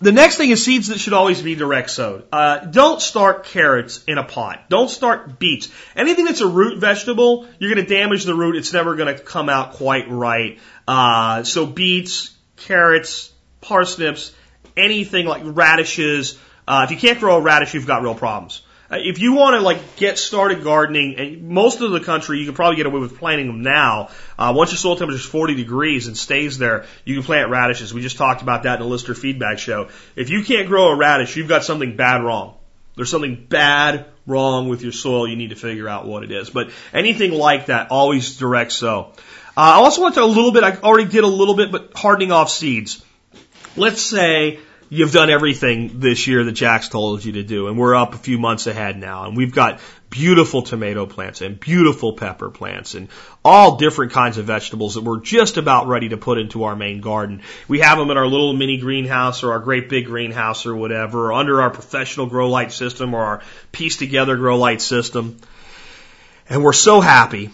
the 0.00 0.12
next 0.12 0.36
thing 0.36 0.50
is 0.50 0.64
seeds 0.64 0.88
that 0.88 0.98
should 0.98 1.12
always 1.12 1.42
be 1.42 1.54
direct 1.54 1.90
sowed. 1.90 2.24
Uh, 2.32 2.58
don't 2.58 3.02
start 3.02 3.44
carrots 3.44 4.02
in 4.04 4.16
a 4.16 4.24
pot. 4.24 4.64
Don't 4.70 4.88
start 4.88 5.38
beets. 5.38 5.68
Anything 5.94 6.24
that's 6.24 6.40
a 6.40 6.46
root 6.46 6.78
vegetable, 6.78 7.46
you're 7.58 7.74
going 7.74 7.86
to 7.86 7.94
damage 7.94 8.24
the 8.24 8.34
root. 8.34 8.56
It's 8.56 8.72
never 8.72 8.96
going 8.96 9.14
to 9.14 9.22
come 9.22 9.50
out 9.50 9.74
quite 9.74 10.08
right. 10.08 10.58
Uh, 10.88 11.44
so 11.44 11.66
beets, 11.66 12.34
carrots, 12.56 13.30
parsnips, 13.60 14.32
anything 14.76 15.26
like 15.26 15.42
radishes. 15.44 16.38
Uh, 16.66 16.82
if 16.84 16.90
you 16.90 16.96
can't 16.96 17.20
grow 17.20 17.36
a 17.36 17.40
radish, 17.40 17.74
you've 17.74 17.86
got 17.86 18.02
real 18.02 18.14
problems. 18.14 18.62
Uh, 18.90 18.96
if 18.98 19.20
you 19.20 19.34
want 19.34 19.54
to 19.54 19.60
like 19.60 19.96
get 19.96 20.18
started 20.18 20.64
gardening, 20.64 21.14
and 21.16 21.48
most 21.48 21.80
of 21.80 21.92
the 21.92 22.00
country 22.00 22.38
you 22.38 22.46
can 22.46 22.54
probably 22.54 22.76
get 22.76 22.86
away 22.86 23.00
with 23.00 23.18
planting 23.18 23.46
them 23.46 23.62
now. 23.62 24.08
Uh, 24.38 24.52
once 24.56 24.70
your 24.70 24.78
soil 24.78 24.96
temperature 24.96 25.18
is 25.18 25.24
40 25.24 25.54
degrees 25.54 26.08
and 26.08 26.16
stays 26.16 26.58
there, 26.58 26.86
you 27.04 27.14
can 27.14 27.22
plant 27.22 27.50
radishes. 27.50 27.94
We 27.94 28.00
just 28.00 28.16
talked 28.16 28.42
about 28.42 28.64
that 28.64 28.74
in 28.74 28.80
the 28.80 28.88
listener 28.88 29.14
feedback 29.14 29.58
show. 29.58 29.88
If 30.16 30.30
you 30.30 30.42
can't 30.42 30.66
grow 30.66 30.88
a 30.88 30.96
radish, 30.96 31.36
you've 31.36 31.48
got 31.48 31.64
something 31.64 31.96
bad 31.96 32.24
wrong. 32.24 32.56
There's 32.96 33.10
something 33.10 33.46
bad 33.48 34.06
wrong 34.26 34.68
with 34.68 34.82
your 34.82 34.92
soil. 34.92 35.28
You 35.28 35.36
need 35.36 35.50
to 35.50 35.56
figure 35.56 35.88
out 35.88 36.06
what 36.06 36.24
it 36.24 36.32
is. 36.32 36.50
But 36.50 36.70
anything 36.92 37.32
like 37.32 37.66
that, 37.66 37.90
always 37.90 38.36
direct 38.36 38.72
sow. 38.72 39.12
Uh, 39.56 39.60
I 39.60 39.74
also 39.74 40.02
want 40.02 40.14
to 40.14 40.20
talk 40.20 40.28
a 40.28 40.32
little 40.32 40.52
bit. 40.52 40.64
I 40.64 40.76
already 40.76 41.08
did 41.08 41.24
a 41.24 41.28
little 41.28 41.54
bit, 41.54 41.70
but 41.70 41.92
hardening 41.94 42.32
off 42.32 42.50
seeds. 42.50 43.04
Let's 43.76 44.02
say 44.02 44.58
you've 44.90 45.12
done 45.12 45.30
everything 45.30 46.00
this 46.00 46.26
year 46.26 46.44
that 46.44 46.52
Jack's 46.52 46.88
told 46.88 47.24
you 47.24 47.32
to 47.32 47.42
do, 47.42 47.68
and 47.68 47.78
we're 47.78 47.94
up 47.94 48.12
a 48.12 48.18
few 48.18 48.38
months 48.38 48.66
ahead 48.66 48.98
now, 48.98 49.24
and 49.24 49.36
we've 49.36 49.54
got 49.54 49.80
beautiful 50.10 50.62
tomato 50.62 51.06
plants 51.06 51.40
and 51.40 51.58
beautiful 51.58 52.14
pepper 52.14 52.50
plants 52.50 52.94
and 52.94 53.08
all 53.44 53.76
different 53.76 54.10
kinds 54.12 54.38
of 54.38 54.44
vegetables 54.44 54.94
that 54.94 55.04
we're 55.04 55.20
just 55.20 55.56
about 55.56 55.86
ready 55.86 56.08
to 56.08 56.16
put 56.16 56.36
into 56.36 56.64
our 56.64 56.74
main 56.74 57.00
garden. 57.00 57.42
We 57.68 57.78
have 57.78 57.96
them 57.96 58.10
in 58.10 58.16
our 58.16 58.26
little 58.26 58.52
mini 58.52 58.78
greenhouse 58.78 59.44
or 59.44 59.52
our 59.52 59.60
great 59.60 59.88
big 59.88 60.06
greenhouse 60.06 60.66
or 60.66 60.74
whatever, 60.74 61.26
or 61.26 61.32
under 61.32 61.62
our 61.62 61.70
professional 61.70 62.26
grow 62.26 62.50
light 62.50 62.72
system 62.72 63.14
or 63.14 63.22
our 63.22 63.42
piece 63.70 63.96
together 63.96 64.36
grow 64.36 64.58
light 64.58 64.82
system. 64.82 65.38
And 66.48 66.64
we're 66.64 66.72
so 66.72 67.00
happy 67.00 67.50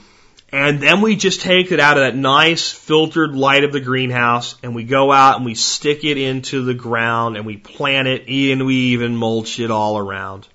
and 0.52 0.80
then 0.80 1.00
we 1.00 1.16
just 1.16 1.40
take 1.40 1.72
it 1.72 1.80
out 1.80 1.98
of 1.98 2.04
that 2.04 2.16
nice 2.16 2.70
filtered 2.70 3.34
light 3.34 3.64
of 3.64 3.72
the 3.72 3.80
greenhouse 3.80 4.54
and 4.62 4.74
we 4.74 4.84
go 4.84 5.10
out 5.10 5.36
and 5.36 5.44
we 5.44 5.54
stick 5.54 6.04
it 6.04 6.18
into 6.18 6.64
the 6.64 6.74
ground 6.74 7.36
and 7.36 7.44
we 7.44 7.56
plant 7.56 8.06
it 8.06 8.28
and 8.28 8.64
we 8.64 8.74
even 8.74 9.16
mulch 9.16 9.58
it 9.58 9.70
all 9.70 9.98
around. 9.98 10.46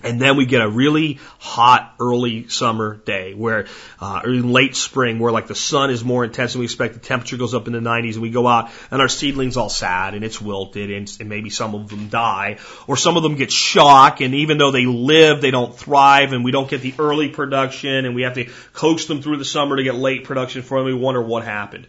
And 0.00 0.20
then 0.20 0.36
we 0.36 0.46
get 0.46 0.60
a 0.60 0.68
really 0.68 1.18
hot 1.40 1.96
early 1.98 2.46
summer 2.48 2.96
day 2.96 3.34
where, 3.34 3.66
uh, 4.00 4.20
or 4.24 4.30
late 4.30 4.76
spring 4.76 5.18
where 5.18 5.32
like 5.32 5.48
the 5.48 5.56
sun 5.56 5.90
is 5.90 6.04
more 6.04 6.24
intense 6.24 6.52
than 6.52 6.60
we 6.60 6.66
expect. 6.66 6.94
The 6.94 7.00
temperature 7.00 7.36
goes 7.36 7.52
up 7.52 7.66
in 7.66 7.72
the 7.72 7.80
90s 7.80 8.12
and 8.12 8.22
we 8.22 8.30
go 8.30 8.46
out 8.46 8.70
and 8.92 9.02
our 9.02 9.08
seedlings 9.08 9.56
all 9.56 9.68
sad 9.68 10.14
and 10.14 10.24
it's 10.24 10.40
wilted 10.40 10.92
and, 10.92 11.12
and 11.18 11.28
maybe 11.28 11.50
some 11.50 11.74
of 11.74 11.88
them 11.88 12.08
die 12.08 12.58
or 12.86 12.96
some 12.96 13.16
of 13.16 13.24
them 13.24 13.34
get 13.34 13.50
shock 13.50 14.20
and 14.20 14.36
even 14.36 14.56
though 14.56 14.70
they 14.70 14.86
live, 14.86 15.40
they 15.40 15.50
don't 15.50 15.76
thrive 15.76 16.32
and 16.32 16.44
we 16.44 16.52
don't 16.52 16.70
get 16.70 16.80
the 16.80 16.94
early 17.00 17.28
production 17.28 18.04
and 18.04 18.14
we 18.14 18.22
have 18.22 18.34
to 18.34 18.48
coax 18.74 19.06
them 19.06 19.20
through 19.20 19.38
the 19.38 19.44
summer 19.44 19.76
to 19.76 19.82
get 19.82 19.96
late 19.96 20.22
production 20.22 20.62
for 20.62 20.78
them. 20.78 20.86
We 20.86 20.94
wonder 20.94 21.20
what 21.20 21.42
happened. 21.42 21.88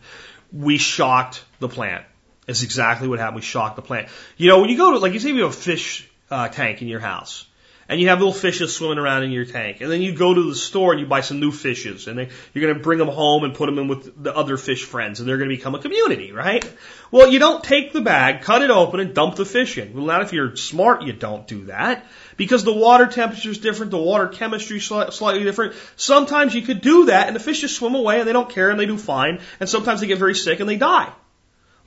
We 0.51 0.79
shocked 0.79 1.43
the 1.59 1.69
plant. 1.69 2.05
That's 2.47 2.63
exactly 2.63 3.07
what 3.07 3.19
happened. 3.19 3.35
We 3.35 3.41
shocked 3.43 3.75
the 3.75 3.83
plant. 3.83 4.07
You 4.35 4.47
know, 4.49 4.61
when 4.61 4.71
you 4.71 4.77
go 4.77 4.93
to, 4.93 4.97
like 4.97 5.13
you 5.13 5.19
say 5.19 5.29
you 5.29 5.43
have 5.43 5.51
a 5.51 5.53
fish 5.53 6.09
uh, 6.31 6.47
tank 6.47 6.81
in 6.81 6.87
your 6.87 6.99
house 6.99 7.45
and 7.89 7.99
you 7.99 8.09
have 8.09 8.19
little 8.19 8.33
fishes 8.33 8.75
swimming 8.75 8.99
around 8.99 9.23
in 9.23 9.31
your 9.31 9.45
tank. 9.45 9.81
And 9.81 9.91
then 9.91 10.03
you 10.03 10.13
go 10.13 10.31
to 10.31 10.49
the 10.49 10.55
store 10.55 10.91
and 10.91 11.01
you 11.01 11.07
buy 11.07 11.21
some 11.21 11.39
new 11.39 11.51
fishes, 11.51 12.07
and 12.07 12.19
they, 12.19 12.29
you're 12.53 12.61
going 12.61 12.77
to 12.77 12.83
bring 12.83 12.99
them 12.99 13.07
home 13.07 13.43
and 13.43 13.55
put 13.55 13.65
them 13.65 13.79
in 13.79 13.87
with 13.87 14.23
the 14.23 14.33
other 14.33 14.57
fish 14.57 14.85
friends, 14.85 15.19
and 15.19 15.27
they're 15.27 15.39
going 15.39 15.49
to 15.49 15.55
become 15.55 15.73
a 15.73 15.79
community, 15.79 16.31
right? 16.31 16.63
Well, 17.09 17.31
you 17.31 17.39
don't 17.39 17.63
take 17.63 17.91
the 17.91 18.01
bag, 18.01 18.43
cut 18.43 18.61
it 18.61 18.69
open, 18.69 18.99
and 18.99 19.15
dump 19.15 19.37
the 19.37 19.45
fish 19.45 19.79
in. 19.79 19.93
Well, 19.93 20.05
not 20.05 20.21
if 20.21 20.33
you're 20.33 20.55
smart, 20.55 21.01
you 21.01 21.13
don't 21.13 21.47
do 21.47 21.65
that. 21.65 22.05
Because 22.37 22.63
the 22.63 22.73
water 22.73 23.07
temperature 23.07 23.49
is 23.49 23.57
different, 23.57 23.89
the 23.89 23.97
water 23.97 24.27
chemistry 24.27 24.77
is 24.77 24.85
slightly 24.85 25.43
different. 25.43 25.73
Sometimes 25.95 26.53
you 26.53 26.61
could 26.61 26.81
do 26.81 27.07
that, 27.07 27.25
and 27.25 27.35
the 27.35 27.39
fish 27.39 27.61
just 27.61 27.75
swim 27.75 27.95
away, 27.95 28.19
and 28.19 28.27
they 28.27 28.33
don't 28.33 28.51
care, 28.51 28.69
and 28.69 28.79
they 28.79 28.85
do 28.85 28.99
fine. 28.99 29.41
And 29.59 29.67
sometimes 29.67 29.99
they 29.99 30.07
get 30.07 30.19
very 30.19 30.35
sick, 30.35 30.59
and 30.59 30.69
they 30.69 30.77
die. 30.77 31.11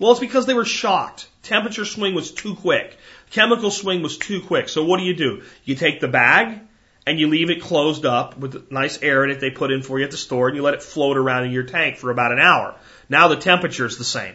Well, 0.01 0.11
it's 0.11 0.21
because 0.21 0.47
they 0.47 0.55
were 0.55 0.65
shocked. 0.65 1.29
Temperature 1.45 1.85
swing 1.85 2.15
was 2.15 2.33
too 2.33 2.57
quick. 2.57 2.97
Chemical 3.33 3.71
swing 3.71 4.03
was 4.03 4.19
too 4.19 4.43
quick. 4.43 4.69
So 4.69 4.85
what 4.85 4.99
do 4.99 5.05
you 5.05 5.15
do? 5.15 5.43
You 5.65 5.75
take 5.75 6.01
the 6.01 6.09
bag 6.09 6.61
and 7.07 7.19
you 7.19 7.29
leave 7.29 7.51
it 7.51 7.63
closed 7.63 8.05
up 8.05 8.37
with 8.37 8.71
nice 8.71 9.03
air 9.03 9.25
in 9.25 9.31
it 9.31 9.41
they 9.41 9.51
put 9.51 9.73
in 9.73 9.83
for 9.83 9.99
you 9.99 10.05
at 10.05 10.11
the 10.11 10.17
store 10.17 10.49
and 10.49 10.57
you 10.57 10.63
let 10.63 10.75
it 10.75 10.83
float 10.83 11.17
around 11.17 11.45
in 11.45 11.51
your 11.51 11.63
tank 11.65 11.97
for 11.97 12.11
about 12.11 12.33
an 12.33 12.39
hour. 12.39 12.75
Now 13.09 13.29
the 13.29 13.37
temperature 13.37 13.87
is 13.87 13.97
the 13.97 14.05
same. 14.05 14.35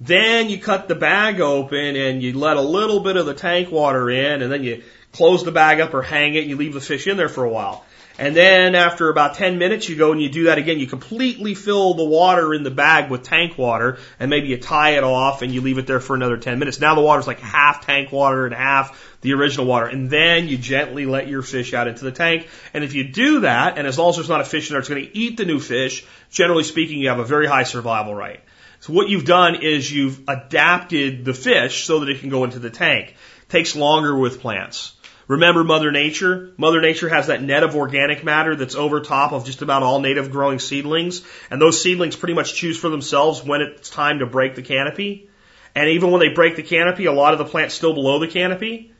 Then 0.00 0.50
you 0.50 0.58
cut 0.58 0.88
the 0.88 0.94
bag 0.94 1.40
open 1.40 1.96
and 1.96 2.22
you 2.22 2.38
let 2.38 2.58
a 2.58 2.62
little 2.62 3.00
bit 3.00 3.16
of 3.16 3.24
the 3.24 3.34
tank 3.34 3.70
water 3.70 4.10
in 4.10 4.42
and 4.42 4.52
then 4.52 4.62
you 4.62 4.82
close 5.12 5.42
the 5.42 5.52
bag 5.52 5.80
up 5.80 5.94
or 5.94 6.02
hang 6.02 6.34
it 6.34 6.40
and 6.40 6.50
you 6.50 6.56
leave 6.56 6.74
the 6.74 6.80
fish 6.80 7.06
in 7.06 7.16
there 7.16 7.28
for 7.28 7.44
a 7.44 7.50
while. 7.50 7.84
And 8.16 8.36
then 8.36 8.76
after 8.76 9.08
about 9.08 9.34
10 9.34 9.58
minutes, 9.58 9.88
you 9.88 9.96
go 9.96 10.12
and 10.12 10.22
you 10.22 10.28
do 10.28 10.44
that 10.44 10.58
again. 10.58 10.78
You 10.78 10.86
completely 10.86 11.54
fill 11.56 11.94
the 11.94 12.04
water 12.04 12.54
in 12.54 12.62
the 12.62 12.70
bag 12.70 13.10
with 13.10 13.24
tank 13.24 13.58
water 13.58 13.98
and 14.20 14.30
maybe 14.30 14.48
you 14.48 14.56
tie 14.56 14.90
it 14.90 15.02
off 15.02 15.42
and 15.42 15.52
you 15.52 15.60
leave 15.60 15.78
it 15.78 15.88
there 15.88 15.98
for 15.98 16.14
another 16.14 16.36
10 16.36 16.60
minutes. 16.60 16.80
Now 16.80 16.94
the 16.94 17.00
water's 17.00 17.26
like 17.26 17.40
half 17.40 17.84
tank 17.84 18.12
water 18.12 18.46
and 18.46 18.54
half 18.54 19.16
the 19.22 19.32
original 19.32 19.66
water. 19.66 19.86
And 19.86 20.08
then 20.08 20.46
you 20.46 20.56
gently 20.56 21.06
let 21.06 21.26
your 21.26 21.42
fish 21.42 21.74
out 21.74 21.88
into 21.88 22.04
the 22.04 22.12
tank. 22.12 22.48
And 22.72 22.84
if 22.84 22.94
you 22.94 23.02
do 23.02 23.40
that, 23.40 23.78
and 23.78 23.86
as 23.86 23.98
long 23.98 24.10
as 24.10 24.16
there's 24.16 24.28
not 24.28 24.40
a 24.40 24.44
fish 24.44 24.68
in 24.68 24.74
there, 24.74 24.80
it's 24.80 24.88
going 24.88 25.04
to 25.04 25.16
eat 25.16 25.36
the 25.36 25.44
new 25.44 25.58
fish. 25.58 26.06
Generally 26.30 26.64
speaking, 26.64 27.00
you 27.00 27.08
have 27.08 27.18
a 27.18 27.24
very 27.24 27.48
high 27.48 27.64
survival 27.64 28.14
rate. 28.14 28.40
So 28.78 28.92
what 28.92 29.08
you've 29.08 29.24
done 29.24 29.56
is 29.62 29.90
you've 29.90 30.20
adapted 30.28 31.24
the 31.24 31.34
fish 31.34 31.84
so 31.84 32.00
that 32.00 32.10
it 32.10 32.20
can 32.20 32.28
go 32.28 32.44
into 32.44 32.60
the 32.60 32.70
tank. 32.70 33.08
It 33.08 33.48
takes 33.48 33.74
longer 33.74 34.16
with 34.16 34.40
plants. 34.40 34.92
Remember 35.26 35.64
Mother 35.64 35.90
Nature? 35.90 36.52
Mother 36.56 36.80
Nature 36.80 37.08
has 37.08 37.28
that 37.28 37.42
net 37.42 37.62
of 37.62 37.76
organic 37.76 38.24
matter 38.24 38.54
that's 38.54 38.74
over 38.74 39.00
top 39.00 39.32
of 39.32 39.46
just 39.46 39.62
about 39.62 39.82
all 39.82 40.00
native 40.00 40.30
growing 40.30 40.58
seedlings. 40.58 41.22
And 41.50 41.60
those 41.60 41.82
seedlings 41.82 42.16
pretty 42.16 42.34
much 42.34 42.54
choose 42.54 42.78
for 42.78 42.88
themselves 42.90 43.42
when 43.42 43.62
it's 43.62 43.88
time 43.88 44.18
to 44.18 44.26
break 44.26 44.54
the 44.54 44.62
canopy. 44.62 45.28
And 45.74 45.88
even 45.90 46.10
when 46.10 46.20
they 46.20 46.28
break 46.28 46.56
the 46.56 46.62
canopy, 46.62 47.06
a 47.06 47.12
lot 47.12 47.32
of 47.32 47.38
the 47.38 47.46
plant's 47.46 47.74
still 47.74 47.94
below 47.94 48.18
the 48.18 48.28
canopy. 48.28 48.93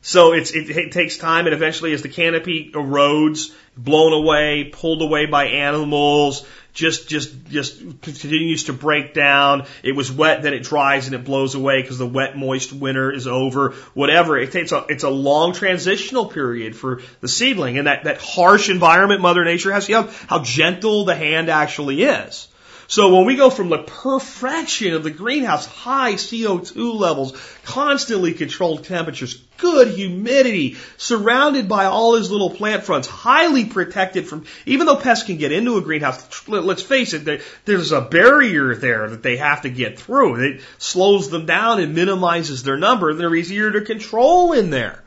So 0.00 0.32
it's, 0.32 0.52
it, 0.52 0.70
it 0.70 0.92
takes 0.92 1.16
time 1.16 1.46
and 1.46 1.54
eventually 1.54 1.92
as 1.92 2.02
the 2.02 2.08
canopy 2.08 2.70
erodes, 2.74 3.52
blown 3.76 4.12
away, 4.12 4.70
pulled 4.72 5.02
away 5.02 5.26
by 5.26 5.46
animals, 5.46 6.46
just 6.78 7.08
just 7.08 7.46
just 7.48 7.80
continues 8.02 8.64
to 8.64 8.72
break 8.72 9.12
down. 9.12 9.66
It 9.82 9.96
was 9.96 10.12
wet, 10.12 10.42
then 10.42 10.54
it 10.54 10.62
dries 10.62 11.06
and 11.06 11.14
it 11.14 11.24
blows 11.24 11.56
away 11.56 11.82
because 11.82 11.98
the 11.98 12.06
wet, 12.06 12.36
moist 12.36 12.72
winter 12.72 13.10
is 13.12 13.26
over. 13.26 13.72
Whatever 13.94 14.38
it 14.38 14.52
takes, 14.52 14.70
a, 14.70 14.86
it's 14.88 15.02
a 15.02 15.10
long 15.10 15.54
transitional 15.54 16.26
period 16.26 16.76
for 16.76 17.00
the 17.20 17.26
seedling, 17.26 17.78
and 17.78 17.88
that 17.88 18.04
that 18.04 18.18
harsh 18.18 18.70
environment 18.70 19.20
Mother 19.20 19.44
Nature 19.44 19.72
has. 19.72 19.88
You 19.88 20.02
know 20.02 20.10
how 20.28 20.44
gentle 20.44 21.04
the 21.04 21.16
hand 21.16 21.50
actually 21.50 22.04
is. 22.04 22.46
So 22.90 23.14
when 23.14 23.26
we 23.26 23.36
go 23.36 23.50
from 23.50 23.68
the 23.68 23.82
perfection 23.82 24.94
of 24.94 25.04
the 25.04 25.10
greenhouse, 25.10 25.66
high 25.66 26.14
CO2 26.14 26.98
levels, 26.98 27.36
constantly 27.62 28.32
controlled 28.32 28.84
temperatures, 28.84 29.34
good 29.58 29.88
humidity, 29.88 30.78
surrounded 30.96 31.68
by 31.68 31.84
all 31.84 32.14
his 32.14 32.30
little 32.30 32.48
plant 32.48 32.84
fronts, 32.84 33.06
highly 33.06 33.66
protected 33.66 34.26
from, 34.26 34.46
even 34.64 34.86
though 34.86 34.96
pests 34.96 35.26
can 35.26 35.36
get 35.36 35.52
into 35.52 35.76
a 35.76 35.82
greenhouse, 35.82 36.48
let's 36.48 36.80
face 36.80 37.12
it, 37.12 37.42
there's 37.66 37.92
a 37.92 38.00
barrier 38.00 38.74
there 38.74 39.10
that 39.10 39.22
they 39.22 39.36
have 39.36 39.62
to 39.62 39.68
get 39.68 39.98
through. 39.98 40.36
It 40.36 40.62
slows 40.78 41.28
them 41.28 41.44
down 41.44 41.80
and 41.80 41.94
minimizes 41.94 42.62
their 42.62 42.78
number, 42.78 43.12
they're 43.12 43.34
easier 43.34 43.70
to 43.70 43.82
control 43.82 44.54
in 44.54 44.70
there. 44.70 45.04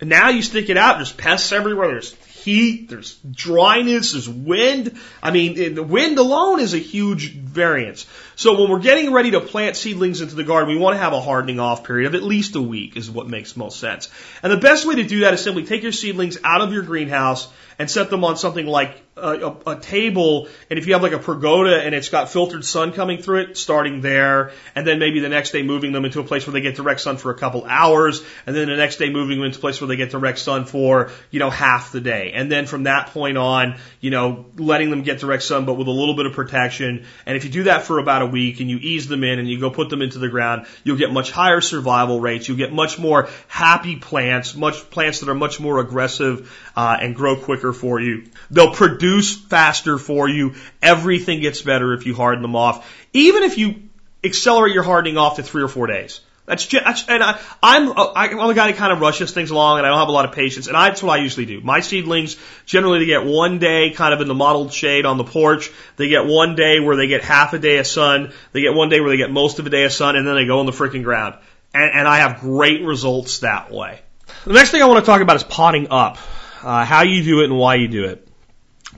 And 0.00 0.10
now 0.10 0.30
you 0.30 0.42
stick 0.42 0.70
it 0.70 0.76
out, 0.76 0.96
there's 0.96 1.12
pests 1.12 1.52
everywhere, 1.52 1.86
there's 1.86 2.16
heat, 2.46 2.88
there's 2.88 3.16
dryness, 3.30 4.12
there's 4.12 4.28
wind. 4.28 4.98
I 5.22 5.30
mean, 5.32 5.60
eh, 5.60 5.68
the 5.70 5.82
wind 5.82 6.18
alone 6.18 6.60
is 6.60 6.72
a 6.74 6.78
huge 6.78 7.34
variance. 7.34 8.06
So 8.36 8.58
when 8.60 8.70
we're 8.70 8.78
getting 8.78 9.12
ready 9.12 9.32
to 9.32 9.40
plant 9.40 9.76
seedlings 9.76 10.20
into 10.20 10.34
the 10.34 10.44
garden, 10.44 10.72
we 10.72 10.80
want 10.80 10.94
to 10.94 11.02
have 11.02 11.12
a 11.12 11.20
hardening 11.20 11.60
off 11.60 11.84
period 11.84 12.06
of 12.06 12.14
at 12.14 12.22
least 12.22 12.54
a 12.54 12.62
week 12.62 12.96
is 12.96 13.10
what 13.10 13.28
makes 13.28 13.56
most 13.56 13.80
sense. 13.80 14.08
And 14.42 14.52
the 14.52 14.56
best 14.58 14.86
way 14.86 14.94
to 14.94 15.04
do 15.04 15.20
that 15.20 15.34
is 15.34 15.42
simply 15.42 15.64
take 15.64 15.82
your 15.82 15.92
seedlings 15.92 16.38
out 16.44 16.60
of 16.62 16.72
your 16.72 16.82
greenhouse 16.82 17.48
and 17.78 17.90
set 17.90 18.08
them 18.08 18.24
on 18.24 18.36
something 18.36 18.66
like 18.66 19.02
a, 19.16 19.56
a, 19.66 19.76
table. 19.80 20.48
And 20.68 20.78
if 20.78 20.86
you 20.86 20.92
have 20.92 21.02
like 21.02 21.12
a 21.12 21.18
pergola 21.18 21.78
and 21.78 21.94
it's 21.94 22.10
got 22.10 22.28
filtered 22.28 22.64
sun 22.64 22.92
coming 22.92 23.22
through 23.22 23.42
it, 23.42 23.56
starting 23.56 24.02
there, 24.02 24.52
and 24.74 24.86
then 24.86 24.98
maybe 24.98 25.20
the 25.20 25.28
next 25.28 25.52
day 25.52 25.62
moving 25.62 25.92
them 25.92 26.04
into 26.04 26.20
a 26.20 26.24
place 26.24 26.46
where 26.46 26.52
they 26.52 26.60
get 26.60 26.76
direct 26.76 27.00
sun 27.00 27.16
for 27.16 27.30
a 27.30 27.34
couple 27.34 27.64
hours, 27.64 28.22
and 28.46 28.54
then 28.54 28.68
the 28.68 28.76
next 28.76 28.96
day 28.96 29.08
moving 29.08 29.38
them 29.38 29.46
into 29.46 29.58
a 29.58 29.60
place 29.60 29.80
where 29.80 29.88
they 29.88 29.96
get 29.96 30.10
direct 30.10 30.38
sun 30.38 30.66
for, 30.66 31.10
you 31.30 31.38
know, 31.38 31.48
half 31.48 31.92
the 31.92 32.00
day. 32.00 32.32
And 32.34 32.52
then 32.52 32.66
from 32.66 32.84
that 32.84 33.08
point 33.08 33.38
on, 33.38 33.78
you 34.00 34.10
know, 34.10 34.46
letting 34.56 34.90
them 34.90 35.02
get 35.02 35.20
direct 35.20 35.44
sun, 35.44 35.64
but 35.64 35.74
with 35.74 35.88
a 35.88 35.92
little 35.92 36.14
bit 36.14 36.26
of 36.26 36.34
protection. 36.34 37.06
And 37.24 37.36
if 37.36 37.44
you 37.44 37.50
do 37.50 37.62
that 37.64 37.84
for 37.84 37.98
about 37.98 38.20
a 38.20 38.26
week 38.26 38.60
and 38.60 38.68
you 38.68 38.76
ease 38.76 39.08
them 39.08 39.24
in 39.24 39.38
and 39.38 39.48
you 39.48 39.58
go 39.58 39.70
put 39.70 39.88
them 39.88 40.02
into 40.02 40.18
the 40.18 40.28
ground, 40.28 40.66
you'll 40.84 40.98
get 40.98 41.10
much 41.10 41.30
higher 41.30 41.62
survival 41.62 42.20
rates. 42.20 42.48
You'll 42.48 42.58
get 42.58 42.72
much 42.72 42.98
more 42.98 43.30
happy 43.48 43.96
plants, 43.96 44.54
much 44.54 44.90
plants 44.90 45.20
that 45.20 45.30
are 45.30 45.34
much 45.34 45.58
more 45.58 45.78
aggressive, 45.78 46.52
uh, 46.76 46.98
and 47.00 47.16
grow 47.16 47.36
quicker 47.36 47.72
for 47.72 47.98
you. 47.98 48.24
They'll 48.50 48.74
produce 48.74 49.36
faster 49.36 49.98
for 49.98 50.28
you. 50.28 50.54
Everything 50.82 51.40
gets 51.40 51.62
better 51.62 51.92
if 51.94 52.06
you 52.06 52.14
harden 52.14 52.42
them 52.42 52.56
off. 52.56 52.88
Even 53.12 53.42
if 53.42 53.58
you 53.58 53.82
accelerate 54.24 54.74
your 54.74 54.82
hardening 54.82 55.16
off 55.16 55.36
to 55.36 55.42
three 55.42 55.62
or 55.62 55.68
four 55.68 55.86
days. 55.86 56.20
That's 56.46 56.64
just, 56.64 57.10
and 57.10 57.24
I, 57.24 57.40
I'm, 57.60 57.92
I'm 57.96 58.50
a 58.50 58.54
guy 58.54 58.70
that 58.70 58.76
kind 58.76 58.92
of 58.92 59.00
rushes 59.00 59.32
things 59.32 59.50
along 59.50 59.78
and 59.78 59.86
I 59.86 59.90
don't 59.90 59.98
have 59.98 60.08
a 60.08 60.12
lot 60.12 60.26
of 60.26 60.32
patience 60.32 60.68
and 60.68 60.76
that's 60.76 61.02
what 61.02 61.18
I 61.18 61.22
usually 61.22 61.44
do. 61.44 61.60
My 61.60 61.80
seedlings 61.80 62.36
generally 62.64 63.00
they 63.00 63.06
get 63.06 63.24
one 63.24 63.58
day 63.58 63.90
kind 63.90 64.14
of 64.14 64.20
in 64.20 64.28
the 64.28 64.34
mottled 64.34 64.72
shade 64.72 65.06
on 65.06 65.16
the 65.16 65.24
porch. 65.24 65.72
They 65.96 66.08
get 66.08 66.24
one 66.24 66.54
day 66.54 66.78
where 66.78 66.94
they 66.94 67.08
get 67.08 67.24
half 67.24 67.52
a 67.52 67.58
day 67.58 67.78
of 67.78 67.86
sun. 67.86 68.32
They 68.52 68.60
get 68.60 68.74
one 68.74 68.90
day 68.90 69.00
where 69.00 69.10
they 69.10 69.16
get 69.16 69.32
most 69.32 69.58
of 69.58 69.66
a 69.66 69.70
day 69.70 69.82
of 69.82 69.92
sun 69.92 70.14
and 70.14 70.24
then 70.24 70.36
they 70.36 70.46
go 70.46 70.60
in 70.60 70.66
the 70.66 70.72
freaking 70.72 71.02
ground. 71.02 71.34
And, 71.74 71.90
and 71.92 72.08
I 72.08 72.18
have 72.18 72.38
great 72.38 72.82
results 72.82 73.40
that 73.40 73.72
way. 73.72 74.00
The 74.44 74.52
next 74.52 74.70
thing 74.70 74.82
I 74.82 74.86
want 74.86 75.04
to 75.04 75.06
talk 75.06 75.22
about 75.22 75.34
is 75.34 75.44
potting 75.44 75.88
up 75.90 76.18
uh, 76.62 76.84
how 76.84 77.02
you 77.02 77.24
do 77.24 77.40
it 77.40 77.46
and 77.46 77.58
why 77.58 77.74
you 77.74 77.88
do 77.88 78.04
it. 78.04 78.25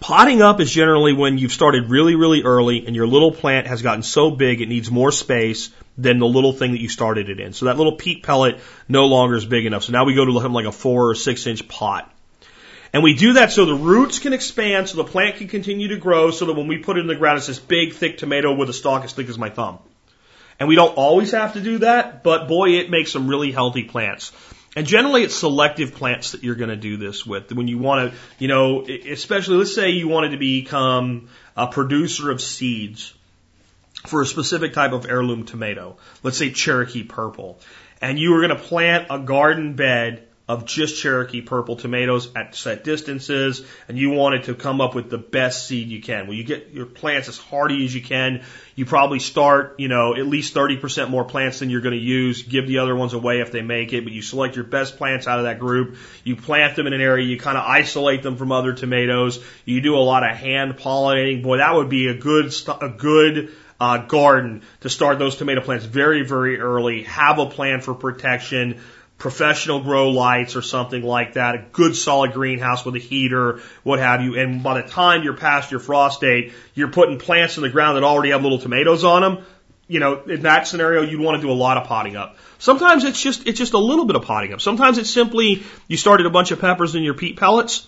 Potting 0.01 0.43
up 0.43 0.61
is 0.61 0.71
generally 0.71 1.13
when 1.13 1.39
you've 1.39 1.53
started 1.53 1.91
really, 1.91 2.15
really 2.15 2.43
early 2.43 2.87
and 2.87 2.95
your 2.95 3.07
little 3.07 3.33
plant 3.33 3.67
has 3.67 3.83
gotten 3.83 4.03
so 4.03 4.31
big 4.31 4.61
it 4.61 4.69
needs 4.69 4.91
more 4.91 5.11
space 5.11 5.71
than 5.97 6.19
the 6.19 6.27
little 6.27 6.53
thing 6.53 6.73
that 6.73 6.81
you 6.81 6.89
started 6.89 7.29
it 7.29 7.41
in. 7.41 7.53
So 7.53 7.67
that 7.67 7.77
little 7.77 7.97
peat 7.97 8.23
pellet 8.23 8.61
no 8.89 9.07
longer 9.07 9.35
is 9.35 9.45
big 9.45 9.67
enough. 9.67 9.85
So 9.85 9.93
now 9.93 10.05
we 10.05 10.15
go 10.15 10.25
to 10.25 10.33
like 10.33 10.67
a 10.67 10.73
four 10.73 11.11
or 11.11 11.15
six 11.15 11.47
inch 11.47 11.67
pot. 11.67 12.13
And 12.93 13.03
we 13.03 13.15
do 13.15 13.35
that 13.35 13.53
so 13.53 13.67
the 13.67 13.75
roots 13.75 14.19
can 14.19 14.33
expand, 14.33 14.89
so 14.89 14.97
the 14.97 15.05
plant 15.05 15.37
can 15.37 15.49
continue 15.49 15.89
to 15.89 15.97
grow, 15.97 16.31
so 16.31 16.47
that 16.47 16.55
when 16.55 16.69
we 16.69 16.79
put 16.79 16.97
it 16.97 17.01
in 17.01 17.07
the 17.07 17.15
ground, 17.15 17.39
it's 17.39 17.47
this 17.47 17.59
big, 17.59 17.93
thick 17.93 18.17
tomato 18.17 18.55
with 18.55 18.71
a 18.71 18.73
stalk 18.73 19.05
as 19.05 19.13
thick 19.13 19.29
as 19.29 19.37
my 19.37 19.51
thumb. 19.51 19.79
And 20.59 20.69
we 20.69 20.75
don't 20.75 20.97
always 20.97 21.33
have 21.33 21.53
to 21.53 21.61
do 21.61 21.79
that, 21.79 22.23
but 22.23 22.49
boy, 22.49 22.71
it 22.71 22.91
makes 22.91 23.13
some 23.13 23.29
really 23.29 23.53
healthy 23.53 23.85
plants. 23.85 24.33
And 24.79 24.87
generally 24.87 25.25
it's 25.25 25.35
selective 25.35 25.97
plants 25.97 26.31
that 26.31 26.45
you're 26.45 26.55
going 26.55 26.71
to 26.71 26.77
do 26.77 26.97
this 26.97 27.27
with. 27.27 27.51
When 27.51 27.67
you 27.67 27.79
want 27.79 28.13
to, 28.13 28.19
you 28.39 28.47
know, 28.47 28.87
especially 28.87 29.57
let's 29.57 29.75
say 29.75 29.91
you 29.91 30.07
wanted 30.07 30.31
to 30.31 30.37
become 30.37 31.31
a 31.57 31.67
producer 31.67 32.31
of 32.31 32.41
seeds 32.41 33.13
for 34.07 34.23
a 34.23 34.25
specific 34.25 34.75
type 34.75 34.93
of 34.93 35.05
heirloom 35.05 35.47
tomato. 35.47 35.97
Let's 36.23 36.39
say 36.39 36.53
Cherokee 36.53 37.03
purple. 37.03 37.59
And 38.01 38.21
you 38.21 38.31
were 38.31 38.39
going 38.39 38.57
to 38.57 38.65
plant 38.65 39.09
a 39.11 39.19
garden 39.19 39.75
bed 39.75 40.28
of 40.49 40.65
just 40.65 41.01
Cherokee 41.01 41.43
purple 41.43 41.77
tomatoes 41.77 42.31
at 42.35 42.55
set 42.55 42.83
distances, 42.83 43.63
and 43.87 43.99
you 43.99 44.11
wanted 44.11 44.45
to 44.45 44.55
come 44.55 44.81
up 44.81 44.95
with 44.95 45.11
the 45.11 45.19
best 45.19 45.67
seed 45.67 45.89
you 45.89 46.01
can. 46.01 46.27
Well, 46.27 46.37
you 46.37 46.45
get 46.45 46.71
your 46.71 46.87
plants 46.87 47.29
as 47.29 47.37
hardy 47.37 47.85
as 47.85 47.95
you 47.95 48.01
can. 48.01 48.45
You 48.75 48.87
probably 48.87 49.19
start, 49.19 49.79
you 49.79 49.89
know, 49.89 50.15
at 50.15 50.27
least 50.27 50.55
30% 50.55 51.11
more 51.11 51.25
plants 51.25 51.59
than 51.59 51.69
you're 51.69 51.83
going 51.83 51.99
to 51.99 52.01
use. 52.01 52.43
Give 52.43 52.67
the 52.67 52.79
other 52.79 52.97
ones 52.97 53.13
away 53.13 53.41
if 53.41 53.53
they 53.53 53.61
make 53.61 53.93
it, 53.93 54.05
but 54.05 54.13
you 54.15 54.23
select 54.23 54.57
your 54.57 54.65
best 54.65 54.97
plants 54.97 55.27
out 55.27 55.39
of 55.39 55.45
that 55.45 55.59
group. 55.59 55.97
You 56.25 56.37
plant 56.37 56.77
them 56.77 56.87
in 56.87 56.95
an 56.95 57.03
area. 57.03 57.27
You 57.27 57.39
kind 57.39 57.59
of 57.59 57.65
isolate 57.65 58.23
them 58.23 58.37
from 58.37 58.51
other 58.51 58.73
tomatoes. 58.73 59.45
You 59.67 59.83
do 59.83 59.97
a 59.97 60.01
lot 60.01 60.29
of 60.29 60.35
hand 60.35 60.79
pollinating. 60.79 61.43
Boy, 61.43 61.59
that 61.59 61.75
would 61.75 61.91
be 61.91 62.09
a 62.09 62.15
good, 62.15 62.55
a 62.81 62.89
good 62.89 63.51
uh, 63.81 63.99
garden 63.99 64.63
to 64.81 64.89
start 64.89 65.19
those 65.19 65.37
tomato 65.37 65.61
plants 65.61 65.85
very, 65.85 66.25
very 66.25 66.59
early. 66.59 67.03
Have 67.03 67.39
a 67.39 67.47
plan 67.47 67.81
for 67.81 67.95
protection 67.95 68.81
professional 69.19 69.81
grow 69.81 70.11
lights 70.11 70.55
or 70.55 70.63
something 70.63 71.03
like 71.03 71.35
that, 71.35 71.55
a 71.57 71.65
good 71.73 71.97
solid 71.97 72.33
greenhouse 72.33 72.85
with 72.85 72.95
a 72.95 73.01
heater, 73.01 73.61
what 73.83 73.99
have 73.99 74.23
you. 74.23 74.39
And 74.39 74.63
by 74.63 74.81
the 74.81 74.89
time 74.89 75.25
you're 75.25 75.37
past 75.37 75.71
your 75.73 75.81
frost 75.81 76.21
date, 76.21 76.53
you're 76.75 76.89
putting 76.89 77.19
plants 77.19 77.57
in 77.57 77.65
the 77.65 77.69
ground 77.69 77.97
that 77.97 78.05
already 78.05 78.31
have 78.31 78.43
little 78.43 78.61
tomatoes 78.61 79.05
on 79.05 79.23
them. 79.23 79.45
You 79.89 80.01
know, 80.01 80.23
in 80.23 80.43
that 80.43 80.69
scenario, 80.69 81.03
you'd 81.03 81.21
want 81.21 81.41
to 81.41 81.47
do 81.47 81.51
a 81.51 81.55
lot 81.55 81.79
of 81.79 81.89
potting 81.89 82.15
up. 82.15 82.37
Sometimes 82.59 83.05
it's 83.05 83.21
just, 83.21 83.47
it's 83.47 83.59
just 83.59 83.73
a 83.73 83.79
little 83.79 84.05
bit 84.05 84.17
of 84.17 84.23
potting 84.23 84.53
up. 84.53 84.61
Sometimes 84.61 84.99
it's 84.99 85.11
simply 85.11 85.65
you 85.89 85.97
started 85.97 86.27
a 86.27 86.31
bunch 86.31 86.51
of 86.51 86.61
peppers 86.61 86.95
in 86.95 87.03
your 87.03 87.15
peat 87.15 87.39
pellets 87.39 87.87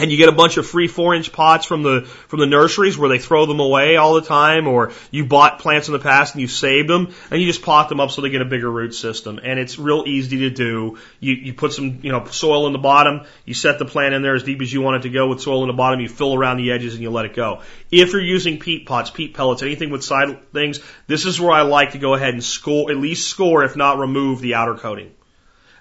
and 0.00 0.10
you 0.10 0.16
get 0.16 0.28
a 0.28 0.32
bunch 0.32 0.56
of 0.56 0.66
free 0.66 0.88
four 0.88 1.14
inch 1.14 1.32
pots 1.32 1.66
from 1.66 1.82
the 1.82 2.02
from 2.28 2.40
the 2.40 2.46
nurseries 2.46 2.96
where 2.96 3.08
they 3.08 3.18
throw 3.18 3.46
them 3.46 3.60
away 3.60 3.96
all 3.96 4.14
the 4.14 4.22
time, 4.22 4.66
or 4.66 4.92
you 5.10 5.26
bought 5.26 5.58
plants 5.58 5.88
in 5.88 5.92
the 5.92 5.98
past 5.98 6.34
and 6.34 6.40
you 6.40 6.48
saved 6.48 6.88
them, 6.88 7.14
and 7.30 7.40
you 7.40 7.46
just 7.46 7.62
pot 7.62 7.88
them 7.88 8.00
up 8.00 8.10
so 8.10 8.22
they 8.22 8.30
get 8.30 8.42
a 8.42 8.46
bigger 8.46 8.70
root 8.70 8.94
system. 8.94 9.40
And 9.42 9.58
it's 9.58 9.78
real 9.78 10.04
easy 10.06 10.38
to 10.38 10.50
do. 10.50 10.98
You 11.20 11.34
you 11.34 11.54
put 11.54 11.72
some 11.72 12.00
you 12.02 12.12
know 12.12 12.24
soil 12.26 12.66
in 12.66 12.72
the 12.72 12.78
bottom, 12.78 13.26
you 13.44 13.54
set 13.54 13.78
the 13.78 13.84
plant 13.84 14.14
in 14.14 14.22
there 14.22 14.34
as 14.34 14.42
deep 14.42 14.60
as 14.62 14.72
you 14.72 14.80
want 14.80 14.96
it 14.96 15.02
to 15.08 15.10
go 15.10 15.28
with 15.28 15.40
soil 15.40 15.62
in 15.62 15.68
the 15.68 15.74
bottom, 15.74 16.00
you 16.00 16.08
fill 16.08 16.34
around 16.34 16.56
the 16.56 16.72
edges 16.72 16.94
and 16.94 17.02
you 17.02 17.10
let 17.10 17.26
it 17.26 17.34
go. 17.34 17.60
If 17.90 18.12
you're 18.12 18.22
using 18.22 18.58
peat 18.58 18.86
pots, 18.86 19.10
peat 19.10 19.34
pellets, 19.34 19.62
anything 19.62 19.90
with 19.90 20.04
side 20.04 20.52
things, 20.52 20.80
this 21.06 21.26
is 21.26 21.40
where 21.40 21.52
I 21.52 21.62
like 21.62 21.92
to 21.92 21.98
go 21.98 22.14
ahead 22.14 22.34
and 22.34 22.42
score 22.42 22.90
at 22.90 22.96
least 22.96 23.28
score, 23.28 23.64
if 23.64 23.76
not 23.76 23.98
remove 23.98 24.40
the 24.40 24.54
outer 24.54 24.74
coating. 24.74 25.12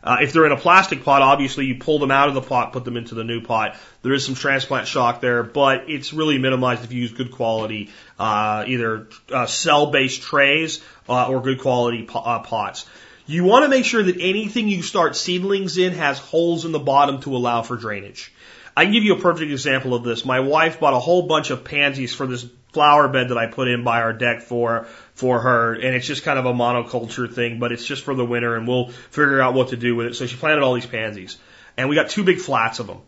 Uh, 0.03 0.17
if 0.21 0.33
they're 0.33 0.45
in 0.45 0.51
a 0.51 0.57
plastic 0.57 1.03
pot, 1.03 1.21
obviously 1.21 1.65
you 1.65 1.75
pull 1.75 1.99
them 1.99 2.11
out 2.11 2.29
of 2.29 2.33
the 2.33 2.41
pot, 2.41 2.71
put 2.71 2.85
them 2.85 2.97
into 2.97 3.15
the 3.15 3.23
new 3.23 3.41
pot. 3.41 3.75
There 4.01 4.13
is 4.13 4.25
some 4.25 4.35
transplant 4.35 4.87
shock 4.87 5.19
there, 5.21 5.43
but 5.43 5.89
it's 5.89 6.13
really 6.13 6.37
minimized 6.37 6.83
if 6.83 6.93
you 6.93 7.01
use 7.01 7.11
good 7.11 7.31
quality, 7.31 7.89
uh, 8.17 8.63
either 8.67 9.07
uh, 9.31 9.45
cell-based 9.45 10.21
trays 10.21 10.81
uh, 11.07 11.27
or 11.29 11.41
good 11.41 11.59
quality 11.59 12.07
uh, 12.13 12.39
pots. 12.39 12.85
You 13.25 13.43
want 13.43 13.63
to 13.63 13.69
make 13.69 13.85
sure 13.85 14.01
that 14.01 14.15
anything 14.19 14.69
you 14.69 14.81
start 14.81 15.15
seedlings 15.15 15.77
in 15.77 15.93
has 15.93 16.17
holes 16.17 16.65
in 16.65 16.71
the 16.71 16.79
bottom 16.79 17.21
to 17.21 17.35
allow 17.35 17.61
for 17.61 17.75
drainage. 17.75 18.33
I 18.75 18.85
can 18.85 18.93
give 18.93 19.03
you 19.03 19.15
a 19.15 19.19
perfect 19.19 19.51
example 19.51 19.93
of 19.93 20.03
this. 20.03 20.23
My 20.23 20.39
wife 20.39 20.79
bought 20.79 20.93
a 20.93 20.99
whole 20.99 21.23
bunch 21.23 21.49
of 21.49 21.63
pansies 21.63 22.15
for 22.15 22.25
this 22.25 22.45
flower 22.71 23.07
bed 23.07 23.29
that 23.29 23.37
I 23.37 23.47
put 23.47 23.67
in 23.67 23.83
by 23.83 24.01
our 24.01 24.13
deck 24.13 24.41
for 24.41 24.87
for 25.19 25.41
her, 25.41 25.73
and 25.73 25.95
it's 25.95 26.07
just 26.07 26.23
kind 26.23 26.39
of 26.39 26.45
a 26.45 26.53
monoculture 26.53 27.31
thing, 27.31 27.59
but 27.59 27.71
it's 27.71 27.85
just 27.85 28.03
for 28.03 28.15
the 28.15 28.25
winter, 28.25 28.55
and 28.55 28.67
we'll 28.67 28.87
figure 28.87 29.41
out 29.41 29.53
what 29.53 29.69
to 29.69 29.77
do 29.77 29.95
with 29.95 30.07
it. 30.07 30.13
So 30.15 30.25
she 30.25 30.37
planted 30.37 30.63
all 30.63 30.73
these 30.73 30.85
pansies, 30.85 31.37
and 31.75 31.89
we 31.89 31.95
got 31.95 32.09
two 32.09 32.23
big 32.23 32.39
flats 32.39 32.79
of 32.79 32.87
them, 32.87 33.01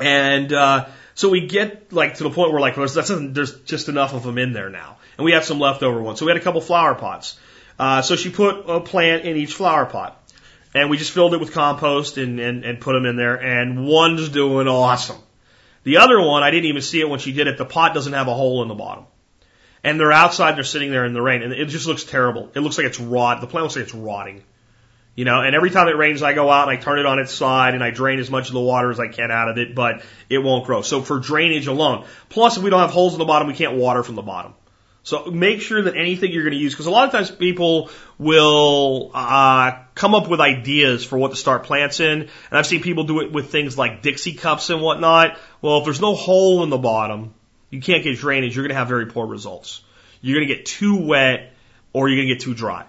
and 0.00 0.52
uh, 0.52 0.86
so 1.14 1.28
we 1.28 1.46
get 1.46 1.92
like 1.92 2.14
to 2.14 2.24
the 2.24 2.30
point 2.30 2.50
where 2.50 2.60
like 2.60 2.74
there's, 2.74 2.94
there's 2.94 3.60
just 3.60 3.88
enough 3.88 4.14
of 4.14 4.24
them 4.24 4.36
in 4.36 4.52
there 4.52 4.68
now, 4.68 4.96
and 5.16 5.24
we 5.24 5.32
have 5.32 5.44
some 5.44 5.60
leftover 5.60 6.02
ones. 6.02 6.18
So 6.18 6.26
we 6.26 6.32
had 6.32 6.40
a 6.40 6.44
couple 6.44 6.60
flower 6.60 6.96
pots. 6.96 7.38
Uh, 7.78 8.02
so 8.02 8.16
she 8.16 8.30
put 8.30 8.68
a 8.68 8.80
plant 8.80 9.24
in 9.24 9.36
each 9.36 9.54
flower 9.54 9.86
pot. 9.86 10.18
And 10.74 10.88
we 10.88 10.96
just 10.96 11.10
filled 11.10 11.34
it 11.34 11.40
with 11.40 11.52
compost 11.52 12.16
and, 12.16 12.40
and, 12.40 12.64
and 12.64 12.80
put 12.80 12.94
them 12.94 13.04
in 13.04 13.16
there, 13.16 13.34
and 13.34 13.86
one's 13.86 14.30
doing 14.30 14.68
awesome. 14.68 15.18
The 15.84 15.98
other 15.98 16.18
one, 16.20 16.42
I 16.42 16.50
didn't 16.50 16.66
even 16.66 16.80
see 16.80 17.00
it 17.00 17.08
when 17.08 17.18
she 17.18 17.32
did 17.32 17.46
it. 17.46 17.58
The 17.58 17.66
pot 17.66 17.92
doesn't 17.92 18.12
have 18.12 18.28
a 18.28 18.34
hole 18.34 18.62
in 18.62 18.68
the 18.68 18.74
bottom. 18.74 19.04
And 19.84 19.98
they're 19.98 20.12
outside, 20.12 20.56
they're 20.56 20.64
sitting 20.64 20.90
there 20.90 21.04
in 21.04 21.12
the 21.12 21.22
rain, 21.22 21.42
and 21.42 21.52
it 21.52 21.66
just 21.66 21.86
looks 21.86 22.04
terrible. 22.04 22.50
It 22.54 22.60
looks 22.60 22.78
like 22.78 22.86
it's 22.86 23.00
rot. 23.00 23.40
The 23.40 23.48
plant 23.48 23.64
looks 23.64 23.76
like 23.76 23.84
it's 23.84 23.94
rotting. 23.94 24.44
You 25.14 25.26
know, 25.26 25.42
and 25.42 25.54
every 25.54 25.70
time 25.70 25.88
it 25.88 25.96
rains, 25.96 26.22
I 26.22 26.32
go 26.32 26.50
out 26.50 26.68
and 26.68 26.78
I 26.78 26.80
turn 26.80 26.98
it 26.98 27.04
on 27.04 27.18
its 27.18 27.34
side 27.34 27.74
and 27.74 27.84
I 27.84 27.90
drain 27.90 28.18
as 28.18 28.30
much 28.30 28.48
of 28.48 28.54
the 28.54 28.60
water 28.60 28.90
as 28.90 28.98
I 28.98 29.08
can 29.08 29.30
out 29.30 29.48
of 29.48 29.58
it, 29.58 29.74
but 29.74 30.02
it 30.30 30.38
won't 30.38 30.64
grow. 30.64 30.80
So 30.80 31.02
for 31.02 31.18
drainage 31.18 31.66
alone, 31.66 32.06
plus 32.30 32.56
if 32.56 32.62
we 32.62 32.70
don't 32.70 32.80
have 32.80 32.92
holes 32.92 33.12
in 33.12 33.18
the 33.18 33.26
bottom, 33.26 33.46
we 33.48 33.54
can't 33.54 33.74
water 33.74 34.02
from 34.02 34.14
the 34.14 34.22
bottom. 34.22 34.54
So 35.02 35.26
make 35.26 35.60
sure 35.60 35.82
that 35.82 35.96
anything 35.96 36.32
you're 36.32 36.44
going 36.44 36.54
to 36.54 36.58
use, 36.58 36.72
because 36.72 36.86
a 36.86 36.90
lot 36.90 37.06
of 37.06 37.12
times 37.12 37.30
people 37.30 37.90
will 38.18 39.10
uh, 39.12 39.72
come 39.94 40.14
up 40.14 40.28
with 40.28 40.40
ideas 40.40 41.04
for 41.04 41.18
what 41.18 41.32
to 41.32 41.36
start 41.36 41.64
plants 41.64 41.98
in, 42.00 42.22
and 42.22 42.30
I've 42.50 42.66
seen 42.66 42.82
people 42.82 43.04
do 43.04 43.20
it 43.20 43.32
with 43.32 43.50
things 43.50 43.76
like 43.76 44.00
Dixie 44.00 44.34
cups 44.34 44.70
and 44.70 44.80
whatnot. 44.80 45.38
Well, 45.60 45.78
if 45.78 45.84
there's 45.84 46.00
no 46.00 46.14
hole 46.14 46.62
in 46.62 46.70
the 46.70 46.78
bottom, 46.78 47.34
you 47.72 47.80
can't 47.80 48.04
get 48.04 48.18
drainage, 48.18 48.54
you're 48.54 48.64
going 48.64 48.74
to 48.74 48.76
have 48.76 48.86
very 48.86 49.06
poor 49.06 49.26
results. 49.26 49.82
You're 50.20 50.36
going 50.36 50.46
to 50.46 50.54
get 50.54 50.66
too 50.66 51.04
wet 51.06 51.52
or 51.92 52.08
you're 52.08 52.18
going 52.18 52.28
to 52.28 52.34
get 52.34 52.42
too 52.42 52.54
dry. 52.54 52.86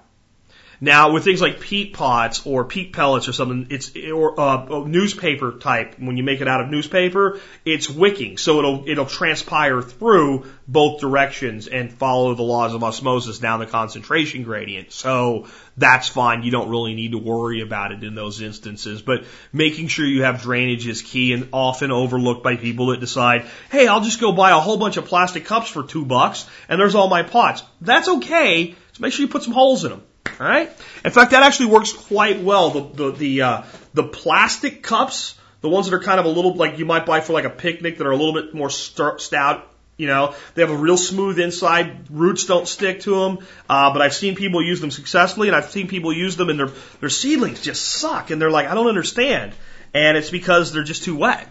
Now, 0.82 1.11
with 1.11 1.24
things 1.24 1.41
like 1.41 1.59
peat 1.59 1.93
pots 1.93 2.45
or 2.45 2.65
peat 2.65 2.93
pellets 2.93 3.28
or 3.28 3.34
something, 3.34 3.67
it's 3.69 3.91
or 3.95 4.39
uh, 4.39 4.86
newspaper 4.86 5.53
type. 5.53 5.95
When 5.99 6.17
you 6.17 6.24
make 6.24 6.41
it 6.41 6.47
out 6.47 6.61
of 6.61 6.69
newspaper, 6.69 7.39
it's 7.65 7.89
wicking, 7.89 8.38
so 8.38 8.59
it'll 8.59 8.84
it'll 8.88 9.05
transpire 9.05 9.82
through 9.82 10.45
both 10.67 11.01
directions 11.01 11.67
and 11.67 11.91
follow 11.91 12.36
the 12.36 12.43
laws 12.43 12.74
of 12.74 12.84
osmosis 12.84 13.39
down 13.39 13.59
the 13.59 13.65
concentration 13.65 14.43
gradient. 14.43 14.91
So 14.91 15.47
that's 15.78 16.07
fine. 16.07 16.43
You 16.43 16.51
don't 16.51 16.69
really 16.69 16.93
need 16.93 17.11
to 17.11 17.17
worry 17.17 17.61
about 17.61 17.91
it 17.91 18.03
in 18.03 18.15
those 18.15 18.41
instances. 18.41 19.01
But 19.01 19.26
making 19.51 19.88
sure 19.88 20.05
you 20.05 20.24
have 20.24 20.41
drainage 20.41 20.88
is 20.88 21.01
key 21.01 21.34
and 21.34 21.49
often 21.51 21.91
overlooked 21.91 22.43
by 22.43 22.55
people 22.55 22.88
that 22.88 22.99
decide, 22.99 23.45
hey, 23.71 23.88
I'll 23.88 24.01
just 24.01 24.21
go 24.21 24.32
buy 24.32 24.51
a 24.51 24.59
whole 24.59 24.78
bunch 24.78 24.97
of 24.97 25.05
plastic 25.05 25.45
cups 25.45 25.69
for 25.69 25.84
two 25.84 26.05
bucks 26.05 26.47
and 26.69 26.80
there's 26.80 26.95
all 26.95 27.07
my 27.09 27.24
pots. 27.24 27.63
That's 27.82 28.07
okay. 28.07 28.76
So 28.93 29.01
make 29.01 29.13
sure 29.13 29.26
you 29.26 29.32
put 29.32 29.43
some 29.43 29.53
holes 29.53 29.84
in 29.84 29.91
them. 29.91 30.03
All 30.39 30.47
right. 30.47 30.71
In 31.05 31.11
fact, 31.11 31.32
that 31.32 31.43
actually 31.43 31.67
works 31.67 31.93
quite 31.93 32.41
well. 32.41 32.71
The 32.71 32.82
the 32.82 33.11
the, 33.11 33.41
uh, 33.41 33.61
the 33.93 34.03
plastic 34.03 34.82
cups, 34.82 35.36
the 35.61 35.69
ones 35.69 35.89
that 35.89 35.95
are 35.95 36.01
kind 36.01 36.19
of 36.19 36.26
a 36.26 36.30
little 36.30 36.55
like 36.55 36.80
you 36.80 36.86
might 36.86 37.05
buy 37.05 37.21
for 37.21 37.34
like 37.34 37.45
a 37.45 37.49
picnic 37.49 37.97
that 37.97 38.07
are 38.07 38.11
a 38.11 38.15
little 38.15 38.34
bit 38.34 38.53
more 38.53 38.69
stout. 38.69 39.69
You 39.95 40.07
know, 40.07 40.34
they 40.55 40.63
have 40.63 40.71
a 40.71 40.76
real 40.76 40.97
smooth 40.97 41.39
inside. 41.39 42.09
Roots 42.09 42.45
don't 42.45 42.67
stick 42.67 43.01
to 43.01 43.15
them. 43.15 43.45
Uh, 43.69 43.93
but 43.93 44.01
I've 44.01 44.15
seen 44.15 44.36
people 44.36 44.63
use 44.63 44.82
them 44.82 44.89
successfully, 44.89 45.49
and 45.49 45.55
I've 45.55 45.69
seen 45.69 45.88
people 45.88 46.11
use 46.11 46.36
them, 46.36 46.49
and 46.49 46.59
their 46.59 46.71
their 46.99 47.09
seedlings 47.09 47.61
just 47.61 47.86
suck, 47.86 48.32
and 48.32 48.41
they're 48.41 48.51
like, 48.51 48.67
I 48.67 48.74
don't 48.74 48.88
understand. 48.88 49.53
And 49.93 50.17
it's 50.17 50.32
because 50.32 50.74
they're 50.74 50.84
just 50.84 51.03
too 51.03 51.15
wet. 51.15 51.47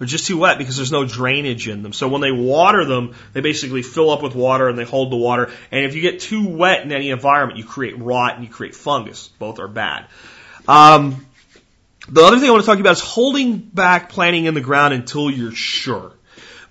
They're 0.00 0.06
just 0.06 0.26
too 0.26 0.38
wet 0.38 0.56
because 0.56 0.78
there's 0.78 0.90
no 0.90 1.04
drainage 1.04 1.68
in 1.68 1.82
them. 1.82 1.92
So 1.92 2.08
when 2.08 2.22
they 2.22 2.32
water 2.32 2.86
them, 2.86 3.14
they 3.34 3.42
basically 3.42 3.82
fill 3.82 4.08
up 4.08 4.22
with 4.22 4.34
water 4.34 4.66
and 4.66 4.78
they 4.78 4.84
hold 4.84 5.12
the 5.12 5.16
water. 5.16 5.52
And 5.70 5.84
if 5.84 5.94
you 5.94 6.00
get 6.00 6.20
too 6.20 6.48
wet 6.48 6.80
in 6.80 6.90
any 6.90 7.10
environment, 7.10 7.58
you 7.58 7.66
create 7.66 7.98
rot 7.98 8.34
and 8.34 8.42
you 8.42 8.50
create 8.50 8.74
fungus. 8.74 9.28
Both 9.28 9.58
are 9.58 9.68
bad. 9.68 10.06
Um, 10.66 11.26
the 12.08 12.22
other 12.22 12.38
thing 12.38 12.48
I 12.48 12.52
want 12.52 12.62
to 12.64 12.66
talk 12.66 12.78
about 12.78 12.92
is 12.92 13.02
holding 13.02 13.58
back 13.58 14.08
planting 14.08 14.46
in 14.46 14.54
the 14.54 14.62
ground 14.62 14.94
until 14.94 15.30
you're 15.30 15.52
sure. 15.52 16.12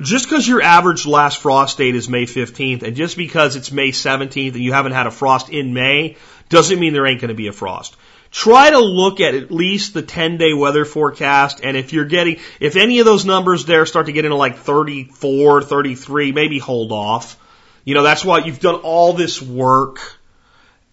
Just 0.01 0.27
because 0.27 0.47
your 0.47 0.63
average 0.63 1.05
last 1.05 1.37
frost 1.37 1.77
date 1.77 1.93
is 1.93 2.09
May 2.09 2.25
15th, 2.25 2.81
and 2.81 2.95
just 2.95 3.15
because 3.15 3.55
it's 3.55 3.71
May 3.71 3.89
17th 3.89 4.53
and 4.53 4.63
you 4.63 4.73
haven't 4.73 4.93
had 4.93 5.05
a 5.05 5.11
frost 5.11 5.49
in 5.49 5.75
May, 5.75 6.17
doesn't 6.47 6.79
mean 6.79 6.93
there 6.93 7.05
ain't 7.05 7.21
going 7.21 7.29
to 7.29 7.35
be 7.35 7.45
a 7.45 7.53
frost 7.53 7.95
try 8.31 8.69
to 8.69 8.79
look 8.79 9.19
at 9.19 9.35
at 9.35 9.51
least 9.51 9.93
the 9.93 10.01
10 10.01 10.37
day 10.37 10.53
weather 10.53 10.85
forecast. 10.85 11.61
And 11.63 11.75
if 11.75 11.93
you're 11.93 12.05
getting, 12.05 12.39
if 12.59 12.75
any 12.75 12.99
of 12.99 13.05
those 13.05 13.25
numbers 13.25 13.65
there 13.65 13.85
start 13.85 14.05
to 14.07 14.11
get 14.11 14.25
into 14.25 14.37
like 14.37 14.57
34, 14.57 15.63
33, 15.63 16.31
maybe 16.31 16.59
hold 16.59 16.91
off. 16.91 17.37
You 17.85 17.95
know, 17.95 18.03
that's 18.03 18.23
why 18.23 18.39
you've 18.39 18.59
done 18.59 18.75
all 18.75 19.13
this 19.13 19.41
work 19.41 19.99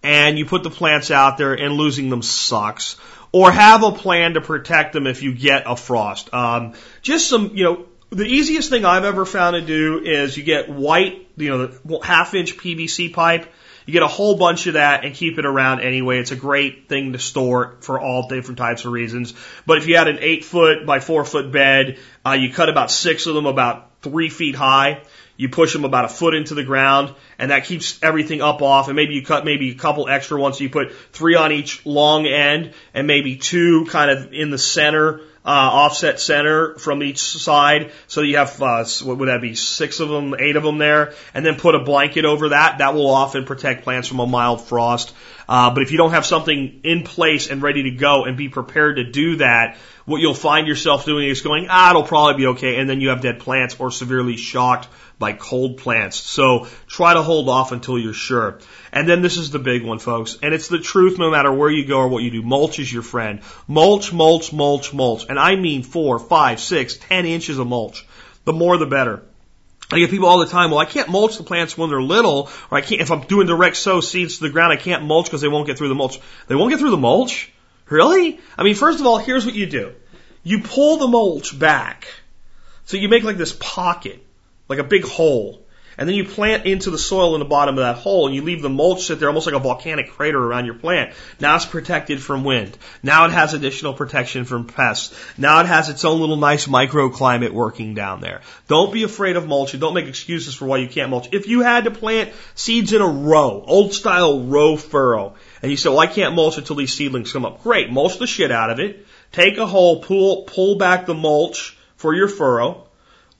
and 0.01 0.37
you 0.37 0.45
put 0.45 0.63
the 0.63 0.69
plants 0.69 1.11
out 1.11 1.37
there 1.37 1.53
and 1.53 1.73
losing 1.73 2.09
them 2.09 2.21
sucks. 2.21 2.97
Or 3.33 3.51
have 3.51 3.83
a 3.83 3.91
plan 3.91 4.35
to 4.35 4.41
protect 4.41 4.93
them 4.93 5.05
if 5.05 5.21
you 5.21 5.33
get 5.33 5.63
a 5.65 5.75
frost. 5.75 6.33
Um, 6.33 6.73
just 7.01 7.27
some, 7.27 7.51
you 7.55 7.65
know, 7.65 7.85
the 8.09 8.23
easiest 8.23 8.69
thing 8.69 8.85
I've 8.85 9.03
ever 9.03 9.25
found 9.25 9.55
to 9.55 9.61
do 9.61 9.99
is 9.99 10.37
you 10.37 10.43
get 10.43 10.69
white, 10.69 11.27
you 11.35 11.49
know, 11.49 11.67
the 11.67 11.99
half 11.99 12.33
inch 12.33 12.57
PVC 12.57 13.11
pipe 13.11 13.51
you 13.87 13.93
get 13.93 14.03
a 14.03 14.07
whole 14.07 14.35
bunch 14.35 14.67
of 14.67 14.73
that 14.73 15.05
and 15.05 15.15
keep 15.15 15.39
it 15.39 15.45
around 15.45 15.79
anyway. 15.79 16.19
It's 16.19 16.31
a 16.31 16.35
great 16.35 16.89
thing 16.89 17.13
to 17.13 17.19
store 17.19 17.77
for 17.79 17.99
all 17.99 18.27
different 18.27 18.57
types 18.57 18.83
of 18.83 18.91
reasons. 18.91 19.33
But 19.65 19.77
if 19.77 19.87
you 19.87 19.95
had 19.95 20.09
an 20.09 20.17
eight 20.19 20.43
foot 20.43 20.85
by 20.85 20.99
four 20.99 21.23
foot 21.23 21.53
bed, 21.53 21.97
uh, 22.25 22.33
you 22.33 22.51
cut 22.51 22.67
about 22.67 22.91
six 22.91 23.27
of 23.27 23.33
them 23.33 23.45
about 23.45 23.89
three 24.01 24.27
feet 24.27 24.55
high. 24.55 25.01
You 25.37 25.47
push 25.47 25.71
them 25.71 25.85
about 25.85 26.03
a 26.03 26.09
foot 26.09 26.35
into 26.35 26.53
the 26.53 26.63
ground, 26.63 27.15
and 27.39 27.51
that 27.51 27.65
keeps 27.65 27.99
everything 28.01 28.41
up 28.41 28.61
off. 28.61 28.87
And 28.87 28.95
maybe 28.95 29.13
you 29.13 29.23
cut 29.23 29.45
maybe 29.45 29.71
a 29.71 29.75
couple 29.75 30.07
extra 30.07 30.39
ones. 30.39 30.57
So 30.57 30.63
you 30.63 30.69
put 30.69 30.93
three 31.11 31.35
on 31.35 31.51
each 31.51 31.85
long 31.85 32.25
end, 32.25 32.73
and 32.93 33.07
maybe 33.07 33.35
two 33.35 33.85
kind 33.85 34.11
of 34.11 34.33
in 34.33 34.49
the 34.49 34.57
center 34.57 35.21
uh, 35.47 35.49
offset 35.49 36.19
center 36.19 36.75
from 36.77 37.01
each 37.01 37.19
side. 37.19 37.93
So 38.07 38.21
you 38.21 38.35
have, 38.35 38.61
uh, 38.61 38.83
what 39.03 39.17
would 39.17 39.29
that 39.29 39.39
be, 39.39 39.55
six 39.55 40.01
of 40.01 40.09
them, 40.09 40.35
eight 40.37 40.57
of 40.57 40.63
them 40.63 40.77
there, 40.77 41.13
and 41.33 41.45
then 41.45 41.55
put 41.55 41.73
a 41.73 41.79
blanket 41.79 42.25
over 42.25 42.49
that. 42.49 42.79
That 42.79 42.93
will 42.93 43.09
often 43.09 43.45
protect 43.45 43.85
plants 43.85 44.09
from 44.09 44.19
a 44.19 44.27
mild 44.27 44.67
frost. 44.67 45.13
Uh, 45.47 45.73
but 45.73 45.83
if 45.83 45.91
you 45.91 45.97
don't 45.97 46.11
have 46.11 46.25
something 46.25 46.81
in 46.83 47.03
place 47.03 47.49
and 47.49 47.61
ready 47.61 47.83
to 47.83 47.91
go 47.91 48.25
and 48.25 48.35
be 48.35 48.49
prepared 48.49 48.97
to 48.97 49.09
do 49.09 49.37
that, 49.37 49.77
what 50.07 50.21
you'll 50.21 50.33
find 50.33 50.67
yourself 50.67 51.03
doing 51.03 51.27
is 51.27 51.41
going, 51.41 51.67
ah, 51.69 51.89
it'll 51.89 52.01
probably 52.01 52.41
be 52.41 52.47
okay. 52.47 52.77
And 52.79 52.89
then 52.89 53.01
you 53.01 53.09
have 53.09 53.19
dead 53.19 53.41
plants 53.41 53.75
or 53.77 53.91
severely 53.91 54.37
shocked 54.37 54.87
by 55.19 55.33
cold 55.33 55.79
plants. 55.79 56.15
So 56.15 56.67
try 56.87 57.13
to 57.13 57.21
hold 57.21 57.49
off 57.49 57.73
until 57.73 57.99
you're 57.99 58.13
sure. 58.13 58.59
And 58.93 59.09
then 59.09 59.21
this 59.21 59.35
is 59.35 59.51
the 59.51 59.59
big 59.59 59.83
one, 59.83 59.99
folks. 59.99 60.37
And 60.41 60.53
it's 60.53 60.69
the 60.69 60.79
truth 60.79 61.19
no 61.19 61.29
matter 61.29 61.51
where 61.51 61.69
you 61.69 61.85
go 61.85 61.99
or 61.99 62.07
what 62.07 62.23
you 62.23 62.31
do. 62.31 62.41
Mulch 62.41 62.79
is 62.79 62.91
your 62.91 63.01
friend. 63.01 63.41
Mulch, 63.67 64.13
mulch, 64.13 64.53
mulch, 64.53 64.93
mulch. 64.93 65.25
And 65.27 65.37
I 65.37 65.57
mean 65.57 65.83
four, 65.83 66.19
five, 66.19 66.61
six, 66.61 66.95
ten 66.95 67.25
inches 67.25 67.59
of 67.59 67.67
mulch. 67.67 68.07
The 68.45 68.53
more 68.53 68.77
the 68.77 68.85
better. 68.85 69.23
I 69.91 69.99
get 69.99 70.09
people 70.09 70.29
all 70.29 70.39
the 70.39 70.45
time, 70.45 70.71
well, 70.71 70.79
I 70.79 70.85
can't 70.85 71.09
mulch 71.09 71.35
the 71.35 71.43
plants 71.43 71.77
when 71.77 71.89
they're 71.89 72.01
little, 72.01 72.49
or 72.71 72.77
I 72.77 72.81
can't, 72.81 73.01
if 73.01 73.11
I'm 73.11 73.21
doing 73.21 73.47
direct 73.47 73.75
sow 73.75 73.99
seeds 73.99 74.37
to 74.37 74.43
the 74.45 74.49
ground, 74.51 74.71
I 74.71 74.77
can't 74.77 75.03
mulch 75.03 75.25
because 75.25 75.41
they 75.41 75.47
won't 75.49 75.67
get 75.67 75.77
through 75.77 75.89
the 75.89 75.95
mulch. 75.95 76.17
They 76.47 76.55
won't 76.55 76.71
get 76.71 76.79
through 76.79 76.91
the 76.91 76.97
mulch? 76.97 77.51
Really? 77.89 78.39
I 78.57 78.63
mean, 78.63 78.75
first 78.75 78.99
of 78.99 79.05
all, 79.05 79.17
here's 79.17 79.45
what 79.45 79.55
you 79.55 79.65
do. 79.65 79.93
You 80.43 80.61
pull 80.61 80.97
the 80.97 81.07
mulch 81.07 81.57
back. 81.57 82.07
So 82.85 82.97
you 82.97 83.09
make 83.09 83.23
like 83.23 83.37
this 83.37 83.55
pocket 83.59 84.23
like 84.69 84.79
a 84.79 84.83
big 84.83 85.03
hole. 85.03 85.61
And 85.99 86.07
then 86.07 86.15
you 86.15 86.25
plant 86.25 86.67
into 86.67 86.91
the 86.91 86.97
soil 86.97 87.33
in 87.33 87.39
the 87.39 87.45
bottom 87.45 87.75
of 87.75 87.83
that 87.83 87.97
hole 87.97 88.27
and 88.27 88.35
you 88.35 88.43
leave 88.43 88.61
the 88.61 88.69
mulch 88.69 89.05
sit 89.05 89.19
there 89.19 89.29
almost 89.29 89.47
like 89.47 89.55
a 89.55 89.59
volcanic 89.59 90.11
crater 90.11 90.37
around 90.37 90.65
your 90.65 90.75
plant. 90.75 91.13
Now 91.39 91.55
it's 91.55 91.65
protected 91.65 92.21
from 92.21 92.43
wind. 92.43 92.77
Now 93.01 93.25
it 93.25 93.31
has 93.31 93.55
additional 93.55 93.95
protection 93.95 94.45
from 94.45 94.67
pests. 94.67 95.19
Now 95.39 95.59
it 95.61 95.65
has 95.65 95.89
its 95.89 96.05
own 96.05 96.19
little 96.19 96.37
nice 96.37 96.67
microclimate 96.67 97.51
working 97.51 97.95
down 97.95 98.21
there. 98.21 98.41
Don't 98.67 98.93
be 98.93 99.03
afraid 99.03 99.37
of 99.37 99.47
mulch 99.47 99.73
and 99.73 99.81
don't 99.81 99.95
make 99.95 100.05
excuses 100.05 100.53
for 100.53 100.65
why 100.65 100.77
you 100.77 100.87
can't 100.87 101.09
mulch. 101.09 101.29
If 101.31 101.47
you 101.47 101.61
had 101.61 101.85
to 101.85 101.91
plant 101.91 102.31
seeds 102.53 102.93
in 102.93 103.01
a 103.01 103.07
row, 103.07 103.63
old 103.65 103.93
style 103.93 104.41
row 104.41 104.77
furrow, 104.77 105.33
and 105.61 105.71
you 105.71 105.77
said, 105.77 105.89
well, 105.89 105.99
I 105.99 106.07
can't 106.07 106.35
mulch 106.35 106.57
until 106.57 106.75
these 106.75 106.93
seedlings 106.93 107.33
come 107.33 107.45
up. 107.45 107.63
Great. 107.63 107.91
Mulch 107.91 108.19
the 108.19 108.27
shit 108.27 108.51
out 108.51 108.69
of 108.69 108.79
it. 108.79 109.05
Take 109.31 109.57
a 109.57 109.65
hole, 109.65 110.01
pull, 110.01 110.43
pull 110.43 110.77
back 110.77 111.05
the 111.05 111.13
mulch 111.13 111.77
for 111.95 112.13
your 112.13 112.27
furrow. 112.27 112.87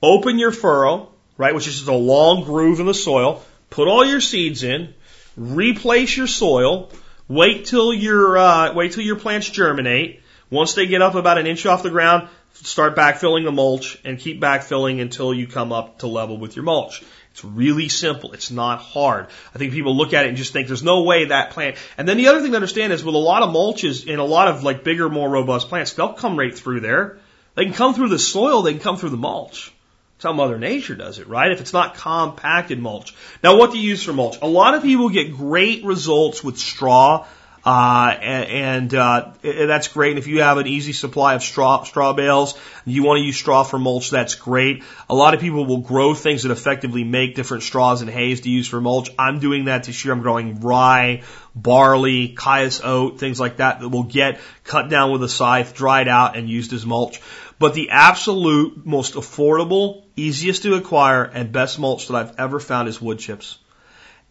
Open 0.02 0.38
your 0.38 0.52
furrow 0.52 1.10
right, 1.38 1.54
which 1.54 1.66
is 1.66 1.76
just 1.76 1.88
a 1.88 1.94
long 1.94 2.44
groove 2.44 2.80
in 2.80 2.86
the 2.86 2.92
soil. 2.92 3.42
Put 3.70 3.88
all 3.88 4.04
your 4.04 4.20
seeds 4.20 4.62
in, 4.62 4.92
replace 5.36 6.14
your 6.14 6.26
soil, 6.26 6.90
wait 7.28 7.64
till 7.66 7.94
your 7.94 8.36
uh, 8.36 8.74
wait 8.74 8.92
till 8.92 9.04
your 9.04 9.16
plants 9.16 9.48
germinate. 9.48 10.20
Once 10.50 10.74
they 10.74 10.86
get 10.86 11.00
up 11.00 11.14
about 11.14 11.38
an 11.38 11.46
inch 11.46 11.64
off 11.64 11.82
the 11.82 11.90
ground, 11.90 12.28
start 12.52 12.96
backfilling 12.96 13.44
the 13.44 13.52
mulch 13.52 13.98
and 14.04 14.18
keep 14.18 14.40
backfilling 14.40 15.00
until 15.00 15.32
you 15.32 15.46
come 15.46 15.72
up 15.72 15.98
to 16.00 16.06
level 16.06 16.36
with 16.36 16.56
your 16.56 16.64
mulch. 16.64 17.02
It's 17.38 17.44
really 17.44 17.88
simple. 17.88 18.32
It's 18.32 18.50
not 18.50 18.80
hard. 18.80 19.28
I 19.54 19.58
think 19.58 19.72
people 19.72 19.96
look 19.96 20.12
at 20.12 20.24
it 20.24 20.28
and 20.28 20.36
just 20.36 20.52
think 20.52 20.66
there's 20.66 20.82
no 20.82 21.04
way 21.04 21.26
that 21.26 21.50
plant. 21.50 21.76
And 21.96 22.08
then 22.08 22.16
the 22.16 22.26
other 22.26 22.42
thing 22.42 22.50
to 22.50 22.56
understand 22.56 22.92
is 22.92 23.04
with 23.04 23.14
a 23.14 23.18
lot 23.18 23.44
of 23.44 23.50
mulches 23.50 24.08
in 24.08 24.18
a 24.18 24.24
lot 24.24 24.48
of 24.48 24.64
like 24.64 24.82
bigger, 24.82 25.08
more 25.08 25.30
robust 25.30 25.68
plants, 25.68 25.92
they'll 25.92 26.14
come 26.14 26.36
right 26.36 26.52
through 26.52 26.80
there. 26.80 27.18
They 27.54 27.64
can 27.64 27.74
come 27.74 27.94
through 27.94 28.08
the 28.08 28.18
soil. 28.18 28.62
They 28.62 28.72
can 28.72 28.80
come 28.80 28.96
through 28.96 29.10
the 29.10 29.16
mulch. 29.16 29.72
That's 30.16 30.24
how 30.24 30.32
Mother 30.32 30.58
Nature 30.58 30.96
does 30.96 31.20
it, 31.20 31.28
right? 31.28 31.52
If 31.52 31.60
it's 31.60 31.72
not 31.72 31.94
compacted 31.94 32.80
mulch. 32.80 33.14
Now, 33.40 33.56
what 33.56 33.70
do 33.70 33.78
you 33.78 33.88
use 33.88 34.02
for 34.02 34.12
mulch? 34.12 34.38
A 34.42 34.48
lot 34.48 34.74
of 34.74 34.82
people 34.82 35.08
get 35.08 35.36
great 35.36 35.84
results 35.84 36.42
with 36.42 36.58
straw, 36.58 37.24
uh, 37.68 38.16
and, 38.22 38.94
uh, 38.94 39.32
that's 39.42 39.88
great. 39.88 40.12
And 40.12 40.18
if 40.18 40.26
you 40.26 40.40
have 40.40 40.56
an 40.56 40.66
easy 40.66 40.94
supply 40.94 41.34
of 41.34 41.42
straw, 41.42 41.82
straw 41.82 42.14
bales, 42.14 42.58
you 42.86 43.02
want 43.02 43.18
to 43.18 43.24
use 43.24 43.36
straw 43.36 43.62
for 43.62 43.78
mulch, 43.78 44.08
that's 44.08 44.36
great. 44.36 44.84
A 45.10 45.14
lot 45.14 45.34
of 45.34 45.40
people 45.40 45.66
will 45.66 45.82
grow 45.82 46.14
things 46.14 46.44
that 46.44 46.50
effectively 46.50 47.04
make 47.04 47.34
different 47.34 47.64
straws 47.64 48.00
and 48.00 48.10
hays 48.10 48.40
to 48.40 48.48
use 48.48 48.66
for 48.66 48.80
mulch. 48.80 49.10
I'm 49.18 49.38
doing 49.38 49.66
that 49.66 49.84
this 49.84 50.02
year. 50.02 50.14
I'm 50.14 50.22
growing 50.22 50.60
rye, 50.60 51.24
barley, 51.54 52.28
cayuse 52.28 52.80
oat, 52.82 53.18
things 53.18 53.38
like 53.38 53.58
that 53.58 53.80
that 53.80 53.90
will 53.90 54.04
get 54.04 54.40
cut 54.64 54.88
down 54.88 55.12
with 55.12 55.22
a 55.22 55.28
scythe, 55.28 55.74
dried 55.74 56.08
out, 56.08 56.38
and 56.38 56.48
used 56.48 56.72
as 56.72 56.86
mulch. 56.86 57.20
But 57.58 57.74
the 57.74 57.90
absolute 57.90 58.86
most 58.86 59.12
affordable, 59.12 60.04
easiest 60.16 60.62
to 60.62 60.72
acquire, 60.76 61.22
and 61.22 61.52
best 61.52 61.78
mulch 61.78 62.08
that 62.08 62.16
I've 62.16 62.40
ever 62.40 62.60
found 62.60 62.88
is 62.88 62.98
wood 62.98 63.18
chips. 63.18 63.58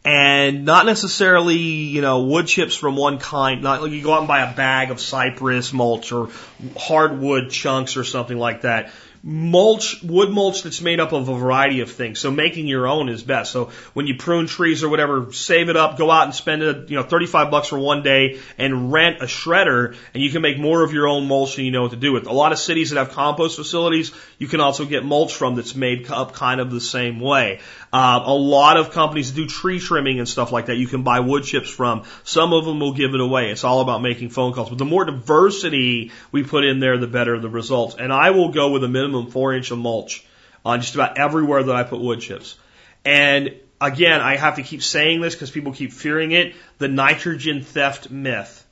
And 0.08 0.64
not 0.64 0.86
necessarily, 0.86 1.58
you 1.58 2.00
know, 2.00 2.22
wood 2.24 2.48
chips 2.48 2.76
from 2.76 2.96
one 2.96 3.18
kind. 3.18 3.62
Not 3.62 3.82
like 3.82 3.92
you 3.92 4.02
go 4.02 4.14
out 4.14 4.20
and 4.20 4.28
buy 4.30 4.50
a 4.50 4.56
bag 4.56 4.90
of 4.90 5.02
cypress 5.02 5.74
mulch 5.74 6.14
or 6.14 6.30
hardwood 6.78 7.50
chunks 7.50 7.98
or 7.98 8.06
something 8.06 8.38
like 8.38 8.62
that. 8.62 8.90
mulch, 9.24 10.02
wood 10.04 10.30
mulch 10.30 10.64
that's 10.64 10.82
made 10.82 11.00
up 11.02 11.12
of 11.12 11.28
a 11.28 11.38
variety 11.38 11.82
of 11.82 11.92
things. 11.92 12.20
So 12.20 12.32
making 12.32 12.68
your 12.68 12.88
own 12.88 13.10
is 13.10 13.24
best. 13.24 13.52
So 13.52 13.72
when 13.94 14.08
you 14.08 14.16
prune 14.16 14.48
trees 14.48 14.84
or 14.84 14.90
whatever, 14.90 15.34
save 15.34 15.68
it 15.70 15.76
up, 15.76 15.98
go 15.98 16.10
out 16.10 16.24
and 16.24 16.34
spend 16.34 16.62
it, 16.62 16.90
you 16.90 16.96
know, 16.96 17.04
35 17.04 17.52
bucks 17.52 17.68
for 17.68 17.78
one 17.78 18.04
day 18.04 18.40
and 18.58 18.92
rent 18.92 19.22
a 19.22 19.26
shredder 19.26 19.96
and 20.14 20.24
you 20.24 20.32
can 20.32 20.42
make 20.42 20.58
more 20.58 20.84
of 20.84 20.94
your 20.94 21.08
own 21.08 21.28
mulch 21.28 21.58
and 21.58 21.66
you 21.66 21.72
know 21.72 21.82
what 21.82 21.92
to 21.92 21.98
do 21.98 22.14
with. 22.14 22.28
A 22.28 22.34
lot 22.34 22.52
of 22.52 22.60
cities 22.60 22.92
that 22.92 22.98
have 22.98 23.12
compost 23.14 23.58
facilities, 23.58 24.12
you 24.38 24.48
can 24.48 24.62
also 24.62 24.86
get 24.86 25.04
mulch 25.04 25.34
from 25.34 25.56
that's 25.56 25.76
made 25.76 26.10
up 26.10 26.34
kind 26.34 26.62
of 26.62 26.72
the 26.72 26.82
same 26.82 27.20
way. 27.20 27.60
Uh, 27.92 28.22
a 28.26 28.34
lot 28.34 28.78
of 28.78 28.92
companies 28.92 29.32
do 29.32 29.48
tree 29.48 29.80
trimming 29.80 30.20
and 30.20 30.28
stuff 30.28 30.52
like 30.52 30.66
that. 30.66 30.76
You 30.76 30.88
can 30.88 31.04
buy 31.04 31.22
wood 31.22 31.44
chips 31.44 31.70
from. 31.70 32.04
Some 32.24 32.52
of 32.52 32.66
them 32.66 32.80
will 32.80 32.94
give 32.94 33.14
it 33.14 33.22
away. 33.22 33.50
It's 33.50 33.64
all 33.64 33.80
about 33.80 34.02
making 34.02 34.30
phone 34.30 34.54
calls. 34.54 34.70
But 34.70 34.78
the 34.78 34.86
more 34.86 35.06
diversity 35.06 36.12
we 36.32 36.44
put 36.44 36.66
in 36.66 36.80
there, 36.80 36.98
the 36.98 37.08
better 37.08 37.40
the 37.40 37.50
results. 37.50 37.96
And 37.98 38.12
I 38.12 38.32
will 38.32 38.50
go 38.50 38.72
with 38.72 38.84
a 38.84 38.90
minimum 38.90 39.32
four 39.32 39.54
inch 39.54 39.72
of 39.72 39.78
mulch 39.78 40.26
on 40.66 40.82
just 40.82 40.96
about 40.96 41.18
everywhere 41.18 41.64
that 41.64 41.76
I 41.76 41.84
put 41.84 42.02
wood 42.02 42.20
chips. 42.20 42.58
And 43.06 43.56
again, 43.80 44.20
I 44.20 44.36
have 44.36 44.58
to 44.58 44.64
keep 44.64 44.84
saying 44.84 45.22
this 45.22 45.34
because 45.34 45.52
people 45.52 45.72
keep 45.72 45.94
fearing 45.94 46.34
it. 46.34 46.56
The 46.80 46.90
nitrogen 46.90 47.64
theft 47.64 48.12
myth. 48.12 48.66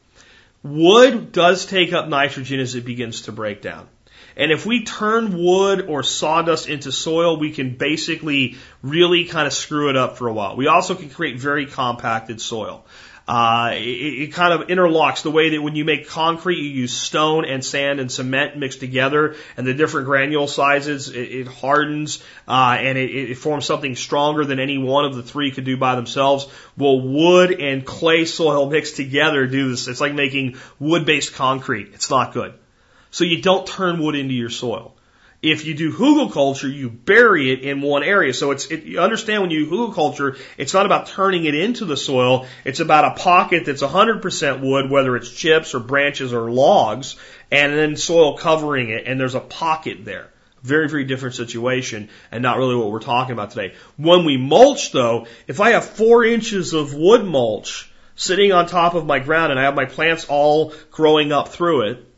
Wood 0.61 1.31
does 1.31 1.65
take 1.65 1.93
up 1.93 2.09
nitrogen 2.09 2.59
as 2.59 2.75
it 2.75 2.85
begins 2.85 3.21
to 3.23 3.31
break 3.31 3.61
down. 3.61 3.87
And 4.37 4.51
if 4.51 4.65
we 4.65 4.83
turn 4.83 5.37
wood 5.37 5.87
or 5.87 6.03
sawdust 6.03 6.67
into 6.67 6.91
soil, 6.91 7.37
we 7.37 7.51
can 7.51 7.75
basically 7.75 8.57
really 8.81 9.25
kind 9.25 9.47
of 9.47 9.53
screw 9.53 9.89
it 9.89 9.95
up 9.95 10.17
for 10.17 10.27
a 10.27 10.33
while. 10.33 10.55
We 10.55 10.67
also 10.67 10.95
can 10.95 11.09
create 11.09 11.39
very 11.39 11.65
compacted 11.65 12.41
soil. 12.41 12.85
Uh, 13.27 13.71
it, 13.73 13.79
it, 13.79 14.33
kind 14.33 14.53
of 14.53 14.67
interlocks 14.67 15.23
the 15.23 15.31
way 15.31 15.49
that 15.49 15.61
when 15.61 15.75
you 15.75 15.83
make 15.83 16.07
concrete, 16.07 16.59
you 16.59 16.69
use 16.69 16.93
stone 16.93 17.43
and 17.43 17.65
sand 17.65 17.99
and 17.99 18.11
cement 18.11 18.55
mixed 18.55 18.79
together, 18.79 19.35
and 19.57 19.65
the 19.65 19.73
different 19.73 20.05
granule 20.05 20.47
sizes, 20.47 21.09
it, 21.09 21.17
it 21.17 21.47
hardens 21.47 22.23
uh, 22.47 22.77
and 22.79 22.99
it, 22.99 23.09
it 23.09 23.35
forms 23.35 23.65
something 23.65 23.95
stronger 23.95 24.45
than 24.45 24.59
any 24.59 24.77
one 24.77 25.05
of 25.05 25.15
the 25.15 25.23
three 25.23 25.49
could 25.49 25.63
do 25.63 25.75
by 25.75 25.95
themselves. 25.95 26.47
Well, 26.77 27.01
wood 27.01 27.59
and 27.59 27.83
clay 27.83 28.25
soil 28.25 28.69
mixed 28.69 28.95
together 28.95 29.47
do 29.47 29.71
this. 29.71 29.87
It's 29.87 30.01
like 30.01 30.13
making 30.13 30.57
wood-based 30.77 31.33
concrete. 31.33 31.93
It's 31.93 32.11
not 32.11 32.31
good. 32.31 32.53
So 33.15 33.23
you 33.23 33.41
don't 33.41 33.65
turn 33.65 33.99
wood 33.99 34.15
into 34.15 34.33
your 34.33 34.49
soil. 34.49 34.93
If 35.41 35.65
you 35.65 35.73
do 35.73 35.93
hugelkultur, 35.93 36.69
you 36.75 36.89
bury 36.89 37.49
it 37.49 37.61
in 37.61 37.81
one 37.81 38.03
area. 38.03 38.33
So 38.33 38.51
it's, 38.51 38.65
it, 38.65 38.83
you 38.83 38.99
understand 38.99 39.41
when 39.41 39.51
you 39.51 39.67
hugelkultur, 39.67 40.37
it's 40.57 40.73
not 40.73 40.85
about 40.85 41.07
turning 41.07 41.45
it 41.45 41.55
into 41.55 41.85
the 41.85 41.95
soil. 41.95 42.45
It's 42.65 42.81
about 42.81 43.05
a 43.05 43.21
pocket 43.21 43.63
that's 43.63 43.81
100% 43.81 44.59
wood, 44.59 44.91
whether 44.91 45.15
it's 45.15 45.31
chips 45.31 45.73
or 45.73 45.79
branches 45.79 46.33
or 46.33 46.51
logs, 46.51 47.15
and 47.49 47.71
then 47.71 47.95
soil 47.95 48.37
covering 48.37 48.89
it, 48.89 49.07
and 49.07 49.17
there's 49.17 49.33
a 49.33 49.39
pocket 49.39 50.03
there. 50.03 50.29
Very, 50.61 50.89
very 50.89 51.05
different 51.05 51.35
situation 51.35 52.09
and 52.33 52.43
not 52.43 52.57
really 52.57 52.75
what 52.75 52.91
we're 52.91 52.99
talking 52.99 53.31
about 53.31 53.51
today. 53.51 53.75
When 53.95 54.25
we 54.25 54.35
mulch 54.35 54.91
though, 54.91 55.27
if 55.47 55.61
I 55.61 55.69
have 55.69 55.85
four 55.85 56.25
inches 56.25 56.73
of 56.73 56.93
wood 56.93 57.23
mulch 57.23 57.89
sitting 58.17 58.51
on 58.51 58.67
top 58.67 58.93
of 58.93 59.05
my 59.05 59.19
ground 59.19 59.51
and 59.51 59.59
I 59.59 59.63
have 59.63 59.75
my 59.75 59.85
plants 59.85 60.25
all 60.27 60.73
growing 60.91 61.31
up 61.31 61.47
through 61.47 61.91
it, 61.91 62.11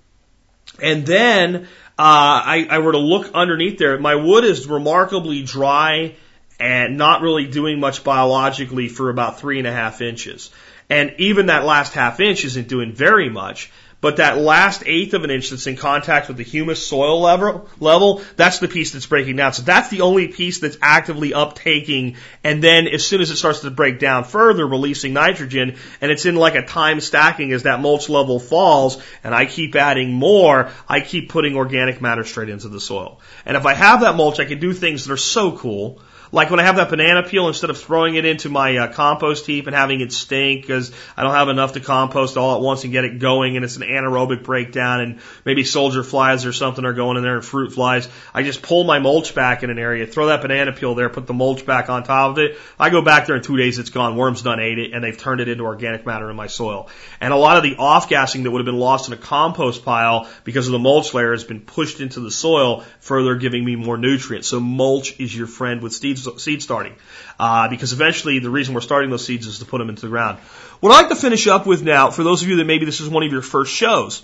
and 0.81 1.05
then 1.05 1.67
uh, 1.99 2.41
I, 2.45 2.67
I 2.69 2.79
were 2.79 2.91
to 2.91 2.99
look 2.99 3.31
underneath 3.33 3.77
there. 3.77 3.97
My 3.99 4.15
wood 4.15 4.43
is 4.43 4.67
remarkably 4.67 5.43
dry 5.43 6.15
and 6.59 6.97
not 6.97 7.21
really 7.21 7.47
doing 7.47 7.79
much 7.79 8.03
biologically 8.03 8.87
for 8.87 9.09
about 9.09 9.39
three 9.39 9.57
and 9.59 9.67
a 9.67 9.71
half 9.71 10.01
inches. 10.01 10.51
And 10.89 11.15
even 11.17 11.47
that 11.47 11.65
last 11.65 11.93
half 11.93 12.19
inch 12.19 12.45
isn't 12.45 12.67
doing 12.67 12.93
very 12.93 13.29
much. 13.29 13.71
But 13.99 14.17
that 14.17 14.37
last 14.37 14.83
eighth 14.85 15.15
of 15.15 15.23
an 15.23 15.31
inch 15.31 15.49
that's 15.49 15.65
in 15.65 15.75
contact 15.75 16.27
with 16.27 16.37
the 16.37 16.43
humus 16.43 16.85
soil 16.85 17.19
level, 17.19 17.67
level, 17.79 18.21
that's 18.35 18.59
the 18.59 18.67
piece 18.67 18.91
that's 18.91 19.07
breaking 19.07 19.37
down. 19.37 19.53
So 19.53 19.63
that's 19.63 19.89
the 19.89 20.01
only 20.01 20.27
piece 20.27 20.59
that's 20.59 20.77
actively 20.83 21.31
uptaking. 21.31 22.15
And 22.43 22.63
then 22.63 22.87
as 22.87 23.03
soon 23.03 23.21
as 23.21 23.31
it 23.31 23.37
starts 23.37 23.61
to 23.61 23.71
break 23.71 23.97
down 23.97 24.23
further, 24.23 24.67
releasing 24.67 25.13
nitrogen, 25.13 25.77
and 25.99 26.11
it's 26.11 26.27
in 26.27 26.35
like 26.35 26.53
a 26.53 26.61
time 26.61 26.99
stacking 26.99 27.51
as 27.53 27.63
that 27.63 27.79
mulch 27.79 28.07
level 28.07 28.39
falls, 28.39 29.01
and 29.23 29.33
I 29.33 29.47
keep 29.47 29.75
adding 29.75 30.13
more, 30.13 30.69
I 30.87 30.99
keep 30.99 31.29
putting 31.29 31.55
organic 31.55 31.99
matter 31.99 32.23
straight 32.23 32.49
into 32.49 32.69
the 32.69 32.79
soil. 32.79 33.19
And 33.45 33.57
if 33.57 33.65
I 33.65 33.73
have 33.73 34.01
that 34.01 34.15
mulch, 34.15 34.39
I 34.39 34.45
can 34.45 34.59
do 34.59 34.73
things 34.73 35.05
that 35.05 35.13
are 35.13 35.17
so 35.17 35.57
cool. 35.57 35.99
Like 36.31 36.49
when 36.49 36.59
I 36.59 36.63
have 36.63 36.75
that 36.75 36.89
banana 36.89 37.23
peel, 37.23 37.47
instead 37.47 37.69
of 37.69 37.77
throwing 37.77 38.15
it 38.15 38.25
into 38.25 38.49
my 38.49 38.77
uh, 38.77 38.93
compost 38.93 39.45
heap 39.45 39.67
and 39.67 39.75
having 39.75 40.01
it 40.01 40.11
stink 40.11 40.61
because 40.61 40.91
I 41.15 41.23
don't 41.23 41.33
have 41.33 41.49
enough 41.49 41.73
to 41.73 41.79
compost 41.79 42.37
all 42.37 42.55
at 42.55 42.61
once 42.61 42.83
and 42.83 42.91
get 42.91 43.05
it 43.05 43.19
going 43.19 43.55
and 43.55 43.63
it's 43.63 43.77
an 43.77 43.83
anaerobic 43.83 44.43
breakdown 44.43 45.01
and 45.01 45.19
maybe 45.45 45.63
soldier 45.63 46.03
flies 46.03 46.45
or 46.45 46.51
something 46.51 46.83
are 46.85 46.93
going 46.93 47.17
in 47.17 47.23
there 47.23 47.35
and 47.35 47.45
fruit 47.45 47.73
flies, 47.73 48.09
I 48.33 48.43
just 48.43 48.61
pull 48.61 48.83
my 48.83 48.99
mulch 48.99 49.33
back 49.35 49.63
in 49.63 49.69
an 49.69 49.79
area, 49.79 50.05
throw 50.05 50.27
that 50.27 50.41
banana 50.41 50.73
peel 50.73 50.95
there, 50.95 51.09
put 51.09 51.27
the 51.27 51.33
mulch 51.33 51.65
back 51.65 51.89
on 51.89 52.03
top 52.03 52.31
of 52.31 52.39
it. 52.39 52.57
I 52.79 52.89
go 52.89 53.01
back 53.01 53.27
there 53.27 53.37
in 53.37 53.43
two 53.43 53.57
days, 53.57 53.79
it's 53.79 53.89
gone. 53.89 54.17
Worms 54.17 54.41
done 54.41 54.59
ate 54.59 54.79
it 54.79 54.93
and 54.93 55.03
they've 55.03 55.17
turned 55.17 55.41
it 55.41 55.47
into 55.47 55.63
organic 55.63 56.05
matter 56.05 56.29
in 56.29 56.35
my 56.35 56.47
soil. 56.47 56.89
And 57.21 57.31
a 57.31 57.37
lot 57.37 57.57
of 57.57 57.63
the 57.63 57.77
off 57.77 58.09
gassing 58.09 58.43
that 58.43 58.51
would 58.51 58.59
have 58.59 58.65
been 58.65 58.79
lost 58.79 59.07
in 59.07 59.13
a 59.13 59.17
compost 59.17 59.85
pile 59.85 60.27
because 60.43 60.67
of 60.67 60.73
the 60.73 60.79
mulch 60.79 61.13
layer 61.13 61.31
has 61.31 61.43
been 61.43 61.61
pushed 61.61 62.01
into 62.01 62.19
the 62.19 62.31
soil, 62.31 62.83
further 62.99 63.35
giving 63.35 63.63
me 63.63 63.75
more 63.75 63.97
nutrients. 63.97 64.47
So 64.47 64.59
mulch 64.59 65.19
is 65.19 65.35
your 65.35 65.47
friend 65.47 65.81
with 65.81 65.93
seed 65.93 66.16
seed 66.17 66.61
starting. 66.61 66.95
Uh, 67.39 67.69
because 67.69 67.93
eventually 67.93 68.39
the 68.39 68.49
reason 68.49 68.73
we're 68.73 68.81
starting 68.81 69.09
those 69.09 69.25
seeds 69.25 69.47
is 69.47 69.59
to 69.59 69.65
put 69.65 69.77
them 69.77 69.89
into 69.89 70.01
the 70.01 70.09
ground. 70.09 70.39
What 70.79 70.91
I'd 70.91 71.01
like 71.01 71.09
to 71.09 71.15
finish 71.15 71.47
up 71.47 71.65
with 71.65 71.83
now, 71.83 72.11
for 72.11 72.23
those 72.23 72.43
of 72.43 72.49
you 72.49 72.57
that 72.57 72.65
maybe 72.65 72.85
this 72.85 73.01
is 73.01 73.09
one 73.09 73.23
of 73.23 73.31
your 73.31 73.41
first 73.41 73.73
shows 73.73 74.23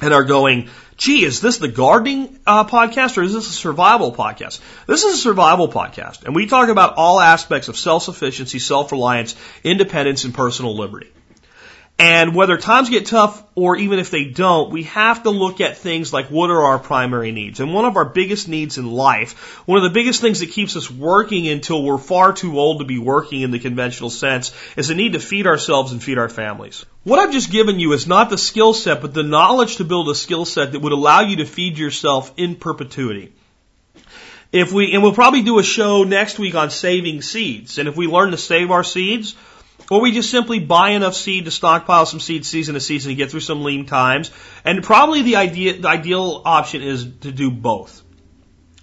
and 0.00 0.14
are 0.14 0.24
going, 0.24 0.70
gee, 0.96 1.24
is 1.24 1.40
this 1.40 1.58
the 1.58 1.68
gardening 1.68 2.38
uh, 2.46 2.64
podcast 2.64 3.18
or 3.18 3.22
is 3.22 3.32
this 3.32 3.48
a 3.48 3.52
survival 3.52 4.12
podcast? 4.12 4.60
This 4.86 5.04
is 5.04 5.14
a 5.14 5.18
survival 5.18 5.68
podcast. 5.68 6.24
And 6.24 6.34
we 6.34 6.46
talk 6.46 6.68
about 6.68 6.94
all 6.96 7.20
aspects 7.20 7.68
of 7.68 7.76
self-sufficiency, 7.76 8.58
self-reliance, 8.58 9.36
independence, 9.62 10.24
and 10.24 10.34
personal 10.34 10.76
liberty. 10.76 11.10
And 11.98 12.34
whether 12.34 12.56
times 12.56 12.90
get 12.90 13.06
tough 13.06 13.44
or 13.54 13.76
even 13.76 14.00
if 14.00 14.10
they 14.10 14.24
don't, 14.24 14.72
we 14.72 14.84
have 14.84 15.22
to 15.22 15.30
look 15.30 15.60
at 15.60 15.78
things 15.78 16.12
like 16.12 16.26
what 16.26 16.50
are 16.50 16.62
our 16.62 16.78
primary 16.78 17.30
needs. 17.30 17.60
And 17.60 17.72
one 17.72 17.84
of 17.84 17.96
our 17.96 18.04
biggest 18.04 18.48
needs 18.48 18.76
in 18.76 18.90
life, 18.90 19.34
one 19.66 19.78
of 19.78 19.84
the 19.84 19.90
biggest 19.90 20.20
things 20.20 20.40
that 20.40 20.50
keeps 20.50 20.74
us 20.74 20.90
working 20.90 21.46
until 21.46 21.82
we're 21.82 21.98
far 21.98 22.32
too 22.32 22.58
old 22.58 22.80
to 22.80 22.84
be 22.84 22.98
working 22.98 23.42
in 23.42 23.52
the 23.52 23.60
conventional 23.60 24.10
sense 24.10 24.52
is 24.76 24.88
the 24.88 24.96
need 24.96 25.12
to 25.12 25.20
feed 25.20 25.46
ourselves 25.46 25.92
and 25.92 26.02
feed 26.02 26.18
our 26.18 26.28
families. 26.28 26.84
What 27.04 27.20
I've 27.20 27.32
just 27.32 27.52
given 27.52 27.78
you 27.78 27.92
is 27.92 28.06
not 28.06 28.30
the 28.30 28.38
skill 28.38 28.74
set, 28.74 29.00
but 29.00 29.14
the 29.14 29.22
knowledge 29.22 29.76
to 29.76 29.84
build 29.84 30.08
a 30.08 30.14
skill 30.14 30.44
set 30.44 30.72
that 30.72 30.80
would 30.80 30.92
allow 30.92 31.20
you 31.20 31.36
to 31.36 31.46
feed 31.46 31.78
yourself 31.78 32.32
in 32.36 32.56
perpetuity. 32.56 33.32
If 34.50 34.72
we, 34.72 34.92
and 34.92 35.02
we'll 35.02 35.14
probably 35.14 35.42
do 35.42 35.58
a 35.58 35.62
show 35.62 36.04
next 36.04 36.38
week 36.38 36.54
on 36.54 36.70
saving 36.70 37.22
seeds. 37.22 37.78
And 37.78 37.88
if 37.88 37.96
we 37.96 38.06
learn 38.06 38.32
to 38.32 38.36
save 38.36 38.70
our 38.70 38.84
seeds, 38.84 39.34
or 39.90 40.00
we 40.00 40.12
just 40.12 40.30
simply 40.30 40.60
buy 40.60 40.90
enough 40.90 41.14
seed 41.14 41.44
to 41.46 41.50
stockpile 41.50 42.06
some 42.06 42.20
seed 42.20 42.46
season 42.46 42.74
to 42.74 42.80
season 42.80 43.10
to 43.10 43.14
get 43.14 43.30
through 43.30 43.40
some 43.40 43.64
lean 43.64 43.86
times. 43.86 44.30
And 44.64 44.82
probably 44.82 45.22
the 45.22 45.36
idea, 45.36 45.80
the 45.80 45.88
ideal 45.88 46.42
option 46.44 46.82
is 46.82 47.04
to 47.20 47.32
do 47.32 47.50
both. 47.50 48.02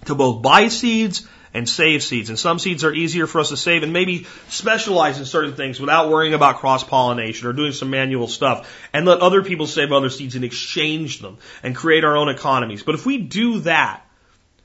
To 0.06 0.14
both 0.14 0.42
buy 0.42 0.68
seeds 0.68 1.26
and 1.52 1.68
save 1.68 2.02
seeds. 2.02 2.28
And 2.28 2.38
some 2.38 2.58
seeds 2.58 2.84
are 2.84 2.92
easier 2.92 3.26
for 3.26 3.40
us 3.40 3.48
to 3.48 3.56
save 3.56 3.82
and 3.82 3.92
maybe 3.92 4.26
specialize 4.48 5.18
in 5.18 5.24
certain 5.24 5.54
things 5.54 5.80
without 5.80 6.08
worrying 6.08 6.34
about 6.34 6.58
cross 6.58 6.84
pollination 6.84 7.48
or 7.48 7.52
doing 7.52 7.72
some 7.72 7.90
manual 7.90 8.28
stuff 8.28 8.72
and 8.92 9.04
let 9.04 9.20
other 9.20 9.42
people 9.42 9.66
save 9.66 9.92
other 9.92 10.10
seeds 10.10 10.36
and 10.36 10.44
exchange 10.44 11.18
them 11.20 11.38
and 11.62 11.74
create 11.74 12.04
our 12.04 12.16
own 12.16 12.28
economies. 12.28 12.82
But 12.82 12.94
if 12.94 13.04
we 13.04 13.18
do 13.18 13.60
that, 13.60 14.06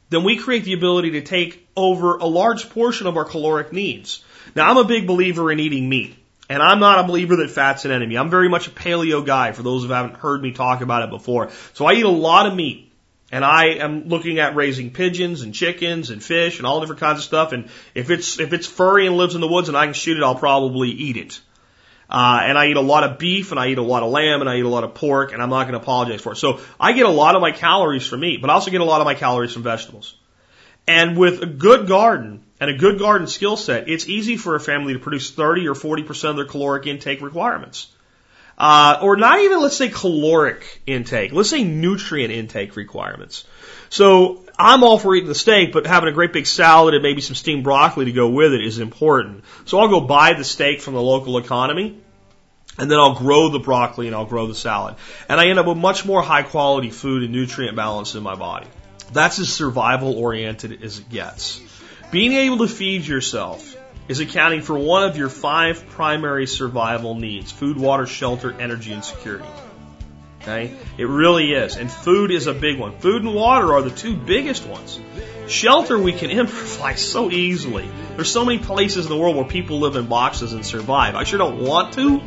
then 0.10 0.24
we 0.24 0.38
create 0.38 0.64
the 0.64 0.74
ability 0.74 1.12
to 1.12 1.22
take 1.22 1.68
over 1.76 2.18
a 2.18 2.26
large 2.26 2.70
portion 2.70 3.08
of 3.08 3.18
our 3.18 3.26
caloric 3.26 3.74
needs. 3.74 4.24
Now 4.56 4.70
I'm 4.70 4.78
a 4.78 4.84
big 4.84 5.08
believer 5.08 5.52
in 5.52 5.60
eating 5.60 5.90
meat. 5.90 6.16
And 6.50 6.62
I'm 6.62 6.80
not 6.80 7.00
a 7.00 7.08
believer 7.08 7.38
that 7.38 7.50
fat's 7.50 7.86
an 7.86 7.92
enemy. 7.92 8.18
I'm 8.18 8.30
very 8.30 8.50
much 8.50 8.68
a 8.68 8.72
paleo 8.72 9.26
guy 9.26 9.52
for 9.52 9.64
those 9.64 9.84
who 9.84 9.92
haven't 9.92 10.18
heard 10.18 10.42
me 10.42 10.52
talk 10.52 10.82
about 10.82 11.04
it 11.04 11.10
before. 11.10 11.50
So 11.74 11.86
I 11.86 11.94
eat 11.94 12.06
a 12.06 12.10
lot 12.10 12.46
of 12.46 12.56
meat. 12.56 12.92
And 13.32 13.44
I 13.44 13.78
am 13.80 14.08
looking 14.08 14.38
at 14.38 14.56
raising 14.56 14.92
pigeons 14.92 15.42
and 15.42 15.54
chickens 15.54 16.12
and 16.12 16.24
fish 16.24 16.60
and 16.60 16.68
all 16.68 16.80
different 16.80 17.02
kinds 17.02 17.18
of 17.18 17.24
stuff. 17.24 17.54
And 17.54 17.70
if 17.96 18.12
it's, 18.12 18.40
if 18.40 18.54
it's 18.54 18.68
furry 18.68 19.08
and 19.08 19.18
lives 19.18 19.34
in 19.34 19.42
the 19.42 19.48
woods 19.48 19.68
and 19.68 19.76
I 19.76 19.86
can 19.86 19.96
shoot 19.96 20.18
it, 20.18 20.24
I'll 20.24 20.36
probably 20.36 20.90
eat 20.90 21.18
it. 21.18 21.42
Uh, 22.08 22.42
and 22.44 22.56
I 22.56 22.68
eat 22.68 22.78
a 22.78 22.82
lot 22.82 23.04
of 23.04 23.18
beef 23.18 23.50
and 23.50 23.60
I 23.60 23.70
eat 23.70 23.80
a 23.80 23.82
lot 23.82 24.04
of 24.04 24.12
lamb 24.12 24.42
and 24.42 24.50
I 24.50 24.58
eat 24.58 24.66
a 24.66 24.70
lot 24.70 24.84
of 24.84 24.94
pork 24.94 25.34
and 25.34 25.42
I'm 25.42 25.50
not 25.50 25.64
going 25.64 25.74
to 25.74 25.80
apologize 25.80 26.22
for 26.22 26.34
it. 26.34 26.36
So 26.36 26.60
I 26.80 26.94
get 26.94 27.08
a 27.08 27.10
lot 27.10 27.36
of 27.36 27.42
my 27.42 27.52
calories 27.52 28.06
from 28.06 28.20
meat, 28.20 28.42
but 28.42 28.52
I 28.52 28.54
also 28.54 28.70
get 28.70 28.82
a 28.82 28.86
lot 28.86 29.02
of 29.02 29.06
my 29.06 29.16
calories 29.16 29.54
from 29.54 29.64
vegetables. 29.64 30.16
And 30.88 31.18
with 31.18 31.42
a 31.42 31.48
good 31.48 31.88
garden 31.88 32.45
and 32.60 32.70
a 32.70 32.74
good 32.74 33.00
garden 33.00 33.28
skill 33.28 33.58
set, 33.58 33.90
it's 33.90 34.08
easy 34.08 34.38
for 34.38 34.56
a 34.56 34.60
family 34.60 34.94
to 34.94 35.00
produce 35.00 35.32
30 35.32 35.68
or 35.68 35.74
40% 35.74 36.30
of 36.30 36.36
their 36.38 36.46
caloric 36.46 36.88
intake 36.88 37.22
requirements. 37.22 37.88
Uh, 38.58 39.00
or 39.02 39.18
not 39.18 39.40
even, 39.40 39.62
let's 39.62 39.76
say, 39.76 39.90
caloric 39.90 40.82
intake. 40.88 41.34
Let's 41.34 41.50
say 41.50 41.64
nutrient 41.64 42.32
intake 42.32 42.78
requirements. 42.78 43.44
So 43.90 44.44
I'm 44.58 44.84
all 44.84 44.98
for 44.98 45.14
eating 45.14 45.28
the 45.28 45.36
steak, 45.36 45.74
but 45.74 45.86
having 45.86 46.08
a 46.08 46.14
great 46.14 46.32
big 46.32 46.48
salad 46.48 46.94
and 46.94 47.04
maybe 47.04 47.20
some 47.20 47.36
steamed 47.36 47.66
broccoli 47.66 48.06
to 48.06 48.14
go 48.14 48.30
with 48.30 48.54
it 48.54 48.64
is 48.64 48.80
important. 48.80 49.44
So 49.66 49.80
I'll 49.80 49.90
go 49.90 50.00
buy 50.00 50.34
the 50.34 50.46
steak 50.46 50.80
from 50.80 50.94
the 50.94 51.02
local 51.02 51.38
economy. 51.38 52.02
And 52.78 52.92
then 52.92 53.00
I'll 53.00 53.16
grow 53.16 53.50
the 53.50 53.60
broccoli 53.60 54.08
and 54.08 54.16
I'll 54.16 54.26
grow 54.26 54.48
the 54.48 54.56
salad. 54.56 54.96
And 55.30 55.40
I 55.40 55.48
end 55.48 55.60
up 55.60 55.66
with 55.66 55.78
much 55.78 56.06
more 56.06 56.22
high 56.22 56.44
quality 56.44 56.90
food 56.90 57.24
and 57.24 57.32
nutrient 57.32 57.76
balance 57.76 58.16
in 58.16 58.24
my 58.24 58.36
body. 58.36 58.68
That's 59.14 59.40
as 59.40 59.52
survival 59.52 60.18
oriented 60.18 60.84
as 60.84 61.00
it 61.00 61.10
gets. 61.10 61.62
Being 62.12 62.34
able 62.34 62.60
to 62.60 62.68
feed 62.68 63.06
yourself 63.06 63.76
is 64.08 64.20
accounting 64.20 64.62
for 64.62 64.78
one 64.78 65.04
of 65.04 65.18
your 65.18 65.30
five 65.30 65.88
primary 65.90 66.48
survival 66.48 67.16
needs 67.16 67.52
food, 67.52 67.78
water, 67.78 68.06
shelter, 68.06 68.54
energy, 68.60 68.94
and 68.94 69.04
security. 69.04 69.48
Okay? 70.42 70.72
It 71.00 71.06
really 71.06 71.54
is. 71.54 71.76
And 71.76 71.92
food 71.92 72.30
is 72.30 72.46
a 72.46 72.54
big 72.54 72.80
one. 72.80 73.00
Food 73.00 73.24
and 73.24 73.34
water 73.34 73.74
are 73.74 73.82
the 73.82 73.90
two 73.90 74.16
biggest 74.16 74.68
ones. 74.68 75.00
Shelter 75.48 75.98
we 75.98 76.14
can 76.14 76.30
improvise 76.42 77.02
so 77.02 77.32
easily. 77.32 77.90
There's 78.16 78.32
so 78.32 78.46
many 78.46 78.60
places 78.60 79.06
in 79.08 79.12
the 79.12 79.18
world 79.18 79.36
where 79.36 79.46
people 79.46 79.80
live 79.80 79.96
in 79.96 80.06
boxes 80.06 80.54
and 80.54 80.64
survive. 80.64 81.16
I 81.16 81.24
sure 81.24 81.40
don't 81.40 81.64
want 81.64 81.94
to, 81.96 82.20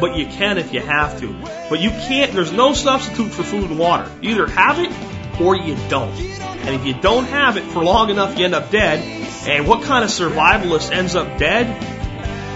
but 0.00 0.16
you 0.16 0.26
can 0.26 0.58
if 0.58 0.72
you 0.72 0.80
have 0.80 1.18
to. 1.20 1.32
But 1.68 1.80
you 1.80 1.90
can't, 1.90 2.32
there's 2.32 2.52
no 2.52 2.72
substitute 2.72 3.32
for 3.32 3.42
food 3.42 3.68
and 3.70 3.78
water. 3.78 4.10
You 4.22 4.30
either 4.30 4.46
have 4.46 4.78
it 4.78 5.40
or 5.40 5.56
you 5.56 5.76
don't. 5.88 6.14
And 6.14 6.74
if 6.74 6.86
you 6.86 6.94
don't 6.94 7.24
have 7.26 7.56
it 7.56 7.64
for 7.64 7.82
long 7.82 8.10
enough, 8.10 8.38
you 8.38 8.44
end 8.44 8.54
up 8.54 8.70
dead. 8.70 9.15
And 9.48 9.66
what 9.66 9.84
kind 9.84 10.04
of 10.04 10.10
survivalist 10.10 10.92
ends 10.92 11.14
up 11.14 11.38
dead? 11.38 11.66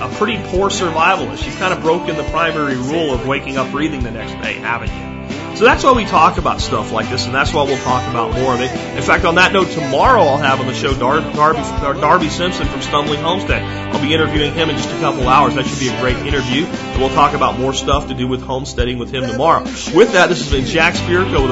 A 0.02 0.08
pretty 0.16 0.38
poor 0.48 0.70
survivalist. 0.70 1.44
You've 1.46 1.56
kind 1.56 1.72
of 1.72 1.82
broken 1.82 2.16
the 2.16 2.24
primary 2.24 2.76
rule 2.76 3.12
of 3.12 3.26
waking 3.26 3.56
up 3.56 3.70
breathing 3.70 4.02
the 4.02 4.10
next 4.10 4.32
day, 4.42 4.54
haven't 4.54 4.90
you? 4.90 5.56
So 5.56 5.66
that's 5.66 5.84
why 5.84 5.92
we 5.92 6.06
talk 6.06 6.38
about 6.38 6.60
stuff 6.60 6.90
like 6.90 7.10
this, 7.10 7.26
and 7.26 7.34
that's 7.34 7.52
why 7.52 7.64
we'll 7.64 7.82
talk 7.82 8.08
about 8.08 8.32
more 8.32 8.54
of 8.54 8.60
it. 8.60 8.72
In 8.96 9.02
fact, 9.02 9.26
on 9.26 9.34
that 9.34 9.52
note, 9.52 9.68
tomorrow 9.68 10.22
I'll 10.22 10.38
have 10.38 10.58
on 10.58 10.66
the 10.66 10.74
show 10.74 10.94
Dar- 10.94 11.20
Darby, 11.34 11.60
Darby 12.00 12.28
Simpson 12.30 12.66
from 12.66 12.80
Stumbling 12.80 13.20
Homestead. 13.20 13.62
I'll 13.94 14.00
be 14.00 14.14
interviewing 14.14 14.54
him 14.54 14.70
in 14.70 14.76
just 14.76 14.88
a 14.88 14.98
couple 15.00 15.28
hours. 15.28 15.56
That 15.56 15.66
should 15.66 15.78
be 15.78 15.88
a 15.88 16.00
great 16.00 16.16
interview. 16.16 16.64
And 16.64 17.00
we'll 17.00 17.10
talk 17.10 17.34
about 17.34 17.58
more 17.58 17.74
stuff 17.74 18.08
to 18.08 18.14
do 18.14 18.26
with 18.26 18.40
homesteading 18.40 18.98
with 18.98 19.12
him 19.12 19.26
tomorrow. 19.26 19.62
With 19.94 20.12
that, 20.12 20.30
this 20.30 20.42
has 20.42 20.50
been 20.50 20.64
Jack 20.64 20.94
Spirko 20.94 21.46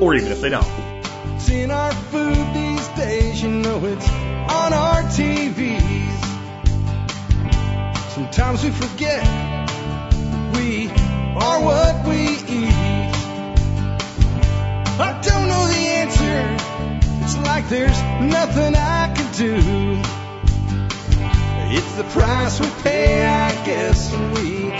or 0.00 0.14
even 0.14 0.32
if 0.32 0.40
they 0.40 0.48
don't. 0.48 0.66
It's 1.36 1.50
in 1.50 1.70
our 1.70 1.92
food 1.92 2.54
these 2.54 2.88
days, 2.88 3.42
you 3.42 3.50
know 3.50 3.84
it's 3.84 4.08
on 4.08 4.72
our 4.72 5.02
TVs. 5.02 5.80
Sometimes 8.10 8.64
we 8.64 8.70
forget 8.70 9.22
we 10.54 10.88
are 10.90 11.62
what 11.62 12.06
we 12.06 12.20
eat. 12.48 12.70
I 15.02 15.20
don't 15.22 15.48
know 15.48 15.66
the 15.66 15.84
answer. 16.02 17.24
It's 17.24 17.36
like 17.38 17.68
there's 17.68 18.00
nothing 18.22 18.74
I 18.74 19.12
can 19.14 19.32
do. 19.34 20.20
It's 21.72 21.94
the 21.94 22.04
price 22.04 22.60
we 22.60 22.68
pay, 22.82 23.24
I 23.24 23.52
guess, 23.64 24.12
we 24.34 24.79